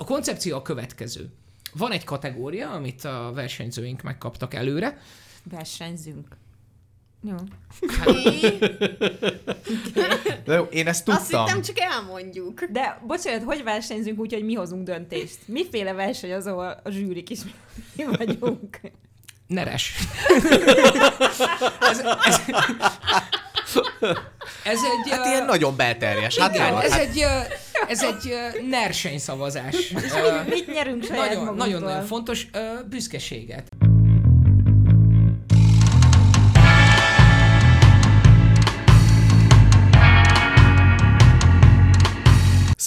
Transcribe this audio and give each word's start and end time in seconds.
a 0.00 0.04
koncepció 0.04 0.56
a 0.56 0.62
következő. 0.62 1.28
Van 1.72 1.92
egy 1.92 2.04
kategória, 2.04 2.70
amit 2.70 3.04
a 3.04 3.32
versenyzőink 3.34 4.02
megkaptak 4.02 4.54
előre. 4.54 4.98
Versenyzünk. 5.42 6.36
Jó. 7.22 7.36
De 10.44 10.54
jó, 10.54 10.62
én 10.64 10.86
ezt 10.86 11.08
Azt 11.08 11.20
tudtam. 11.20 11.46
hittem, 11.46 11.62
csak 11.62 11.78
elmondjuk. 11.78 12.64
De 12.64 13.00
bocsánat, 13.06 13.42
hogy 13.42 13.62
versenyzünk 13.62 14.18
úgy, 14.18 14.32
hogy 14.32 14.44
mi 14.44 14.54
hozunk 14.54 14.84
döntést? 14.84 15.38
Miféle 15.46 15.92
verseny 15.92 16.32
az, 16.32 16.46
ahol 16.46 16.80
a 16.84 16.90
zsűrik 16.90 17.30
is 17.30 17.40
mi 17.96 18.04
vagyunk? 18.04 18.80
Neres. 19.46 19.94
ez, 21.90 21.98
ez, 22.24 22.40
ez 24.64 24.78
egy... 25.04 25.10
Hát 25.10 25.26
ö, 25.26 25.28
ilyen 25.28 25.44
nagyon 25.44 25.76
belterjes. 25.76 26.38
Hát 26.38 26.54
igen, 26.54 26.76
ez 26.76 26.92
hát 26.92 27.00
egy, 27.00 27.20
ö, 27.20 27.54
ez 27.88 28.02
egy 28.02 28.30
ö, 28.30 28.62
nerseny 28.68 29.18
szavazás. 29.18 29.92
Ö, 29.94 30.42
Mit 30.54 30.72
nyerünk 30.72 31.04
saját 31.04 31.28
Nagyon, 31.28 31.54
nagyon, 31.54 31.82
nagyon 31.82 32.04
fontos 32.04 32.46
ö, 32.52 32.58
büszkeséget. 32.88 33.68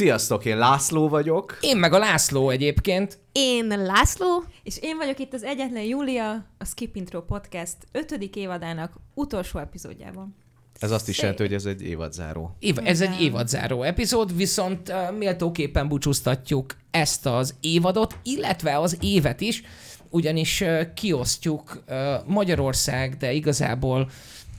Sziasztok, 0.01 0.45
én 0.45 0.57
László 0.57 1.09
vagyok. 1.09 1.57
Én 1.61 1.77
meg 1.77 1.93
a 1.93 1.97
László 1.97 2.49
egyébként. 2.49 3.19
Én 3.31 3.67
László, 3.67 4.43
És 4.63 4.77
én 4.81 4.97
vagyok 4.97 5.19
itt 5.19 5.33
az 5.33 5.43
egyetlen 5.43 5.83
Júlia, 5.83 6.45
a 6.57 6.65
Skip 6.65 6.95
Intro 6.95 7.21
Podcast 7.21 7.75
5. 7.91 8.11
évadának 8.35 8.93
utolsó 9.13 9.59
epizódjában. 9.59 10.35
Ez 10.81 10.91
azt 10.91 11.07
is 11.07 11.15
Szép. 11.15 11.23
jelenti, 11.23 11.43
hogy 11.43 11.53
ez 11.53 11.65
egy 11.65 11.81
évadzáró. 11.81 12.55
Év, 12.59 12.77
ez 12.83 13.01
egy 13.01 13.21
évadzáró 13.21 13.83
epizód, 13.83 14.35
viszont 14.35 14.89
uh, 14.89 15.17
méltóképpen 15.17 15.87
búcsúztatjuk 15.87 16.75
ezt 16.91 17.25
az 17.25 17.55
évadot, 17.59 18.17
illetve 18.23 18.77
az 18.77 18.97
évet 19.01 19.41
is, 19.41 19.63
ugyanis 20.09 20.61
uh, 20.61 20.93
kiosztjuk 20.93 21.83
uh, 21.87 21.95
Magyarország, 22.25 23.17
de 23.17 23.31
igazából 23.31 24.09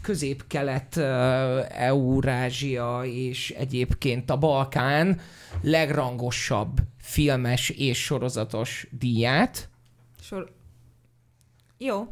közép-kelet, 0.02 0.96
uh, 0.96 1.04
Eurázsia 1.82 3.02
és 3.04 3.50
egyébként 3.50 4.30
a 4.30 4.36
Balkán 4.36 5.20
legrangosabb 5.62 6.80
filmes 7.00 7.68
és 7.68 8.02
sorozatos 8.02 8.86
díját. 8.98 9.68
Sor... 10.20 10.52
Jó. 11.78 12.08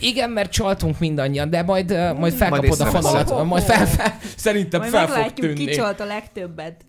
Igen, 0.00 0.30
mert 0.30 0.50
csaltunk 0.50 0.98
mindannyian, 0.98 1.50
de 1.50 1.62
majd, 1.62 1.90
majd 1.90 2.18
Majd 2.18 2.32
felkapod 2.34 2.64
a 2.64 2.66
észreveszed. 2.66 3.26
fonalat, 3.26 3.46
majd 3.48 3.62
fel, 3.62 3.86
fel, 3.86 4.18
szerintem 4.36 4.80
Majd 4.80 4.92
fel 4.92 5.06
fog 5.06 5.16
meglátjuk, 5.16 5.48
ki 5.54 5.54
tűnni. 5.54 5.72
csalt 5.74 6.00
a 6.00 6.04
legtöbbet. 6.04 6.84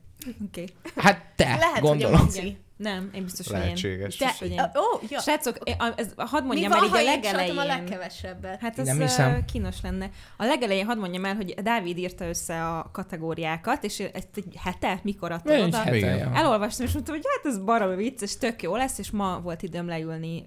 Okay. 0.47 0.67
Hát 0.95 1.25
te, 1.35 1.43
lehet, 1.59 1.79
gondolom. 1.79 2.19
hogy 2.19 2.55
a. 2.59 2.65
Nem, 2.77 3.09
én 3.13 3.23
biztos, 3.23 3.45
hogy 3.47 3.55
én. 3.55 3.61
Lehetséges. 3.61 4.17
Biztos, 4.17 4.39
hogy 4.39 4.51
én. 4.51 4.59
ó, 4.59 4.99
ja. 5.09 5.19
Srácok, 5.19 5.57
én- 5.63 5.75
a- 5.79 5.93
ez, 5.95 6.07
hadd 6.17 6.41
Mi 6.41 6.47
mondjam 6.47 6.71
van, 6.71 6.79
el 6.79 6.85
így 6.85 6.91
a 6.91 7.03
legelején. 7.11 7.57
a 7.57 7.65
legkevesebbet? 7.65 8.59
Hát 8.61 8.79
ez 8.79 8.85
Nem 8.87 8.99
hiszem. 8.99 9.45
kínos 9.45 9.75
lenne. 9.83 10.09
A 10.37 10.45
legelején 10.45 10.85
hadd 10.85 10.97
mondjam 10.97 11.25
el, 11.25 11.35
hogy 11.35 11.53
Dávid 11.63 11.97
írta 11.97 12.25
össze 12.27 12.65
a 12.65 12.89
kategóriákat, 12.93 13.83
és 13.83 13.99
ezt 13.99 14.27
egy 14.35 14.55
hete, 14.63 14.99
mikor 15.03 15.31
adtad 15.31 15.53
Nincs 15.55 15.67
oda? 15.67 15.77
hete. 15.77 16.31
Elolvastam, 16.33 16.85
és 16.85 16.91
mondtam, 16.93 17.15
hogy 17.15 17.23
hát 17.35 17.53
ez 17.53 17.59
baromi 17.63 17.95
vicces, 17.95 18.37
tök 18.37 18.61
jó 18.61 18.75
lesz, 18.75 18.97
és 18.97 19.11
ma 19.11 19.39
volt 19.43 19.61
időm 19.61 19.87
leülni 19.87 20.45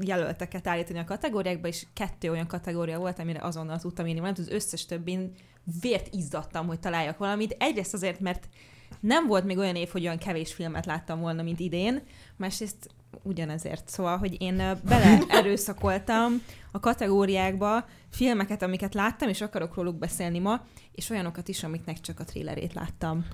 jelölteket 0.00 0.66
állítani 0.66 0.98
a 0.98 1.04
kategóriákba, 1.04 1.68
és 1.68 1.86
kettő 1.92 2.30
olyan 2.30 2.46
kategória 2.46 2.98
volt, 2.98 3.18
amire 3.18 3.40
azonnal 3.42 3.78
tudtam 3.78 4.06
írni 4.06 4.20
valamit, 4.20 4.40
az 4.40 4.48
összes 4.48 4.86
többin 4.86 5.32
vért 5.80 6.14
izzadtam, 6.14 6.66
hogy 6.66 6.80
találjak 6.80 7.18
valamit. 7.18 7.56
Egyrészt 7.58 7.94
azért, 7.94 8.20
mert 8.20 8.48
nem 9.00 9.26
volt 9.26 9.44
még 9.44 9.58
olyan 9.58 9.76
év, 9.76 9.88
hogy 9.88 10.02
olyan 10.02 10.18
kevés 10.18 10.54
filmet 10.54 10.86
láttam 10.86 11.20
volna, 11.20 11.42
mint 11.42 11.60
idén, 11.60 12.02
másrészt 12.36 12.90
ugyanezért. 13.22 13.88
Szóval, 13.88 14.16
hogy 14.16 14.42
én 14.42 14.56
bele 14.84 15.18
erőszakoltam 15.28 16.42
a 16.72 16.80
kategóriákba 16.80 17.84
filmeket, 18.10 18.62
amiket 18.62 18.94
láttam, 18.94 19.28
és 19.28 19.40
akarok 19.40 19.74
róluk 19.74 19.98
beszélni 19.98 20.38
ma, 20.38 20.64
és 20.92 21.10
olyanokat 21.10 21.48
is, 21.48 21.64
amiknek 21.64 22.00
csak 22.00 22.20
a 22.20 22.24
trélerét 22.24 22.72
láttam. 22.72 23.26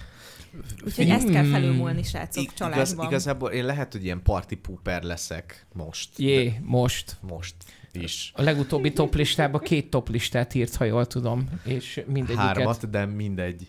Úgyhogy 0.84 1.08
ezt 1.08 1.30
kell 1.30 1.44
felülmúlni, 1.44 2.02
srácok, 2.02 2.42
Igaz, 2.42 2.54
családban. 2.56 3.06
igazából 3.06 3.50
én 3.50 3.64
lehet, 3.64 3.92
hogy 3.92 4.04
ilyen 4.04 4.22
party 4.22 4.54
pooper 4.54 5.02
leszek 5.02 5.66
most. 5.72 6.18
Jé, 6.18 6.58
most. 6.62 7.16
Most 7.20 7.54
is. 7.92 8.32
A 8.34 8.42
legutóbbi 8.42 8.92
toplistában 8.92 9.60
két 9.60 9.90
toplistát 9.90 10.54
írt, 10.54 10.74
ha 10.74 10.84
jól 10.84 11.06
tudom, 11.06 11.48
és 11.64 12.02
mindegyiket. 12.06 12.44
Hármat, 12.44 12.90
de 12.90 13.04
mindegy. 13.04 13.68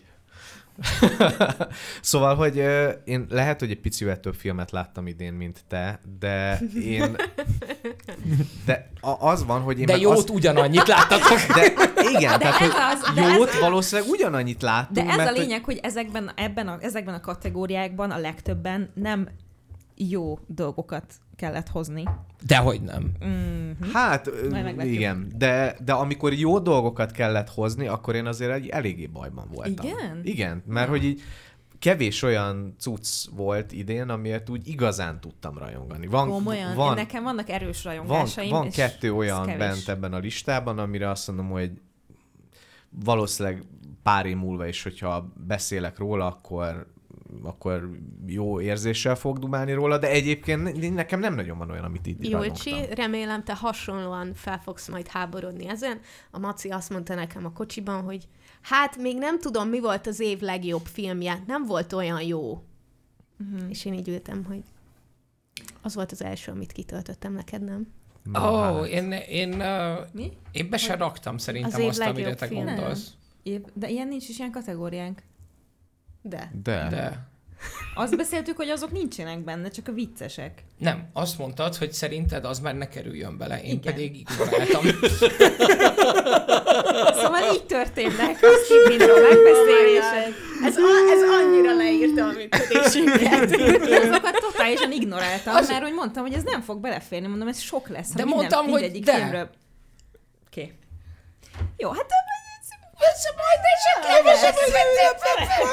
szóval, 2.00 2.34
hogy 2.34 2.56
én 3.04 3.26
lehet, 3.30 3.60
hogy 3.60 3.70
egy 3.70 3.80
picivel 3.80 4.20
több 4.20 4.34
filmet 4.34 4.70
láttam 4.70 5.06
idén, 5.06 5.32
mint 5.32 5.64
te, 5.68 6.00
de 6.18 6.58
én... 6.82 7.16
De 8.64 8.90
a- 9.00 9.28
az 9.28 9.44
van, 9.44 9.60
hogy 9.60 9.78
én 9.80 9.86
De 9.86 9.96
jót 9.96 10.16
azt, 10.16 10.30
ugyanannyit 10.30 10.86
láttatok. 10.88 11.38
de 11.54 11.72
igen, 12.18 12.30
De 12.32 12.38
tehát, 12.38 12.60
ez 12.60 12.72
az, 13.08 13.14
de 13.14 13.22
ez 13.22 13.36
jót 13.36 13.48
az. 13.48 13.58
valószínűleg 13.60 14.10
ugyanannyit 14.10 14.62
láttunk, 14.62 15.06
De 15.06 15.12
ez 15.12 15.16
mert 15.16 15.28
a 15.30 15.32
lényeg, 15.32 15.64
hogy 15.64 15.78
ezekben, 15.82 16.30
ebben 16.36 16.68
a, 16.68 16.76
ezekben 16.80 17.14
a 17.14 17.20
kategóriákban 17.20 18.10
a 18.10 18.18
legtöbben 18.18 18.90
nem 18.94 19.28
jó 19.94 20.38
dolgokat 20.46 21.04
kellett 21.36 21.68
hozni. 21.68 22.04
Dehogy 22.46 22.82
nem. 22.82 23.12
Mm-hmm. 23.24 23.92
Hát, 23.92 24.30
igen, 24.78 25.32
de, 25.36 25.76
de 25.84 25.92
amikor 25.92 26.32
jó 26.32 26.58
dolgokat 26.58 27.10
kellett 27.10 27.50
hozni, 27.50 27.86
akkor 27.86 28.14
én 28.14 28.26
azért 28.26 28.52
egy 28.52 28.68
eléggé 28.68 29.06
bajban 29.06 29.48
voltam. 29.52 29.86
Igen? 29.86 30.20
Igen, 30.22 30.62
mert 30.66 30.88
hogy 30.88 31.04
így 31.04 31.22
kevés 31.78 32.22
olyan 32.22 32.74
cucc 32.78 33.06
volt 33.36 33.72
idén, 33.72 34.08
amiért 34.08 34.48
úgy 34.48 34.68
igazán 34.68 35.20
tudtam 35.20 35.58
rajongani. 35.58 36.06
Van, 36.06 36.28
Komolyan, 36.28 36.74
van, 36.74 36.88
Én 36.88 37.04
nekem 37.04 37.22
vannak 37.22 37.48
erős 37.48 37.82
van, 37.82 37.92
rajongásaim. 37.92 38.50
van 38.50 38.66
és 38.66 38.74
kettő 38.74 39.14
olyan 39.14 39.46
bent 39.58 39.88
ebben 39.88 40.12
a 40.12 40.18
listában, 40.18 40.78
amire 40.78 41.10
azt 41.10 41.26
mondom, 41.26 41.48
hogy 41.48 41.70
valószínűleg 42.90 43.62
pár 44.02 44.26
év 44.26 44.36
múlva 44.36 44.66
is, 44.66 44.82
hogyha 44.82 45.32
beszélek 45.46 45.98
róla, 45.98 46.26
akkor 46.26 46.86
akkor 47.42 47.90
jó 48.26 48.60
érzéssel 48.60 49.14
fog 49.16 49.38
dumálni 49.38 49.72
róla, 49.72 49.98
de 49.98 50.10
egyébként 50.10 50.62
ne- 50.80 50.88
nekem 50.88 51.20
nem 51.20 51.34
nagyon 51.34 51.58
van 51.58 51.70
olyan, 51.70 51.84
amit 51.84 52.06
itt 52.06 52.26
Júlcsi, 52.28 52.70
rajongtam. 52.70 52.94
remélem 52.96 53.44
te 53.44 53.54
hasonlóan 53.54 54.34
fel 54.34 54.58
fogsz 54.58 54.88
majd 54.88 55.06
háborodni 55.08 55.68
ezen. 55.68 56.00
A 56.30 56.38
Maci 56.38 56.68
azt 56.68 56.90
mondta 56.90 57.14
nekem 57.14 57.44
a 57.44 57.52
kocsiban, 57.52 58.02
hogy 58.02 58.28
hát 58.62 58.96
még 58.96 59.18
nem 59.18 59.38
tudom, 59.40 59.68
mi 59.68 59.80
volt 59.80 60.06
az 60.06 60.20
év 60.20 60.40
legjobb 60.40 60.84
filmje, 60.86 61.42
nem 61.46 61.66
volt 61.66 61.92
olyan 61.92 62.22
jó. 62.22 62.62
Mhm. 63.36 63.68
És 63.68 63.84
én 63.84 63.94
így 63.94 64.08
ültem, 64.08 64.44
hogy 64.44 64.62
az 65.82 65.94
volt 65.94 66.12
az 66.12 66.22
első, 66.22 66.52
amit 66.52 66.72
kitöltöttem 66.72 67.32
neked, 67.32 67.64
nem? 67.64 67.86
Ó, 68.34 68.38
oh, 68.38 68.60
hát. 68.80 68.86
én, 68.86 69.12
én, 69.12 69.52
uh, 69.60 69.98
Mi? 70.12 70.32
én 70.52 70.70
be 70.70 70.76
se 70.76 70.94
raktam 70.94 71.34
Az 71.34 71.42
szerintem 71.42 71.80
év 71.80 71.88
azt, 71.88 72.00
amire 72.00 72.14
legjobb 72.20 72.38
te 72.38 72.46
film. 72.46 72.64
gondolsz. 72.64 73.10
Épp- 73.42 73.66
De 73.74 73.88
ilyen 73.88 74.08
nincs 74.08 74.28
is 74.28 74.38
ilyen 74.38 74.50
kategóriánk. 74.50 75.22
De. 76.28 76.50
De. 76.62 76.86
De 76.90 77.26
Azt 77.94 78.16
beszéltük, 78.16 78.56
hogy 78.56 78.68
azok 78.68 78.90
nincsenek 78.92 79.38
benne, 79.44 79.68
csak 79.68 79.88
a 79.88 79.92
viccesek. 79.92 80.64
nem, 80.78 81.08
azt 81.12 81.38
mondtad, 81.38 81.76
hogy 81.76 81.92
szerinted 81.92 82.44
az 82.44 82.58
már 82.60 82.74
ne 82.74 82.88
kerüljön 82.88 83.36
bele. 83.38 83.62
Én 83.62 83.70
Igen. 83.70 83.80
pedig 83.94 84.16
ignoráltam. 84.16 84.84
Szóval 87.20 87.52
így 87.54 87.64
történnek 87.66 88.38
a 88.42 88.46
Skibinról 88.64 89.20
megbeszélések. 89.20 90.34
Ez, 90.64 90.76
a, 90.76 91.10
ez 91.12 91.22
annyira 91.40 91.74
leírta 91.76 92.24
a 92.24 92.32
működésünket. 92.32 93.50
Azokat 94.08 94.38
totálisan 94.40 94.92
ignoráltam, 94.92 95.54
Az- 95.54 95.68
mert 95.68 95.82
hogy 95.82 95.92
mondtam, 95.92 96.22
hogy 96.22 96.32
ez 96.32 96.42
nem 96.42 96.60
fog 96.60 96.80
beleférni. 96.80 97.26
Mondom, 97.26 97.48
ez 97.48 97.58
sok 97.60 97.88
lesz. 97.88 98.08
ha 98.12 98.16
De 98.16 98.24
minden, 98.24 98.38
mondtam, 98.38 98.64
hogy 98.64 98.80
mindegyik 98.80 99.04
de. 99.04 99.14
Filmről... 99.14 99.50
Oké. 100.46 100.60
Okay. 100.62 100.74
Jó, 101.76 101.90
hát 101.90 102.06
Ez 102.98 103.22
majd 103.36 103.60
esetleg, 103.76 104.22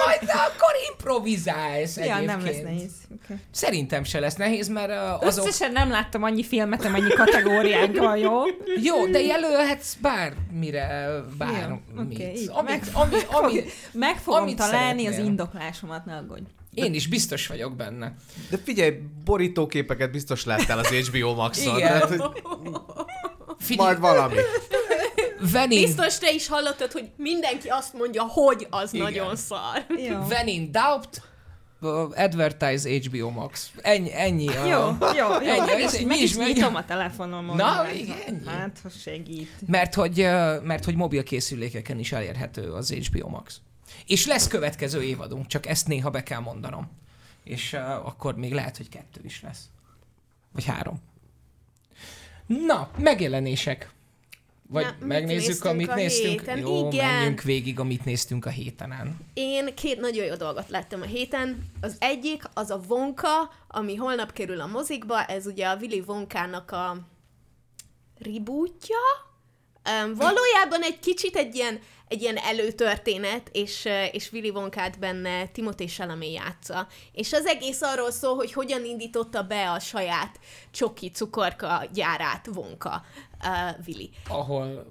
majd 0.06 0.22
akkor 0.30 0.74
improvizálsz 0.92 1.98
ja, 1.98 2.20
nem 2.20 2.46
lesz 2.46 2.62
nehéz. 2.62 2.92
Okay. 3.24 3.38
Szerintem 3.52 4.04
se 4.04 4.20
lesz 4.20 4.36
nehéz, 4.36 4.68
mert 4.68 5.22
azok... 5.24 5.46
Összesen 5.46 5.72
nem 5.72 5.90
láttam 5.90 6.24
annyi 6.24 6.44
filmet, 6.44 6.86
amennyi 6.86 7.10
kategóriánk 7.10 7.98
van, 7.98 8.18
jó? 8.18 8.42
Jó, 8.90 9.06
de 9.08 9.22
jelölhetsz 9.22 9.94
bármire, 9.94 11.10
bármit. 11.38 11.82
oké, 11.98 12.32
így. 12.36 12.50
Amit, 12.54 12.70
Meg- 12.70 12.90
ami, 12.94 13.18
ami, 13.32 13.64
Meg 13.92 14.18
fogom 14.18 14.42
Amit 14.42 14.58
találni 14.58 15.00
az 15.00 15.04
szeretnél. 15.04 15.26
indoklásomat, 15.26 16.06
ne 16.06 16.16
aggódj. 16.16 16.44
én 16.74 16.94
is 16.94 17.08
biztos 17.08 17.48
vagyok 17.48 17.76
benne. 17.76 18.14
De 18.50 18.58
figyelj, 18.64 19.00
borítóképeket 19.26 20.12
biztos 20.12 20.46
láttál 20.46 20.80
az 20.80 20.88
HBO 20.88 21.34
Max-on. 21.36 21.78
Igen. 21.78 21.88
Tehát, 21.88 22.08
hogy 22.08 22.22
Figyelj, 23.60 23.88
majd 23.88 24.00
valami. 24.00 24.36
Venin, 25.52 25.86
Biztos 25.86 26.18
te 26.18 26.32
is 26.32 26.48
hallottad, 26.48 26.92
hogy 26.92 27.10
mindenki 27.18 27.68
azt 27.68 27.94
mondja, 27.94 28.24
hogy 28.24 28.68
az 28.70 28.94
Igen. 28.94 29.06
nagyon 29.06 29.36
szar. 29.36 29.86
Jó. 29.98 30.18
when 30.20 30.48
in 30.48 30.72
doubt, 30.72 31.22
advertise 32.16 32.90
HBO 32.90 33.30
Max. 33.30 33.72
Ennyi, 33.82 34.14
ennyi. 34.14 34.48
A... 34.48 34.66
Jó, 34.66 34.80
jó, 35.18 35.28
jó. 35.28 35.32
Ennyi, 35.32 35.60
Meg 35.72 35.82
ez- 35.82 35.94
is, 35.94 36.00
mi 36.00 36.06
meg 36.06 36.20
is 36.20 36.36
nyitom 36.36 36.76
a 36.76 36.86
telefonomon. 36.86 37.56
Na, 37.56 37.92
igen, 37.92 38.18
ennyi. 38.28 38.46
Hát, 38.46 38.80
ha 38.84 38.90
segít. 38.90 39.50
Mert 39.68 39.94
hogy, 39.94 40.18
mert 40.64 40.86
hogy 40.86 40.96
mobil 40.96 41.24
készülékeken 41.24 42.00
is 42.00 42.12
elérhető 42.12 42.72
az 42.72 42.92
HBO 42.94 43.28
Max. 43.30 43.62
És 44.06 44.26
lesz 44.26 44.48
következő 44.48 45.04
évadunk, 45.04 45.48
csak 45.48 45.66
ezt 45.66 45.88
néha 45.88 46.10
be 46.10 46.24
kell 46.24 46.40
mondanom. 46.40 46.92
és 47.44 47.74
uh, 47.74 48.08
akkor 48.08 48.36
még 48.36 48.54
lehet, 48.54 48.78
hogy 48.78 48.90
kettő 48.90 49.22
is 49.24 49.42
lesz. 49.42 49.62
Vagy 50.52 50.66
három. 50.66 51.02
Na, 52.48 52.90
megjelenések. 52.98 53.90
Vagy 54.74 54.86
Na, 55.00 55.06
megnézzük, 55.06 55.66
amit 55.66 55.90
a 55.90 55.96
néztünk. 55.96 56.40
héten? 56.40 56.58
Jó, 56.58 56.88
Igen. 56.88 57.14
menjünk 57.14 57.42
végig, 57.42 57.80
amit 57.80 58.06
néztünk 58.06 58.46
a 58.46 58.50
héten. 58.50 59.18
Én 59.34 59.76
két 59.76 60.00
nagyon 60.00 60.26
jó 60.26 60.36
dolgot 60.36 60.70
láttam 60.70 61.02
a 61.02 61.06
héten. 61.06 61.66
Az 61.82 61.96
egyik 62.00 62.44
az 62.54 62.70
a 62.70 62.82
Vonka, 62.88 63.52
ami 63.68 63.96
holnap 63.96 64.32
kerül 64.34 64.62
a 64.62 64.68
mozikba, 64.68 65.24
ez 65.26 65.48
ugye 65.48 65.68
a 65.68 65.76
Willy 65.76 66.02
Vonkának 66.02 66.72
a 66.72 66.98
rebootja. 68.20 68.98
Um, 70.06 70.14
valójában 70.16 70.82
egy 70.82 71.00
kicsit 71.00 71.36
egy 71.36 71.56
ilyen, 71.56 71.80
egy 72.14 72.22
ilyen 72.22 72.38
előtörténet, 72.38 73.50
és, 73.52 73.88
és 74.12 74.32
Willy 74.32 74.50
Wonkát 74.50 75.00
benne 75.00 75.48
Timothée 75.48 75.88
Chalamet 75.88 76.32
játsza. 76.32 76.88
És 77.12 77.34
az 77.34 77.46
egész 77.46 77.82
arról 77.82 78.12
szól, 78.12 78.36
hogy 78.36 78.54
hogyan 78.54 78.86
indította 78.86 79.44
be 79.44 79.72
a 79.72 79.80
saját 79.80 80.40
csoki 80.72 81.10
cukorka 81.10 81.88
gyárát 81.94 82.46
Vonka 82.54 83.04
uh, 83.44 83.86
Willy. 83.88 84.10
Ahol 84.30 84.86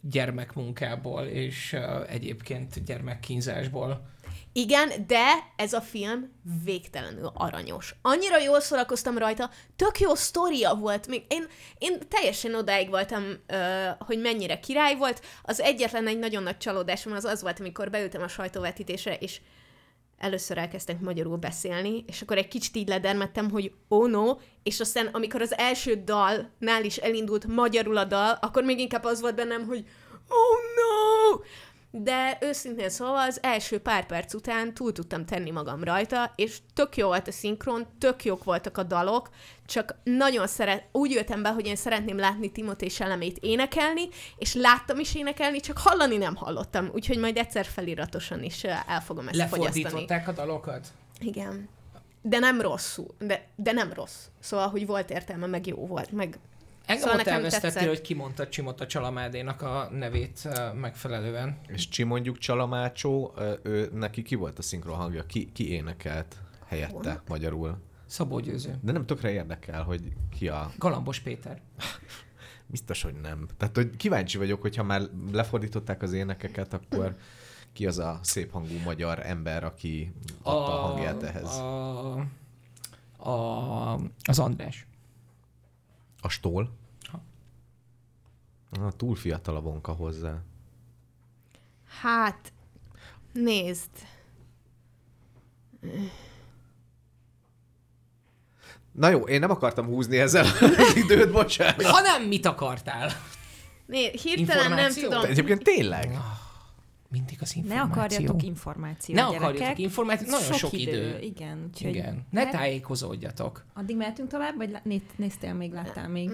gyermekmunkából 0.00 1.22
és 1.22 1.72
uh, 1.72 2.12
egyébként 2.12 2.84
gyermekkínzásból 2.84 4.11
Igen, 4.52 5.06
de 5.06 5.52
ez 5.56 5.72
a 5.72 5.80
film 5.80 6.32
végtelenül 6.64 7.30
aranyos. 7.34 7.94
Annyira 8.02 8.38
jól 8.38 8.60
szórakoztam 8.60 9.18
rajta, 9.18 9.50
tök 9.76 10.00
jó 10.00 10.14
sztoria 10.14 10.74
volt. 10.74 11.06
Még 11.06 11.22
én, 11.28 11.46
én 11.78 11.98
teljesen 12.08 12.54
odáig 12.54 12.88
voltam, 12.88 13.24
ö, 13.46 13.88
hogy 13.98 14.20
mennyire 14.20 14.60
király 14.60 14.96
volt. 14.96 15.20
Az 15.42 15.60
egyetlen 15.60 16.06
egy 16.06 16.18
nagyon 16.18 16.42
nagy 16.42 16.56
csalódásom 16.56 17.12
az 17.12 17.24
az 17.24 17.42
volt, 17.42 17.60
amikor 17.60 17.90
beültem 17.90 18.22
a 18.22 18.28
sajtóvetítésre, 18.28 19.14
és 19.14 19.40
először 20.18 20.58
elkezdtek 20.58 21.00
magyarul 21.00 21.36
beszélni, 21.36 22.04
és 22.06 22.22
akkor 22.22 22.36
egy 22.36 22.48
kicsit 22.48 22.76
így 22.76 22.88
ledermettem, 22.88 23.50
hogy 23.50 23.72
oh 23.88 24.10
no, 24.10 24.36
és 24.62 24.80
aztán 24.80 25.06
amikor 25.06 25.40
az 25.40 25.56
első 25.56 26.02
dalnál 26.04 26.84
is 26.84 26.96
elindult 26.96 27.46
magyarul 27.46 27.96
a 27.96 28.04
dal, 28.04 28.38
akkor 28.40 28.64
még 28.64 28.78
inkább 28.78 29.04
az 29.04 29.20
volt 29.20 29.34
bennem, 29.34 29.66
hogy 29.66 29.84
oh 30.28 30.58
no! 30.76 31.40
De 31.94 32.38
őszintén 32.40 32.88
szóval 32.88 33.28
az 33.28 33.38
első 33.42 33.78
pár 33.78 34.06
perc 34.06 34.34
után 34.34 34.74
túl 34.74 34.92
tudtam 34.92 35.24
tenni 35.24 35.50
magam 35.50 35.84
rajta, 35.84 36.32
és 36.36 36.58
tök 36.74 36.96
jó 36.96 37.06
volt 37.06 37.28
a 37.28 37.32
szinkron, 37.32 37.86
tök 37.98 38.24
jók 38.24 38.44
voltak 38.44 38.78
a 38.78 38.82
dalok, 38.82 39.30
csak 39.66 39.94
nagyon 40.04 40.46
szeret, 40.46 40.84
úgy 40.92 41.10
jöttem 41.10 41.42
be, 41.42 41.48
hogy 41.48 41.66
én 41.66 41.76
szeretném 41.76 42.18
látni 42.18 42.52
Timothée 42.52 42.88
Chalamet 42.88 43.36
énekelni, 43.40 44.08
és 44.38 44.54
láttam 44.54 44.98
is 44.98 45.14
énekelni, 45.14 45.60
csak 45.60 45.78
hallani 45.78 46.16
nem 46.16 46.36
hallottam, 46.36 46.90
úgyhogy 46.92 47.18
majd 47.18 47.36
egyszer 47.36 47.64
feliratosan 47.64 48.42
is 48.42 48.64
el 48.64 49.00
fogom 49.04 49.28
ezt 49.28 49.48
fogyasztani. 49.48 49.82
lefordították 49.82 50.28
a 50.28 50.32
dalokat. 50.32 50.86
Igen. 51.20 51.68
De 52.22 52.38
nem 52.38 52.60
rosszul, 52.60 53.14
de, 53.18 53.46
de 53.56 53.72
nem 53.72 53.92
rossz. 53.92 54.26
Szóval, 54.40 54.68
hogy 54.68 54.86
volt 54.86 55.10
értelme, 55.10 55.46
meg 55.46 55.66
jó 55.66 55.86
volt, 55.86 56.10
meg 56.10 56.38
Engem 56.86 57.04
Szóval 57.04 57.20
ott 57.20 57.26
elvesztettél, 57.26 57.88
hogy 57.88 58.00
kimondta 58.00 58.48
Csimota 58.48 58.86
Csalamádénak 58.86 59.62
a 59.62 59.88
nevét 59.92 60.48
megfelelően. 60.74 61.58
És 61.66 61.88
Csi 61.88 62.02
mondjuk 62.02 62.38
Csalamácsó, 62.38 63.34
ő, 63.62 63.90
neki 63.92 64.22
ki 64.22 64.34
volt 64.34 64.58
a 64.58 64.62
szinkron 64.62 64.96
hangja? 64.96 65.26
Ki, 65.26 65.52
ki 65.52 65.72
énekelt 65.72 66.36
helyette 66.66 66.92
Holnap? 66.92 67.28
magyarul? 67.28 67.78
Szabó 68.06 68.38
Győző. 68.38 68.78
De 68.80 68.92
nem 68.92 69.06
tökre 69.06 69.30
érdekel, 69.30 69.82
hogy 69.82 70.12
ki 70.38 70.48
a... 70.48 70.72
Galambos 70.78 71.20
Péter. 71.20 71.60
Biztos, 72.66 73.02
hogy 73.02 73.14
nem. 73.14 73.48
Tehát, 73.56 73.76
hogy 73.76 73.96
kíváncsi 73.96 74.38
vagyok, 74.38 74.60
hogyha 74.60 74.82
már 74.82 75.02
lefordították 75.32 76.02
az 76.02 76.12
énekeket, 76.12 76.72
akkor 76.72 77.16
ki 77.72 77.86
az 77.86 77.98
a 77.98 78.18
szép 78.22 78.52
hangú 78.52 78.74
magyar 78.84 79.26
ember, 79.26 79.64
aki 79.64 80.12
adta 80.42 80.82
a, 80.82 80.86
hangját 80.86 81.22
ehhez? 81.22 81.56
A, 81.56 82.26
A, 83.16 83.30
a, 83.30 83.98
az 84.24 84.38
András. 84.38 84.86
A 86.22 86.28
stól? 86.28 86.70
Ha. 87.02 87.22
Ah, 88.80 88.92
túl 88.96 89.14
fiatal 89.16 89.56
a 89.56 89.60
vonka 89.60 89.92
hozzá. 89.92 90.42
hát, 92.00 92.52
nézd. 93.32 93.90
Na 98.92 99.08
jó, 99.08 99.20
én 99.20 99.40
nem 99.40 99.50
akartam 99.50 99.86
húzni 99.86 100.18
ezzel 100.18 100.44
az 100.78 100.96
időt, 100.96 101.32
bocsánat. 101.32 101.82
Ha 101.82 102.00
nem, 102.00 102.22
mit 102.22 102.46
akartál? 102.46 103.10
Né, 103.86 104.10
hirtelen 104.22 104.70
nem 104.70 104.92
tudom. 104.92 105.22
De 105.22 105.28
egyébként 105.28 105.62
tényleg? 105.62 106.18
Mindig 107.12 107.38
az 107.40 107.52
Ne 107.54 107.60
információ. 107.60 107.92
akarjatok 108.02 108.42
információt, 108.42 109.16
Ne 109.16 109.22
gyerekek. 109.24 109.48
akarjatok 109.48 109.78
információt, 109.78 110.30
nagyon 110.30 110.52
sok 110.52 110.72
idő. 110.72 111.18
Igen, 111.20 111.64
úgyhogy 111.66 111.90
Igen. 111.94 112.26
Ne 112.30 112.44
Ne- 112.44 112.50
tájékozódjatok. 112.50 113.64
addig 113.74 113.96
mehetünk 113.96 114.28
tovább, 114.28 114.56
vagy 114.56 114.70
lá- 114.70 114.84
né- 114.84 115.18
néztél 115.18 115.54
még, 115.54 115.72
láttál 115.72 116.08
még? 116.08 116.30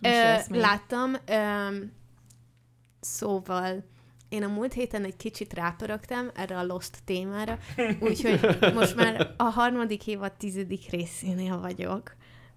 Ö, 0.00 0.08
még? 0.50 0.60
láttam. 0.60 1.14
Ö, 1.26 1.76
szóval 3.00 3.84
én 4.28 4.42
a 4.42 4.48
múlt 4.48 4.72
héten 4.72 5.04
egy 5.04 5.16
kicsit 5.16 5.52
rápörögtem 5.52 6.30
erre 6.34 6.58
a 6.58 6.64
Lost 6.64 6.98
témára, 7.04 7.58
úgyhogy 8.00 8.40
most 8.74 8.96
már 8.96 9.34
a 9.36 9.42
harmadik 9.42 10.06
évad 10.06 10.32
tizedik 10.32 10.90
részénél 10.90 11.60
vagyok, 11.60 12.14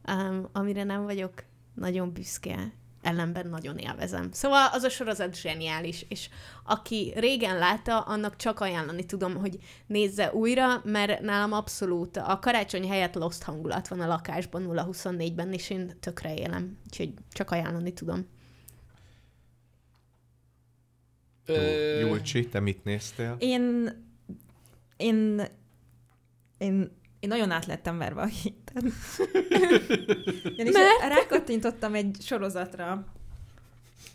um, 0.08 0.48
amire 0.52 0.84
nem 0.84 1.04
vagyok 1.04 1.34
nagyon 1.74 2.12
büszke, 2.12 2.74
ellenben 3.02 3.48
nagyon 3.48 3.78
élvezem. 3.78 4.32
Szóval 4.32 4.70
az 4.72 4.84
a 4.84 4.90
sorozat 4.90 5.36
zseniális, 5.36 6.06
és 6.10 6.30
aki 6.64 7.14
régen 7.16 7.58
látta, 7.58 8.00
annak 8.00 8.36
csak 8.36 8.60
ajánlani 8.60 9.06
tudom, 9.06 9.36
hogy 9.36 9.58
nézze 9.88 10.34
újra, 10.34 10.82
mert 10.84 11.22
nálam 11.22 11.52
abszolút 11.52 12.18
a 12.18 12.40
karácsony 12.42 12.90
helyett 12.90 13.14
Lost 13.14 13.44
hangulat 13.44 13.88
van 13.88 14.00
a 14.00 14.08
lakásban 14.08 14.66
0-24-ben, 14.68 15.54
és 15.54 15.70
én 15.70 15.98
tökre 16.00 16.34
élem, 16.34 16.78
úgyhogy 16.86 17.14
csak 17.32 17.52
ajánlani 17.52 17.94
tudom. 17.94 18.28
Ö, 21.46 22.00
Julcsi, 22.00 22.48
te 22.48 22.60
mit 22.60 22.84
néztél? 22.84 23.36
Én, 23.40 23.90
én, 24.98 25.42
én, 26.58 26.97
én 27.20 27.30
nagyon 27.30 27.52
át 27.52 27.66
lettem 27.66 27.98
verve 27.98 28.22
a 28.22 28.26
héten. 28.26 28.84
Én 30.58 30.66
is 30.66 30.76
rákattintottam 31.10 31.94
egy 31.94 32.18
sorozatra, 32.20 33.06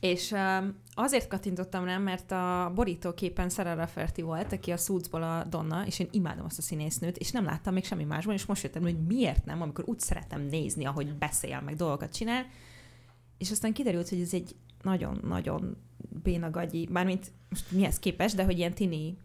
és 0.00 0.30
um, 0.30 0.74
azért 0.94 1.28
kattintottam 1.28 1.84
rá, 1.84 1.98
mert 1.98 2.30
a 2.30 2.72
borítóképen 2.74 3.48
Sarah 3.48 3.76
Rafferty 3.76 4.20
volt, 4.20 4.52
aki 4.52 4.70
a 4.70 4.76
Suitsból 4.76 5.22
a 5.22 5.44
Donna, 5.44 5.86
és 5.86 5.98
én 5.98 6.08
imádom 6.10 6.44
azt 6.44 6.58
a 6.58 6.62
színésznőt, 6.62 7.16
és 7.16 7.30
nem 7.30 7.44
láttam 7.44 7.74
még 7.74 7.84
semmi 7.84 8.04
másban, 8.04 8.34
és 8.34 8.46
most 8.46 8.62
jöttem, 8.62 8.82
hogy 8.82 9.06
miért 9.06 9.44
nem, 9.44 9.62
amikor 9.62 9.84
úgy 9.86 10.00
szeretem 10.00 10.40
nézni, 10.40 10.84
ahogy 10.84 11.14
beszél, 11.14 11.60
meg 11.60 11.76
dolgokat 11.76 12.14
csinál, 12.14 12.46
és 13.38 13.50
aztán 13.50 13.72
kiderült, 13.72 14.08
hogy 14.08 14.20
ez 14.20 14.34
egy 14.34 14.54
nagyon-nagyon 14.82 15.76
bénagagyi, 16.22 16.88
bármint 16.92 17.32
most 17.48 17.70
mihez 17.70 17.98
képest, 17.98 18.36
de 18.36 18.44
hogy 18.44 18.58
ilyen 18.58 18.74
tini 18.74 19.16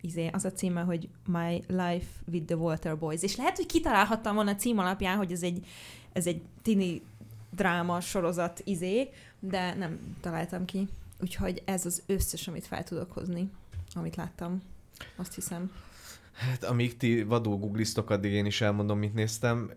izé, 0.00 0.26
az 0.32 0.44
a 0.44 0.52
címe, 0.52 0.80
hogy 0.80 1.08
My 1.26 1.62
Life 1.66 2.06
with 2.32 2.46
the 2.46 2.56
Water 2.56 2.98
Boys. 2.98 3.22
És 3.22 3.36
lehet, 3.36 3.56
hogy 3.56 3.66
kitalálhattam 3.66 4.34
volna 4.34 4.50
a 4.50 4.56
cím 4.56 4.78
alapján, 4.78 5.16
hogy 5.16 5.32
ez 5.32 5.42
egy, 5.42 5.66
ez 6.12 6.26
egy 6.26 6.42
tini 6.62 7.02
dráma 7.50 8.00
sorozat 8.00 8.60
izé, 8.64 9.08
de 9.40 9.74
nem 9.74 10.16
találtam 10.20 10.64
ki. 10.64 10.88
Úgyhogy 11.20 11.62
ez 11.64 11.86
az 11.86 12.02
összes, 12.06 12.48
amit 12.48 12.66
fel 12.66 12.84
tudok 12.84 13.12
hozni, 13.12 13.50
amit 13.94 14.16
láttam. 14.16 14.62
Azt 15.16 15.34
hiszem. 15.34 15.72
Hát, 16.32 16.64
amíg 16.64 16.96
ti 16.96 17.22
vadul 17.22 17.56
googliztok, 17.56 18.10
addig 18.10 18.32
én 18.32 18.46
is 18.46 18.60
elmondom, 18.60 18.98
mit 18.98 19.14
néztem. 19.14 19.70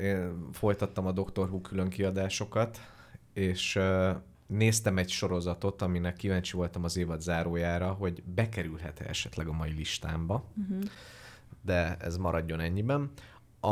Én 0.00 0.50
folytattam 0.52 1.06
a 1.06 1.12
Doctor 1.12 1.48
Who 1.48 1.60
külön 1.60 1.88
kiadásokat, 1.88 2.80
és 3.32 3.78
néztem 4.50 4.98
egy 4.98 5.08
sorozatot, 5.10 5.82
aminek 5.82 6.16
kíváncsi 6.16 6.56
voltam 6.56 6.84
az 6.84 6.96
évad 6.96 7.20
zárójára, 7.20 7.92
hogy 7.92 8.22
bekerülhet-e 8.22 9.04
esetleg 9.08 9.48
a 9.48 9.52
mai 9.52 9.72
listámba, 9.72 10.44
Uh-huh. 10.60 10.82
de 11.62 11.96
ez 12.00 12.16
maradjon 12.16 12.60
ennyiben. 12.60 13.10
A, 13.60 13.70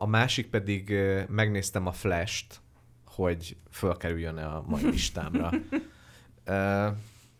a 0.00 0.06
másik 0.06 0.46
pedig 0.50 0.94
megnéztem 1.28 1.86
a 1.86 1.92
Flash-t, 1.92 2.60
hogy 3.06 3.56
fölkerüljön-e 3.70 4.46
a 4.46 4.64
mai 4.66 4.82
listámra. 4.90 5.50
Ö, 6.44 6.88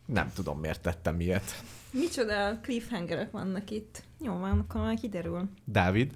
Nem 0.06 0.30
tudom, 0.34 0.58
miért 0.60 0.80
tettem 0.82 1.20
ilyet. 1.20 1.62
Micsoda 1.90 2.58
cliffhangerek 2.62 3.30
vannak 3.30 3.70
itt. 3.70 4.02
Jó 4.20 4.32
van, 4.38 4.58
akkor 4.58 4.80
már 4.80 4.94
kiderül. 4.98 5.48
Dávid? 5.64 6.12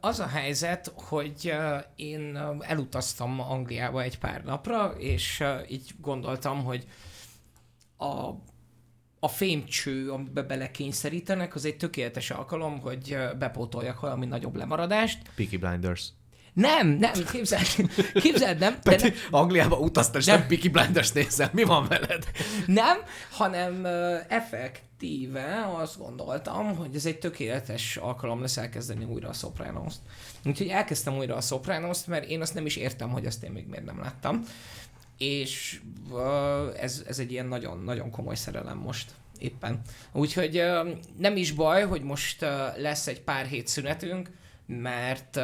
Az 0.00 0.20
a 0.20 0.26
helyzet, 0.26 0.92
hogy 0.94 1.54
én 1.96 2.38
elutaztam 2.60 3.40
Angliába 3.40 4.02
egy 4.02 4.18
pár 4.18 4.44
napra, 4.44 4.94
és 4.98 5.44
így 5.68 5.90
gondoltam, 6.00 6.64
hogy 6.64 6.86
a, 7.96 8.28
a 9.20 9.28
fémcső, 9.28 10.10
amiben 10.10 10.46
belekényszerítenek, 10.46 11.54
az 11.54 11.64
egy 11.64 11.76
tökéletes 11.76 12.30
alkalom, 12.30 12.80
hogy 12.80 13.16
bepótoljak 13.38 14.00
valami 14.00 14.26
nagyobb 14.26 14.56
lemaradást. 14.56 15.18
Peaky 15.34 15.56
Blinders. 15.56 16.08
Nem, 16.52 16.88
nem, 16.88 17.12
képzeld, 17.32 17.66
képzeld 18.14 18.58
nem, 18.58 18.78
de 18.82 18.90
Peti, 18.90 19.12
Angliába 19.30 19.78
utaztál, 19.78 20.20
és 20.20 20.26
Nem. 20.26 20.38
nem 20.38 20.48
Peaky 20.48 20.68
Blinders 20.68 21.12
nézel. 21.12 21.50
Mi 21.52 21.62
van 21.62 21.88
veled? 21.88 22.24
nem, 22.66 22.98
hanem 23.30 23.80
uh, 23.84 24.16
Effektíve 25.02 25.66
azt 25.76 25.98
gondoltam, 25.98 26.76
hogy 26.76 26.94
ez 26.94 27.06
egy 27.06 27.18
tökéletes 27.18 27.96
alkalom 27.96 28.40
lesz 28.40 28.56
elkezdeni 28.56 29.04
újra 29.04 29.28
a 29.28 29.32
Sopranos-t. 29.32 29.98
Úgyhogy 30.44 30.68
elkezdtem 30.68 31.16
újra 31.16 31.36
a 31.36 31.40
Sopranos-t, 31.40 32.06
mert 32.06 32.28
én 32.28 32.40
azt 32.40 32.54
nem 32.54 32.66
is 32.66 32.76
értem, 32.76 33.10
hogy 33.10 33.26
azt 33.26 33.42
én 33.42 33.50
még 33.50 33.66
miért 33.66 33.84
nem 33.84 34.00
láttam. 34.00 34.44
És 35.18 35.80
ez, 36.76 37.04
ez 37.06 37.18
egy 37.18 37.32
ilyen 37.32 37.46
nagyon, 37.46 37.82
nagyon 37.82 38.10
komoly 38.10 38.34
szerelem 38.34 38.78
most 38.78 39.12
éppen. 39.38 39.80
Úgyhogy 40.12 40.62
nem 41.18 41.36
is 41.36 41.52
baj, 41.52 41.86
hogy 41.86 42.02
most 42.02 42.40
lesz 42.76 43.06
egy 43.06 43.20
pár 43.20 43.46
hét 43.46 43.68
szünetünk, 43.68 44.30
mert 44.66 45.40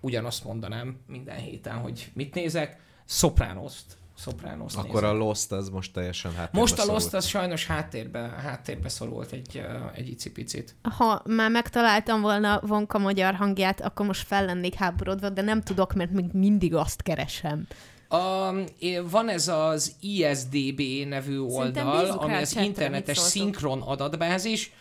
ugyanazt 0.00 0.44
mondanám 0.44 1.00
minden 1.06 1.38
héten, 1.38 1.76
hogy 1.76 2.10
mit 2.14 2.34
nézek, 2.34 2.80
Sopranos-t. 3.04 3.98
Sopranos 4.22 4.74
Akkor 4.74 5.04
a 5.04 5.12
Lost 5.12 5.52
az 5.52 5.68
most 5.68 5.92
teljesen 5.92 6.30
háttérbe 6.34 6.58
Most 6.58 6.72
a 6.72 6.76
szorult. 6.76 7.02
Lost 7.02 7.14
az 7.14 7.26
sajnos 7.26 7.66
háttérbe, 7.66 8.18
háttérbe 8.18 8.88
szorult 8.88 9.32
egy, 9.32 9.62
egy 9.94 10.08
icipicit. 10.08 10.74
Ha 10.96 11.22
már 11.24 11.50
megtaláltam 11.50 12.20
volna 12.20 12.60
Vonka 12.62 12.98
magyar 12.98 13.34
hangját, 13.34 13.80
akkor 13.80 14.06
most 14.06 14.26
fel 14.26 14.44
lennék 14.44 14.74
háborodva, 14.74 15.28
de 15.28 15.42
nem 15.42 15.62
tudok, 15.62 15.94
mert 15.94 16.10
még 16.10 16.24
mindig 16.32 16.74
azt 16.74 17.02
keresem. 17.02 17.66
Um, 18.10 18.64
van 19.10 19.28
ez 19.28 19.48
az 19.48 19.94
ISDB 20.00 20.82
nevű 21.08 21.38
oldal, 21.38 22.10
ami 22.10 22.32
a 22.32 22.36
az 22.36 22.56
internetes 22.56 23.18
szinkron 23.18 23.82
adatbázis. 23.82 24.72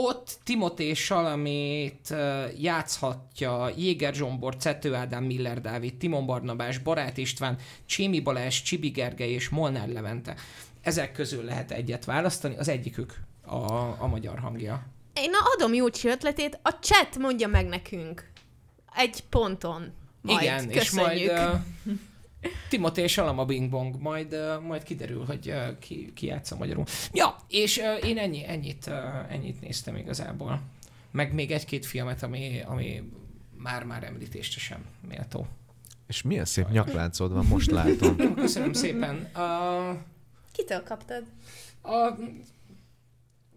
Ott 0.00 0.38
Timothée 0.44 0.94
Salamét 0.94 2.14
játszhatja 2.58 3.70
Jéger 3.76 4.14
Zsombor, 4.14 4.56
Cető 4.56 4.94
Ádám, 4.94 5.24
Miller 5.24 5.60
Dávid, 5.60 5.96
Timon 5.96 6.26
Barnabás, 6.26 6.78
Barát 6.78 7.16
István, 7.16 7.58
Csémi 7.86 8.20
Balázs, 8.20 8.62
Csibi 8.62 8.88
Gergely 8.88 9.30
és 9.30 9.48
Molnár 9.48 9.88
Levente. 9.88 10.34
Ezek 10.82 11.12
közül 11.12 11.44
lehet 11.44 11.70
egyet 11.70 12.04
választani, 12.04 12.56
az 12.56 12.68
egyikük 12.68 13.14
a, 13.46 13.56
a 13.98 14.06
magyar 14.06 14.38
hangja. 14.38 14.86
Én 15.14 15.30
adom 15.54 15.74
Júcsi 15.74 16.08
ötletét, 16.08 16.58
a 16.62 16.70
chat 16.70 17.18
mondja 17.18 17.48
meg 17.48 17.66
nekünk. 17.66 18.30
Egy 18.94 19.24
ponton. 19.28 19.92
Majd. 20.20 20.42
Igen, 20.42 20.70
és 20.70 20.90
majd 20.90 21.08
Köszönjük. 21.08 21.38
uh, 21.86 21.98
Timothée 22.68 23.04
és 23.04 23.18
Alama 23.18 23.44
Bing 23.44 23.70
Bong, 23.70 24.00
majd, 24.00 24.36
majd 24.66 24.82
kiderül, 24.82 25.24
hogy 25.24 25.54
ki, 25.78 26.12
ki 26.14 26.26
játsza 26.26 26.56
magyarul. 26.56 26.84
Ja, 27.12 27.36
és 27.48 27.82
én 28.04 28.18
ennyi, 28.18 28.44
ennyit, 28.46 28.90
ennyit 29.28 29.60
néztem 29.60 29.96
igazából. 29.96 30.60
Meg 31.10 31.32
még 31.32 31.50
egy-két 31.50 31.86
filmet, 31.86 32.22
ami, 32.22 32.62
ami 32.66 33.02
már-már 33.56 34.04
említésre 34.04 34.60
sem 34.60 34.84
méltó. 35.08 35.46
És 36.06 36.22
milyen 36.22 36.44
szép 36.44 36.70
nyakláncod 36.70 37.32
van, 37.32 37.46
most 37.46 37.70
látom. 37.70 38.14
Jó, 38.18 38.34
köszönöm 38.34 38.72
szépen. 38.72 39.30
Uh, 39.36 39.96
Kitől 40.52 40.82
kaptad? 40.82 41.24
a, 41.80 41.94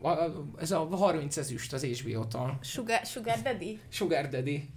a, 0.08 0.46
ez 0.60 0.72
a 0.72 0.80
30 0.80 1.38
ezüst 1.38 1.74
az 1.74 1.84
HBO-tól. 1.84 2.60
Sugar, 2.62 3.06
Sugar 3.06 3.42
Daddy? 3.42 3.80
Sugar 3.90 4.28
Daddy. 4.28 4.70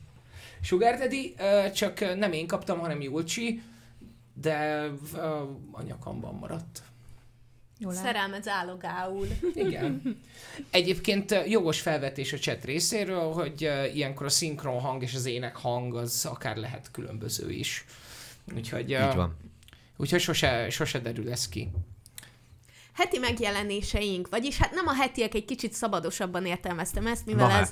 Sugar 0.60 0.98
Daddy, 0.98 1.34
uh, 1.38 1.70
csak 1.70 2.16
nem 2.16 2.32
én 2.32 2.46
kaptam, 2.46 2.78
hanem 2.78 3.00
Julcsi, 3.00 3.62
de 4.34 4.90
a 5.72 5.82
nyakamban 5.82 6.34
maradt. 6.34 6.82
Jól 7.78 7.96
áll. 7.96 8.02
Szerelmet 8.02 8.42
zálogául. 8.42 9.26
Igen. 9.54 10.20
Egyébként 10.70 11.34
jogos 11.46 11.80
felvetés 11.80 12.32
a 12.32 12.36
chat 12.36 12.64
részéről, 12.64 13.32
hogy 13.32 13.70
ilyenkor 13.94 14.26
a 14.26 14.30
szinkron 14.30 14.80
hang 14.80 15.02
és 15.02 15.14
az 15.14 15.26
ének 15.26 15.56
hang 15.56 15.94
az 15.94 16.26
akár 16.30 16.56
lehet 16.56 16.90
különböző 16.90 17.50
is. 17.50 17.84
Úgyhogy, 18.56 18.90
Így 18.90 19.14
van. 19.14 19.36
úgyhogy 19.96 20.20
sose, 20.20 20.70
sose 20.70 20.98
derül 20.98 21.30
ez 21.30 21.48
ki. 21.48 21.70
Heti 22.92 23.18
megjelenéseink, 23.18 24.28
vagyis 24.28 24.56
hát 24.56 24.72
nem 24.72 24.86
a 24.86 24.94
hetiek, 24.94 25.34
egy 25.34 25.44
kicsit 25.44 25.72
szabadosabban 25.72 26.46
értelmeztem 26.46 27.06
ezt, 27.06 27.26
mivel 27.26 27.46
Na 27.46 27.58
ez, 27.58 27.70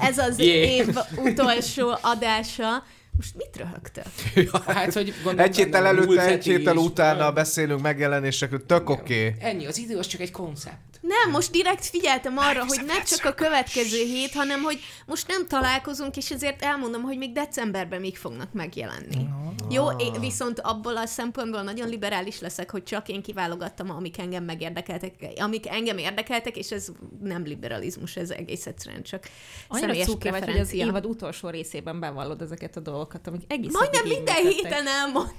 ez 0.00 0.18
az 0.18 0.38
év 0.38 0.96
utolsó 1.16 1.96
adása. 2.02 2.84
Most 3.16 3.34
mit 3.36 3.56
röhögtök? 3.56 4.06
Hát, 4.74 4.92
hogy 4.92 5.14
gondolom, 5.22 5.50
Egy 5.50 5.56
héttel 5.56 5.86
előtte, 5.86 6.24
egy 6.24 6.44
héttel 6.44 6.76
is. 6.76 6.82
utána 6.82 7.28
Uh, 7.28 7.34
beszélünk 7.34 7.80
megjelenésekről, 7.80 8.66
tök 8.66 8.90
oké. 8.90 9.26
Okay. 9.26 9.48
Ennyi, 9.50 9.66
az 9.66 9.78
idő 9.78 9.98
az 9.98 10.06
csak 10.06 10.20
egy 10.20 10.30
koncept. 10.30 10.94
Nem, 11.00 11.30
most 11.30 11.50
direkt 11.50 11.86
figyeltem 11.86 12.38
arra, 12.38 12.64
hogy 12.66 12.80
ne 12.86 13.02
csak 13.02 13.24
a 13.24 13.34
következő 13.34 14.04
hét, 14.04 14.32
hanem 14.32 14.62
hogy 14.62 14.78
most 15.06 15.28
nem 15.28 15.46
találkozunk, 15.46 16.16
és 16.16 16.30
ezért 16.30 16.62
elmondom, 16.62 17.02
hogy 17.02 17.18
még 17.18 17.32
decemberben 17.32 18.00
még 18.00 18.16
fognak 18.16 18.52
megjelenni. 18.52 19.28
Jó, 19.70 19.90
én 19.90 20.20
viszont 20.20 20.60
abból 20.60 20.96
a 20.96 21.06
szempontból 21.06 21.62
nagyon 21.62 21.88
liberális 21.88 22.40
leszek, 22.40 22.70
hogy 22.70 22.82
csak 22.82 23.08
én 23.08 23.22
kiválogattam, 23.22 23.90
amik 23.90 24.18
engem 24.18 24.44
megérdekeltek, 24.44 25.14
amik 25.36 25.68
engem 25.68 25.98
érdekeltek, 25.98 26.56
és 26.56 26.70
ez 26.70 26.88
nem 27.20 27.44
liberalizmus, 27.44 28.16
ez 28.16 28.30
egész 28.30 28.66
egyszerűen 28.66 29.02
csak 29.02 29.24
Annyira 29.68 29.86
személyes 29.86 30.06
cuki 30.08 30.30
vagy, 30.30 30.44
hogy 30.44 30.58
az 30.58 30.72
évad 30.72 31.06
utolsó 31.06 31.48
részében 31.48 32.00
bevallod 32.00 32.42
ezeket 32.42 32.76
a 32.76 32.80
dolgokat, 32.80 33.03
amik 33.24 33.42
egész 33.48 33.72
Majdnem 33.72 34.06
minden 34.06 34.36
héten 34.36 34.86
elmondtam. 34.86 35.36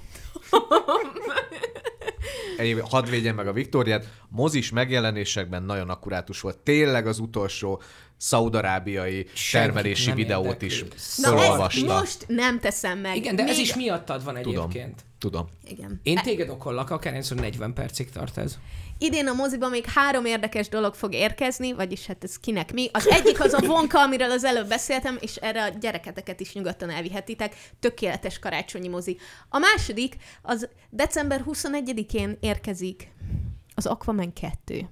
Egy, 2.56 2.80
hadd 2.90 3.08
védjen 3.10 3.34
meg 3.34 3.46
a 3.46 3.52
Viktóriát, 3.52 4.06
mozis 4.28 4.70
megjelenésekben 4.70 5.62
nagyon 5.62 5.90
akkurátus 5.90 6.40
volt. 6.40 6.58
Tényleg 6.58 7.06
az 7.06 7.18
utolsó 7.18 7.82
szaudarábiai 8.16 9.26
termelési 9.52 10.12
videót 10.12 10.44
érdekli. 10.62 10.66
is 10.66 10.84
Na 11.16 11.36
felolvasta. 11.36 11.98
most 11.98 12.24
nem 12.28 12.60
teszem 12.60 12.98
meg. 12.98 13.16
Igen, 13.16 13.36
de 13.36 13.42
ez 13.42 13.56
Még- 13.56 13.58
is 13.66 13.74
miattad 13.74 14.24
van 14.24 14.34
Tudom. 14.42 14.70
egyébként. 14.70 15.04
Tudom. 15.18 15.48
Igen. 15.64 16.00
Én 16.02 16.16
téged 16.16 16.48
okollak, 16.48 16.90
akárhányszor 16.90 17.36
40 17.36 17.72
percig 17.72 18.10
tart 18.10 18.38
ez. 18.38 18.58
Idén 18.98 19.26
a 19.26 19.32
moziban 19.32 19.70
még 19.70 19.84
három 19.86 20.24
érdekes 20.24 20.68
dolog 20.68 20.94
fog 20.94 21.12
érkezni, 21.14 21.72
vagyis 21.72 22.06
hát 22.06 22.24
ez 22.24 22.38
kinek 22.38 22.72
mi. 22.72 22.88
Az 22.92 23.06
egyik 23.18 23.40
az 23.40 23.52
a 23.52 23.60
vonka, 23.66 24.00
amiről 24.00 24.30
az 24.30 24.44
előbb 24.44 24.68
beszéltem, 24.68 25.16
és 25.20 25.36
erre 25.36 25.62
a 25.64 25.68
gyereketeket 25.68 26.40
is 26.40 26.52
nyugodtan 26.52 26.90
elvihetitek. 26.90 27.54
Tökéletes 27.80 28.38
karácsonyi 28.38 28.88
mozi. 28.88 29.18
A 29.48 29.58
második 29.58 30.16
az 30.42 30.68
december 30.90 31.44
21-én 31.46 32.36
érkezik 32.40 33.12
az 33.74 33.86
Aquaman 33.86 34.32
2, 34.32 34.88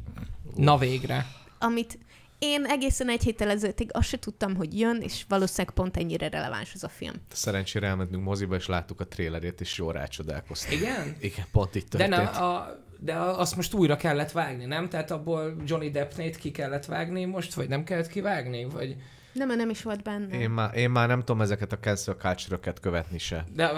Na 0.54 0.78
végre. 0.78 1.26
amit 1.58 1.98
én 2.38 2.64
egészen 2.64 3.08
egy 3.08 3.22
héttel 3.22 3.50
ezelőttig 3.50 3.90
azt 3.92 4.08
se 4.08 4.18
tudtam, 4.18 4.56
hogy 4.56 4.78
jön, 4.78 5.00
és 5.00 5.24
valószínűleg 5.28 5.74
pont 5.74 5.96
ennyire 5.96 6.28
releváns 6.28 6.70
az 6.74 6.84
a 6.84 6.88
film. 6.88 7.14
Szerencsére 7.32 7.86
elmentünk 7.86 8.24
moziba, 8.24 8.54
és 8.54 8.66
láttuk 8.66 9.00
a 9.00 9.06
trélerét, 9.06 9.60
és 9.60 9.78
jól 9.78 9.92
rácsodálkoztunk. 9.92 10.80
Igen? 10.80 11.16
Igen, 11.20 11.44
pont 11.52 11.76
így 11.76 11.84
De, 11.84 11.98
történt. 11.98 12.32
ne, 12.32 12.38
a, 12.38 12.83
de 13.04 13.14
a- 13.14 13.38
azt 13.40 13.56
most 13.56 13.74
újra 13.74 13.96
kellett 13.96 14.32
vágni, 14.32 14.64
nem? 14.64 14.88
Tehát 14.88 15.10
abból 15.10 15.56
Johnny 15.64 15.90
Deppnét 15.90 16.36
ki 16.36 16.50
kellett 16.50 16.84
vágni 16.84 17.24
most, 17.24 17.54
vagy 17.54 17.68
nem 17.68 17.84
kellett 17.84 18.08
kivágni? 18.08 18.64
Vagy... 18.64 18.96
Nem, 19.32 19.48
nem 19.56 19.70
is 19.70 19.82
volt 19.82 20.02
benne. 20.02 20.38
Én 20.38 20.50
már, 20.50 20.76
én 20.76 20.90
már 20.90 21.08
nem 21.08 21.18
tudom 21.18 21.40
ezeket 21.40 21.72
a 21.72 21.78
cancel 21.78 22.14
culture 22.14 22.72
követni 22.80 23.18
se. 23.18 23.44
De 23.54 23.70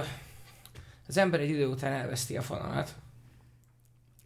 az 1.09 1.16
ember 1.16 1.40
egy 1.40 1.49
idő 1.49 1.66
után 1.66 1.92
elveszti 1.92 2.37
a 2.37 2.42
fonalat. 2.42 2.95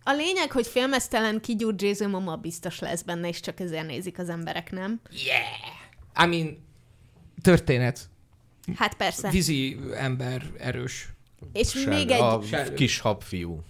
A 0.03 0.13
lényeg, 0.13 0.53
hogy 0.53 0.67
filmesztelen 0.67 1.41
kigyúrt 1.41 1.83
Jason 1.83 2.11
Momoa 2.11 2.37
biztos 2.37 2.79
lesz 2.79 3.03
benne, 3.03 3.29
és 3.29 3.41
csak 3.41 3.61
ezért 3.61 3.87
nézik 3.87 4.19
az 4.19 4.29
emberek, 4.29 4.71
nem? 4.71 5.01
Yeah! 5.27 6.31
I 6.33 6.37
mean, 6.37 6.65
történet. 7.43 8.09
Hát 8.77 8.95
persze. 8.95 9.31
Vízi 9.31 9.79
ember 9.95 10.43
erős. 10.59 11.09
És 11.53 11.69
Sel- 11.71 11.95
még 11.95 12.11
egy... 12.11 12.21
A 12.21 12.41
kis 12.75 12.99
habfiú. 12.99 13.63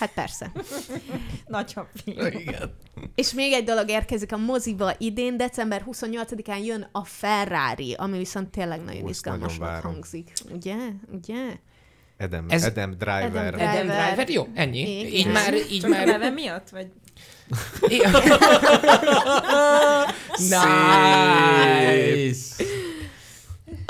Hát 0.00 0.12
persze. 0.14 0.52
Nagy 1.46 1.72
happy. 1.72 2.10
Igen. 2.40 2.74
És 3.14 3.32
még 3.32 3.52
egy 3.52 3.64
dolog 3.64 3.88
érkezik 3.88 4.32
a 4.32 4.36
moziba 4.36 4.94
idén, 4.98 5.36
december 5.36 5.84
28-án 5.90 6.64
jön 6.64 6.88
a 6.92 7.04
Ferrari, 7.04 7.94
ami 7.98 8.18
viszont 8.18 8.50
tényleg 8.50 8.84
nagyon 8.84 9.00
ezt 9.00 9.10
izgalmasnak 9.10 9.68
nagyon 9.68 9.82
hangzik. 9.82 10.32
Ugye? 10.52 10.76
Ugye? 11.12 11.56
Adam, 12.18 12.46
Ez- 12.48 12.64
Adam 12.64 12.90
Driver. 12.90 13.24
Adam 13.24 13.36
Adam 13.36 13.86
Driver. 13.86 14.06
Driver, 14.06 14.28
jó, 14.30 14.46
ennyi. 14.54 14.98
Igen. 14.98 15.12
Így 15.12 15.26
már, 15.32 15.54
így 15.54 15.80
Csak 15.80 15.90
a 15.90 15.94
már... 15.94 16.06
neve 16.06 16.30
miatt? 16.30 16.68
Vagy... 16.68 16.86
nice! 20.38 20.56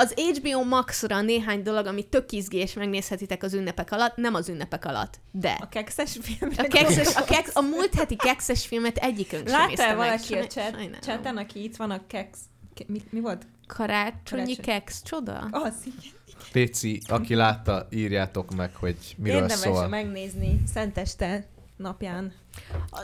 Az 0.00 0.14
HBO 0.14 0.64
Max-ra 0.64 1.20
néhány 1.20 1.62
dolog, 1.62 1.86
ami 1.86 2.02
tök 2.08 2.32
izgi, 2.32 2.56
és 2.56 2.72
megnézhetitek 2.72 3.42
az 3.42 3.54
ünnepek 3.54 3.92
alatt, 3.92 4.16
nem 4.16 4.34
az 4.34 4.48
ünnepek 4.48 4.84
alatt, 4.84 5.20
de. 5.32 5.56
A 5.60 5.68
kekszes 5.68 6.18
filmre 6.20 6.62
A, 6.62 6.66
kekszes, 6.68 7.14
a, 7.16 7.24
keksz, 7.24 7.56
a 7.56 7.60
múlt 7.60 7.94
heti 7.94 8.16
kekszes 8.16 8.66
filmet 8.66 8.96
egyikünk 8.96 9.48
sem 9.48 9.66
nézte 9.66 9.82
Látta-e 9.82 9.96
meg, 9.96 10.06
valaki 10.06 10.34
a 10.34 10.46
chat, 10.46 10.98
chaten, 11.00 11.36
aki 11.36 11.62
itt 11.62 11.76
van 11.76 11.90
a 11.90 12.06
keksz? 12.06 12.38
Ke- 12.74 12.88
Mi, 12.88 13.02
mi 13.10 13.20
volt? 13.20 13.46
Karácsonyi 13.66 14.42
Karácsony. 14.42 14.64
keksz, 14.64 15.02
csoda? 15.02 15.48
Az, 15.50 15.74
igen. 15.84 16.12
Péci, 16.52 17.00
aki 17.08 17.34
látta, 17.34 17.86
írjátok 17.90 18.54
meg, 18.54 18.74
hogy 18.74 19.14
miről 19.16 19.36
Érdemes 19.36 19.58
szól. 19.58 19.88
megnézni 19.88 20.62
Szenteste 20.72 21.46
napján. 21.76 22.32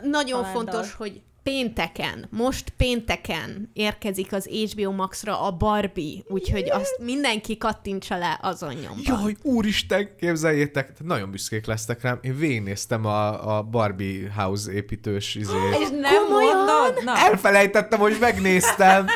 Nagyon 0.02 0.40
Családdal. 0.42 0.52
fontos, 0.52 0.92
hogy 0.94 1.22
pénteken, 1.50 2.26
most 2.30 2.72
pénteken 2.76 3.70
érkezik 3.72 4.32
az 4.32 4.46
HBO 4.46 4.90
Max-ra 4.92 5.40
a 5.40 5.50
Barbie, 5.50 6.22
úgyhogy 6.28 6.70
azt 6.70 6.98
mindenki 6.98 7.56
kattintsa 7.56 8.16
le 8.18 8.38
azon 8.42 8.74
nyomban. 8.74 9.20
Jaj, 9.20 9.36
úristen, 9.42 10.08
képzeljétek, 10.20 10.92
nagyon 11.04 11.30
büszkék 11.30 11.66
lesztek 11.66 12.02
rám. 12.02 12.18
Én 12.22 12.36
végignéztem 12.36 13.04
a, 13.04 13.56
a 13.56 13.62
Barbie 13.62 14.32
House 14.36 14.72
építős 14.72 15.34
izé. 15.34 15.56
És 15.80 15.88
nem 15.90 16.24
Komolyan? 16.24 16.56
mondod? 16.56 17.04
Na, 17.04 17.16
Elfelejtettem, 17.16 17.98
hogy 17.98 18.16
megnéztem. 18.20 19.06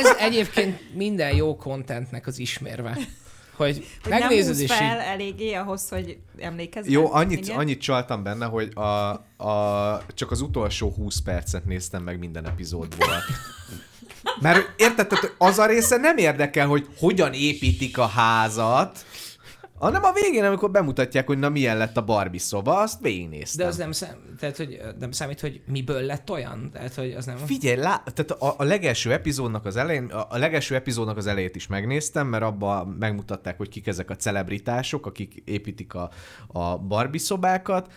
Ez 0.00 0.16
egyébként 0.18 0.94
minden 0.94 1.34
jó 1.34 1.56
contentnek 1.56 2.26
az 2.26 2.38
ismérve. 2.38 2.98
Hogy 3.58 3.86
hogy 4.02 4.10
nem 4.10 4.20
megnézed 4.20 4.52
húz 4.52 4.60
és 4.60 4.72
fel 4.72 4.96
így, 4.96 5.04
eléggé 5.06 5.54
ahhoz, 5.54 5.88
hogy 5.88 6.18
emlékezz. 6.38 6.88
Jó, 6.88 7.12
annyit, 7.12 7.46
Igen? 7.46 7.58
annyit 7.58 7.80
csaltam 7.80 8.22
benne, 8.22 8.46
hogy 8.46 8.72
a, 8.74 8.82
a, 9.48 10.02
csak 10.14 10.30
az 10.30 10.40
utolsó 10.40 10.90
20 10.90 11.18
percet 11.18 11.64
néztem 11.64 12.02
meg 12.02 12.18
minden 12.18 12.46
epizódból. 12.46 13.08
Mert 14.40 14.72
érted, 14.76 15.08
az 15.38 15.58
a 15.58 15.66
része 15.66 15.96
nem 15.96 16.16
érdekel, 16.16 16.66
hogy 16.66 16.86
hogyan 16.98 17.32
építik 17.32 17.98
a 17.98 18.06
házat, 18.06 19.04
hanem 19.78 20.04
a 20.04 20.12
végén, 20.12 20.44
amikor 20.44 20.70
bemutatják, 20.70 21.26
hogy 21.26 21.38
na 21.38 21.48
milyen 21.48 21.76
lett 21.76 21.96
a 21.96 22.04
Barbie 22.04 22.40
szoba, 22.40 22.80
azt 22.80 23.00
végignéztem. 23.00 23.64
de 23.64 23.70
az 23.70 23.76
nem, 23.76 23.92
szám, 23.92 24.16
tehát, 24.38 24.56
hogy 24.56 24.80
nem 24.98 25.10
számít, 25.10 25.40
hogy 25.40 25.60
miből 25.66 26.02
lett 26.02 26.30
olyan? 26.30 26.70
Tehát, 26.72 26.94
hogy 26.94 27.12
az 27.12 27.26
nem... 27.26 27.36
Figyelj, 27.36 27.76
lá, 27.76 28.02
tehát 28.14 28.30
a, 28.30 28.54
a 28.58 28.64
legelső 28.64 29.12
epizódnak 29.12 29.64
az 29.64 29.76
elején, 29.76 30.04
a, 30.04 30.38
legelső 30.38 30.74
epizódnak 30.74 31.16
az 31.16 31.26
elejét 31.26 31.56
is 31.56 31.66
megnéztem, 31.66 32.26
mert 32.26 32.42
abban 32.42 32.86
megmutatták, 32.86 33.56
hogy 33.56 33.68
kik 33.68 33.86
ezek 33.86 34.10
a 34.10 34.16
celebritások, 34.16 35.06
akik 35.06 35.42
építik 35.44 35.94
a, 35.94 36.10
a 36.46 36.78
Barbie 36.78 37.20
szobákat, 37.20 37.92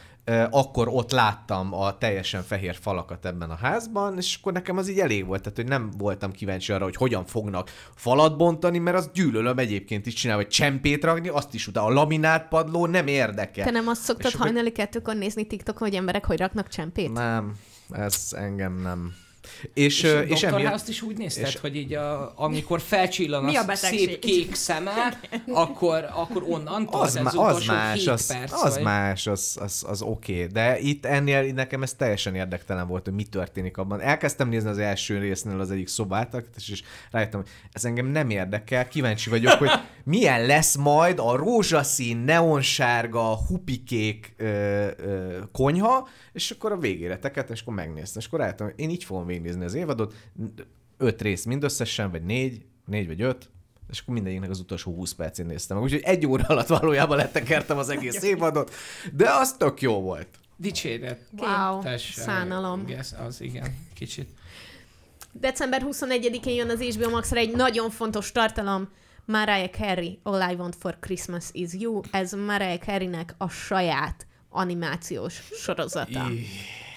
akkor 0.49 0.87
ott 0.87 1.11
láttam 1.11 1.73
a 1.73 1.97
teljesen 1.97 2.43
fehér 2.43 2.75
falakat 2.81 3.25
ebben 3.25 3.49
a 3.49 3.55
házban, 3.55 4.17
és 4.17 4.37
akkor 4.39 4.53
nekem 4.53 4.77
az 4.77 4.89
így 4.89 4.99
elég 4.99 5.25
volt, 5.25 5.41
tehát 5.41 5.57
hogy 5.57 5.67
nem 5.67 5.91
voltam 5.97 6.31
kíváncsi 6.31 6.71
arra, 6.71 6.83
hogy 6.83 6.95
hogyan 6.95 7.25
fognak 7.25 7.69
falat 7.95 8.37
bontani, 8.37 8.77
mert 8.77 8.97
azt 8.97 9.11
gyűlölöm 9.13 9.57
egyébként 9.57 10.05
is 10.05 10.13
csinálni, 10.13 10.43
vagy 10.43 10.51
csempét 10.51 11.03
rakni, 11.03 11.27
azt 11.27 11.53
is 11.53 11.67
utána 11.67 11.87
a 11.87 11.93
laminát 11.93 12.47
padló 12.47 12.85
nem 12.85 13.07
érdekel. 13.07 13.65
Te 13.65 13.71
nem 13.71 13.87
azt 13.87 14.01
szoktad 14.01 14.31
És 14.31 14.37
hajnali 14.37 14.71
kettőkor 14.71 15.15
nézni 15.15 15.47
TikTokon, 15.47 15.87
hogy 15.87 15.97
emberek 15.97 16.25
hogy 16.25 16.37
raknak 16.37 16.67
csempét? 16.67 17.13
Nem, 17.13 17.55
ez 17.91 18.27
engem 18.31 18.81
nem. 18.81 19.13
És, 19.73 20.03
És, 20.03 20.13
és, 20.23 20.29
és 20.29 20.43
emiatt... 20.43 20.69
House-t 20.69 20.87
is 20.87 21.01
úgy 21.01 21.17
nézted, 21.17 21.47
és- 21.47 21.59
hogy 21.59 21.75
így 21.75 21.93
a, 21.93 22.33
amikor 22.35 22.81
felcsillan 22.81 23.43
Mi 23.43 23.55
a 23.55 23.61
a 23.61 23.65
betegség? 23.65 23.99
szép 24.07 24.19
kék 24.19 24.55
szeme, 24.55 25.19
akkor, 25.47 26.09
akkor 26.13 26.43
onnantól 26.47 27.01
az, 27.01 27.15
ez 27.15 27.23
má- 27.23 27.33
az 27.35 27.65
más, 27.65 28.07
az, 28.07 28.27
perc, 28.27 28.63
az 28.63 28.73
vagy... 28.73 28.83
más, 28.83 29.27
az, 29.27 29.57
az, 29.61 29.85
az 29.87 30.01
oké, 30.01 30.33
okay. 30.33 30.47
de 30.47 30.79
itt 30.79 31.05
ennél 31.05 31.53
nekem 31.53 31.83
ez 31.83 31.93
teljesen 31.93 32.35
érdektelen 32.35 32.87
volt, 32.87 33.03
hogy 33.05 33.13
mi 33.13 33.23
történik 33.23 33.77
abban. 33.77 34.01
Elkezdtem 34.01 34.49
nézni 34.49 34.69
az 34.69 34.77
első 34.77 35.19
résznél 35.19 35.59
az 35.59 35.71
egyik 35.71 35.87
szobát, 35.87 36.43
és, 36.57 36.69
és 36.69 36.83
rájöttem, 37.11 37.39
hogy 37.39 37.49
ez 37.71 37.85
engem 37.85 38.05
nem 38.05 38.29
érdekel, 38.29 38.87
kíváncsi 38.87 39.29
vagyok, 39.29 39.51
hogy 39.51 39.69
milyen 40.03 40.45
lesz 40.45 40.75
majd 40.75 41.19
a 41.19 41.35
rózsaszín, 41.35 42.17
neonsárga, 42.17 43.35
hupikék 43.47 44.33
ö, 44.37 44.45
ö, 44.97 45.37
konyha, 45.51 46.07
és 46.33 46.51
akkor 46.51 46.71
a 46.71 46.77
végére 46.77 47.17
tekertem, 47.17 47.53
és 47.53 47.61
akkor 47.61 47.73
megnéztem, 47.73 48.21
és 48.21 48.27
akkor 48.27 48.39
rájöttem, 48.39 48.65
hogy 48.65 48.75
én 48.79 48.89
így 48.89 49.03
fogom 49.03 49.25
végignézni 49.25 49.40
az 49.47 49.73
évadot, 49.73 50.13
öt 50.97 51.21
rész 51.21 51.45
mindösszesen, 51.45 52.11
vagy 52.11 52.23
négy, 52.23 52.65
négy 52.85 53.07
vagy 53.07 53.21
öt, 53.21 53.49
és 53.89 53.99
akkor 53.99 54.13
mindegyiknek 54.13 54.49
az 54.49 54.59
utolsó 54.59 54.93
20 54.93 55.13
percén 55.13 55.45
néztem 55.45 55.77
meg. 55.77 55.85
Úgyhogy 55.85 56.01
egy 56.03 56.25
óra 56.25 56.43
alatt 56.47 56.67
valójában 56.67 57.17
letekertem 57.17 57.77
az 57.77 57.89
egész 57.89 58.23
évadot, 58.23 58.73
de 59.13 59.29
az 59.29 59.53
tök 59.53 59.81
jó 59.81 60.01
volt. 60.01 60.27
Dicséret. 60.57 61.19
Wow, 61.37 61.81
Tessék. 61.81 62.23
szánalom. 62.23 62.87
Yes, 62.87 63.11
az 63.27 63.41
igen, 63.41 63.77
kicsit. 63.93 64.29
December 65.31 65.85
21-én 65.85 66.55
jön 66.55 66.69
az 66.69 66.81
HBO 66.81 67.09
Max-ra 67.09 67.39
egy 67.39 67.55
nagyon 67.55 67.89
fontos 67.89 68.31
tartalom, 68.31 68.89
Mariah 69.25 69.69
Carey, 69.69 70.19
All 70.23 70.51
I 70.51 70.55
Want 70.55 70.75
for 70.75 70.97
Christmas 70.99 71.45
is 71.51 71.69
You. 71.73 72.01
Ez 72.11 72.31
Mariah 72.31 72.79
Careynek 72.79 73.35
a 73.37 73.49
saját 73.49 74.27
animációs 74.49 75.41
sorozata. 75.53 76.27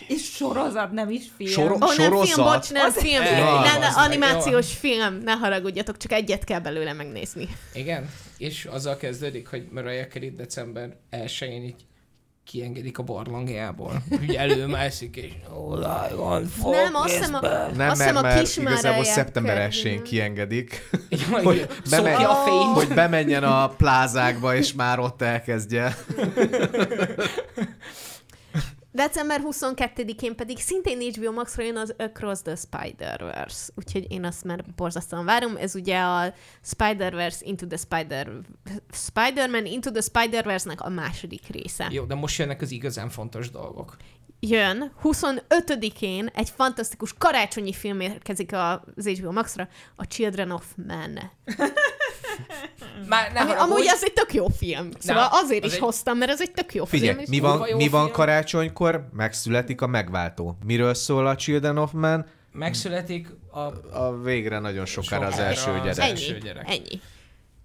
És 0.08 0.22
sorozat, 0.34 0.92
nem 0.92 1.10
is 1.10 1.22
film. 1.36 1.50
Soro- 1.50 1.82
oh, 1.82 1.96
nem 1.96 2.06
Sorozat? 2.06 2.26
film, 2.28 2.46
bocs, 2.46 2.70
nem 2.72 2.86
Az- 2.86 2.96
film. 3.00 3.22
Eh, 3.22 3.38
Ne, 3.40 3.46
az 3.70 3.72
ne, 3.72 3.78
meg, 3.78 3.92
animációs 3.96 4.72
film, 4.72 5.18
ne 5.24 5.32
haragudjatok, 5.32 5.96
csak 5.96 6.12
egyet 6.12 6.44
kell 6.44 6.60
belőle 6.60 6.92
megnézni. 6.92 7.48
Igen, 7.74 8.10
és 8.38 8.64
azzal 8.64 8.96
kezdődik, 8.96 9.48
hogy 9.48 9.66
Mariah 9.72 10.06
Carey 10.08 10.30
december 10.34 10.96
1-én 11.10 11.62
így 11.62 11.84
kiengedik 12.44 12.98
a 12.98 13.02
barlangjából. 13.02 14.02
Úgy 14.22 14.34
előmászik, 14.34 15.16
és 15.16 15.32
all 15.54 16.08
I 16.10 16.14
want 16.14 16.50
for 16.50 16.74
Nem, 16.74 16.94
azt 16.94 17.16
hiszem 17.16 17.34
a, 17.34 17.40
Nem, 17.40 17.88
azt 17.88 18.00
hiszem 18.00 18.14
mert, 18.14 18.16
a 18.16 18.20
mert 18.28 18.40
kis 18.40 18.56
igazából 18.56 19.04
szeptember 19.04 19.56
Carey- 19.56 19.82
1-én 19.82 20.02
kiengedik, 20.02 20.88
Christmas. 21.08 21.42
hogy 21.42 21.68
szokja 21.84 22.30
a 22.30 22.44
fényt. 22.44 22.74
hogy 22.86 22.94
bemenjen 22.94 23.44
a 23.44 23.68
plázákba, 23.68 24.54
és 24.56 24.72
már 24.72 24.98
ott 24.98 25.22
elkezdje. 25.22 25.96
December 28.94 29.40
22-én 29.44 30.36
pedig 30.36 30.58
szintén 30.58 31.12
HBO 31.12 31.32
Max-ra 31.32 31.62
jön 31.62 31.76
az 31.76 31.94
Across 31.98 32.42
the 32.42 32.56
Spider-Verse. 32.56 33.72
Úgyhogy 33.76 34.06
én 34.08 34.24
azt 34.24 34.44
már 34.44 34.64
borzasztóan 34.76 35.24
várom. 35.24 35.56
Ez 35.56 35.74
ugye 35.74 35.98
a 35.98 36.34
Spider-Verse 36.62 37.38
Into 37.46 37.66
the 37.66 37.76
Spider... 37.76 38.30
Spider-Man 38.92 39.66
Into 39.66 39.90
the 39.90 40.00
Spider-Verse-nek 40.00 40.80
a 40.80 40.88
második 40.88 41.46
része. 41.48 41.88
Jó, 41.90 42.04
de 42.04 42.14
most 42.14 42.38
jönnek 42.38 42.60
az 42.62 42.70
igazán 42.70 43.08
fontos 43.08 43.50
dolgok. 43.50 43.96
Jön 44.40 44.92
25-én 45.02 46.26
egy 46.26 46.50
fantasztikus 46.50 47.14
karácsonyi 47.18 47.72
film 47.72 48.00
érkezik 48.00 48.52
az 48.52 49.08
HBO 49.08 49.32
Max-ra, 49.32 49.68
a 49.96 50.06
Children 50.06 50.50
of 50.50 50.66
Men. 50.76 51.18
Már 53.08 53.32
ne 53.32 53.40
Ami, 53.40 53.52
amúgy 53.52 53.86
ez 53.86 54.02
egy 54.04 54.12
tök 54.12 54.34
jó 54.34 54.46
film. 54.48 54.88
Szóval 54.98 55.22
Na, 55.22 55.28
azért 55.28 55.64
az 55.64 55.70
is 55.70 55.76
egy- 55.76 55.82
hoztam, 55.82 56.18
mert 56.18 56.30
ez 56.30 56.40
egy 56.40 56.50
tök 56.52 56.74
jó 56.74 56.84
film. 56.84 57.00
Figyelj, 57.02 57.22
és 57.22 57.28
mi 57.28 57.38
van, 57.38 57.68
jó 57.68 57.76
mi 57.76 57.88
van 57.88 58.02
film. 58.02 58.12
karácsonykor? 58.14 59.08
Megszületik 59.12 59.80
a 59.80 59.86
megváltó. 59.86 60.56
Miről 60.64 60.94
szól 60.94 61.26
a 61.26 61.36
Children 61.36 61.78
of 61.78 61.90
Man? 61.92 62.26
megszületik 62.52 63.28
a 63.52 63.58
A 63.98 64.20
végre 64.22 64.58
nagyon 64.58 64.86
sokára 64.86 65.26
az 65.26 65.32
Sokára 65.32 65.48
első 65.50 65.70
az 65.70 65.82
gyerek. 65.82 66.10
első 66.10 66.32
Ennyi, 66.34 66.40
gyerek. 66.40 66.70
ennyi. 66.70 67.00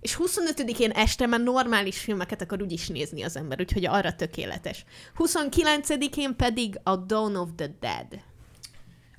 És 0.01 0.17
25-én 0.23 0.89
este 0.91 1.25
már 1.25 1.39
normális 1.39 1.99
filmeket 1.99 2.41
akar 2.41 2.61
úgyis 2.61 2.87
nézni 2.87 3.23
az 3.23 3.35
ember, 3.35 3.59
úgyhogy 3.59 3.85
arra 3.85 4.13
tökéletes. 4.15 4.85
29-én 5.17 6.35
pedig 6.35 6.79
a 6.83 6.95
Dawn 6.95 7.35
of 7.35 7.49
the 7.55 7.75
Dead. 7.79 8.07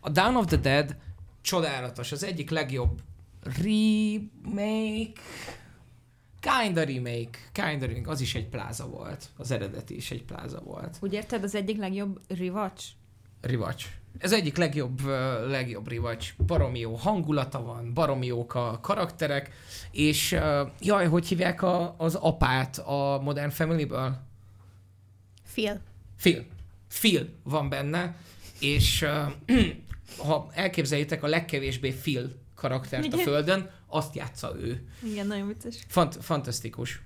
A 0.01 0.09
Dawn 0.11 0.37
of 0.37 0.47
the 0.47 0.57
Dead 0.57 0.97
csodálatos, 1.43 2.13
az 2.13 2.25
egyik 2.25 2.51
legjobb 2.51 3.01
remake, 3.43 5.21
kinda 6.41 6.85
remake, 6.85 7.39
kinda 7.53 7.87
remake, 7.87 8.11
az 8.11 8.21
is 8.21 8.35
egy 8.35 8.49
pláza 8.49 8.89
volt. 8.89 9.29
Az 9.37 9.51
eredeti 9.51 9.97
is 9.97 10.11
egy 10.11 10.25
pláza 10.25 10.61
volt. 10.61 10.97
Úgy 11.01 11.13
érted, 11.13 11.43
az 11.43 11.55
egyik 11.55 11.77
legjobb 11.77 12.21
rivacs? 12.29 12.85
Rivacs. 13.41 13.87
Ez 14.19 14.33
egyik 14.33 14.57
legjobb, 14.57 15.01
legjobb 15.49 15.89
rivacs. 15.89 16.35
Baromi 16.47 16.79
jó 16.79 16.95
hangulata 16.95 17.63
van, 17.63 17.95
baromi 17.95 18.27
jók 18.27 18.55
a 18.55 18.79
karakterek, 18.83 19.51
és 19.91 20.39
jaj, 20.81 21.07
hogy 21.07 21.27
hívják 21.27 21.63
a, 21.63 21.95
az 21.99 22.15
apát 22.15 22.79
a 22.79 23.21
Modern 23.23 23.51
Family-ből? 23.51 24.19
Phil. 25.53 25.81
Phil. 26.17 26.47
Phil 26.89 27.29
van 27.43 27.69
benne, 27.69 28.17
és 28.61 29.07
ha 30.27 30.51
elképzeljétek 30.53 31.23
a 31.23 31.27
legkevésbé 31.27 31.91
Phil 31.91 32.40
karaktert 32.61 33.03
a 33.03 33.07
Igen. 33.07 33.19
Földön, 33.19 33.71
azt 33.87 34.15
játsza 34.15 34.57
ő. 34.61 34.89
Igen, 35.03 35.27
nagyon 35.27 35.47
vicces. 35.47 35.85
Fant- 35.89 36.25
fantasztikus. 36.25 37.03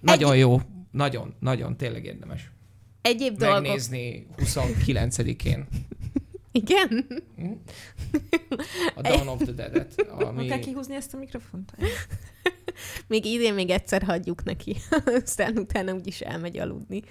Nagyon 0.00 0.36
jó. 0.36 0.60
Nagyon, 0.90 1.34
nagyon, 1.38 1.76
tényleg 1.76 2.04
érdemes. 2.04 2.50
Egyéb 3.02 3.36
dolgok. 3.36 3.62
Megnézni 3.62 4.26
29-én 4.36 5.66
Igen? 6.52 7.06
a 8.96 9.00
Dawn 9.00 9.28
of 9.28 9.42
the 9.42 9.52
Dead-et, 9.52 10.16
Mi... 10.16 10.24
ami... 10.24 10.46
Kell 10.46 10.58
kihúzni 10.58 10.94
ezt 10.94 11.14
a 11.14 11.18
mikrofont? 11.18 11.72
Még 13.06 13.24
idén 13.24 13.54
még 13.54 13.70
egyszer 13.70 14.02
hagyjuk 14.02 14.44
neki. 14.44 14.76
Aztán 15.24 15.58
utána 15.58 15.92
úgyis 15.92 16.20
elmegy 16.20 16.58
aludni. 16.58 17.02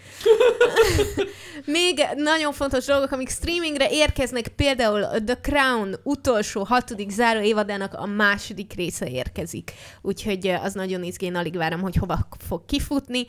még 1.65 2.07
nagyon 2.15 2.53
fontos 2.53 2.85
dolgok, 2.85 3.11
amik 3.11 3.29
streamingre 3.29 3.89
érkeznek, 3.89 4.47
például 4.47 5.01
The 5.25 5.37
Crown 5.41 5.99
utolsó, 6.03 6.63
hatodik 6.63 7.09
záró 7.09 7.41
évadának 7.41 7.93
a 7.93 8.05
második 8.05 8.73
része 8.73 9.09
érkezik. 9.09 9.73
Úgyhogy 10.01 10.47
eh, 10.47 10.63
az 10.63 10.73
nagyon 10.73 11.03
izgén, 11.03 11.35
alig 11.35 11.55
várom, 11.55 11.81
hogy 11.81 11.95
hova 11.95 12.27
fog 12.47 12.65
kifutni. 12.65 13.25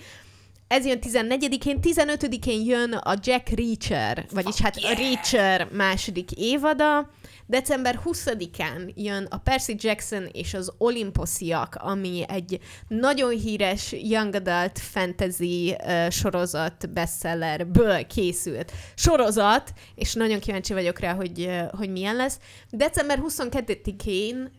ez 0.68 0.86
jön 0.86 0.98
14-én, 1.00 1.78
15-én 1.82 2.64
jön 2.66 2.92
a 2.92 3.14
Jack 3.22 3.48
Reacher, 3.48 4.26
vagyis 4.30 4.60
hát 4.60 4.76
a 4.76 4.94
Reacher 4.94 5.68
második 5.72 6.30
évada, 6.30 7.10
December 7.46 8.00
20-án 8.04 8.94
jön 8.94 9.26
a 9.30 9.38
Percy 9.38 9.74
Jackson 9.78 10.28
és 10.32 10.54
az 10.54 10.72
Olymposiak, 10.78 11.74
ami 11.74 12.24
egy 12.28 12.60
nagyon 12.88 13.30
híres 13.30 13.92
young 13.92 14.34
adult 14.34 14.78
fantasy 14.78 15.76
uh, 15.84 16.10
sorozat 16.10 16.90
bestsellerből 16.90 18.06
készült 18.06 18.72
sorozat, 18.94 19.72
és 19.94 20.12
nagyon 20.14 20.40
kíváncsi 20.40 20.72
vagyok 20.72 20.98
rá, 20.98 21.14
hogy, 21.14 21.40
uh, 21.40 21.70
hogy 21.70 21.90
milyen 21.90 22.16
lesz. 22.16 22.38
December 22.70 23.22
22-én 23.28 24.50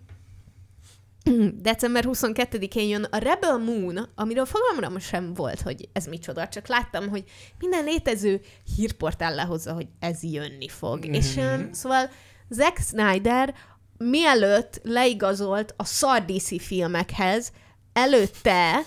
december 1.61 2.03
22-én 2.07 2.87
jön 2.89 3.03
a 3.03 3.17
Rebel 3.17 3.57
Moon, 3.57 4.09
amiről 4.15 4.45
fogalmam 4.45 4.99
sem 4.99 5.33
volt, 5.33 5.61
hogy 5.61 5.89
ez 5.93 6.05
micsoda, 6.05 6.47
csak 6.47 6.67
láttam, 6.67 7.09
hogy 7.09 7.23
minden 7.59 7.83
létező 7.83 8.41
hírportál 8.75 9.35
lehozza, 9.35 9.73
hogy 9.73 9.87
ez 9.99 10.23
jönni 10.23 10.67
fog. 10.67 10.97
Mm-hmm. 10.97 11.13
És 11.13 11.35
um, 11.35 11.69
szóval 11.71 12.09
Zack 12.49 12.77
Snyder 12.77 13.53
mielőtt 13.97 14.79
leigazolt 14.83 15.73
a 15.77 15.85
szar 15.85 16.23
filmekhez, 16.59 17.51
előtte 17.93 18.85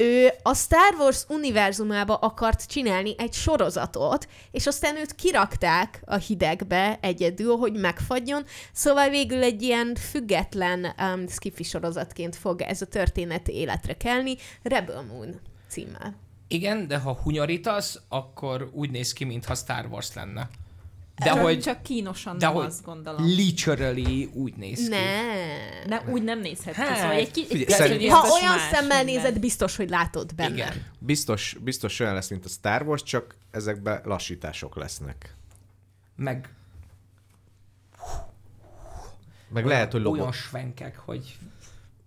ő 0.00 0.32
a 0.42 0.54
Star 0.54 0.94
Wars 0.98 1.24
univerzumába 1.28 2.14
akart 2.14 2.66
csinálni 2.66 3.14
egy 3.18 3.32
sorozatot, 3.32 4.28
és 4.50 4.66
aztán 4.66 4.96
őt 4.96 5.14
kirakták 5.14 6.02
a 6.04 6.16
hidegbe 6.16 6.98
egyedül, 7.00 7.56
hogy 7.56 7.72
megfagyjon, 7.72 8.44
szóval 8.72 9.08
végül 9.08 9.42
egy 9.42 9.62
ilyen 9.62 9.94
független 9.94 10.94
um, 11.00 11.28
skifi 11.28 11.62
sorozatként 11.62 12.36
fog 12.36 12.62
ez 12.62 12.82
a 12.82 12.86
történet 12.86 13.48
életre 13.48 13.96
kelni, 13.96 14.36
Rebel 14.62 15.02
Moon 15.02 15.40
címmel. 15.68 16.16
Igen, 16.48 16.88
de 16.88 16.98
ha 16.98 17.12
hunyorítasz, 17.22 18.00
akkor 18.08 18.70
úgy 18.72 18.90
néz 18.90 19.12
ki, 19.12 19.24
mintha 19.24 19.54
Star 19.54 19.86
Wars 19.90 20.14
lenne. 20.14 20.48
De 21.18 21.24
csak, 21.30 21.38
hogy, 21.38 21.60
csak 21.60 21.82
kínosan 21.82 22.38
de 22.38 22.46
nem 22.46 22.54
hogy 22.54 22.64
azt 22.64 22.84
gondolom. 22.84 23.24
literally 23.26 24.30
úgy 24.34 24.54
néz 24.56 24.78
ki. 24.82 24.88
Ne. 24.88 25.22
Ne, 25.86 26.02
úgy 26.12 26.22
nem 26.22 26.40
nézhet 26.40 26.74
ki. 26.74 26.80
Hát, 26.80 26.96
Szóval 26.96 27.12
egy, 27.12 27.30
ki, 27.30 27.46
figyelj, 27.46 27.64
szerint- 27.80 28.12
Ha 28.12 28.28
olyan 28.32 28.56
más 28.56 28.70
szemmel 28.70 29.04
minden. 29.04 29.22
nézed, 29.22 29.40
biztos, 29.40 29.76
hogy 29.76 29.88
látod 29.88 30.34
benne. 30.34 30.54
Igen. 30.54 30.84
Biztos, 30.98 31.56
biztos 31.60 32.00
olyan 32.00 32.14
lesz, 32.14 32.28
mint 32.30 32.44
a 32.44 32.48
Star 32.48 32.82
Wars, 32.82 33.02
csak 33.02 33.34
ezekben 33.50 34.00
lassítások 34.04 34.76
lesznek. 34.76 35.34
Meg 36.16 36.52
Meg 39.52 39.66
lehet, 39.66 39.92
hogy 39.92 40.00
olyan 40.04 40.16
lobog. 40.16 40.32
svenkek, 40.34 40.96
hogy 40.98 41.36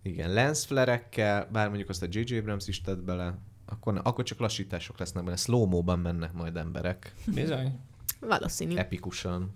Igen, 0.03 0.33
lensflerekkel, 0.33 1.47
bár 1.51 1.67
mondjuk 1.67 1.89
azt 1.89 2.01
a 2.03 2.07
J.J. 2.09 2.37
Abrams 2.37 2.67
is 2.67 2.81
tett 2.81 2.99
bele, 2.99 3.37
akkor, 3.65 3.93
ne, 3.93 3.99
akkor 3.99 4.23
csak 4.23 4.39
lassítások 4.39 4.99
lesznek 4.99 5.23
benne. 5.23 5.35
slow 5.35 5.95
mennek 5.95 6.33
majd 6.33 6.55
emberek. 6.57 7.13
bizony. 7.25 7.79
Valószínű. 8.27 8.75
Epikusan. 8.75 9.51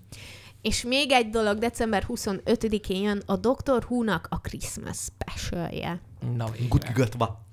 És 0.61 0.83
még 0.83 1.11
egy 1.11 1.29
dolog, 1.29 1.57
december 1.57 2.05
25-én 2.07 3.01
jön 3.01 3.21
a 3.25 3.35
Dr. 3.35 3.85
Who-nak 3.89 4.27
a 4.29 4.39
Christmas 4.39 4.97
specialje. 4.97 6.01
Na 6.35 6.49
végre. 6.49 6.67
Gutgatva. 6.67 7.45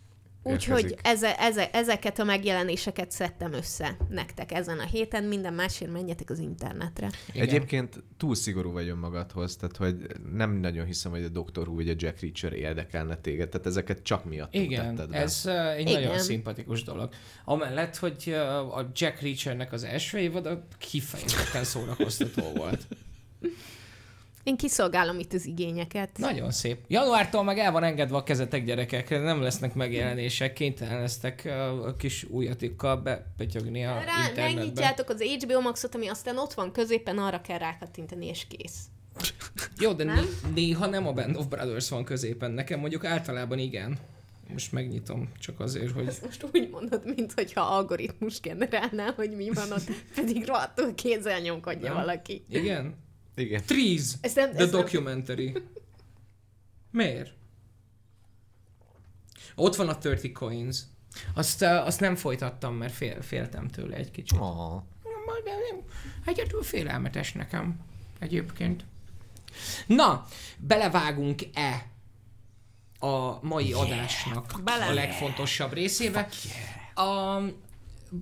Úgyhogy 0.42 0.96
eze, 1.02 1.38
eze, 1.38 1.70
ezeket 1.70 2.18
a 2.18 2.24
megjelenéseket 2.24 3.10
szedtem 3.10 3.52
össze 3.52 3.96
nektek 4.08 4.52
ezen 4.52 4.78
a 4.78 4.84
héten. 4.84 5.24
Minden 5.24 5.54
másért 5.54 5.92
menjetek 5.92 6.30
az 6.30 6.38
internetre. 6.38 7.10
Igen. 7.32 7.48
Egyébként 7.48 8.02
túl 8.16 8.34
szigorú 8.34 8.72
vagy 8.72 8.88
önmagadhoz, 8.88 9.56
tehát 9.56 9.76
hogy 9.76 9.96
nem 10.32 10.52
nagyon 10.52 10.86
hiszem, 10.86 11.10
hogy 11.10 11.24
a 11.24 11.28
Doctor 11.28 11.68
Who 11.68 11.76
vagy 11.76 11.88
a 11.88 11.94
Jack 11.96 12.20
Reacher 12.20 12.52
érdekelne 12.52 13.16
téged, 13.16 13.48
tehát 13.48 13.66
ezeket 13.66 14.02
csak 14.02 14.24
miatt 14.24 14.54
Igen, 14.54 14.94
tetted 14.94 15.10
be. 15.10 15.16
ez 15.16 15.42
uh, 15.44 15.70
egy 15.70 15.88
Igen. 15.88 16.02
nagyon 16.02 16.18
szimpatikus 16.18 16.82
dolog. 16.82 17.14
Amellett, 17.44 17.96
hogy 17.96 18.24
uh, 18.26 18.76
a 18.76 18.90
Jack 18.94 19.20
Reachernek 19.20 19.72
az 19.72 19.84
első 19.84 20.18
évad 20.18 20.62
kifejezetten 20.78 21.64
szórakoztató 21.64 22.42
volt. 22.54 22.86
Én 24.42 24.56
kiszolgálom 24.56 25.18
itt 25.18 25.32
az 25.32 25.46
igényeket. 25.46 26.18
Nagyon 26.18 26.50
szép. 26.50 26.78
Januártól 26.88 27.42
meg 27.44 27.58
el 27.58 27.72
van 27.72 27.82
engedve 27.82 28.16
a 28.16 28.22
kezetek 28.22 28.64
gyerekek, 28.64 29.10
nem 29.10 29.42
lesznek 29.42 29.74
megjelenések, 29.74 30.52
kénytelen 30.52 31.00
lesztek 31.00 31.42
uh, 31.44 31.86
a 31.86 31.96
kis 31.96 32.24
újatikkal 32.24 32.96
bepötyögni 32.96 33.84
a 33.84 33.90
Rá, 33.92 33.98
internetbe. 34.00 34.42
megnyitjátok 34.42 35.08
az 35.08 35.22
HBO 35.22 35.60
Maxot, 35.60 35.94
ami 35.94 36.08
aztán 36.08 36.38
ott 36.38 36.52
van 36.52 36.72
középen, 36.72 37.18
arra 37.18 37.40
kell 37.40 37.58
rákattintani, 37.58 38.26
és 38.26 38.46
kész. 38.48 38.78
Jó, 39.78 39.92
de 39.92 40.04
Nem? 40.04 40.14
né- 40.14 40.54
néha 40.54 40.86
nem 40.86 41.06
a 41.06 41.12
Band 41.12 41.36
of 41.36 41.46
Brothers 41.46 41.88
van 41.88 42.04
középen. 42.04 42.50
Nekem 42.50 42.80
mondjuk 42.80 43.04
általában 43.04 43.58
igen. 43.58 43.98
Most 44.52 44.72
megnyitom, 44.72 45.28
csak 45.38 45.60
azért, 45.60 45.92
hogy... 45.92 46.06
Ezt 46.06 46.24
most 46.24 46.46
úgy 46.52 46.68
mondod, 46.70 47.02
mintha 47.16 47.60
algoritmus 47.60 48.40
generálná, 48.40 49.12
hogy 49.16 49.30
mi 49.36 49.50
van 49.54 49.72
ott, 49.72 49.90
pedig 50.14 50.46
rohadtul 50.46 50.94
kézzel 50.94 51.40
nyomkodja 51.40 51.88
Nem. 51.88 51.96
valaki. 51.96 52.44
Igen? 52.48 52.94
Igen. 53.34 53.62
Trees, 53.66 54.12
Ezt 54.20 54.36
nem, 54.36 54.50
the 54.50 54.58
nem, 54.58 54.70
documentary. 54.70 55.62
Miért? 56.90 57.32
Ott 59.54 59.76
van 59.76 59.88
a 59.88 59.98
30 60.02 60.32
coins. 60.32 60.78
Azt, 61.34 61.62
azt 61.62 62.00
nem 62.00 62.16
folytattam, 62.16 62.74
mert 62.74 62.92
fél, 62.92 63.22
féltem 63.22 63.68
tőle 63.68 63.96
egy 63.96 64.10
kicsit. 64.10 64.38
Oh. 64.38 64.82
Majd 65.26 65.44
nem, 65.44 65.82
egyedül 66.24 66.62
félelmetes 66.62 67.32
nekem 67.32 67.80
egyébként. 68.18 68.84
Na, 69.86 70.26
belevágunk-e 70.58 71.86
a 72.98 73.44
mai 73.46 73.72
adásnak 73.72 74.60
Bele. 74.64 74.86
a 74.86 74.92
legfontosabb 74.92 75.72
részébe? 75.72 76.28
A, 76.94 77.38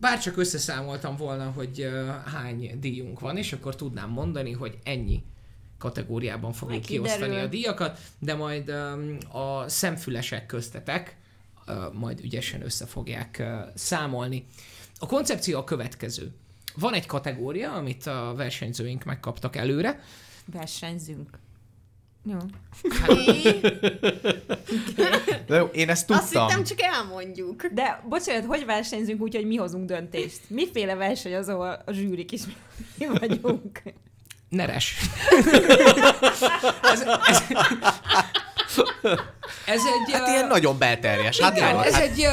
bár 0.01 0.21
csak 0.21 0.37
összeszámoltam 0.37 1.17
volna, 1.17 1.51
hogy 1.51 1.89
hány 2.25 2.79
díjunk 2.81 3.21
van, 3.21 3.37
és 3.37 3.53
akkor 3.53 3.77
tudnám 3.77 4.11
mondani, 4.11 4.53
hogy 4.53 4.79
ennyi 4.85 5.23
kategóriában 5.79 6.53
fogjuk 6.53 6.83
kiosztani 6.83 7.23
kiderül. 7.23 7.45
a 7.45 7.49
díjakat, 7.49 7.99
de 8.19 8.35
majd 8.35 8.69
a 9.33 9.69
szemfülesek 9.69 10.47
köztetek 10.47 11.17
majd 11.93 12.21
ügyesen 12.21 12.63
össze 12.63 12.87
fogják 12.87 13.43
számolni. 13.75 14.47
A 14.99 15.07
koncepció 15.07 15.59
a 15.59 15.65
következő. 15.65 16.33
Van 16.75 16.95
egy 16.95 17.07
kategória, 17.07 17.73
amit 17.73 18.07
a 18.07 18.35
versenyzőink 18.37 19.05
megkaptak 19.05 19.57
előre. 19.57 20.01
Versenyzünk. 20.45 21.39
Jó. 22.25 22.39
De 25.47 25.57
jó, 25.57 25.65
én 25.67 25.89
ezt 25.89 26.11
Azt 26.11 26.23
tudtam. 26.23 26.49
hittem, 26.49 26.65
csak 26.65 26.81
elmondjuk. 26.81 27.67
De 27.67 28.03
bocsánat, 28.09 28.45
hogy 28.45 28.65
versenyzünk 28.65 29.21
úgy, 29.21 29.35
hogy 29.35 29.47
mi 29.47 29.57
hozunk 29.57 29.85
döntést? 29.87 30.41
Miféle 30.49 30.95
verseny 30.95 31.35
az, 31.35 31.49
ahol 31.49 31.83
a 31.87 31.93
zsűrik 31.93 32.33
is 32.33 32.41
mi 32.99 33.07
vagyunk? 33.19 33.83
Neres. 34.49 34.97
ez, 36.83 37.01
ez, 37.25 37.43
ez 39.67 39.81
egy... 39.85 40.13
Hát 40.13 40.29
ilyen 40.29 40.47
nagyon 40.47 40.79
belterjes. 40.79 41.41
Hát, 41.41 41.57
igen, 41.57 41.79
ez 41.79 41.95
hát 41.95 42.03
egy, 42.03 42.27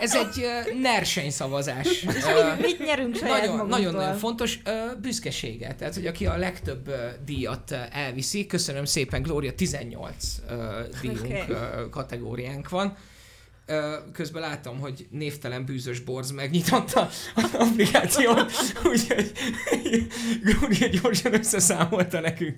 ez 0.00 0.14
egy 0.14 0.42
ö, 0.42 0.74
nerseny 0.80 1.30
szavazás. 1.30 2.04
Ö, 2.06 2.54
Mit 2.66 2.84
nyerünk 2.84 3.16
saját 3.16 3.40
nagyon, 3.40 3.66
nagyon, 3.66 3.94
nagyon 3.94 4.16
fontos 4.16 4.58
ö, 4.64 4.70
büszkeséget. 5.00 5.76
Tehát, 5.76 5.94
hogy 5.94 6.06
aki 6.06 6.26
a 6.26 6.36
legtöbb 6.36 6.88
ö, 6.88 7.06
díjat 7.24 7.70
elviszi, 7.90 8.46
köszönöm 8.46 8.84
szépen, 8.84 9.22
Gloria, 9.22 9.54
18 9.54 10.14
ö, 10.48 10.80
díjunk 11.00 11.20
Oké. 11.20 11.44
ö, 11.48 11.88
kategóriánk 11.88 12.68
van. 12.68 12.96
Közben 14.12 14.42
látom, 14.42 14.78
hogy 14.78 15.06
névtelen 15.10 15.64
bűzös 15.64 16.00
borz 16.00 16.30
megnyitotta 16.30 17.08
az 17.34 17.50
applikációt, 17.52 18.52
úgyhogy 18.92 19.32
Gloria 20.42 20.88
gyorsan 20.88 21.34
összeszámolta 21.34 22.20
nekünk. 22.20 22.56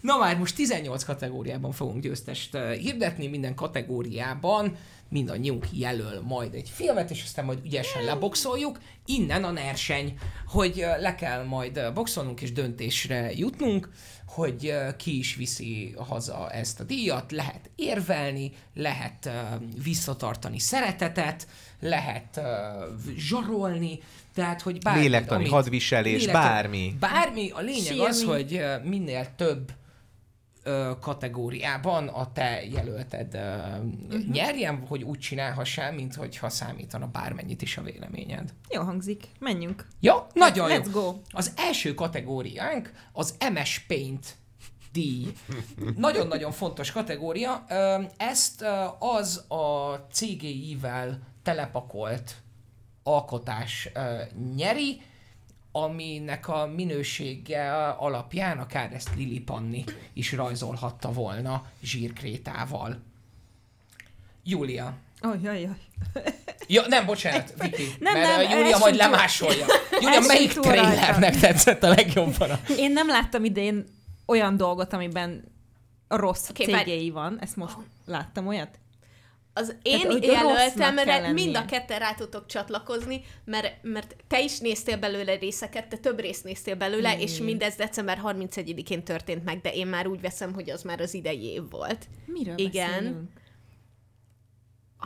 Na 0.00 0.16
már 0.16 0.38
most 0.38 0.54
18 0.54 1.04
kategóriában 1.04 1.72
fogunk 1.72 2.02
győztest 2.02 2.54
ö, 2.54 2.72
hirdetni, 2.72 3.26
minden 3.26 3.54
kategóriában 3.54 4.76
mindannyiunk 5.10 5.66
jelöl 5.72 6.20
majd 6.22 6.54
egy 6.54 6.68
filmet, 6.74 7.10
és 7.10 7.22
aztán 7.24 7.44
majd 7.44 7.58
ügyesen 7.64 8.04
leboxoljuk. 8.04 8.78
Innen 9.06 9.44
a 9.44 9.50
nerseny, 9.50 10.18
hogy 10.46 10.80
ö, 10.80 11.00
le 11.00 11.14
kell 11.14 11.44
majd 11.44 11.76
ö, 11.76 11.92
boxolnunk 11.92 12.40
és 12.40 12.52
döntésre 12.52 13.32
jutnunk, 13.34 13.90
hogy 14.26 14.74
ki 14.96 15.18
is 15.18 15.34
viszi 15.34 15.94
haza 15.96 16.50
ezt 16.50 16.80
a 16.80 16.84
díjat, 16.84 17.32
lehet 17.32 17.70
érvelni, 17.76 18.52
lehet 18.74 19.30
visszatartani 19.82 20.58
szeretetet, 20.58 21.46
lehet 21.80 22.40
zsarolni, 23.16 23.98
tehát 24.34 24.62
hogy 24.62 24.78
bármi, 24.78 25.00
lélektani 25.00 25.40
amit- 25.40 25.52
hadviselés, 25.52 26.20
lélektani- 26.24 26.48
bármi. 26.48 26.94
Bármi, 27.00 27.50
a 27.50 27.60
lényeg 27.60 27.98
az, 27.98 28.16
Sírni. 28.18 28.32
hogy 28.32 28.54
ö, 28.56 28.76
minél 28.84 29.26
több 29.36 29.72
kategóriában 31.00 32.08
a 32.08 32.32
te 32.32 32.64
jelölted 32.64 33.34
uh-huh. 33.34 34.26
nyerjen, 34.32 34.86
hogy 34.86 35.02
úgy 35.02 35.18
csinálhassál, 35.18 35.92
mint 35.92 36.14
hogyha 36.14 36.48
számítana 36.48 37.06
bármennyit 37.06 37.62
is 37.62 37.76
a 37.76 37.82
véleményed. 37.82 38.54
Jó 38.68 38.82
hangzik. 38.82 39.24
Menjünk. 39.38 39.86
Jó? 40.00 40.14
Nagyon 40.32 40.70
Let's 40.70 40.84
jó. 40.84 40.90
go. 40.90 41.14
Az 41.30 41.52
első 41.56 41.94
kategóriánk 41.94 42.92
az 43.12 43.36
MS 43.52 43.84
Paint 43.86 44.36
díj. 44.92 45.32
Nagyon-nagyon 45.96 46.52
fontos 46.52 46.92
kategória. 46.92 47.64
Ezt 48.16 48.64
az 48.98 49.44
a 49.48 49.94
CGI-vel 50.12 51.18
telepakolt 51.42 52.36
alkotás 53.02 53.88
nyeri, 54.56 55.00
aminek 55.82 56.48
a 56.48 56.66
minősége 56.66 57.72
alapján 57.88 58.58
akár 58.58 58.92
ezt 58.92 59.10
Lili 59.16 59.40
Panni 59.40 59.84
is 60.12 60.32
rajzolhatta 60.32 61.12
volna 61.12 61.64
zsírkrétával. 61.82 63.02
Júlia. 64.44 64.94
Oh, 65.20 65.42
jaj, 65.42 65.60
jaj. 65.60 65.76
Ja, 66.66 66.82
nem, 66.88 67.06
bocsánat, 67.06 67.54
Viki, 67.58 67.82
Nem, 67.98 68.12
mert 68.20 68.36
nem, 68.36 68.58
Júlia 68.58 68.78
majd 68.78 68.94
túl. 68.94 69.02
lemásolja. 69.02 69.66
Júlia, 70.00 70.20
melyik 70.20 70.52
trailernek 70.52 71.32
rajta. 71.32 71.38
tetszett 71.38 71.82
a 71.82 71.88
legjobban? 71.88 72.50
Én 72.76 72.92
nem 72.92 73.08
láttam 73.08 73.44
idén 73.44 73.84
olyan 74.26 74.56
dolgot, 74.56 74.92
amiben 74.92 75.44
rossz 76.08 76.48
okay, 76.48 76.66
cégéi 76.66 77.10
van. 77.10 77.38
Ezt 77.40 77.56
most 77.56 77.76
láttam 78.06 78.46
olyat? 78.46 78.78
Az 79.58 79.76
én 79.82 80.00
hogy 80.06 80.22
jelöltem, 80.22 80.46
rossznak 80.56 80.74
kell 80.76 80.92
mert 80.92 81.06
lennie. 81.06 81.32
mind 81.32 81.56
a 81.56 81.64
ketten 81.64 81.98
rá 81.98 82.12
tudtok 82.14 82.46
csatlakozni, 82.46 83.20
mert, 83.44 83.82
mert 83.82 84.16
te 84.26 84.40
is 84.42 84.58
néztél 84.58 84.96
belőle 84.98 85.36
részeket, 85.36 85.88
te 85.88 85.96
több 85.96 86.20
részt 86.20 86.44
néztél 86.44 86.74
belőle, 86.74 87.14
Mm. 87.14 87.18
és 87.18 87.38
mindez 87.38 87.74
december 87.74 88.20
31-én 88.24 89.04
történt 89.04 89.44
meg, 89.44 89.60
de 89.60 89.72
én 89.72 89.86
már 89.86 90.06
úgy 90.06 90.20
veszem, 90.20 90.52
hogy 90.54 90.70
az 90.70 90.82
már 90.82 91.00
az 91.00 91.14
idei 91.14 91.44
év 91.44 91.70
volt. 91.70 92.06
Miről 92.24 92.58
Igen. 92.58 92.88
beszélünk? 92.90 93.30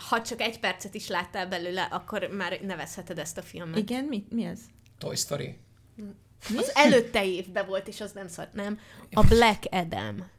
Ha 0.09 0.23
csak 0.23 0.41
egy 0.41 0.61
percet 0.61 0.95
is 0.95 1.09
láttál 1.09 1.47
belőle, 1.49 1.83
akkor 1.83 2.23
már 2.25 2.61
nevezheted 2.63 3.19
ezt 3.19 3.39
a 3.39 3.43
filmet. 3.43 3.79
Igen, 3.79 4.05
mi, 4.05 4.25
mi 4.31 4.45
ez? 4.45 4.61
Toy 4.99 5.17
Story. 5.17 5.57
Az 6.57 6.71
előtte 6.75 7.25
évben 7.25 7.67
volt, 7.67 7.89
és 7.89 8.01
az 8.01 8.13
nem 8.13 8.29
szar, 8.29 8.49
nem. 8.53 8.79
A 9.13 9.21
Black 9.27 9.63
Adam. 9.71 10.31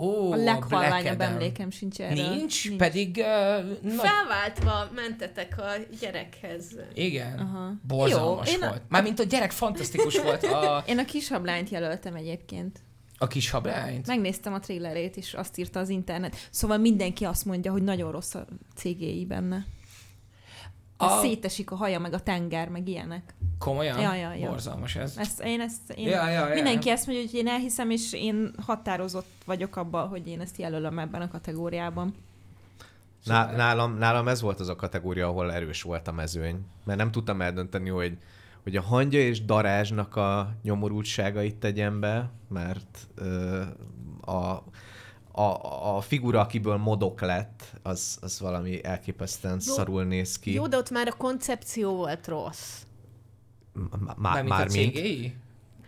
Ó, 0.00 0.32
A 0.32 0.36
leghalványabb 0.36 1.20
emlékem 1.20 1.70
sincs 1.70 2.00
erre. 2.00 2.28
Nincs, 2.34 2.76
pedig 2.76 3.16
uh, 3.16 3.64
nagy... 3.82 4.06
Felváltva 4.08 4.88
mentetek 4.94 5.54
a 5.58 5.70
gyerekhez. 6.00 6.64
Igen, 6.94 7.38
Aha. 7.38 7.72
borzalmas 7.86 8.48
Jó, 8.50 8.56
én 8.56 8.62
a- 8.62 8.68
volt. 8.68 8.82
Mármint 8.88 9.18
a 9.20 9.22
gyerek 9.24 9.50
fantasztikus 9.50 10.18
volt 10.18 10.42
a, 10.42 10.82
Én 10.86 10.98
a 10.98 11.04
kis 11.04 11.28
hablányt 11.28 11.68
jelöltem 11.70 12.14
egyébként. 12.14 12.78
a 13.18 13.26
kis 13.26 13.50
hablányt. 13.50 14.06
Megnéztem 14.06 14.52
a 14.52 14.58
trailerét, 14.60 15.16
és 15.16 15.34
azt 15.34 15.58
írta 15.58 15.80
az 15.80 15.88
internet. 15.88 16.36
Szóval 16.50 16.78
mindenki 16.78 17.24
azt 17.24 17.44
mondja, 17.44 17.72
hogy 17.72 17.82
nagyon 17.82 18.12
rossz 18.12 18.34
a 18.34 18.46
cégéi 18.74 19.24
benne. 19.26 19.66
A... 21.00 21.20
Szétesik 21.20 21.70
a 21.70 21.76
haja, 21.76 21.98
meg 21.98 22.12
a 22.12 22.20
tenger, 22.20 22.68
meg 22.68 22.88
ilyenek. 22.88 23.34
Komolyan? 23.58 24.00
Ja, 24.00 24.14
ja, 24.14 24.34
ja. 24.34 24.48
Borzalmas 24.48 24.96
ez. 24.96 25.16
Ezt, 25.16 25.42
én 25.44 25.60
ezt, 25.60 25.92
én, 25.94 26.08
Ja, 26.08 26.28
ja, 26.28 26.48
ja. 26.48 26.54
mindenki 26.54 26.90
ezt 26.90 27.06
mondja, 27.06 27.24
hogy 27.24 27.34
én 27.34 27.48
elhiszem, 27.48 27.90
és 27.90 28.12
én 28.12 28.54
határozott 28.66 29.30
vagyok 29.44 29.76
abban, 29.76 30.08
hogy 30.08 30.26
én 30.26 30.40
ezt 30.40 30.58
jelölöm 30.58 30.98
ebben 30.98 31.20
a 31.20 31.28
kategóriában. 31.28 32.14
Ná- 33.24 33.56
nálam, 33.56 33.98
nálam 33.98 34.28
ez 34.28 34.40
volt 34.40 34.60
az 34.60 34.68
a 34.68 34.76
kategória, 34.76 35.28
ahol 35.28 35.52
erős 35.52 35.82
volt 35.82 36.08
a 36.08 36.12
mezőny. 36.12 36.66
Mert 36.84 36.98
nem 36.98 37.10
tudtam 37.10 37.40
eldönteni, 37.40 37.88
hogy, 37.88 38.18
hogy 38.62 38.76
a 38.76 38.82
hangya 38.82 39.18
és 39.18 39.44
darázsnak 39.44 40.16
a 40.16 40.54
nyomorultságait 40.62 41.56
tegyem 41.56 42.00
be, 42.00 42.30
mert 42.48 42.98
ö, 43.14 43.62
a, 44.20 44.62
a, 45.38 45.96
a 45.96 46.00
figura, 46.00 46.40
akiből 46.40 46.76
modok 46.76 47.20
lett, 47.20 47.62
az, 47.82 48.18
az 48.20 48.40
valami 48.40 48.84
elképesztően 48.84 49.60
Jó. 49.66 49.74
szarul 49.74 50.04
néz 50.04 50.38
ki. 50.38 50.52
Jó, 50.52 50.66
de 50.66 50.76
ott 50.76 50.90
már 50.90 51.08
a 51.08 51.16
koncepció 51.16 51.94
volt 51.96 52.26
rossz. 52.26 52.82
M- 53.72 53.80
Má, 54.04 54.14
Mármint 54.16 54.52
a 54.52 54.56
már 54.56 54.68
mint. 54.70 55.34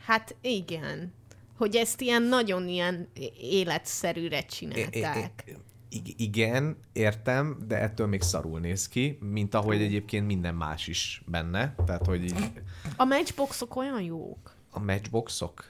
Hát 0.04 0.36
igen. 0.40 1.12
Hogy 1.56 1.76
ezt 1.76 2.00
ilyen 2.00 2.22
nagyon 2.22 2.68
ilyen 2.68 3.08
életszerűre 3.40 4.38
I- 4.38 4.40
i- 4.40 4.46
csinálták. 4.48 5.44
i- 5.88 6.14
igen, 6.16 6.76
értem, 6.92 7.58
de 7.66 7.76
ettől 7.78 8.06
még 8.06 8.22
szarul 8.22 8.60
néz 8.60 8.88
ki, 8.88 9.18
mint 9.20 9.54
ahogy 9.54 9.82
egyébként 9.82 10.26
minden 10.26 10.54
más 10.54 10.86
is 10.86 11.22
benne. 11.26 11.74
Tehát, 11.86 12.06
hogy 12.06 12.24
így 12.24 12.50
A 12.96 13.04
matchboxok 13.04 13.76
olyan 13.76 14.02
jók. 14.02 14.54
a 14.70 14.78
matchboxok, 14.78 15.64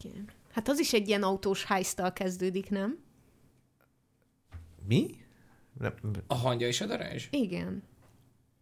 Igen. 0.00 0.28
Hát 0.50 0.68
az 0.68 0.78
is 0.78 0.92
egy 0.92 1.08
ilyen 1.08 1.22
autós 1.22 1.64
heist 1.64 2.12
kezdődik, 2.12 2.70
nem? 2.70 2.98
mi? 4.86 5.06
Nem, 5.80 5.94
A 6.26 6.34
hangya 6.34 6.66
és 6.66 6.80
a 6.80 6.86
darázs? 6.86 7.26
Igen. 7.30 7.82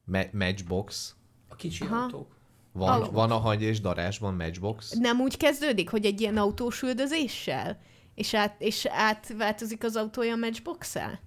ma- 0.04 0.28
matchbox. 0.32 1.14
A 1.48 1.54
kicsi 1.54 1.84
Aha. 1.84 1.96
autók. 2.02 2.36
Van, 2.72 2.88
Alap. 2.88 3.12
van 3.12 3.30
a 3.30 3.36
hagy 3.38 3.62
és 3.62 3.80
darásban 3.80 4.34
matchbox. 4.34 4.92
Nem 4.92 5.20
úgy 5.20 5.36
kezdődik, 5.36 5.90
hogy 5.90 6.04
egy 6.06 6.20
ilyen 6.20 6.36
autós 6.36 6.82
üldözéssel? 6.82 7.80
És, 8.14 8.34
át, 8.34 8.60
és 8.60 8.86
átváltozik 8.86 9.84
az 9.84 9.96
autója 9.96 10.36
matchbox-el? 10.36 11.20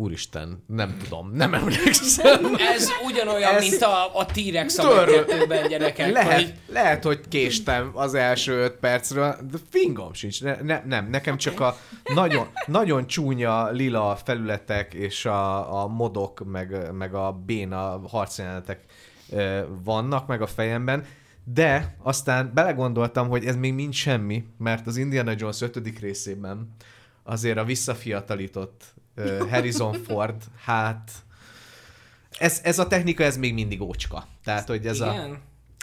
Úristen, 0.00 0.64
nem 0.66 0.96
tudom, 1.02 1.30
nem 1.32 1.54
emlékszem. 1.54 2.44
Ez 2.74 2.88
ugyanolyan, 3.06 3.54
Ez- 3.54 3.68
mint 3.70 3.82
a, 3.82 4.18
a 4.18 4.26
T-rex 4.26 4.78
a 4.78 5.04
kettőben 5.04 5.68
gyerekek. 5.68 6.12
Lehet, 6.12 6.34
Hogy 6.34 6.54
lehet, 6.66 7.04
hogy 7.04 7.20
késtem 7.28 7.90
az 7.94 8.14
első 8.14 8.52
öt 8.52 8.72
percről, 8.72 9.36
de 9.50 9.58
fingom 9.70 10.12
sincs. 10.12 10.42
Ne, 10.42 10.56
ne, 10.62 10.82
nem, 10.84 11.10
nekem 11.10 11.36
csak 11.36 11.60
a 11.60 11.76
nagyon, 12.14 12.46
nagyon 12.66 13.06
csúnya 13.06 13.70
lila 13.70 14.18
felületek 14.24 14.94
és 14.94 15.24
a, 15.24 15.82
a 15.82 15.86
modok, 15.86 16.44
meg, 16.44 16.92
meg 16.92 17.14
a 17.14 17.32
béna 17.46 18.00
harcjelenetek 18.08 18.84
vannak 19.84 20.26
meg 20.26 20.42
a 20.42 20.46
fejemben, 20.46 21.06
de 21.44 21.96
aztán 22.02 22.50
belegondoltam, 22.54 23.28
hogy 23.28 23.44
ez 23.44 23.56
még 23.56 23.74
mind 23.74 23.92
semmi, 23.92 24.44
mert 24.58 24.86
az 24.86 24.96
Indiana 24.96 25.32
Jones 25.36 25.60
5. 25.60 25.98
részében 26.00 26.74
azért 27.22 27.58
a 27.58 27.64
visszafiatalított 27.64 28.84
Harrison 29.50 29.92
Ford, 29.92 30.42
hát 30.64 31.10
ez, 32.38 32.60
ez 32.62 32.78
a 32.78 32.86
technika, 32.86 33.24
ez 33.24 33.36
még 33.36 33.54
mindig 33.54 33.80
ócska. 33.80 34.26
Tehát, 34.44 34.68
hogy 34.68 34.86
ez 34.86 35.00
a... 35.00 35.12
igen. 35.12 35.38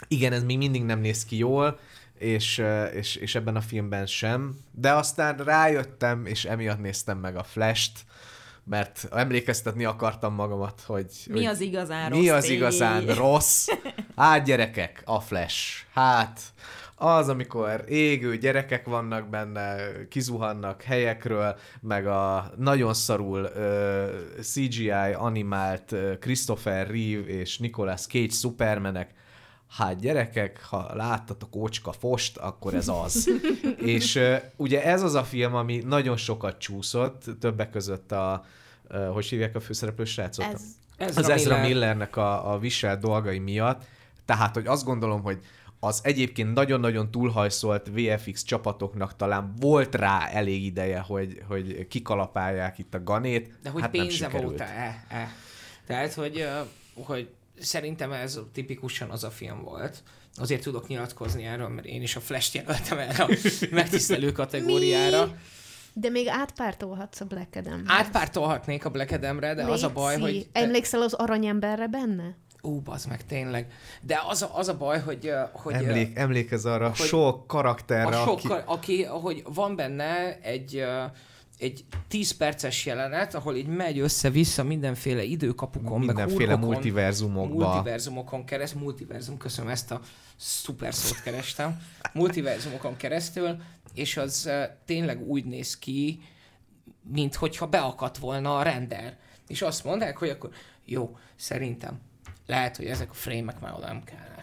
Igen, 0.08 0.32
ez 0.32 0.42
még 0.42 0.58
mindig 0.58 0.82
nem 0.82 1.00
néz 1.00 1.24
ki 1.24 1.36
jól, 1.36 1.78
és, 2.18 2.62
és, 2.92 3.16
és 3.16 3.34
ebben 3.34 3.56
a 3.56 3.60
filmben 3.60 4.06
sem. 4.06 4.56
De 4.72 4.92
aztán 4.92 5.36
rájöttem, 5.36 6.26
és 6.26 6.44
emiatt 6.44 6.80
néztem 6.80 7.18
meg 7.18 7.36
a 7.36 7.42
Flash-t, 7.42 8.04
mert 8.64 9.08
emlékeztetni 9.10 9.84
akartam 9.84 10.34
magamat, 10.34 10.82
hogy... 10.86 11.06
Mi 11.26 11.32
hogy 11.32 11.44
az 11.44 11.60
igazán 11.60 12.10
mi 12.10 12.28
rossz 12.28 12.36
az 12.36 12.48
igazán 12.48 13.06
rossz. 13.06 13.66
Hát 14.16 14.44
gyerekek, 14.44 15.02
a 15.04 15.20
Flash. 15.20 15.84
Hát 15.92 16.40
az, 16.96 17.28
amikor 17.28 17.84
égő 17.88 18.36
gyerekek 18.36 18.86
vannak 18.86 19.28
benne, 19.28 19.76
kizuhannak 20.08 20.82
helyekről, 20.82 21.56
meg 21.80 22.06
a 22.06 22.52
nagyon 22.56 22.94
szarul 22.94 23.42
uh, 23.42 24.40
CGI 24.40 24.90
animált 25.14 25.94
Christopher 26.20 26.86
Reeve 26.86 27.26
és 27.26 27.58
Nicolas 27.58 28.06
Cage 28.06 28.32
Supermanek, 28.32 29.14
Hát 29.70 30.00
gyerekek, 30.00 30.64
ha 30.64 30.90
láttatok 30.94 31.56
ócska 31.56 31.92
fost, 31.92 32.36
akkor 32.36 32.74
ez 32.74 32.88
az. 32.88 33.30
és 33.96 34.14
uh, 34.14 34.36
ugye 34.56 34.84
ez 34.84 35.02
az 35.02 35.14
a 35.14 35.24
film, 35.24 35.54
ami 35.54 35.82
nagyon 35.86 36.16
sokat 36.16 36.58
csúszott, 36.58 37.24
többek 37.40 37.70
között 37.70 38.12
a, 38.12 38.44
uh, 38.90 39.12
hogy 39.12 39.26
hívják 39.26 39.54
a 39.54 39.60
főszereplő 39.60 40.04
srácot? 40.04 40.44
Ez 40.44 40.62
Ez 40.96 41.16
az 41.16 41.28
Ezra 41.28 41.60
Millernek 41.60 42.16
a, 42.16 42.52
a 42.52 42.58
viselt 42.58 43.00
dolgai 43.00 43.38
miatt. 43.38 43.82
Tehát, 44.24 44.54
hogy 44.54 44.66
azt 44.66 44.84
gondolom, 44.84 45.22
hogy 45.22 45.38
az 45.86 46.00
egyébként 46.02 46.54
nagyon-nagyon 46.54 47.10
túlhajszolt 47.10 47.90
VFX 47.94 48.42
csapatoknak 48.42 49.16
talán 49.16 49.54
volt 49.60 49.94
rá 49.94 50.28
elég 50.28 50.64
ideje, 50.64 50.98
hogy, 50.98 51.42
hogy 51.48 51.88
kikalapálják 51.88 52.78
itt 52.78 52.94
a 52.94 53.02
ganét. 53.02 53.58
De 53.62 53.70
hogy 53.70 53.82
hát 53.82 53.90
pénze 53.90 54.28
volt-e? 54.28 55.04
E. 55.08 55.28
Tehát, 55.86 56.14
hogy, 56.14 56.48
hogy 56.94 57.28
szerintem 57.60 58.12
ez 58.12 58.40
tipikusan 58.52 59.10
az 59.10 59.24
a 59.24 59.30
film 59.30 59.62
volt. 59.62 60.02
Azért 60.34 60.62
tudok 60.62 60.88
nyilatkozni 60.88 61.44
erről, 61.44 61.68
mert 61.68 61.86
én 61.86 62.02
is 62.02 62.16
a 62.16 62.20
Flash-t 62.20 62.54
jelöltem 62.54 62.98
erre 62.98 63.22
a 63.22 63.28
megtisztelő 63.70 64.32
kategóriára. 64.32 65.36
De 65.92 66.08
még 66.08 66.28
átpártolhatsz 66.28 67.20
a 67.20 67.24
Black 67.24 67.56
adam 67.56 67.82
Átpártolhatnék 67.86 68.84
a 68.84 68.90
Black 68.90 69.10
Adamre, 69.10 69.54
de 69.54 69.64
az 69.64 69.82
a 69.82 69.92
baj, 69.92 70.20
hogy... 70.20 70.48
te- 70.52 70.60
Emlékszel 70.60 71.02
az 71.02 71.12
aranyemberre 71.12 71.86
benne? 71.86 72.36
Ú, 72.62 72.80
bazd 72.80 73.08
meg, 73.08 73.26
tényleg. 73.26 73.72
De 74.02 74.20
az 74.28 74.42
a, 74.42 74.58
az 74.58 74.68
a 74.68 74.76
baj, 74.76 75.00
hogy... 75.00 75.32
hogy 75.52 75.74
Emlék, 75.74 76.16
emlékez 76.16 76.64
arra 76.64 76.86
hogy 76.86 77.06
sok 77.06 77.46
karakterre, 77.46 78.16
a 78.16 78.30
aki... 78.30 78.40
sokkal, 78.40 78.62
aki, 78.66 79.04
hogy 79.04 79.42
van 79.54 79.76
benne 79.76 80.40
egy, 80.40 80.84
egy 81.58 81.84
10 82.08 82.36
perces 82.36 82.86
jelenet, 82.86 83.34
ahol 83.34 83.56
így 83.56 83.66
megy 83.66 83.98
össze-vissza 83.98 84.62
mindenféle 84.62 85.22
időkapukon, 85.22 85.98
meg 85.98 86.06
mindenféle 86.06 86.52
hurkokon, 86.52 86.72
multiverzumokba. 86.72 87.68
multiverzumokon 87.68 88.44
keresztül, 88.44 88.80
multiverzum, 88.80 89.36
köszönöm, 89.36 89.70
ezt 89.70 89.90
a 89.90 90.00
szuper 90.36 90.94
szót 90.94 91.22
kerestem, 91.22 91.80
multiverzumokon 92.12 92.96
keresztül, 92.96 93.56
és 93.94 94.16
az 94.16 94.50
tényleg 94.84 95.28
úgy 95.28 95.44
néz 95.44 95.78
ki, 95.78 96.20
mint 97.12 97.34
hogyha 97.34 97.66
beakadt 97.66 98.18
volna 98.18 98.58
a 98.58 98.62
render. 98.62 99.16
És 99.46 99.62
azt 99.62 99.84
mondták, 99.84 100.16
hogy 100.16 100.28
akkor 100.28 100.50
jó, 100.84 101.16
szerintem 101.36 102.00
lehet, 102.46 102.76
hogy 102.76 102.86
ezek 102.86 103.10
a 103.10 103.14
frémek 103.14 103.60
már 103.60 103.72
oda 103.74 103.86
nem 103.86 104.02
kellnek. 104.04 104.34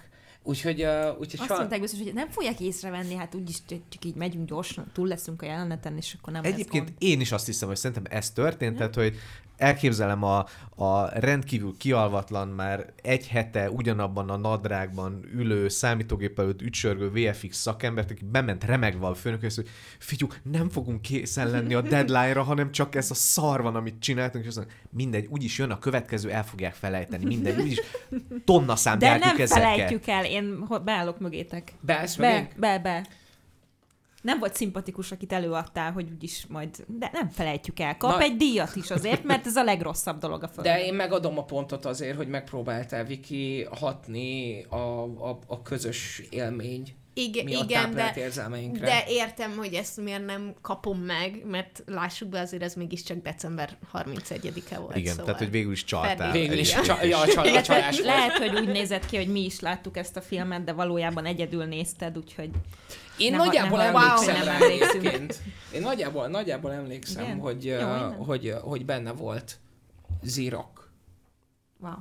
Úgyhogy, 0.46 0.84
uh, 0.84 1.08
úgyhogy 1.10 1.40
Azt 1.40 1.48
soha- 1.48 1.58
mondták 1.58 1.80
biztos, 1.82 2.00
hogy 2.00 2.14
nem 2.14 2.30
fogják 2.30 2.60
észrevenni, 2.60 3.16
hát 3.16 3.36
úgyis 3.36 3.56
csak 3.68 3.80
csak 3.90 4.06
így 4.06 4.16
megyünk 4.16 4.48
gyorsan, 4.48 4.92
túl 4.94 5.08
leszünk 5.08 5.42
a 5.42 5.46
jeleneten, 5.46 5.98
és 5.98 6.16
akkor 6.20 6.34
nem 6.34 6.44
lesz 6.44 6.54
Egyébként 6.54 6.86
gond. 6.86 6.96
én 7.00 7.20
is 7.22 7.32
azt 7.32 7.46
hiszem, 7.46 7.68
hogy 7.68 7.78
szerintem 7.78 8.18
ez 8.18 8.32
történt, 8.32 8.78
tehát, 8.78 8.96
hogy 8.96 9.16
elképzelem 9.64 10.24
a, 10.24 10.46
a 10.76 11.20
rendkívül 11.20 11.76
kialvatlan, 11.78 12.48
már 12.48 12.94
egy 13.02 13.28
hete 13.28 13.70
ugyanabban 13.70 14.30
a 14.30 14.38
nadrágban 14.38 15.26
ülő, 15.34 15.68
számítógép 15.68 16.40
előtt 16.40 16.62
ücsörgő 16.62 17.10
VFX 17.10 17.58
szakembert, 17.58 18.12
aki 18.12 18.26
bement 18.32 18.64
remegve 18.64 19.08
a 19.08 19.14
főnök, 19.14 19.42
hogy 19.42 19.70
figyú, 20.00 20.28
nem 20.44 20.70
fogunk 20.70 21.02
készen 21.02 21.50
lenni 21.50 21.74
a 21.74 21.82
deadline-ra, 21.82 22.44
hanem 22.44 22.72
csak 22.72 22.96
ez 22.96 23.12
a 23.12 23.14
szar 23.14 23.62
van, 23.62 23.76
amit 23.76 24.00
csináltunk, 24.00 24.44
és 24.44 24.50
azt 24.50 24.58
mondja, 24.58 24.76
mindegy, 24.90 25.28
úgyis 25.30 25.58
jön 25.58 25.72
a 25.72 25.80
következő, 25.80 26.32
el 26.32 26.44
fogják 26.44 26.74
felejteni, 26.74 27.26
mindegy, 27.26 27.60
úgyis 27.60 27.82
tonna 28.46 28.76
szám 28.76 29.00
De 29.00 29.10
nem 29.10 29.22
ezeket. 29.22 29.48
felejtjük 29.48 30.08
el, 30.08 30.26
én 30.26 30.68
beállok 30.84 31.20
mögétek. 31.20 31.74
Beállsz 31.82 32.16
Be, 32.16 32.48
be, 32.58 32.80
be. 32.80 33.06
Nem 34.24 34.40
volt 34.40 34.56
szimpatikus, 34.56 35.12
akit 35.12 35.34
előadtál, 35.34 35.92
hogy 35.92 36.10
úgyis 36.14 36.46
majd... 36.50 36.86
De 36.88 37.10
nem 37.14 37.30
felejtjük 37.30 37.80
el. 37.80 37.98
Kap 37.98 38.12
Na- 38.12 38.22
egy 38.22 38.36
díjat 38.36 38.76
is 38.76 38.92
azért, 38.92 39.24
mert 39.24 39.46
ez 39.46 39.56
a 39.56 39.64
legrosszabb 39.64 40.18
dolog 40.18 40.44
a 40.44 40.48
földön. 40.48 40.74
De 40.74 40.86
én 40.86 40.94
megadom 40.94 41.38
a 41.38 41.44
pontot 41.44 41.86
azért, 41.86 42.16
hogy 42.16 42.28
megpróbáltál 42.28 43.04
Viki 43.04 43.68
hatni 43.80 44.64
a, 44.64 44.76
a, 45.04 45.40
a 45.48 45.62
közös 45.62 46.22
élmény 46.30 46.96
Igen, 47.14 47.48
igen 47.48 47.92
de, 47.92 48.14
de 48.80 49.04
értem, 49.08 49.58
hogy 49.58 49.74
ezt 49.74 49.98
miért 50.02 50.26
nem 50.26 50.54
kapom 50.62 51.00
meg, 51.00 51.42
mert 51.46 51.84
lássuk 51.86 52.30
be, 52.30 52.40
azért 52.40 52.64
ez 52.64 52.74
mégiscsak 52.74 53.18
december 53.18 53.78
31-e 53.94 54.78
volt. 54.78 54.96
Igen, 54.96 55.10
szóval. 55.10 55.26
tehát 55.26 55.40
hogy 55.40 55.52
végül 55.52 55.72
is 55.72 55.84
csaltál. 55.84 56.32
Végül 56.32 56.58
is 56.58 56.70
csa, 56.70 57.04
ja, 57.04 57.20
a, 57.20 57.28
csal, 57.28 57.44
a 57.44 57.48
Illetve 57.48 57.76
csalás 57.76 58.00
lehet, 58.00 58.38
hogy 58.38 58.60
úgy 58.60 58.68
nézett 58.68 59.06
ki, 59.06 59.18
hogy 59.18 59.28
mi 59.28 59.46
is 59.46 59.60
láttuk 59.60 59.98
ezt 59.98 60.18
a 60.18 60.22
filmet, 60.22 60.64
de 60.64 60.74
valójában 60.74 61.26
egyedül 61.26 61.66
nézted, 61.66 62.18
úgyhogy 62.18 62.50
Én 63.18 63.32
Ne- 63.32 63.38
nagyjából 63.38 63.78
ne- 63.78 63.84
emlékszem 63.84 64.44
rá 64.44 64.58
egyébként. 64.58 65.42
Én 65.74 65.82
nagyjából, 65.82 66.28
nagyjából 66.28 66.72
emlékszem, 66.72 67.24
Igen? 67.24 67.40
hogy, 67.40 67.66
Jó, 67.66 67.78
uh, 67.78 68.26
hogy, 68.26 68.54
hogy 68.62 68.86
benne 68.86 69.12
volt 69.12 69.60
Zirok. 70.22 70.92
wow. 71.80 71.92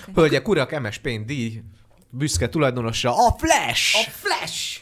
Okay. 0.00 0.14
Hölgyek, 0.14 0.48
urak, 0.48 0.80
MS 0.80 0.98
Paint 0.98 1.26
díj, 1.26 1.62
büszke 2.10 2.48
tulajdonosa, 2.48 3.26
a 3.26 3.34
Flash! 3.38 3.96
A 3.96 4.10
Flash! 4.10 4.80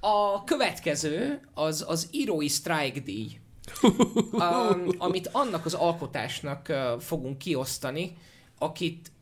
A 0.00 0.44
következő 0.44 1.40
az 1.54 1.84
az 1.88 2.08
írói 2.10 2.48
strike 2.48 3.00
díj, 3.00 3.38
um, 4.32 4.86
amit 4.98 5.28
annak 5.32 5.64
az 5.64 5.74
alkotásnak 5.74 6.66
uh, 6.68 7.00
fogunk 7.00 7.38
kiosztani, 7.38 8.16
akit, 8.58 9.12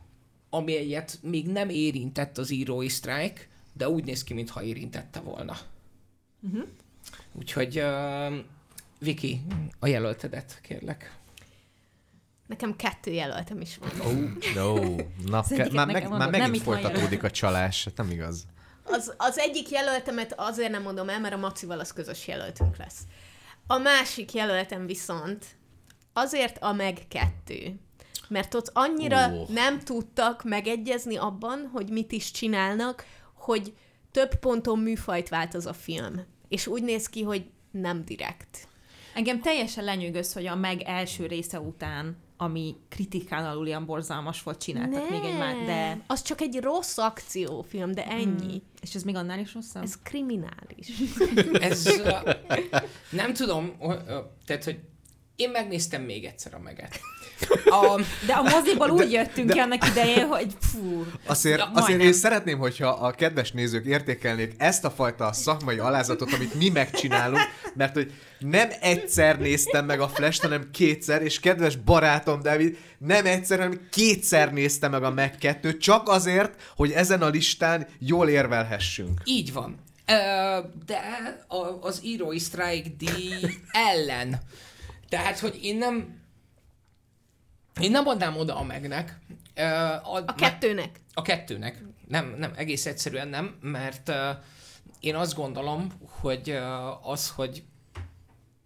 amelyet 0.50 1.18
még 1.22 1.46
nem 1.46 1.68
érintett 1.68 2.38
az 2.38 2.50
írói 2.50 2.88
strike, 2.88 3.40
de 3.76 3.88
úgy 3.88 4.04
néz 4.04 4.24
ki, 4.24 4.34
mintha 4.34 4.62
érintette 4.62 5.20
volna. 5.20 5.56
Mhm. 6.40 6.60
Úgyhogy, 7.32 7.78
uh, 7.78 8.34
Viki, 8.98 9.40
a 9.78 9.86
jelöltedet 9.86 10.58
kérlek. 10.62 11.16
Nekem 12.46 12.76
kettő 12.76 13.10
jelöltem 13.10 13.60
is 13.60 13.78
van. 13.78 13.90
Oh, 14.00 14.54
no. 14.54 14.96
Na, 15.24 15.42
ke- 15.42 15.72
már, 15.72 15.86
meg, 15.86 16.08
már 16.08 16.30
megint 16.30 16.62
folytatódik 16.62 17.22
a 17.22 17.30
csalás, 17.30 17.84
hát 17.84 17.96
nem 17.96 18.10
igaz. 18.10 18.46
Az, 18.82 19.14
az 19.16 19.38
egyik 19.38 19.70
jelöltemet 19.70 20.34
azért 20.36 20.70
nem 20.70 20.82
mondom 20.82 21.08
el, 21.08 21.20
mert 21.20 21.34
a 21.34 21.38
Macival 21.38 21.80
az 21.80 21.92
közös 21.92 22.26
jelöltünk 22.26 22.76
lesz. 22.76 23.00
A 23.66 23.78
másik 23.78 24.32
jelöltem 24.32 24.86
viszont 24.86 25.44
azért 26.12 26.58
a 26.60 26.72
meg 26.72 26.98
kettő. 27.08 27.80
Mert 28.28 28.54
ott 28.54 28.70
annyira 28.72 29.28
oh. 29.28 29.48
nem 29.48 29.78
tudtak 29.78 30.44
megegyezni 30.44 31.16
abban, 31.16 31.70
hogy 31.72 31.88
mit 31.88 32.12
is 32.12 32.30
csinálnak, 32.30 33.04
hogy 33.46 33.74
több 34.10 34.34
ponton 34.34 34.78
műfajt 34.78 35.28
vált 35.28 35.54
az 35.54 35.66
a 35.66 35.72
film. 35.72 36.24
És 36.48 36.66
úgy 36.66 36.82
néz 36.82 37.08
ki, 37.08 37.22
hogy 37.22 37.44
nem 37.70 38.04
direkt. 38.04 38.68
Engem 39.14 39.40
teljesen 39.40 39.84
lenyűgöz, 39.84 40.32
hogy 40.32 40.46
a 40.46 40.54
meg 40.54 40.82
első 40.82 41.26
része 41.26 41.60
után, 41.60 42.16
ami 42.36 42.76
kritikán 42.88 43.44
alulian 43.44 43.86
borzalmas 43.86 44.42
volt, 44.42 44.62
csináltak 44.62 45.10
még 45.10 45.24
egy 45.24 45.38
már, 45.38 45.64
de... 45.64 46.00
Az 46.06 46.22
csak 46.22 46.40
egy 46.40 46.60
rossz 46.60 46.98
akciófilm, 46.98 47.92
de 47.92 48.06
ennyi. 48.06 48.54
Mm. 48.54 48.80
És 48.82 48.94
ez 48.94 49.02
még 49.02 49.14
annál 49.14 49.38
is 49.38 49.54
rosszabb? 49.54 49.82
Ez 49.82 49.98
kriminális. 50.02 50.88
Ez, 51.70 51.86
uh, 51.86 52.34
nem 53.10 53.32
tudom, 53.32 53.72
uh, 53.78 53.88
uh, 53.88 53.96
tehát, 54.46 54.64
hogy 54.64 54.78
én 55.36 55.50
megnéztem 55.50 56.02
még 56.02 56.24
egyszer 56.24 56.54
a 56.54 56.58
meget. 56.58 57.00
A, 57.64 58.00
De 58.26 58.32
a 58.32 58.42
moziból 58.42 58.90
úgy 58.90 59.12
jöttünk 59.12 59.50
ki 59.50 59.58
annak 59.58 59.86
idején, 59.88 60.26
hogy 60.26 60.46
fú, 60.60 61.06
Azért, 61.26 61.58
Ja, 61.58 61.70
azért 61.74 62.00
én 62.00 62.12
szeretném, 62.12 62.58
hogyha 62.58 62.88
a 62.88 63.10
kedves 63.10 63.52
nézők 63.52 63.84
értékelnék 63.84 64.54
ezt 64.58 64.84
a 64.84 64.90
fajta 64.90 65.32
szakmai 65.32 65.78
alázatot, 65.78 66.32
amit 66.32 66.54
mi 66.54 66.68
megcsinálunk, 66.68 67.40
mert 67.74 67.94
hogy 67.94 68.12
nem 68.38 68.68
egyszer 68.80 69.38
néztem 69.38 69.84
meg 69.84 70.00
a 70.00 70.08
Flash, 70.08 70.42
hanem 70.42 70.70
kétszer, 70.72 71.22
és 71.22 71.40
kedves 71.40 71.76
barátom 71.76 72.42
David 72.42 72.78
nem 72.98 73.26
egyszer, 73.26 73.58
hanem 73.58 73.88
kétszer 73.90 74.52
nézte 74.52 74.88
meg 74.88 75.02
a 75.02 75.10
meg 75.10 75.36
2 75.38 75.76
csak 75.76 76.08
azért, 76.08 76.72
hogy 76.76 76.90
ezen 76.90 77.22
a 77.22 77.28
listán 77.28 77.86
jól 77.98 78.28
érvelhessünk. 78.28 79.20
Így 79.24 79.52
van. 79.52 79.76
De 80.86 81.00
az 81.80 82.00
írói 82.04 82.38
strike 82.38 82.88
díj 82.98 83.34
ellen. 83.70 84.40
Tehát, 85.08 85.38
hogy 85.38 85.58
én 85.62 85.76
nem 85.76 86.15
én 87.80 87.90
nem 87.90 88.06
adnám 88.06 88.36
oda 88.36 88.56
a 88.56 88.62
megnek. 88.62 89.18
A, 90.02 90.16
A 90.26 90.34
kettőnek. 90.36 91.00
A 91.14 91.22
kettőnek. 91.22 91.82
Nem, 92.08 92.34
nem, 92.38 92.52
egész 92.56 92.86
egyszerűen 92.86 93.28
nem, 93.28 93.58
mert 93.60 94.12
én 95.00 95.14
azt 95.14 95.34
gondolom, 95.34 95.92
hogy 96.20 96.58
az, 97.02 97.30
hogy 97.30 97.64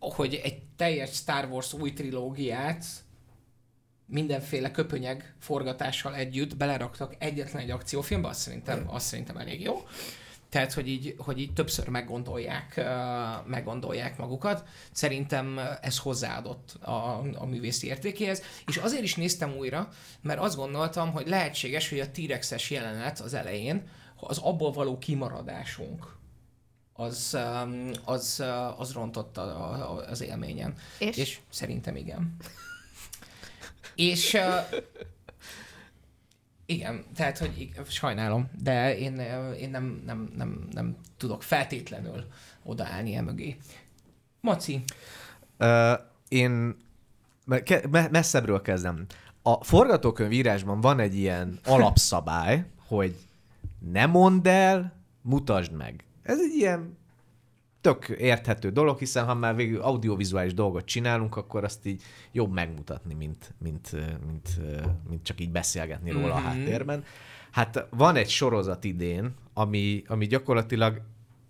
hogy 0.00 0.34
egy 0.34 0.62
teljes 0.76 1.10
Star 1.10 1.48
Wars 1.50 1.72
új 1.72 1.92
trilógiát 1.92 2.84
mindenféle 4.06 4.70
köpönyeg 4.70 5.34
forgatással 5.38 6.14
együtt 6.14 6.56
beleraktak 6.56 7.16
egyetlen 7.18 7.62
egy 7.62 7.70
akciófilmbe, 7.70 8.28
azt 8.28 8.40
szerintem, 8.40 8.84
azt 8.86 9.06
szerintem 9.06 9.36
elég 9.36 9.60
jó. 9.60 9.82
Tehát, 10.50 10.72
hogy 10.72 10.88
így, 10.88 11.14
hogy 11.18 11.38
így 11.38 11.52
többször 11.52 11.88
meggondolják, 11.88 12.80
meggondolják 13.46 14.18
magukat. 14.18 14.64
Szerintem 14.92 15.60
ez 15.80 15.98
hozzáadott 15.98 16.76
a, 16.80 17.18
a 17.34 17.46
művészi 17.46 17.86
értékéhez. 17.86 18.42
És 18.66 18.76
azért 18.76 19.02
is 19.02 19.14
néztem 19.14 19.56
újra, 19.56 19.88
mert 20.20 20.40
azt 20.40 20.56
gondoltam, 20.56 21.12
hogy 21.12 21.28
lehetséges, 21.28 21.88
hogy 21.88 22.00
a 22.00 22.10
T-rexes 22.10 22.70
jelenet 22.70 23.20
az 23.20 23.34
elején, 23.34 23.88
az 24.16 24.38
abból 24.38 24.72
való 24.72 24.98
kimaradásunk, 24.98 26.16
az, 26.92 27.38
az, 28.04 28.44
az 28.76 28.92
rontott 28.92 29.36
a, 29.36 29.42
a, 29.42 30.06
az 30.08 30.20
élményen. 30.20 30.74
És? 30.98 31.16
És 31.16 31.40
szerintem 31.50 31.96
igen. 31.96 32.36
És 33.94 34.36
igen, 36.70 37.04
tehát, 37.14 37.38
hogy 37.38 37.70
sajnálom, 37.88 38.50
de 38.62 38.98
én, 38.98 39.18
én 39.60 39.70
nem, 39.70 40.02
nem, 40.06 40.30
nem, 40.36 40.68
nem 40.72 40.96
tudok 41.16 41.42
feltétlenül 41.42 42.24
odaállni 42.62 43.14
e 43.14 43.22
mögé. 43.22 43.56
Maci, 44.40 44.84
Uh, 45.60 45.92
én 46.28 46.76
me- 47.90 48.10
messzebbről 48.10 48.62
kezdem. 48.62 49.06
A 49.42 49.64
forgatókönyvírásban 49.64 50.80
van 50.80 51.00
egy 51.00 51.14
ilyen 51.14 51.58
alapszabály, 51.64 52.64
hogy 52.86 53.16
ne 53.78 54.06
mondd 54.06 54.48
el, 54.48 54.92
mutasd 55.22 55.72
meg. 55.72 56.04
Ez 56.22 56.38
egy 56.38 56.54
ilyen 56.54 56.98
tök 57.80 58.08
érthető 58.08 58.70
dolog, 58.70 58.98
hiszen 58.98 59.24
ha 59.24 59.34
már 59.34 59.56
végül 59.56 59.80
audiovizuális 59.80 60.54
dolgot 60.54 60.84
csinálunk, 60.84 61.36
akkor 61.36 61.64
azt 61.64 61.86
így 61.86 62.02
jobb 62.32 62.52
megmutatni, 62.52 63.14
mint, 63.14 63.54
mint, 63.58 63.90
mint, 64.26 64.48
mint 65.08 65.22
csak 65.22 65.40
így 65.40 65.50
beszélgetni 65.50 66.10
róla 66.10 66.34
a 66.34 66.38
Mhm. 66.38 66.46
háttérben. 66.46 67.04
Hát 67.50 67.86
van 67.90 68.16
egy 68.16 68.28
sorozat 68.28 68.84
idén, 68.84 69.34
ami, 69.54 70.02
ami 70.06 70.26
gyakorlatilag 70.26 71.00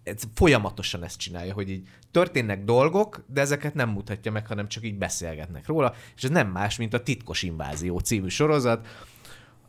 ez 0.02 0.22
folyamatosan 0.34 1.04
ezt 1.04 1.18
csinálja, 1.18 1.52
hogy 1.52 1.70
így 1.70 1.88
történnek 2.10 2.64
dolgok, 2.64 3.24
de 3.26 3.40
ezeket 3.40 3.74
nem 3.74 3.88
mutatja 3.88 4.32
meg, 4.32 4.46
hanem 4.46 4.68
csak 4.68 4.84
így 4.84 4.98
beszélgetnek 4.98 5.66
róla, 5.66 5.94
és 6.16 6.22
ez 6.24 6.30
nem 6.30 6.48
más, 6.48 6.76
mint 6.76 6.94
a 6.94 7.02
Titkos 7.02 7.42
Invázió 7.42 7.98
című 7.98 8.28
sorozat. 8.28 8.86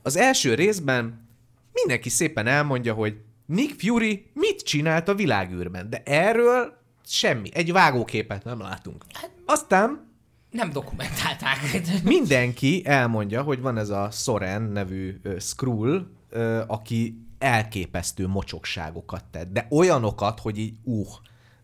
Az 0.02 0.15
első 0.17 0.54
részben 0.54 1.28
mindenki 1.74 2.10
szépen 2.10 2.47
elmondja, 2.47 2.93
hogy 2.93 3.17
Nick 3.52 3.80
Fury 3.80 4.26
mit 4.34 4.62
csinált 4.62 5.08
a 5.08 5.16
világűrben, 5.16 5.90
de 5.90 6.02
erről 6.06 6.78
semmi, 7.06 7.50
egy 7.54 7.72
vágóképet 7.72 8.44
nem 8.44 8.60
látunk. 8.60 9.06
Aztán 9.46 10.10
nem 10.52 10.72
dokumentálták. 10.72 11.58
mindenki 12.04 12.82
elmondja, 12.86 13.42
hogy 13.42 13.62
van 13.62 13.78
ez 13.78 13.90
a 13.90 14.12
Soren 14.12 14.62
nevű 14.62 15.20
uh, 15.24 15.40
Skrull, 15.40 16.08
uh, 16.32 16.62
aki 16.68 17.26
elképesztő 17.40 18.28
mocsokságokat 18.28 19.24
tett, 19.32 19.52
de 19.52 19.68
olyanokat, 19.70 20.40
hogy 20.40 20.58
így 20.58 20.74
uh, 20.84 21.08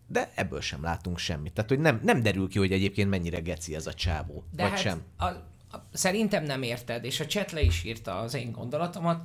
de 0.06 0.32
ebből 0.34 0.60
sem 0.60 0.82
látunk 0.82 1.18
semmit. 1.18 1.52
Tehát, 1.52 1.70
hogy 1.70 1.78
nem, 1.78 2.00
nem 2.02 2.22
derül 2.22 2.48
ki, 2.48 2.58
hogy 2.58 2.72
egyébként 2.72 3.10
mennyire 3.10 3.40
geci 3.40 3.74
ez 3.74 3.86
a 3.86 3.94
csávó, 3.94 4.44
De 4.52 4.62
vagy 4.62 4.70
hát 4.70 4.80
sem. 4.80 5.02
A, 5.16 5.24
a, 5.24 5.88
szerintem 5.92 6.44
nem 6.44 6.62
érted, 6.62 7.04
és 7.04 7.20
a 7.20 7.26
chat 7.26 7.52
le 7.52 7.60
is 7.60 7.84
írta 7.84 8.18
az 8.18 8.34
én 8.34 8.52
gondolatomat, 8.52 9.22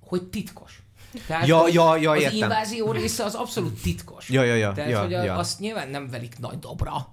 hogy 0.00 0.28
titkos. 0.28 0.82
Tehát, 1.26 1.46
Ja, 1.46 1.68
ja, 1.68 1.96
ja, 1.96 2.10
az 2.10 2.20
értem. 2.20 2.36
invázió 2.36 2.92
része 2.92 3.24
az 3.24 3.34
abszolút 3.34 3.82
titkos. 3.82 4.28
Ja, 4.28 4.42
ja, 4.42 4.54
ja, 4.54 4.72
Tehát, 4.72 4.90
ja, 4.90 5.00
hogy 5.00 5.14
a, 5.14 5.22
ja. 5.22 5.34
azt 5.34 5.58
nyilván 5.58 5.88
nem 5.88 6.10
velik 6.10 6.38
nagy 6.38 6.58
dobra. 6.58 7.08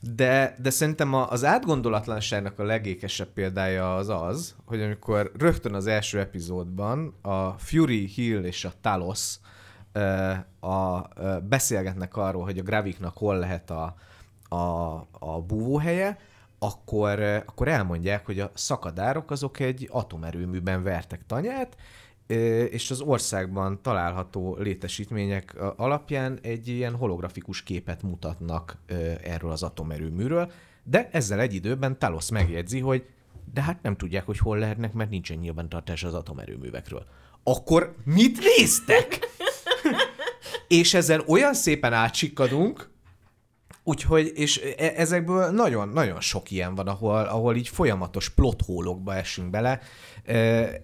De, 0.00 0.56
de 0.62 0.70
szerintem 0.70 1.14
a, 1.14 1.30
az 1.30 1.44
átgondolatlanságnak 1.44 2.58
a 2.58 2.64
legékesebb 2.64 3.28
példája 3.28 3.94
az 3.94 4.08
az, 4.08 4.54
hogy 4.64 4.82
amikor 4.82 5.32
rögtön 5.38 5.74
az 5.74 5.86
első 5.86 6.20
epizódban 6.20 7.14
a 7.22 7.50
Fury, 7.50 8.06
Hill 8.06 8.42
és 8.44 8.64
a 8.64 8.72
Talos 8.80 9.34
ö, 9.92 10.32
a, 10.60 11.06
ö, 11.14 11.36
beszélgetnek 11.48 12.16
arról, 12.16 12.44
hogy 12.44 12.58
a 12.58 12.62
Graviknak 12.62 13.16
hol 13.16 13.38
lehet 13.38 13.70
a, 13.70 13.94
a, 14.48 14.94
a 15.18 15.40
búvóhelye, 15.46 16.18
akkor, 16.58 17.20
akkor 17.20 17.68
elmondják, 17.68 18.26
hogy 18.26 18.40
a 18.40 18.50
szakadárok 18.54 19.30
azok 19.30 19.60
egy 19.60 19.88
atomerőműben 19.90 20.82
vertek 20.82 21.26
tanyát, 21.26 21.76
és 22.70 22.90
az 22.90 23.00
országban 23.00 23.82
található 23.82 24.56
létesítmények 24.58 25.56
alapján 25.76 26.38
egy 26.42 26.68
ilyen 26.68 26.94
holografikus 26.94 27.62
képet 27.62 28.02
mutatnak 28.02 28.76
erről 29.22 29.50
az 29.50 29.62
atomerőműről, 29.62 30.50
de 30.84 31.08
ezzel 31.12 31.40
egy 31.40 31.54
időben 31.54 31.98
Talos 31.98 32.30
megjegyzi, 32.30 32.80
hogy 32.80 33.04
de 33.52 33.62
hát 33.62 33.82
nem 33.82 33.96
tudják, 33.96 34.26
hogy 34.26 34.38
hol 34.38 34.58
lehetnek, 34.58 34.92
mert 34.92 35.10
nincsen 35.10 35.36
nyilvántartás 35.36 36.04
az 36.04 36.14
atomerőművekről. 36.14 37.06
Akkor 37.42 37.94
mit 38.04 38.38
néztek? 38.38 39.18
és 40.68 40.94
ezzel 40.94 41.24
olyan 41.26 41.54
szépen 41.54 41.92
átsikkadunk, 41.92 42.94
Úgyhogy, 43.88 44.32
és 44.34 44.60
e- 44.76 44.92
ezekből 44.96 45.50
nagyon-nagyon 45.50 46.20
sok 46.20 46.50
ilyen 46.50 46.74
van, 46.74 46.88
ahol, 46.88 47.24
ahol 47.24 47.56
így 47.56 47.68
folyamatos 47.68 48.28
plothólokba 48.28 49.14
esünk 49.14 49.50
bele. 49.50 49.80
E- 50.26 50.82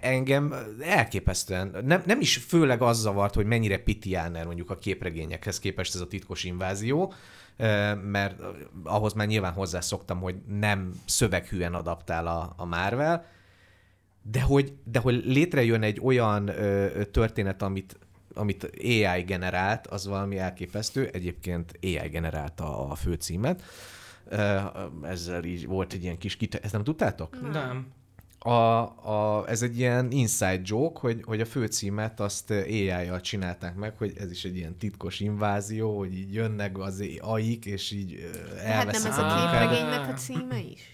engem 0.00 0.54
elképesztően, 0.80 1.76
nem, 1.84 2.02
nem 2.06 2.20
is 2.20 2.36
főleg 2.36 2.82
az 2.82 3.00
zavart, 3.00 3.34
hogy 3.34 3.46
mennyire 3.46 3.78
pitiáner 3.78 4.46
mondjuk 4.46 4.70
a 4.70 4.78
képregényekhez 4.78 5.58
képest 5.58 5.94
ez 5.94 6.00
a 6.00 6.06
titkos 6.06 6.44
invázió, 6.44 7.12
mert 8.10 8.40
ahhoz 8.84 9.12
már 9.12 9.26
nyilván 9.26 9.52
hozzászoktam, 9.52 10.20
hogy 10.20 10.34
nem 10.46 10.92
szöveghűen 11.04 11.74
adaptál 11.74 12.26
a, 12.26 12.54
a 12.56 12.64
Marvel, 12.64 13.26
de 14.30 14.40
hogy, 14.40 14.72
de 14.84 14.98
hogy 14.98 15.22
létrejön 15.24 15.82
egy 15.82 16.00
olyan 16.02 16.48
ö, 16.48 17.04
történet, 17.04 17.62
amit 17.62 17.96
amit 18.34 18.70
AI 18.82 19.22
generált, 19.22 19.86
az 19.86 20.06
valami 20.06 20.38
elképesztő. 20.38 21.08
Egyébként 21.12 21.78
AI 21.82 22.08
generálta 22.08 22.88
a 22.88 22.94
főcímet. 22.94 23.62
Ezzel 25.02 25.44
így 25.44 25.66
volt 25.66 25.92
egy 25.92 26.02
ilyen 26.02 26.18
kis 26.18 26.36
kite... 26.36 26.58
Ezt 26.58 26.72
nem 26.72 26.84
tudtátok? 26.84 27.52
Nem. 27.52 27.86
A, 28.44 28.50
a, 28.50 29.44
ez 29.48 29.62
egy 29.62 29.78
ilyen 29.78 30.10
inside 30.10 30.60
joke, 30.64 31.00
hogy, 31.00 31.22
hogy 31.24 31.40
a 31.40 31.44
főcímet 31.44 32.20
azt 32.20 32.50
AI-jal 32.50 33.20
csinálták 33.20 33.74
meg, 33.74 33.96
hogy 33.96 34.12
ez 34.16 34.30
is 34.30 34.44
egy 34.44 34.56
ilyen 34.56 34.78
titkos 34.78 35.20
invázió, 35.20 35.98
hogy 35.98 36.14
így 36.14 36.34
jönnek 36.34 36.78
az 36.78 37.04
AI-k, 37.20 37.66
és 37.66 37.90
így 37.90 38.30
Hát 38.56 38.64
nem 38.64 38.78
elveszik 38.78 39.10
ez 39.10 39.18
a 39.18 39.36
képregénynek 39.36 40.08
a 40.08 40.12
címe 40.12 40.58
is? 40.58 40.92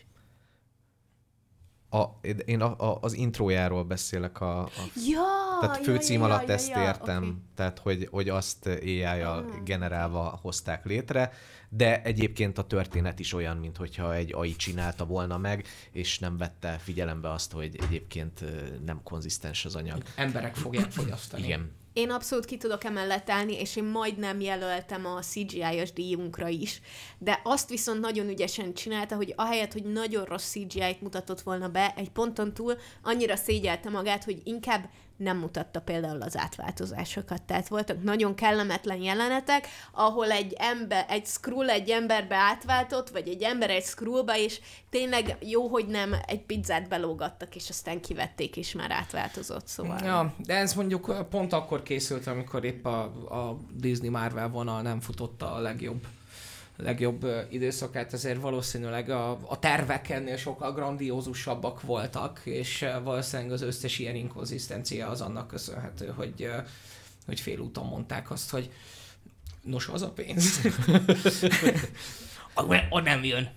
a, 1.90 2.04
én 2.44 2.60
a, 2.60 2.90
a, 2.90 2.98
az 3.00 3.12
intrójáról 3.12 3.84
beszélek 3.84 4.40
a, 4.40 4.60
a 4.60 4.70
Ja, 5.06 5.58
Tehát 5.60 5.76
ja, 5.76 5.82
főcím 5.82 6.20
ja, 6.20 6.24
alatt 6.24 6.46
ja, 6.46 6.54
ezt 6.54 6.68
ja, 6.68 6.82
értem, 6.82 7.22
oké. 7.22 7.34
tehát 7.54 7.78
hogy, 7.78 8.08
hogy 8.10 8.28
azt 8.28 8.66
AI-jal 8.66 9.38
Ah. 9.38 9.62
generálva 9.64 10.38
hozták 10.42 10.84
létre, 10.84 11.32
de 11.68 12.02
egyébként 12.02 12.58
a 12.58 12.66
történet 12.66 13.18
is 13.18 13.32
olyan, 13.32 13.56
mintha 13.56 14.14
egy 14.14 14.34
AI 14.34 14.56
csinálta 14.56 15.04
volna 15.04 15.38
meg, 15.38 15.66
és 15.92 16.18
nem 16.18 16.36
vette 16.36 16.78
figyelembe 16.78 17.30
azt, 17.30 17.52
hogy 17.52 17.78
egyébként 17.82 18.44
nem 18.84 19.00
konzisztens 19.02 19.64
az 19.64 19.74
anyag. 19.74 20.02
Emberek 20.16 20.54
fogják 20.54 20.90
fogyasztani. 20.90 21.44
Igen. 21.44 21.76
Én 21.92 22.10
abszolút 22.10 22.44
ki 22.44 22.56
tudok 22.56 22.84
emellett 22.84 23.30
állni, 23.30 23.60
és 23.60 23.76
én 23.76 23.84
majdnem 23.84 24.40
jelöltem 24.40 25.06
a 25.06 25.20
CGI-os 25.20 25.92
díjunkra 25.92 26.48
is, 26.48 26.80
de 27.18 27.40
azt 27.44 27.68
viszont 27.68 28.00
nagyon 28.00 28.28
ügyesen 28.28 28.74
csinálta, 28.74 29.16
hogy 29.16 29.32
ahelyett, 29.36 29.72
hogy 29.72 29.84
nagyon 29.84 30.24
rossz 30.24 30.50
CGI-t 30.50 31.00
mutatott 31.00 31.40
volna 31.40 31.68
be, 31.68 31.94
egy 31.96 32.10
ponton 32.10 32.54
túl 32.54 32.74
annyira 33.02 33.36
szégyelte 33.36 33.90
magát, 33.90 34.24
hogy 34.24 34.40
inkább 34.44 34.88
nem 35.18 35.38
mutatta 35.38 35.80
például 35.80 36.22
az 36.22 36.36
átváltozásokat. 36.36 37.42
Tehát 37.42 37.68
voltak 37.68 38.02
nagyon 38.02 38.34
kellemetlen 38.34 39.02
jelenetek, 39.02 39.66
ahol 39.92 40.30
egy 40.30 40.52
ember, 40.58 41.06
egy 41.08 41.26
Skrull 41.26 41.70
egy 41.70 41.90
emberbe 41.90 42.36
átváltott, 42.36 43.08
vagy 43.08 43.28
egy 43.28 43.42
ember 43.42 43.70
egy 43.70 43.84
Skrullba, 43.84 44.36
és 44.36 44.60
tényleg 44.90 45.36
jó, 45.40 45.68
hogy 45.68 45.86
nem 45.86 46.14
egy 46.26 46.40
pizzát 46.40 46.88
belógattak, 46.88 47.56
és 47.56 47.68
aztán 47.68 48.00
kivették, 48.00 48.56
és 48.56 48.72
már 48.72 48.90
átváltozott, 48.90 49.66
szóval. 49.66 49.98
Ja, 50.02 50.34
de 50.36 50.54
ez 50.56 50.74
mondjuk 50.74 51.28
pont 51.30 51.52
akkor 51.52 51.82
készült, 51.82 52.26
amikor 52.26 52.64
épp 52.64 52.84
a, 52.84 53.02
a 53.28 53.58
Disney 53.72 54.08
Marvel 54.08 54.48
vonal 54.48 54.82
nem 54.82 55.00
futotta 55.00 55.52
a 55.52 55.58
legjobb 55.58 56.06
legjobb 56.82 57.26
időszakát, 57.50 58.12
ezért 58.12 58.40
valószínűleg 58.40 59.10
a, 59.10 59.30
a 59.30 59.58
tervek 59.58 60.08
ennél 60.08 60.36
sokkal 60.36 60.72
grandiózusabbak 60.72 61.82
voltak, 61.82 62.40
és 62.44 62.86
valószínűleg 63.02 63.52
az 63.52 63.62
összes 63.62 63.98
ilyen 63.98 64.14
inkonzisztencia 64.14 65.08
az 65.08 65.20
annak 65.20 65.48
köszönhető, 65.48 66.12
hogy, 66.16 66.50
hogy 67.26 67.40
félúton 67.40 67.86
mondták 67.86 68.30
azt, 68.30 68.50
hogy 68.50 68.70
nos, 69.62 69.88
az 69.88 70.02
a 70.02 70.10
pénz. 70.10 70.60
a, 72.54 72.74
a 72.90 73.00
nem 73.00 73.24
jön. 73.24 73.50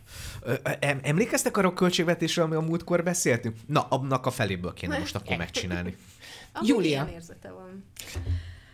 Emlékeztek 1.01 1.57
arra 1.57 1.67
a 1.67 1.74
költségvetésről, 1.74 2.45
ami 2.45 2.55
a 2.55 2.61
múltkor 2.61 3.03
beszéltünk? 3.03 3.57
Na, 3.65 3.82
annak 3.82 4.26
a 4.26 4.32
feléből 4.32 4.74
kéne 4.74 4.97
most 4.97 5.15
akkor 5.15 5.38
megcsinálni. 5.38 5.97
Júlia. 6.61 6.89
ilyen 6.89 7.07
érzete 7.07 7.51
van. 7.51 7.86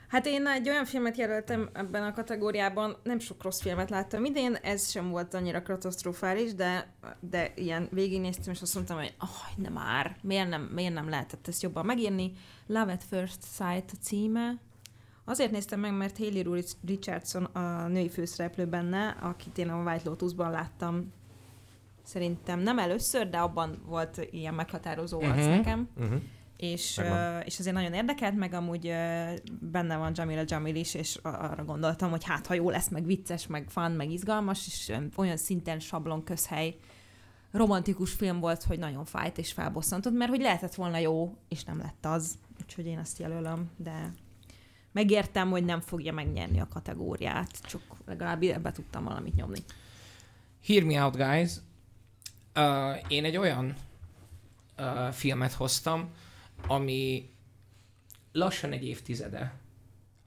Hát 0.07 0.25
én 0.25 0.47
egy 0.47 0.69
olyan 0.69 0.85
filmet 0.85 1.17
jelöltem 1.17 1.69
ebben 1.73 2.03
a 2.03 2.13
kategóriában, 2.13 2.97
nem 3.03 3.19
sok 3.19 3.43
rossz 3.43 3.61
filmet 3.61 3.89
láttam 3.89 4.25
idén, 4.25 4.55
ez 4.55 4.89
sem 4.89 5.09
volt 5.09 5.33
annyira 5.33 5.61
katasztrofális, 5.61 6.53
de, 6.53 6.93
de 7.19 7.51
ilyen 7.55 7.87
végignéztem, 7.91 8.53
és 8.53 8.61
azt 8.61 8.75
mondtam, 8.75 8.97
hogy 8.97 9.15
oh, 9.19 9.57
nem 9.63 9.73
már, 9.73 10.17
miért 10.21 10.49
nem, 10.49 10.61
miért 10.61 10.93
nem 10.93 11.09
lehetett 11.09 11.47
ezt 11.47 11.61
jobban 11.61 11.85
megírni. 11.85 12.31
Love 12.67 12.91
at 12.91 13.03
First 13.03 13.43
Sight 13.43 13.91
a 13.91 13.95
címe. 14.01 14.57
Azért 15.25 15.51
néztem 15.51 15.79
meg, 15.79 15.93
mert 15.93 16.17
Haley 16.17 16.63
Richardson 16.85 17.43
a 17.43 17.87
női 17.87 18.09
főszereplő 18.09 18.65
benne, 18.65 19.07
akit 19.21 19.57
én 19.57 19.69
a 19.69 19.83
White 19.83 20.09
Lotusban 20.09 20.51
láttam 20.51 21.13
szerintem 22.03 22.59
nem 22.59 22.79
először, 22.79 23.29
de 23.29 23.37
abban 23.37 23.81
volt 23.85 24.27
ilyen 24.31 24.53
meghatározó 24.53 25.21
arc 25.21 25.35
Mhm. 25.35 25.49
nekem 25.49 25.89
Uh-huh. 25.97 26.21
És, 26.57 26.97
uh, 26.97 27.41
és 27.45 27.59
azért 27.59 27.75
nagyon 27.75 27.93
érdekelt, 27.93 28.35
meg 28.35 28.53
amúgy 28.53 28.87
uh, 28.87 29.33
benne 29.59 29.97
van 29.97 30.11
Jamila 30.15 30.43
Jamil 30.45 30.75
is, 30.75 30.93
és 30.93 31.19
arra 31.21 31.63
gondoltam, 31.65 32.09
hogy 32.09 32.23
hát 32.23 32.47
ha 32.47 32.53
jó 32.53 32.69
lesz, 32.69 32.89
meg 32.89 33.05
vicces, 33.05 33.47
meg 33.47 33.69
fun, 33.69 33.91
meg 33.91 34.11
izgalmas, 34.11 34.67
és 34.67 34.93
olyan 35.15 35.37
szinten 35.37 35.79
sablon 35.79 36.23
közhely 36.23 36.75
romantikus 37.51 38.11
film 38.11 38.39
volt, 38.39 38.63
hogy 38.63 38.79
nagyon 38.79 39.05
fájt 39.05 39.37
és 39.37 39.51
felbosszantott, 39.51 40.13
mert 40.13 40.29
hogy 40.29 40.41
lehetett 40.41 40.75
volna 40.75 40.97
jó, 40.97 41.37
és 41.49 41.63
nem 41.63 41.77
lett 41.77 42.05
az. 42.05 42.37
Úgyhogy 42.61 42.85
én 42.85 42.99
azt 42.99 43.19
jelölöm, 43.19 43.71
de 43.75 44.11
megértem, 44.91 45.49
hogy 45.49 45.65
nem 45.65 45.81
fogja 45.81 46.13
megnyerni 46.13 46.59
a 46.59 46.67
kategóriát, 46.67 47.61
csak 47.61 47.81
legalább 48.05 48.43
ebbe 48.43 48.71
tudtam 48.71 49.03
valamit 49.03 49.35
nyomni. 49.35 49.59
Hear 50.65 50.83
me 50.83 51.03
out, 51.03 51.15
guys. 51.15 51.51
Uh, 52.55 53.11
én 53.11 53.25
egy 53.25 53.37
olyan 53.37 53.75
uh, 54.77 55.09
filmet 55.09 55.53
hoztam, 55.53 56.09
ami 56.67 57.29
lassan 58.31 58.71
egy 58.71 58.85
évtizede 58.85 59.59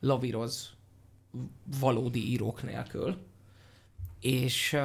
lavíroz 0.00 0.70
valódi 1.80 2.30
írók 2.30 2.62
nélkül, 2.62 3.16
és 4.20 4.72
uh, 4.72 4.80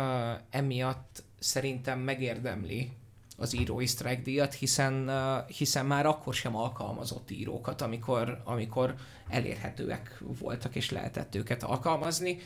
emiatt 0.49 1.23
szerintem 1.39 1.99
megérdemli 1.99 2.91
az 3.37 3.55
írói 3.55 3.85
sztrájk 3.85 4.23
díjat, 4.23 4.53
hiszen, 4.53 5.09
uh, 5.09 5.49
hiszen 5.49 5.85
már 5.85 6.05
akkor 6.05 6.33
sem 6.33 6.55
alkalmazott 6.55 7.31
írókat, 7.31 7.81
amikor, 7.81 8.41
amikor 8.43 8.95
elérhetőek 9.29 10.21
voltak 10.39 10.75
és 10.75 10.89
lehetett 10.89 11.35
őket 11.35 11.63
alkalmazni. 11.63 12.37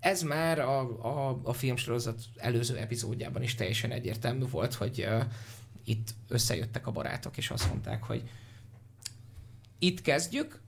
Ez 0.00 0.22
már 0.22 0.58
a, 0.58 0.80
a, 1.02 1.40
a 1.42 1.52
filmsorozat 1.52 2.20
előző 2.36 2.76
epizódjában 2.76 3.42
is 3.42 3.54
teljesen 3.54 3.90
egyértelmű 3.90 4.44
volt, 4.50 4.74
hogy 4.74 5.04
uh, 5.08 5.24
itt 5.88 6.14
összejöttek 6.28 6.86
a 6.86 6.90
barátok, 6.90 7.36
és 7.36 7.50
azt 7.50 7.68
mondták, 7.68 8.04
hogy 8.04 8.22
itt 9.78 10.02
kezdjük, 10.02 10.60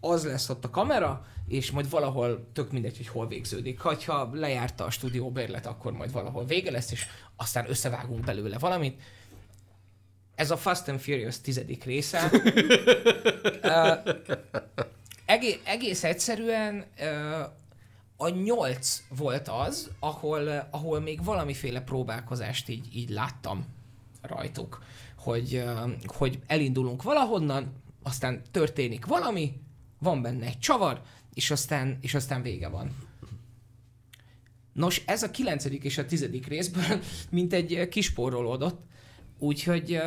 az 0.00 0.24
lesz 0.24 0.48
ott 0.48 0.64
a 0.64 0.70
kamera, 0.70 1.26
és 1.48 1.70
majd 1.70 1.90
valahol 1.90 2.48
tök 2.52 2.72
mindegy, 2.72 2.96
hogy 2.96 3.08
hol 3.08 3.28
végződik. 3.28 3.80
Ha 3.80 4.30
lejárta 4.32 4.84
a 4.84 4.90
stúdióbérlet, 4.90 5.66
akkor 5.66 5.92
majd 5.92 6.12
valahol 6.12 6.44
vége 6.44 6.70
lesz, 6.70 6.92
és 6.92 7.06
aztán 7.36 7.68
összevágunk 7.68 8.24
belőle 8.24 8.58
valamit. 8.58 9.02
Ez 10.34 10.50
a 10.50 10.56
Fast 10.56 10.88
and 10.88 11.00
Furious 11.00 11.40
tizedik 11.40 11.84
része. 11.84 12.30
uh, 13.62 13.98
egész, 15.24 15.58
egész 15.64 16.04
egyszerűen 16.04 16.84
uh, 16.98 17.50
a 18.16 18.28
nyolc 18.28 19.02
volt 19.08 19.48
az, 19.48 19.90
ahol, 19.98 20.68
ahol 20.70 21.00
még 21.00 21.24
valamiféle 21.24 21.80
próbálkozást 21.80 22.68
így, 22.68 22.96
így 22.96 23.08
láttam 23.08 23.76
rajtuk, 24.20 24.82
hogy, 25.16 25.64
hogy 26.06 26.38
elindulunk 26.46 27.02
valahonnan, 27.02 27.72
aztán 28.02 28.42
történik 28.50 29.06
valami, 29.06 29.60
van 29.98 30.22
benne 30.22 30.46
egy 30.46 30.58
csavar, 30.58 31.02
és 31.34 31.50
aztán, 31.50 31.98
és 32.00 32.14
aztán 32.14 32.42
vége 32.42 32.68
van. 32.68 32.96
Nos, 34.72 35.02
ez 35.06 35.22
a 35.22 35.30
kilencedik 35.30 35.84
és 35.84 35.98
a 35.98 36.04
tizedik 36.04 36.46
részből 36.46 37.00
mint 37.30 37.52
egy 37.52 37.88
kispórolódott, 37.88 38.80
úgyhogy 39.38 40.00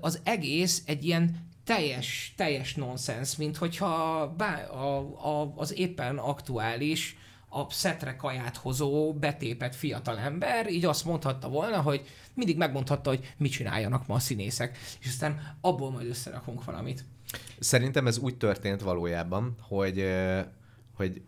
az 0.00 0.20
egész 0.24 0.82
egy 0.86 1.04
ilyen 1.04 1.48
teljes, 1.64 2.32
teljes 2.36 2.74
nonsens, 2.74 3.36
mint 3.36 3.56
hogyha 3.56 4.28
bá, 4.36 4.64
a, 4.64 4.98
a, 5.40 5.52
az 5.56 5.78
éppen 5.78 6.18
aktuális 6.18 7.16
a 7.52 7.70
szetre 7.70 8.16
kaját 8.16 8.56
hozó, 8.56 9.14
betépett 9.14 9.74
fiatalember 9.74 10.70
így 10.70 10.84
azt 10.84 11.04
mondhatta 11.04 11.48
volna, 11.48 11.80
hogy 11.80 12.06
mindig 12.34 12.56
megmondhatta, 12.56 13.10
hogy 13.10 13.34
mit 13.36 13.50
csináljanak 13.50 14.06
ma 14.06 14.14
a 14.14 14.18
színészek, 14.18 14.78
és 15.00 15.06
aztán 15.06 15.56
abból 15.60 15.90
majd 15.90 16.06
összerakunk 16.06 16.64
valamit. 16.64 17.04
Szerintem 17.58 18.06
ez 18.06 18.18
úgy 18.18 18.36
történt 18.36 18.80
valójában, 18.80 19.54
hogy, 19.60 20.04
hogy 20.94 21.22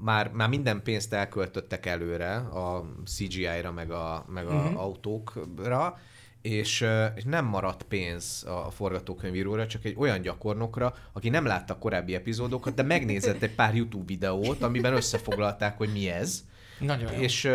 már, 0.00 0.30
már 0.32 0.48
minden 0.48 0.82
pénzt 0.82 1.12
elköltöttek 1.12 1.86
előre 1.86 2.34
a 2.36 2.84
CGI-ra, 3.04 3.72
meg 3.72 3.90
a, 3.90 4.24
meg 4.28 4.46
a 4.46 4.54
uh-huh. 4.54 4.80
autókra, 4.80 5.98
és, 6.42 6.86
és 7.14 7.24
nem 7.24 7.44
maradt 7.44 7.82
pénz 7.82 8.44
a 8.48 8.70
forgatókönyvíróra, 8.70 9.66
csak 9.66 9.84
egy 9.84 9.94
olyan 9.98 10.20
gyakornokra, 10.20 10.94
aki 11.12 11.28
nem 11.28 11.46
látta 11.46 11.78
korábbi 11.78 12.14
epizódokat, 12.14 12.74
de 12.74 12.82
megnézett 12.82 13.42
egy 13.42 13.54
pár 13.54 13.74
YouTube 13.74 14.04
videót, 14.06 14.62
amiben 14.62 14.94
összefoglalták, 14.94 15.76
hogy 15.76 15.92
mi 15.92 16.10
ez. 16.10 16.44
Nagyon 16.78 17.12
jó. 17.12 17.18
És, 17.18 17.50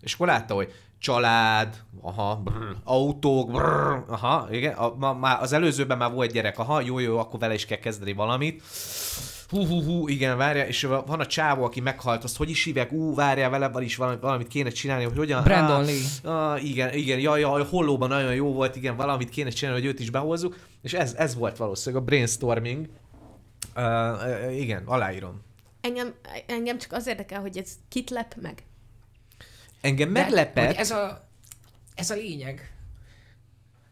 és 0.00 0.14
akkor 0.14 0.26
látta, 0.26 0.54
hogy 0.54 0.72
család, 0.98 1.82
aha, 2.00 2.36
brr, 2.36 2.76
autók, 2.84 3.50
brr, 3.50 4.02
aha, 4.06 4.48
igen, 4.50 4.72
a, 4.72 4.94
ma, 4.94 5.14
már 5.14 5.42
az 5.42 5.52
előzőben 5.52 5.98
már 5.98 6.12
volt 6.12 6.32
gyerek, 6.32 6.58
aha, 6.58 6.80
jó, 6.80 6.98
jó, 6.98 7.18
akkor 7.18 7.40
vele 7.40 7.54
is 7.54 7.66
kell 7.66 7.78
kezdeni 7.78 8.12
valamit. 8.12 8.62
Hú, 9.48 9.66
hú, 9.66 9.82
hú, 9.82 10.08
igen, 10.08 10.36
várja, 10.36 10.66
és 10.66 10.82
van 10.82 11.20
a 11.20 11.26
csávó, 11.26 11.64
aki 11.64 11.80
meghalt, 11.80 12.24
azt 12.24 12.36
hogy 12.36 12.50
is 12.50 12.64
hívják, 12.64 12.92
ú, 12.92 13.14
várjál, 13.14 13.50
vele 13.50 13.68
van 13.68 13.82
is 13.82 13.96
valamit, 13.96 14.20
valamit 14.20 14.48
kéne 14.48 14.70
csinálni, 14.70 15.04
hogy 15.04 15.16
hogyan... 15.16 15.42
Brandon 15.42 15.80
ah, 15.80 15.86
Lee. 15.86 16.32
Ah, 16.32 16.64
igen, 16.64 16.92
igen, 16.92 17.18
jaj, 17.18 17.40
jaj, 17.40 17.60
a 17.60 17.64
hollóban 17.64 18.08
nagyon 18.08 18.34
jó 18.34 18.52
volt, 18.52 18.76
igen, 18.76 18.96
valamit 18.96 19.28
kéne 19.28 19.50
csinálni, 19.50 19.80
hogy 19.80 19.88
őt 19.88 20.00
is 20.00 20.10
behozzuk, 20.10 20.56
és 20.82 20.92
ez, 20.92 21.14
ez 21.14 21.34
volt 21.34 21.56
valószínűleg 21.56 22.02
a 22.02 22.06
brainstorming. 22.06 22.88
Uh, 23.76 24.60
igen, 24.60 24.82
aláírom. 24.84 25.42
Engem, 25.80 26.14
engem 26.46 26.78
csak 26.78 26.92
az 26.92 27.06
érdekel, 27.06 27.40
hogy 27.40 27.58
ez 27.58 27.72
kit 27.88 28.10
lep 28.10 28.34
meg. 28.42 28.62
Engem 29.80 30.12
De, 30.12 30.20
meglepett, 30.20 30.66
hogy 30.66 30.76
ez 30.76 30.90
a, 30.90 31.28
ez 31.94 32.10
a 32.10 32.14
lényeg. 32.14 32.73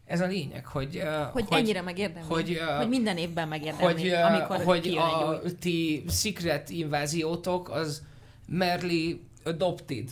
Ez 0.05 0.21
a 0.21 0.25
lényeg, 0.25 0.65
hogy... 0.65 0.95
Uh, 0.97 1.21
Hogy, 1.31 1.47
hogy 1.47 1.57
ennyire 1.57 1.81
megérdemli. 1.81 2.27
hogy, 2.29 2.43
Hogy, 2.47 2.57
ö, 2.57 2.75
hogy 2.75 2.87
minden 2.89 3.17
évben 3.17 3.47
megérdemli, 3.47 3.93
hogy, 3.93 4.07
uh, 4.07 4.25
amikor 4.25 4.63
hogy 4.63 4.87
a 4.97 5.41
egy 5.43 5.55
ti 5.57 6.03
secret 6.09 6.69
inváziótok 6.69 7.69
az 7.69 8.03
merely 8.47 9.19
adopted 9.43 10.09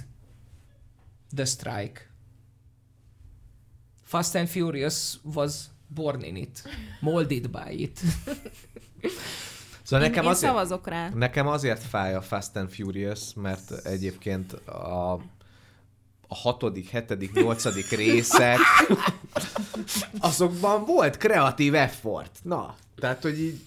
the 1.36 1.46
strike. 1.46 2.10
Fast 4.04 4.36
and 4.36 4.48
Furious 4.48 5.20
was 5.24 5.54
born 5.88 6.22
in 6.24 6.36
it, 6.36 6.64
molded 7.00 7.50
by 7.50 7.82
it. 7.82 8.00
szóval 9.84 10.06
Én, 10.06 10.10
nekem 10.10 10.24
én 10.24 10.30
azért... 10.30 10.52
szavazok 10.52 10.88
rá. 10.88 11.10
Nekem 11.10 11.48
azért 11.48 11.84
fáj 11.84 12.16
a 12.16 12.22
Fast 12.22 12.56
and 12.56 12.70
Furious, 12.70 13.34
mert 13.34 13.72
egyébként 13.86 14.54
a, 14.54 15.14
a 16.28 16.36
hatodik, 16.36 16.90
hetedik, 16.90 17.34
nyolcadik 17.34 17.90
részek, 17.90 18.58
azokban 20.20 20.86
volt 20.86 21.18
kreatív 21.18 21.76
effort. 21.76 22.32
Na, 22.44 22.76
tehát, 23.00 23.22
hogy 23.22 23.40
így 23.42 23.60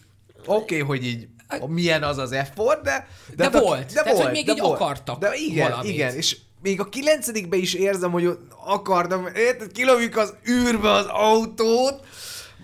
oké, 0.47 0.81
okay, 0.81 0.81
hogy 0.81 1.07
így 1.07 1.29
milyen 1.67 2.03
az 2.03 2.19
az 2.19 2.33
effort, 2.33 2.83
de... 2.83 3.07
De 3.37 3.47
a- 3.47 3.61
volt. 3.61 3.93
Tehát, 3.93 4.23
hogy 4.23 4.31
még 4.33 4.49
így 4.49 4.61
akartak 4.61 5.19
De 5.19 5.35
igen, 5.35 5.71
valamit. 5.71 5.93
igen, 5.93 6.15
és 6.15 6.37
még 6.63 6.81
a 6.81 6.89
kilencedikben 6.89 7.59
is 7.59 7.75
érzem, 7.75 8.11
hogy 8.11 8.39
akartam, 8.67 9.27
érted, 9.37 9.73
kilövik 9.73 10.17
az 10.17 10.35
űrbe 10.49 10.91
az 10.91 11.07
autót, 11.09 12.07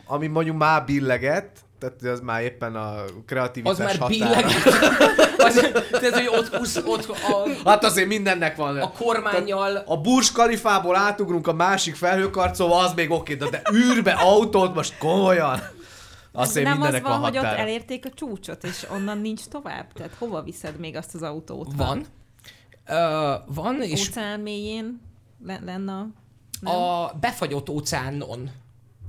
ami 0.07 0.27
mondjuk 0.27 0.57
már 0.57 0.85
billeget, 0.85 1.49
tehát 1.79 2.03
az 2.03 2.21
már 2.21 2.43
éppen 2.43 2.77
a 2.77 3.05
kreativitás 3.27 3.73
Az 3.73 3.79
már 3.79 3.97
határa. 3.97 4.09
billeg. 4.09 4.45
az, 5.41 5.55
tehát, 5.91 6.15
hogy 6.15 6.29
ott, 6.39 6.57
húsz, 6.57 6.77
ott 6.85 7.09
a, 7.09 7.69
Hát 7.69 7.85
azért 7.85 8.09
mindennek 8.09 8.57
van. 8.57 8.79
a 8.79 8.91
kormányjal 8.93 9.77
A 9.87 10.01
Burj 10.01 10.27
Khalifából 10.33 10.97
átugrunk 10.97 11.47
a 11.47 11.53
másik 11.53 11.95
felhőkarcolva, 11.95 12.77
az 12.79 12.93
még 12.95 13.11
oké, 13.11 13.35
de, 13.35 13.49
de 13.49 13.63
űrbe 13.75 14.13
autót 14.13 14.75
most 14.75 14.99
komolyan. 14.99 15.61
Azért 16.33 16.65
nem 16.67 16.73
az 16.73 16.79
mindennek 16.83 17.03
van, 17.11 17.21
van 17.21 17.29
hogy 17.31 17.39
ott 17.39 17.45
elérték 17.45 18.07
a 18.07 18.11
csúcsot, 18.15 18.65
és 18.65 18.87
onnan 18.93 19.19
nincs 19.19 19.45
tovább? 19.45 19.93
Tehát 19.93 20.13
hova 20.19 20.43
viszed 20.43 20.79
még 20.79 20.97
azt 20.97 21.15
az 21.15 21.23
autót? 21.23 21.69
van. 21.77 22.07
Uh, 22.89 23.55
van, 23.55 23.83
és 23.83 24.09
Óceán 24.09 24.41
mélyén 24.41 25.01
le- 25.47 25.61
lenne 25.65 25.93
a... 25.93 26.07
Nem? 26.61 26.75
a 26.75 27.13
befagyott 27.21 27.69
óceánon. 27.69 28.51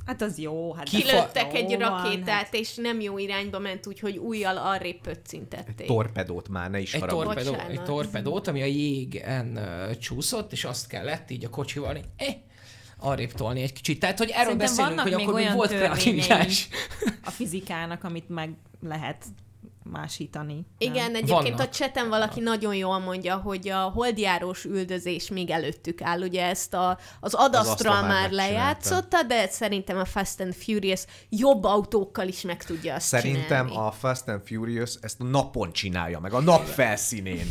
Hát 0.05 0.21
az 0.21 0.37
jó. 0.37 0.73
Hát 0.73 0.89
Kilőttek 0.89 1.53
egy 1.53 1.69
Jó 1.69 1.77
van, 1.77 1.89
rakétát, 2.03 2.27
hát. 2.27 2.53
és 2.53 2.75
nem 2.75 2.99
jó 2.99 3.17
irányba 3.17 3.59
ment, 3.59 3.87
úgyhogy 3.87 4.17
újjal 4.17 4.57
arrébb 4.57 5.01
pöccintették. 5.01 5.87
Torpedót 5.87 6.49
már, 6.49 6.69
ne 6.69 6.79
is 6.79 6.93
Egy, 6.93 7.05
torpedó, 7.05 7.51
Bocsánat. 7.51 7.71
egy 7.71 7.83
torpedót, 7.83 8.47
ami 8.47 8.61
a 8.61 8.65
jégen 8.65 9.57
uh, 9.57 9.97
csúszott, 9.97 10.51
és 10.51 10.63
azt 10.65 10.87
kellett 10.87 11.29
így 11.29 11.45
a 11.45 11.49
kocsival 11.49 11.95
így, 11.95 12.05
eh, 12.17 12.35
arrébb 12.99 13.31
tolni 13.31 13.61
egy 13.61 13.73
kicsit. 13.73 13.99
Tehát, 13.99 14.17
hogy 14.17 14.29
erről 14.29 14.43
Szerintem 14.43 14.67
beszélünk, 14.67 14.99
hogy 14.99 15.11
még 15.11 15.21
akkor 15.21 15.33
még 15.33 15.43
olyan 15.43 15.55
volt 15.55 15.69
kreativitás. 15.69 16.67
a 17.23 17.29
fizikának, 17.29 18.03
amit 18.03 18.29
meg 18.29 18.53
lehet 18.81 19.25
másítani. 19.83 20.65
Igen, 20.77 21.11
Nem? 21.11 21.15
egyébként 21.15 21.49
Vannak. 21.49 21.59
a 21.59 21.69
cseten 21.69 22.09
valaki 22.09 22.39
nagyon 22.39 22.75
jól 22.75 22.99
mondja, 22.99 23.35
hogy 23.35 23.69
a 23.69 23.79
holdjárós 23.79 24.65
üldözés 24.65 25.29
még 25.29 25.49
előttük 25.49 26.01
áll. 26.01 26.21
Ugye 26.21 26.45
ezt 26.45 26.73
a, 26.73 26.97
az 27.19 27.33
Astra 27.33 27.59
Adastra 27.59 28.01
már 28.01 28.31
lejátszotta, 28.31 29.23
de 29.23 29.47
szerintem 29.47 29.97
a 29.97 30.05
Fast 30.05 30.39
and 30.41 30.53
Furious 30.53 31.03
jobb 31.29 31.63
autókkal 31.63 32.27
is 32.27 32.41
meg 32.41 32.63
tudja 32.63 32.95
azt 32.95 33.05
Szerintem 33.07 33.67
csinálni. 33.67 33.87
a 33.87 33.91
Fast 33.91 34.27
and 34.27 34.41
Furious 34.45 34.95
ezt 35.01 35.21
a 35.21 35.23
napon 35.23 35.71
csinálja 35.71 36.19
meg, 36.19 36.33
a 36.33 36.41
nap 36.41 36.65
felszínén. 36.65 37.47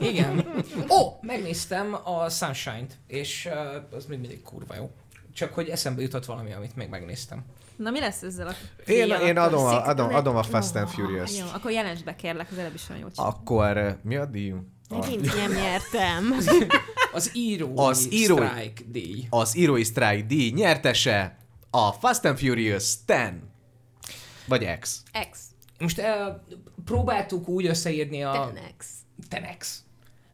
Igen. 0.00 0.46
Ó, 0.88 1.18
megnéztem 1.20 1.96
a 2.04 2.28
Sunshine-t, 2.28 2.98
és 3.06 3.48
uh, 3.50 3.96
az 3.96 4.06
még 4.06 4.18
mindig 4.18 4.42
kurva 4.42 4.74
jó. 4.74 4.90
Csak 5.34 5.54
hogy 5.54 5.68
eszembe 5.68 6.02
jutott 6.02 6.24
valami, 6.24 6.52
amit 6.52 6.76
még 6.76 6.88
megnéztem. 6.88 7.44
Na 7.76 7.90
mi 7.90 8.00
lesz 8.00 8.22
ezzel 8.22 8.46
a 8.48 8.54
Én, 8.86 9.10
én 9.10 9.36
adom, 9.38 9.64
a, 9.64 9.86
adom, 9.86 10.14
adom 10.14 10.36
a 10.36 10.42
Fast 10.42 10.76
and 10.76 10.88
Furious. 10.88 11.38
Jó, 11.38 11.46
akkor 11.54 11.70
jelents 11.70 12.04
be 12.04 12.16
kérlek, 12.16 12.50
az 12.50 12.58
előbb 12.58 12.74
is 12.74 12.88
olyan 12.88 13.00
jól. 13.00 13.10
Akkor 13.14 13.76
eh, 13.76 13.94
mi 14.02 14.16
a 14.16 14.26
díj? 14.26 14.50
A, 14.50 14.98
Megint 14.98 15.34
nem 15.34 15.52
nyertem. 15.52 16.32
Az 17.14 17.30
írói, 17.34 17.72
Az 17.76 18.12
írói- 18.12 18.46
strike 18.48 18.82
díj. 18.86 19.26
az 19.30 19.56
írói 19.56 19.84
Strike 19.84 20.22
díj 20.26 20.50
nyertese 20.50 21.38
a 21.70 21.92
Fast 21.92 22.24
and 22.24 22.38
Furious 22.38 23.04
10. 23.04 23.16
Vagy 24.46 24.78
X. 24.80 25.02
X. 25.30 25.38
Most 25.78 25.98
uh, 25.98 26.04
próbáltuk 26.84 27.48
úgy 27.48 27.66
összeírni 27.66 28.22
a... 28.22 28.32
Ten 28.32 28.58
X. 28.76 28.86
Tenex. 29.28 29.82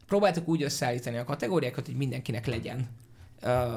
Próbáltuk 0.07 0.47
úgy 0.47 0.63
összeállítani 0.63 1.17
a 1.17 1.23
kategóriákat, 1.23 1.85
hogy 1.85 1.95
mindenkinek 1.95 2.45
legyen 2.45 2.89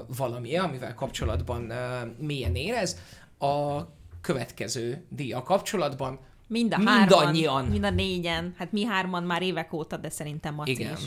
valami, 0.07 0.57
amivel 0.57 0.95
kapcsolatban 0.95 1.71
uh, 1.71 1.77
mélyen 2.19 2.55
érez. 2.55 2.97
A 3.39 3.81
következő 4.21 5.05
díja 5.09 5.43
kapcsolatban 5.43 6.19
Mind 6.47 6.73
a 6.73 6.77
Mindannyian. 6.77 7.53
hárman, 7.55 7.71
mind 7.71 7.85
a 7.85 7.91
négyen. 7.91 8.55
Hát 8.59 8.73
mi 8.73 8.85
hárman 8.85 9.23
már 9.23 9.43
évek 9.43 9.73
óta, 9.73 9.97
de 9.97 10.11
szerintem 10.11 10.55
Maci 10.55 10.71
Igen. 10.71 10.93
is. 10.97 11.03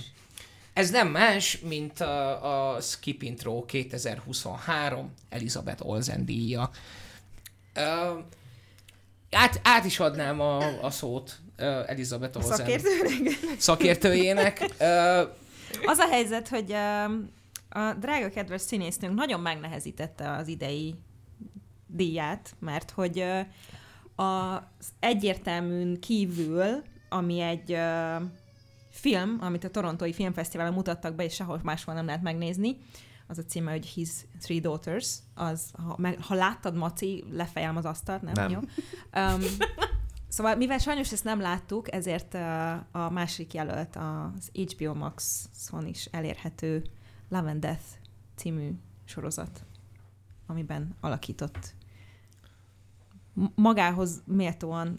Ez 0.73 0.89
nem 0.89 1.07
más, 1.07 1.59
mint 1.59 1.99
a, 2.01 2.73
a 2.73 2.81
Skip 2.81 3.21
Intro 3.21 3.65
2023 3.65 5.13
Elizabeth 5.29 5.87
Olsen 5.87 6.25
díja. 6.25 6.69
Uh, 7.75 8.19
át, 9.31 9.59
át 9.63 9.85
is 9.85 9.99
adnám 9.99 10.39
a, 10.39 10.83
a 10.83 10.89
szót 10.89 11.39
uh, 11.59 11.89
Elizabeth 11.89 12.37
Olsen 12.37 12.81
szakértőjének. 13.57 14.59
Uh, 14.79 14.87
Az 15.85 15.97
a 15.97 16.07
helyzet, 16.09 16.47
hogy 16.47 16.71
um, 16.71 17.29
a 17.75 17.93
drága 17.93 18.29
kedves 18.29 18.61
színésznőnk 18.61 19.15
nagyon 19.15 19.39
megnehezítette 19.39 20.31
az 20.31 20.47
idei 20.47 20.95
díját, 21.87 22.55
mert 22.59 22.91
hogy 22.91 23.23
az 24.15 24.89
egyértelműn 24.99 25.99
kívül, 25.99 26.83
ami 27.09 27.39
egy 27.39 27.77
film, 28.89 29.37
amit 29.41 29.63
a 29.63 29.69
Torontói 29.69 30.13
Filmfesztiválon 30.13 30.73
mutattak 30.73 31.15
be, 31.15 31.23
és 31.23 31.33
sehol 31.33 31.59
máshol 31.63 31.93
nem 31.93 32.05
lehet 32.05 32.21
megnézni, 32.21 32.77
az 33.27 33.37
a 33.37 33.43
címe, 33.43 33.71
hogy 33.71 33.85
His 33.85 34.09
Three 34.41 34.59
Daughters, 34.59 35.17
az, 35.33 35.71
ha, 35.73 35.95
meg, 35.97 36.21
ha 36.21 36.35
láttad, 36.35 36.75
Maci, 36.75 37.23
lefejelem 37.31 37.77
az 37.77 37.85
asztalt, 37.85 38.21
nem? 38.21 38.33
Nem. 38.33 38.49
Jó? 38.51 38.59
Um, 39.21 39.41
Szóval, 40.27 40.55
mivel 40.55 40.77
sajnos 40.77 41.11
ezt 41.11 41.23
nem 41.23 41.39
láttuk, 41.39 41.93
ezért 41.93 42.33
a 42.91 43.09
másik 43.09 43.53
jelölt 43.53 43.95
az 43.95 44.51
HBO 44.53 44.93
Max-on 44.93 45.85
is 45.87 46.05
elérhető 46.05 46.83
Love 47.29 47.49
and 47.49 47.59
Death 47.59 47.83
című 48.35 48.71
sorozat, 49.05 49.65
amiben 50.47 50.95
alakított 51.01 51.73
magához 53.55 54.23
méltóan 54.25 54.97